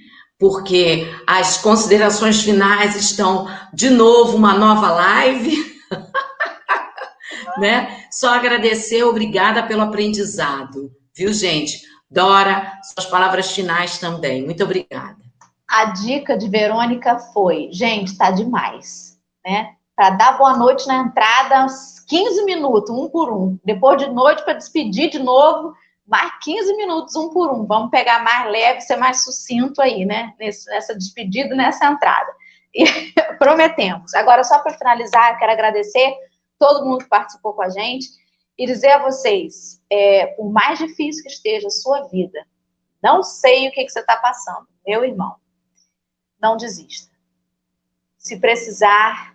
porque 0.44 1.10
as 1.26 1.56
considerações 1.56 2.42
finais 2.42 2.94
estão 2.96 3.48
de 3.72 3.88
novo 3.88 4.36
uma 4.36 4.52
nova 4.52 4.90
live. 4.90 5.56
né? 7.56 8.04
Só 8.10 8.34
agradecer, 8.34 9.04
obrigada 9.04 9.62
pelo 9.62 9.80
aprendizado. 9.80 10.92
Viu, 11.16 11.32
gente? 11.32 11.80
Dora, 12.10 12.78
suas 12.92 13.06
palavras 13.06 13.52
finais 13.52 13.96
também. 13.96 14.44
Muito 14.44 14.62
obrigada. 14.62 15.16
A 15.66 15.86
dica 15.86 16.36
de 16.36 16.46
Verônica 16.46 17.18
foi, 17.32 17.70
gente, 17.72 18.14
tá 18.18 18.30
demais, 18.30 19.18
né? 19.46 19.70
Para 19.96 20.10
dar 20.10 20.36
boa 20.36 20.58
noite 20.58 20.86
na 20.86 20.96
entrada, 20.96 21.68
15 22.06 22.44
minutos, 22.44 22.90
um 22.90 23.08
por 23.08 23.32
um. 23.32 23.58
Depois 23.64 23.96
de 23.96 24.10
noite, 24.10 24.44
para 24.44 24.52
despedir 24.52 25.08
de 25.08 25.20
novo, 25.20 25.72
mais 26.06 26.32
15 26.42 26.76
minutos, 26.76 27.16
um 27.16 27.30
por 27.30 27.52
um. 27.52 27.66
Vamos 27.66 27.90
pegar 27.90 28.22
mais 28.22 28.50
leve, 28.50 28.80
ser 28.82 28.96
mais 28.96 29.24
sucinto 29.24 29.80
aí, 29.80 30.04
né? 30.04 30.34
Nessa 30.38 30.94
despedida, 30.94 31.54
nessa 31.54 31.86
entrada. 31.86 32.30
E 32.74 32.84
prometemos. 33.38 34.14
Agora, 34.14 34.44
só 34.44 34.58
para 34.58 34.76
finalizar, 34.76 35.38
quero 35.38 35.52
agradecer 35.52 36.14
todo 36.58 36.84
mundo 36.84 37.04
que 37.04 37.08
participou 37.08 37.54
com 37.54 37.62
a 37.62 37.70
gente 37.70 38.06
e 38.58 38.66
dizer 38.66 38.90
a 38.90 39.02
vocês: 39.02 39.80
é, 39.90 40.26
por 40.28 40.50
mais 40.50 40.78
difícil 40.78 41.22
que 41.22 41.30
esteja 41.30 41.66
a 41.66 41.70
sua 41.70 42.02
vida, 42.08 42.46
não 43.02 43.22
sei 43.22 43.68
o 43.68 43.72
que, 43.72 43.84
que 43.84 43.90
você 43.90 44.00
está 44.00 44.16
passando, 44.16 44.66
meu 44.86 45.04
irmão, 45.04 45.36
não 46.40 46.56
desista. 46.56 47.12
Se 48.18 48.38
precisar, 48.40 49.34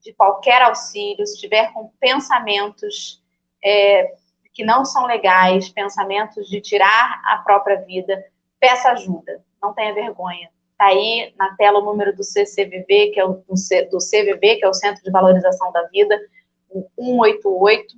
de 0.00 0.12
qualquer 0.12 0.62
auxílio, 0.62 1.26
se 1.26 1.34
estiver 1.34 1.72
com 1.72 1.90
pensamentos 1.98 3.22
é, 3.62 4.14
que 4.56 4.64
não 4.64 4.86
são 4.86 5.04
legais, 5.04 5.68
pensamentos 5.68 6.48
de 6.48 6.62
tirar 6.62 7.20
a 7.26 7.36
própria 7.44 7.76
vida, 7.82 8.24
peça 8.58 8.88
ajuda, 8.88 9.44
não 9.62 9.74
tenha 9.74 9.92
vergonha. 9.92 10.48
Está 10.72 10.86
aí 10.86 11.34
na 11.36 11.54
tela 11.56 11.78
o 11.80 11.84
número 11.84 12.16
do 12.16 12.24
CCVV, 12.24 13.10
que 13.12 13.20
é 13.20 13.24
o 13.24 13.34
do 13.34 13.98
CVV, 13.98 14.56
que 14.56 14.64
é 14.64 14.68
o 14.68 14.72
Centro 14.72 15.02
de 15.02 15.10
Valorização 15.10 15.70
da 15.72 15.82
Vida, 15.88 16.18
o 16.70 16.88
188. 16.98 17.94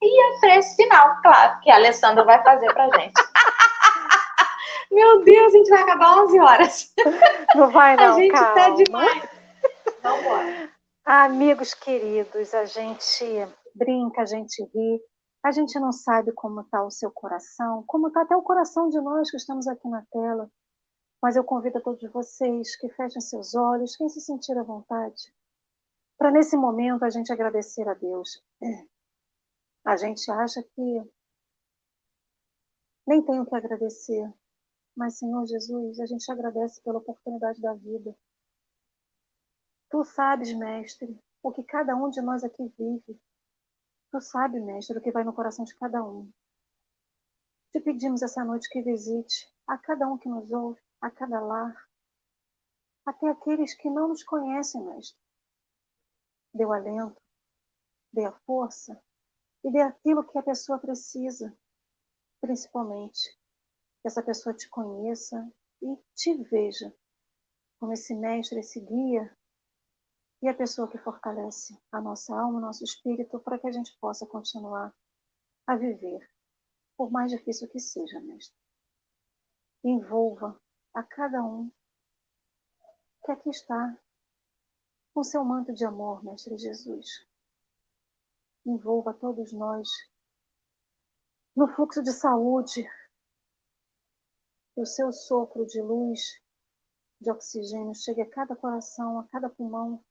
E 0.01 0.21
a 0.21 0.39
prece 0.39 0.75
final, 0.75 1.21
claro, 1.21 1.59
que 1.61 1.69
a 1.69 1.75
Alessandra 1.75 2.23
vai 2.23 2.41
fazer 2.43 2.73
pra 2.73 2.89
gente. 2.97 3.13
Meu 4.91 5.23
Deus, 5.23 5.53
a 5.53 5.57
gente 5.57 5.69
vai 5.69 5.81
acabar 5.83 6.23
11 6.23 6.39
horas. 6.39 6.93
Não 7.55 7.69
vai 7.69 7.95
não, 7.97 8.15
A 8.15 8.19
gente 8.19 8.31
calma. 8.33 8.53
tá 8.55 8.69
demais. 8.71 9.29
Vamos 10.01 10.19
embora. 10.21 10.71
Amigos 11.05 11.73
queridos, 11.73 12.53
a 12.53 12.65
gente 12.65 13.25
brinca, 13.75 14.21
a 14.21 14.25
gente 14.25 14.63
ri, 14.73 15.01
a 15.43 15.51
gente 15.51 15.79
não 15.79 15.91
sabe 15.91 16.31
como 16.33 16.61
está 16.61 16.83
o 16.83 16.91
seu 16.91 17.11
coração, 17.11 17.83
como 17.87 18.07
está 18.07 18.21
até 18.21 18.35
o 18.35 18.41
coração 18.41 18.89
de 18.89 18.99
nós 18.99 19.29
que 19.29 19.37
estamos 19.37 19.67
aqui 19.67 19.87
na 19.87 20.03
tela. 20.11 20.49
Mas 21.21 21.35
eu 21.35 21.43
convido 21.43 21.77
a 21.77 21.81
todos 21.81 22.11
vocês 22.11 22.75
que 22.75 22.89
fechem 22.89 23.21
seus 23.21 23.55
olhos, 23.55 23.95
quem 23.95 24.09
se 24.09 24.19
sentir 24.19 24.57
à 24.57 24.63
vontade, 24.63 25.31
para 26.17 26.31
nesse 26.31 26.57
momento 26.57 27.03
a 27.03 27.09
gente 27.09 27.31
agradecer 27.31 27.87
a 27.87 27.93
Deus. 27.93 28.43
A 29.83 29.97
gente 29.97 30.29
acha 30.29 30.61
que 30.61 31.11
nem 33.07 33.25
tem 33.25 33.39
o 33.39 33.45
que 33.45 33.55
agradecer, 33.55 34.31
mas 34.95 35.17
Senhor 35.17 35.43
Jesus, 35.47 35.99
a 35.99 36.05
gente 36.05 36.31
agradece 36.31 36.81
pela 36.83 36.99
oportunidade 36.99 37.59
da 37.59 37.73
vida. 37.73 38.15
Tu 39.89 40.03
sabes, 40.05 40.53
mestre, 40.53 41.19
o 41.41 41.51
que 41.51 41.63
cada 41.63 41.95
um 41.95 42.11
de 42.11 42.21
nós 42.21 42.43
aqui 42.43 42.71
vive. 42.77 43.19
Tu 44.11 44.21
sabes, 44.21 44.63
mestre, 44.63 44.99
o 44.99 45.01
que 45.01 45.11
vai 45.11 45.23
no 45.23 45.33
coração 45.33 45.65
de 45.65 45.75
cada 45.75 46.03
um. 46.03 46.31
Te 47.71 47.79
pedimos 47.79 48.21
essa 48.21 48.45
noite 48.45 48.69
que 48.69 48.83
visite 48.83 49.51
a 49.65 49.79
cada 49.79 50.07
um 50.07 50.17
que 50.17 50.29
nos 50.29 50.51
ouve, 50.51 50.79
a 51.01 51.09
cada 51.09 51.39
lar, 51.39 51.89
até 53.03 53.29
aqueles 53.29 53.73
que 53.73 53.89
não 53.89 54.09
nos 54.09 54.23
conhecem, 54.23 54.83
mestre. 54.83 55.19
Dê 56.53 56.65
o 56.65 56.71
alento, 56.71 57.19
dê 58.13 58.25
a 58.25 58.31
força 58.31 59.01
e 59.63 59.71
dê 59.71 59.81
aquilo 59.81 60.23
que 60.23 60.37
a 60.37 60.43
pessoa 60.43 60.79
precisa, 60.79 61.55
principalmente 62.39 63.29
que 64.01 64.07
essa 64.07 64.23
pessoa 64.23 64.55
te 64.55 64.67
conheça 64.69 65.51
e 65.81 65.95
te 66.15 66.33
veja 66.43 66.93
como 67.79 67.93
esse 67.93 68.15
mestre, 68.15 68.59
esse 68.59 68.79
guia 68.79 69.35
e 70.41 70.47
a 70.47 70.53
pessoa 70.53 70.87
que 70.87 70.97
fortalece 70.97 71.77
a 71.91 72.01
nossa 72.01 72.35
alma, 72.35 72.57
o 72.57 72.61
nosso 72.61 72.83
espírito, 72.83 73.39
para 73.39 73.59
que 73.59 73.67
a 73.67 73.71
gente 73.71 73.95
possa 73.99 74.25
continuar 74.25 74.93
a 75.67 75.75
viver, 75.75 76.27
por 76.97 77.11
mais 77.11 77.31
difícil 77.31 77.67
que 77.69 77.79
seja, 77.79 78.19
mestre. 78.21 78.57
Envolva 79.83 80.59
a 80.93 81.03
cada 81.03 81.43
um 81.43 81.71
que 83.23 83.31
aqui 83.31 83.49
está 83.49 83.97
com 85.13 85.23
seu 85.23 85.43
manto 85.43 85.73
de 85.73 85.85
amor, 85.85 86.23
mestre 86.23 86.57
Jesus. 86.57 87.27
Envolva 88.65 89.13
todos 89.13 89.51
nós 89.51 89.89
no 91.55 91.67
fluxo 91.67 92.01
de 92.01 92.11
saúde, 92.11 92.83
que 94.73 94.81
o 94.81 94.85
seu 94.85 95.11
sopro 95.11 95.65
de 95.65 95.81
luz, 95.81 96.21
de 97.19 97.29
oxigênio 97.29 97.93
chegue 97.93 98.21
a 98.21 98.29
cada 98.29 98.55
coração, 98.55 99.19
a 99.19 99.27
cada 99.27 99.49
pulmão 99.49 100.03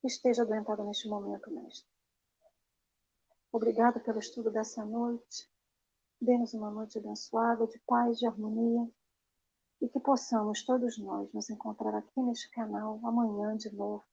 que 0.00 0.08
esteja 0.08 0.42
adoentado 0.42 0.82
neste 0.84 1.08
momento, 1.08 1.50
mestre. 1.50 1.88
Obrigado 3.52 4.00
pelo 4.00 4.18
estudo 4.18 4.50
dessa 4.50 4.84
noite. 4.84 5.48
Dê-nos 6.20 6.54
uma 6.54 6.70
noite 6.70 6.98
abençoada, 6.98 7.66
de 7.66 7.78
paz, 7.80 8.18
de 8.18 8.26
harmonia, 8.26 8.90
e 9.80 9.88
que 9.88 10.00
possamos 10.00 10.64
todos 10.64 10.98
nós 10.98 11.32
nos 11.32 11.50
encontrar 11.50 11.94
aqui 11.94 12.20
neste 12.22 12.50
canal 12.50 13.00
amanhã 13.04 13.56
de 13.56 13.70
novo 13.74 14.04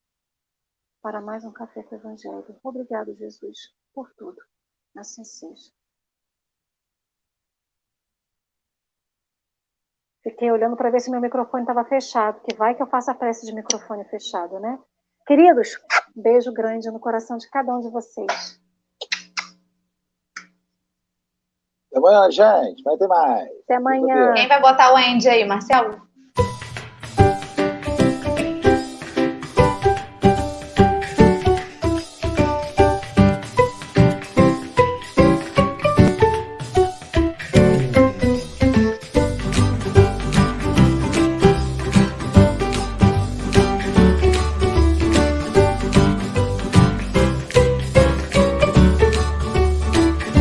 para 1.01 1.21
mais 1.21 1.45
um 1.45 1.51
Café 1.51 1.83
com 1.83 1.95
o 1.95 1.97
Evangelho. 1.97 2.59
Obrigado, 2.63 3.15
Jesus, 3.15 3.57
por 3.93 4.11
tudo. 4.17 4.37
Assim 4.97 5.23
seja. 5.23 5.71
Fiquei 10.21 10.51
olhando 10.51 10.75
para 10.75 10.89
ver 10.89 10.99
se 10.99 11.09
meu 11.09 11.21
microfone 11.21 11.63
estava 11.63 11.85
fechado, 11.85 12.41
que 12.41 12.55
vai 12.55 12.75
que 12.75 12.83
eu 12.83 12.87
faça 12.87 13.11
a 13.11 13.15
prece 13.15 13.45
de 13.45 13.53
microfone 13.53 14.03
fechado, 14.05 14.59
né? 14.59 14.77
Queridos, 15.25 15.79
beijo 16.15 16.51
grande 16.51 16.91
no 16.91 16.99
coração 16.99 17.37
de 17.37 17.49
cada 17.49 17.73
um 17.73 17.79
de 17.79 17.89
vocês. 17.89 18.59
Até 21.87 21.97
amanhã, 21.97 22.31
gente. 22.31 22.83
Vai 22.83 22.97
ter 22.97 23.07
mais. 23.07 23.49
Até 23.63 23.75
amanhã. 23.75 24.33
Quem 24.33 24.47
vai 24.47 24.61
botar 24.61 24.93
o 24.93 24.99
end 24.99 25.27
aí, 25.27 25.45
Marcelo? 25.45 26.08